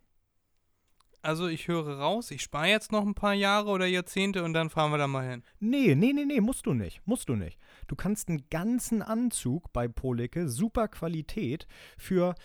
Also 1.23 1.47
ich 1.47 1.67
höre 1.69 1.99
raus, 1.99 2.31
ich 2.31 2.41
spare 2.41 2.67
jetzt 2.67 2.91
noch 2.91 3.05
ein 3.05 3.15
paar 3.15 3.33
Jahre 3.33 3.69
oder 3.69 3.85
Jahrzehnte 3.85 4.43
und 4.43 4.53
dann 4.53 4.69
fahren 4.69 4.91
wir 4.91 4.97
da 4.97 5.07
mal 5.07 5.27
hin. 5.27 5.43
Nee, 5.59 5.95
nee, 5.95 6.11
nee, 6.13 6.25
nee, 6.25 6.41
musst 6.41 6.65
du 6.65 6.73
nicht. 6.73 7.01
Musst 7.07 7.29
du 7.29 7.35
nicht. 7.35 7.57
Du 7.87 7.95
kannst 7.95 8.27
einen 8.29 8.43
ganzen 8.49 9.01
Anzug 9.01 9.71
bei 9.73 9.87
Polecke, 9.87 10.49
super 10.49 10.87
Qualität, 10.89 11.65
für 11.97 12.35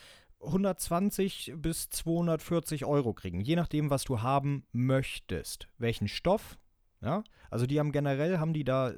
120 0.41 1.55
bis 1.57 1.91
240 1.91 2.85
Euro 2.85 3.13
kriegen. 3.15 3.41
Je 3.41 3.57
nachdem, 3.57 3.91
was 3.91 4.05
du 4.05 4.23
haben 4.23 4.65
möchtest. 4.73 5.69
Welchen 5.79 6.09
Stoff. 6.09 6.59
Ja, 7.01 7.23
also 7.51 7.67
die 7.67 7.79
haben 7.79 7.93
generell, 7.93 8.39
haben 8.39 8.53
die 8.53 8.65
da, 8.65 8.91
äh, 8.91 8.95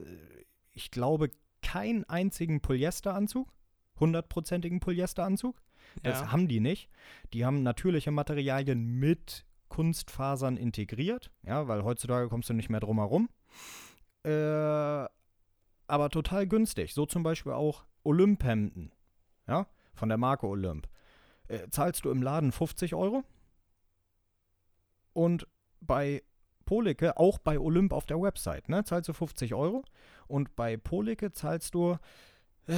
ich 0.73 0.91
glaube, 0.91 1.31
keinen 1.63 2.05
einzigen 2.05 2.61
Polyesteranzug. 2.61 3.53
Hundertprozentigen 3.99 4.81
Polyesteranzug. 4.81 5.61
Das 6.03 6.21
Ja. 6.21 6.33
haben 6.33 6.49
die 6.49 6.61
nicht. 6.61 6.89
Die 7.35 7.45
haben 7.45 7.63
natürliche 7.63 8.11
Materialien 8.11 8.85
mit 8.99 9.45
Kunstfasern 9.71 10.59
integriert, 10.59 11.31
ja, 11.43 11.67
weil 11.67 11.83
heutzutage 11.85 12.29
kommst 12.29 12.51
du 12.51 12.53
nicht 12.53 12.69
mehr 12.69 12.81
drum 12.81 12.99
herum. 12.99 13.31
Äh, 14.25 15.09
aber 15.87 16.11
total 16.11 16.47
günstig. 16.47 16.93
So 16.93 17.07
zum 17.07 17.23
Beispiel 17.23 17.53
auch 17.53 17.85
Olymp-Hemden, 18.05 18.93
ja, 19.49 19.67
von 19.95 20.11
der 20.11 20.19
Marke 20.19 20.47
Olymp. 20.47 20.89
Äh, 21.49 21.69
zahlst 21.71 22.05
du 22.05 22.11
im 22.11 22.23
Laden 22.23 22.53
50 22.53 22.95
Euro 22.95 23.25
und 25.15 25.47
bei 25.81 26.23
Polecke, 26.65 27.17
auch 27.17 27.39
bei 27.39 27.59
Olymp 27.59 27.93
auf 27.93 28.07
der 28.07 28.21
Website, 28.21 28.69
ne, 28.69 28.85
zahlst 28.85 29.09
du 29.09 29.13
50 29.13 29.55
Euro 29.55 29.85
und 30.29 30.55
bei 30.55 30.77
Polecke 30.77 31.33
zahlst 31.33 31.75
du, 31.75 31.97
äh, 32.67 32.77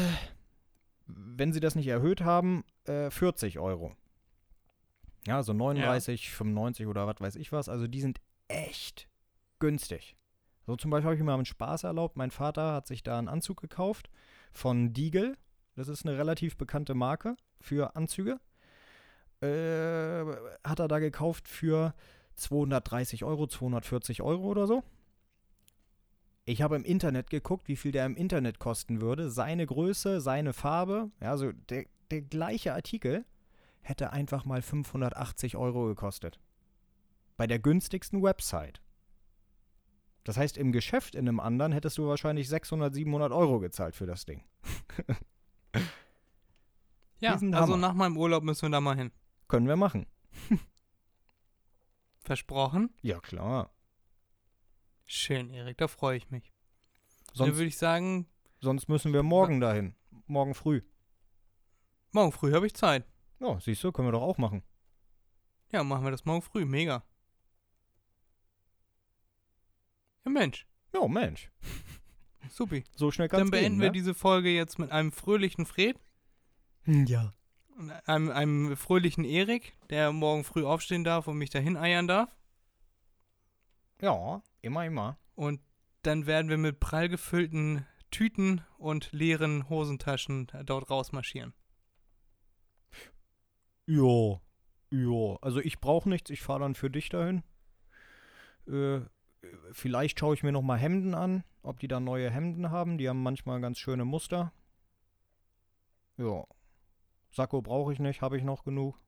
wenn 1.06 1.52
sie 1.52 1.60
das 1.60 1.74
nicht 1.74 1.88
erhöht 1.88 2.22
haben, 2.22 2.64
äh, 2.84 3.10
40 3.10 3.58
Euro. 3.58 3.92
Ja, 5.26 5.42
so 5.42 5.52
39, 5.52 6.30
95 6.30 6.86
oder 6.86 7.06
was 7.06 7.20
weiß 7.20 7.36
ich 7.36 7.52
was. 7.52 7.68
Also 7.68 7.86
die 7.86 8.00
sind 8.00 8.20
echt 8.48 9.08
günstig. 9.58 10.16
So 10.66 10.76
zum 10.76 10.90
Beispiel 10.90 11.06
habe 11.06 11.14
ich 11.14 11.20
mir 11.20 11.26
mal 11.26 11.34
einen 11.34 11.44
Spaß 11.44 11.84
erlaubt. 11.84 12.16
Mein 12.16 12.30
Vater 12.30 12.72
hat 12.72 12.86
sich 12.86 13.02
da 13.02 13.18
einen 13.18 13.28
Anzug 13.28 13.60
gekauft 13.60 14.10
von 14.52 14.92
Diegel. 14.92 15.36
Das 15.76 15.88
ist 15.88 16.04
eine 16.06 16.18
relativ 16.18 16.56
bekannte 16.56 16.94
Marke 16.94 17.36
für 17.60 17.96
Anzüge. 17.96 18.40
Äh, 19.40 20.24
hat 20.64 20.78
er 20.78 20.88
da 20.88 20.98
gekauft 20.98 21.48
für 21.48 21.94
230 22.36 23.24
Euro, 23.24 23.46
240 23.46 24.22
Euro 24.22 24.44
oder 24.44 24.66
so. 24.66 24.82
Ich 26.44 26.62
habe 26.62 26.76
im 26.76 26.84
Internet 26.84 27.30
geguckt, 27.30 27.68
wie 27.68 27.76
viel 27.76 27.92
der 27.92 28.06
im 28.06 28.16
Internet 28.16 28.58
kosten 28.58 29.00
würde. 29.00 29.30
Seine 29.30 29.66
Größe, 29.66 30.20
seine 30.20 30.52
Farbe, 30.52 31.10
ja, 31.20 31.30
also 31.30 31.52
der, 31.52 31.86
der 32.10 32.22
gleiche 32.22 32.74
Artikel 32.74 33.24
hätte 33.82 34.12
einfach 34.12 34.44
mal 34.44 34.62
580 34.62 35.56
Euro 35.56 35.86
gekostet. 35.86 36.40
Bei 37.36 37.46
der 37.46 37.58
günstigsten 37.58 38.22
Website. 38.22 38.80
Das 40.24 40.36
heißt, 40.36 40.56
im 40.56 40.72
Geschäft 40.72 41.14
in 41.14 41.28
einem 41.28 41.40
anderen 41.40 41.72
hättest 41.72 41.98
du 41.98 42.06
wahrscheinlich 42.06 42.48
600, 42.48 42.94
700 42.94 43.32
Euro 43.32 43.58
gezahlt 43.58 43.96
für 43.96 44.06
das 44.06 44.24
Ding. 44.24 44.44
Ja, 47.18 47.34
also 47.34 47.76
nach 47.76 47.94
meinem 47.94 48.16
Urlaub 48.16 48.42
müssen 48.42 48.62
wir 48.62 48.70
da 48.70 48.80
mal 48.80 48.96
hin. 48.96 49.12
Können 49.46 49.68
wir 49.68 49.76
machen. 49.76 50.06
Versprochen? 52.18 52.90
Ja, 53.00 53.20
klar. 53.20 53.70
Schön, 55.06 55.50
Erik, 55.50 55.78
da 55.78 55.88
freue 55.88 56.16
ich 56.16 56.30
mich. 56.30 56.52
Dann 57.26 57.36
Sonst, 57.36 57.54
würde 57.54 57.66
ich 57.66 57.78
sagen, 57.78 58.26
sonst 58.60 58.88
müssen 58.88 59.12
wir 59.12 59.22
morgen 59.22 59.60
dahin. 59.60 59.94
Morgen 60.26 60.54
früh. 60.54 60.82
morgen 62.10 62.32
früh 62.32 62.52
habe 62.52 62.66
ich 62.66 62.74
Zeit. 62.74 63.04
Ja, 63.42 63.58
siehst 63.60 63.82
du, 63.82 63.90
können 63.92 64.08
wir 64.08 64.12
doch 64.12 64.22
auch 64.22 64.38
machen. 64.38 64.62
Ja, 65.72 65.82
machen 65.82 66.04
wir 66.04 66.10
das 66.12 66.24
morgen 66.24 66.42
früh. 66.42 66.64
Mega. 66.64 67.02
Ja, 70.24 70.30
Mensch. 70.30 70.66
Ja, 70.94 71.06
Mensch. 71.08 71.50
Supi. 72.50 72.84
So 72.94 73.10
schnell 73.10 73.28
kann's 73.28 73.42
Dann 73.42 73.50
beenden 73.50 73.72
gehen, 73.74 73.80
wir 73.80 73.88
ne? 73.88 73.92
diese 73.92 74.14
Folge 74.14 74.50
jetzt 74.50 74.78
mit 74.78 74.90
einem 74.92 75.12
fröhlichen 75.12 75.66
Fred 75.66 75.98
Ja. 76.86 77.32
und 77.76 77.90
einem, 77.90 78.30
einem 78.30 78.76
fröhlichen 78.76 79.24
Erik, 79.24 79.74
der 79.90 80.12
morgen 80.12 80.44
früh 80.44 80.64
aufstehen 80.64 81.04
darf 81.04 81.26
und 81.26 81.38
mich 81.38 81.50
dahin 81.50 81.76
eiern 81.76 82.06
darf. 82.06 82.36
Ja, 84.00 84.42
immer, 84.60 84.84
immer. 84.84 85.18
Und 85.34 85.60
dann 86.02 86.26
werden 86.26 86.48
wir 86.48 86.58
mit 86.58 86.80
prall 86.80 87.08
gefüllten 87.08 87.86
Tüten 88.10 88.60
und 88.76 89.10
leeren 89.12 89.68
Hosentaschen 89.68 90.48
dort 90.64 90.90
rausmarschieren. 90.90 91.54
Ja. 93.86 94.40
Ja. 94.90 95.36
Also 95.40 95.60
ich 95.60 95.80
brauche 95.80 96.08
nichts, 96.08 96.30
ich 96.30 96.42
fahre 96.42 96.60
dann 96.60 96.74
für 96.74 96.90
dich 96.90 97.08
dahin. 97.08 97.42
Äh, 98.66 99.00
vielleicht 99.72 100.18
schaue 100.20 100.34
ich 100.34 100.42
mir 100.42 100.52
noch 100.52 100.62
mal 100.62 100.78
Hemden 100.78 101.14
an, 101.14 101.44
ob 101.62 101.80
die 101.80 101.88
da 101.88 102.00
neue 102.00 102.30
Hemden 102.30 102.70
haben. 102.70 102.98
Die 102.98 103.08
haben 103.08 103.22
manchmal 103.22 103.60
ganz 103.60 103.78
schöne 103.78 104.04
Muster. 104.04 104.52
Ja. 106.16 106.44
Sakko 107.30 107.62
brauche 107.62 107.92
ich 107.92 107.98
nicht, 107.98 108.20
habe 108.20 108.36
ich 108.36 108.44
noch 108.44 108.64
genug. 108.64 109.00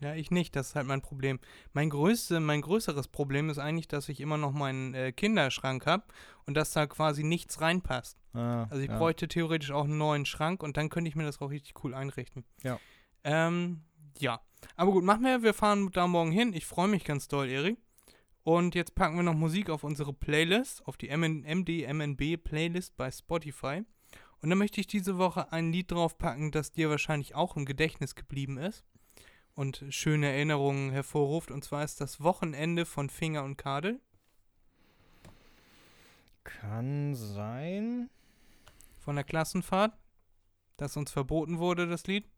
Ja, 0.00 0.14
ich 0.14 0.30
nicht, 0.30 0.56
das 0.56 0.68
ist 0.68 0.76
halt 0.76 0.86
mein 0.86 1.02
Problem. 1.02 1.38
Mein, 1.74 1.90
größte, 1.90 2.40
mein 2.40 2.62
größeres 2.62 3.08
Problem 3.08 3.50
ist 3.50 3.58
eigentlich, 3.58 3.86
dass 3.86 4.08
ich 4.08 4.20
immer 4.20 4.38
noch 4.38 4.52
meinen 4.52 4.94
äh, 4.94 5.12
Kinderschrank 5.12 5.86
habe 5.86 6.04
und 6.46 6.54
dass 6.54 6.72
da 6.72 6.86
quasi 6.86 7.22
nichts 7.22 7.60
reinpasst. 7.60 8.18
Ah, 8.32 8.66
Also 8.70 8.82
ich 8.82 8.88
ja. 8.88 8.96
bräuchte 8.96 9.28
theoretisch 9.28 9.70
auch 9.72 9.84
einen 9.84 9.98
neuen 9.98 10.24
Schrank 10.24 10.62
und 10.62 10.78
dann 10.78 10.88
könnte 10.88 11.08
ich 11.08 11.16
mir 11.16 11.24
das 11.24 11.40
auch 11.42 11.50
richtig 11.50 11.84
cool 11.84 11.94
einrichten. 11.94 12.44
Ja. 12.62 12.80
Ähm, 13.24 13.82
ja. 14.18 14.40
Aber 14.76 14.92
gut, 14.92 15.04
machen 15.04 15.24
wir. 15.24 15.42
Wir 15.42 15.52
fahren 15.54 15.90
da 15.92 16.06
morgen 16.06 16.32
hin. 16.32 16.54
Ich 16.54 16.64
freue 16.64 16.88
mich 16.88 17.04
ganz 17.04 17.28
doll, 17.28 17.48
Erik. 17.48 17.78
Und 18.42 18.74
jetzt 18.74 18.94
packen 18.94 19.16
wir 19.16 19.22
noch 19.22 19.34
Musik 19.34 19.68
auf 19.68 19.84
unsere 19.84 20.14
Playlist, 20.14 20.86
auf 20.86 20.96
die 20.96 21.14
MN 21.14 21.42
MDMNB 21.42 22.42
Playlist 22.42 22.96
bei 22.96 23.10
Spotify. 23.10 23.82
Und 24.40 24.48
dann 24.48 24.56
möchte 24.56 24.80
ich 24.80 24.86
diese 24.86 25.18
Woche 25.18 25.52
ein 25.52 25.70
Lied 25.70 25.90
draufpacken, 25.90 26.50
das 26.50 26.72
dir 26.72 26.88
wahrscheinlich 26.88 27.34
auch 27.34 27.56
im 27.58 27.66
Gedächtnis 27.66 28.14
geblieben 28.14 28.56
ist 28.56 28.82
und 29.54 29.84
schöne 29.90 30.28
Erinnerungen 30.28 30.90
hervorruft. 30.90 31.50
Und 31.50 31.64
zwar 31.64 31.84
ist 31.84 32.00
das 32.00 32.20
Wochenende 32.22 32.86
von 32.86 33.10
Finger 33.10 33.44
und 33.44 33.56
Kadel 33.56 34.00
Kann 36.44 37.14
sein. 37.14 38.10
von 38.98 39.16
der 39.16 39.24
Klassenfahrt, 39.24 39.92
das 40.76 40.96
uns 40.96 41.10
verboten 41.10 41.58
wurde, 41.58 41.86
das 41.86 42.06
Lied. 42.06 42.28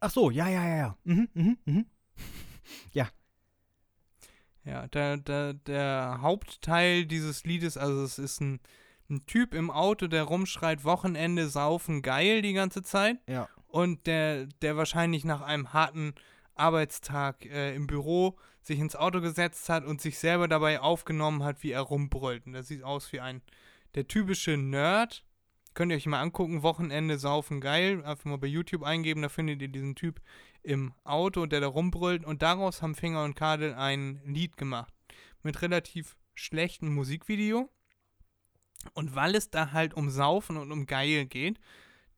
Ach 0.00 0.10
so, 0.10 0.30
ja, 0.30 0.48
ja, 0.48 0.66
ja, 0.66 0.76
ja. 0.76 0.98
Mhm, 1.04 1.28
mhm, 1.34 1.58
mhm. 1.64 1.86
Ja, 4.66 4.88
der, 4.88 5.16
der, 5.16 5.54
der 5.54 6.18
Hauptteil 6.22 7.06
dieses 7.06 7.44
Liedes, 7.44 7.76
also 7.76 8.02
es 8.02 8.18
ist 8.18 8.40
ein, 8.40 8.58
ein 9.08 9.24
Typ 9.26 9.54
im 9.54 9.70
Auto, 9.70 10.08
der 10.08 10.24
rumschreit, 10.24 10.82
Wochenende 10.82 11.48
saufen 11.48 12.02
geil 12.02 12.42
die 12.42 12.52
ganze 12.52 12.82
Zeit. 12.82 13.18
Ja. 13.28 13.48
Und 13.76 14.06
der, 14.06 14.46
der 14.62 14.78
wahrscheinlich 14.78 15.26
nach 15.26 15.42
einem 15.42 15.74
harten 15.74 16.14
Arbeitstag 16.54 17.44
äh, 17.44 17.74
im 17.74 17.86
Büro 17.86 18.38
sich 18.62 18.78
ins 18.78 18.96
Auto 18.96 19.20
gesetzt 19.20 19.68
hat 19.68 19.84
und 19.84 20.00
sich 20.00 20.18
selber 20.18 20.48
dabei 20.48 20.80
aufgenommen 20.80 21.44
hat, 21.44 21.62
wie 21.62 21.72
er 21.72 21.82
rumbrüllt. 21.82 22.46
Und 22.46 22.54
das 22.54 22.68
sieht 22.68 22.82
aus 22.82 23.12
wie 23.12 23.20
ein, 23.20 23.42
der 23.94 24.08
typische 24.08 24.56
Nerd. 24.56 25.26
Könnt 25.74 25.92
ihr 25.92 25.98
euch 25.98 26.06
mal 26.06 26.22
angucken, 26.22 26.62
Wochenende 26.62 27.18
saufen 27.18 27.60
geil. 27.60 28.02
Einfach 28.02 28.24
mal 28.24 28.38
bei 28.38 28.46
YouTube 28.46 28.82
eingeben, 28.82 29.20
da 29.20 29.28
findet 29.28 29.60
ihr 29.60 29.68
diesen 29.68 29.94
Typ 29.94 30.22
im 30.62 30.94
Auto, 31.04 31.44
der 31.44 31.60
da 31.60 31.66
rumbrüllt. 31.66 32.24
Und 32.24 32.40
daraus 32.40 32.80
haben 32.80 32.94
Finger 32.94 33.24
und 33.24 33.34
Kadel 33.34 33.74
ein 33.74 34.22
Lied 34.24 34.56
gemacht. 34.56 34.94
Mit 35.42 35.60
relativ 35.60 36.16
schlechtem 36.34 36.94
Musikvideo. 36.94 37.68
Und 38.94 39.14
weil 39.14 39.34
es 39.34 39.50
da 39.50 39.72
halt 39.72 39.92
um 39.92 40.08
Saufen 40.08 40.56
und 40.56 40.72
um 40.72 40.86
Geil 40.86 41.26
geht, 41.26 41.60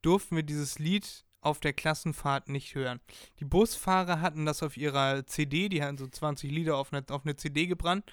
durften 0.03 0.37
wir 0.37 0.45
dieses 0.45 0.79
Lied 0.79 1.25
auf 1.41 1.61
der 1.61 1.73
Klassenfahrt 1.73 2.49
nicht 2.49 2.75
hören. 2.75 3.01
Die 3.41 3.45
Busfahrer 3.45 4.21
hatten 4.21 4.45
das 4.45 4.63
auf 4.63 4.77
ihrer 4.77 5.27
CD, 5.27 5.69
die 5.69 5.83
hatten 5.83 5.99
so 5.99 6.07
20 6.07 6.51
Lieder 6.51 6.77
auf 6.77 6.93
eine, 6.93 7.05
auf 7.11 7.25
eine 7.25 7.37
CD 7.37 7.67
gebrannt 7.67 8.05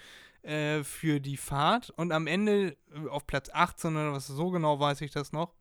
äh, 0.43 0.83
für 0.83 1.19
die 1.19 1.37
Fahrt 1.37 1.89
und 1.91 2.11
am 2.11 2.27
Ende 2.27 2.77
äh, 2.93 3.07
auf 3.09 3.25
Platz 3.25 3.49
18 3.51 3.95
oder 3.95 4.13
was, 4.13 4.27
so 4.27 4.51
genau 4.51 4.79
weiß 4.79 5.01
ich 5.01 5.11
das 5.11 5.31
noch, 5.31 5.53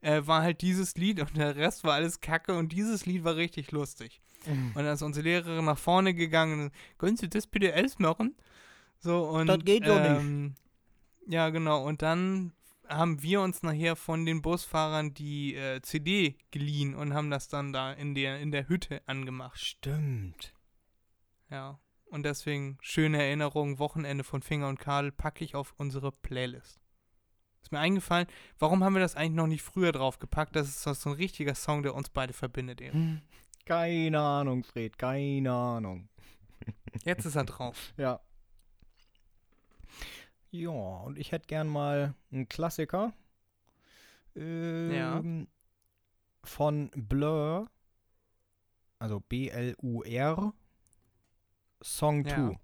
äh, 0.00 0.22
war 0.24 0.42
halt 0.42 0.60
dieses 0.60 0.96
Lied 0.96 1.20
und 1.20 1.36
der 1.36 1.56
Rest 1.56 1.84
war 1.84 1.94
alles 1.94 2.20
Kacke 2.20 2.56
und 2.56 2.72
dieses 2.72 3.06
Lied 3.06 3.24
war 3.24 3.36
richtig 3.36 3.70
lustig. 3.72 4.20
Und 4.46 4.74
dann 4.74 4.86
ist 4.92 5.00
unsere 5.00 5.24
Lehrerin 5.24 5.64
nach 5.64 5.78
vorne 5.78 6.12
gegangen 6.12 6.64
und 6.64 6.72
können 6.98 7.16
Sie 7.16 7.30
das 7.30 7.46
bitte 7.46 7.72
alles 7.72 7.98
machen? 7.98 8.34
So 8.98 9.26
und 9.28 9.46
Das 9.46 9.64
geht 9.64 9.86
doch 9.86 9.98
nicht. 9.98 10.20
ähm, 10.20 10.54
Ja, 11.26 11.48
genau. 11.48 11.82
Und 11.86 12.02
dann 12.02 12.52
haben 12.88 13.22
wir 13.22 13.40
uns 13.40 13.62
nachher 13.62 13.96
von 13.96 14.26
den 14.26 14.42
Busfahrern 14.42 15.14
die 15.14 15.54
äh, 15.54 15.80
CD 15.82 16.36
geliehen 16.50 16.94
und 16.94 17.14
haben 17.14 17.30
das 17.30 17.48
dann 17.48 17.72
da 17.72 17.92
in 17.92 18.14
der 18.14 18.40
in 18.40 18.52
der 18.52 18.68
Hütte 18.68 19.02
angemacht. 19.06 19.58
Stimmt. 19.58 20.54
Ja. 21.50 21.78
Und 22.04 22.24
deswegen 22.24 22.78
schöne 22.80 23.22
Erinnerung, 23.22 23.78
Wochenende 23.78 24.24
von 24.24 24.42
Finger 24.42 24.68
und 24.68 24.78
Kadel 24.78 25.10
packe 25.10 25.44
ich 25.44 25.54
auf 25.54 25.74
unsere 25.78 26.12
Playlist. 26.12 26.80
Ist 27.62 27.72
mir 27.72 27.78
eingefallen, 27.78 28.26
warum 28.58 28.84
haben 28.84 28.92
wir 28.92 29.00
das 29.00 29.16
eigentlich 29.16 29.36
noch 29.36 29.46
nicht 29.46 29.62
früher 29.62 29.90
draufgepackt? 29.90 30.54
Das 30.54 30.68
ist 30.68 30.82
so 30.82 31.10
ein 31.10 31.16
richtiger 31.16 31.54
Song, 31.54 31.82
der 31.82 31.94
uns 31.94 32.10
beide 32.10 32.34
verbindet 32.34 32.80
eben. 32.80 32.92
Hm. 32.92 33.22
Keine 33.64 34.20
Ahnung, 34.20 34.64
Fred, 34.64 34.98
keine 34.98 35.50
Ahnung. 35.50 36.10
Jetzt 37.04 37.24
ist 37.24 37.36
er 37.36 37.44
drauf. 37.44 37.94
Ja. 37.96 38.20
Ja, 40.54 40.70
und 40.70 41.18
ich 41.18 41.32
hätte 41.32 41.48
gern 41.48 41.66
mal 41.66 42.14
einen 42.30 42.48
Klassiker. 42.48 43.12
Ähm, 44.36 45.48
Von 46.44 46.92
Blur. 46.94 47.68
Also 49.00 49.18
B-L-U-R. 49.18 50.54
Song 51.82 52.24
Ja. 52.24 52.50
2. 52.52 52.60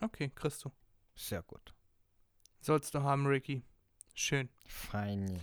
Okay, 0.00 0.32
kriegst 0.34 0.64
du. 0.64 0.72
Sehr 1.14 1.44
gut. 1.44 1.72
Sollst 2.60 2.92
du 2.96 3.02
haben, 3.04 3.26
Ricky. 3.28 3.62
Schön. 4.14 4.48
Fein. 4.66 5.38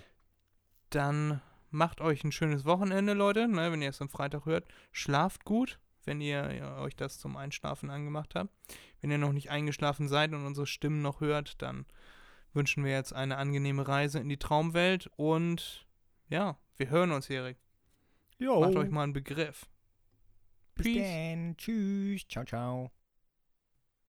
Dann 0.89 1.41
macht 1.69 2.01
euch 2.01 2.25
ein 2.25 2.33
schönes 2.33 2.65
Wochenende, 2.65 3.13
Leute, 3.13 3.47
ne, 3.47 3.71
wenn 3.71 3.81
ihr 3.81 3.91
es 3.91 4.01
am 4.01 4.09
Freitag 4.09 4.45
hört. 4.45 4.67
Schlaft 4.91 5.45
gut, 5.45 5.79
wenn 6.03 6.19
ihr 6.19 6.53
ja, 6.53 6.77
euch 6.81 6.97
das 6.97 7.19
zum 7.19 7.37
Einschlafen 7.37 7.89
angemacht 7.89 8.35
habt. 8.35 8.53
Wenn 9.01 9.11
ihr 9.11 9.17
noch 9.17 9.33
nicht 9.33 9.49
eingeschlafen 9.49 10.07
seid 10.07 10.33
und 10.33 10.45
unsere 10.45 10.67
Stimmen 10.67 11.01
noch 11.01 11.21
hört, 11.21 11.61
dann 11.61 11.85
wünschen 12.53 12.83
wir 12.83 12.91
jetzt 12.91 13.13
eine 13.13 13.37
angenehme 13.37 13.87
Reise 13.87 14.19
in 14.19 14.29
die 14.29 14.37
Traumwelt 14.37 15.09
und 15.15 15.85
ja, 16.29 16.57
wir 16.77 16.89
hören 16.89 17.11
uns, 17.11 17.29
Erik. 17.29 17.57
Jo. 18.37 18.59
Macht 18.61 18.75
euch 18.75 18.89
mal 18.89 19.03
einen 19.03 19.13
Begriff. 19.13 19.67
Bis 20.75 20.97
dann. 20.97 21.55
Tschüss. 21.57 22.27
Ciao, 22.27 22.45
ciao. 22.45 22.91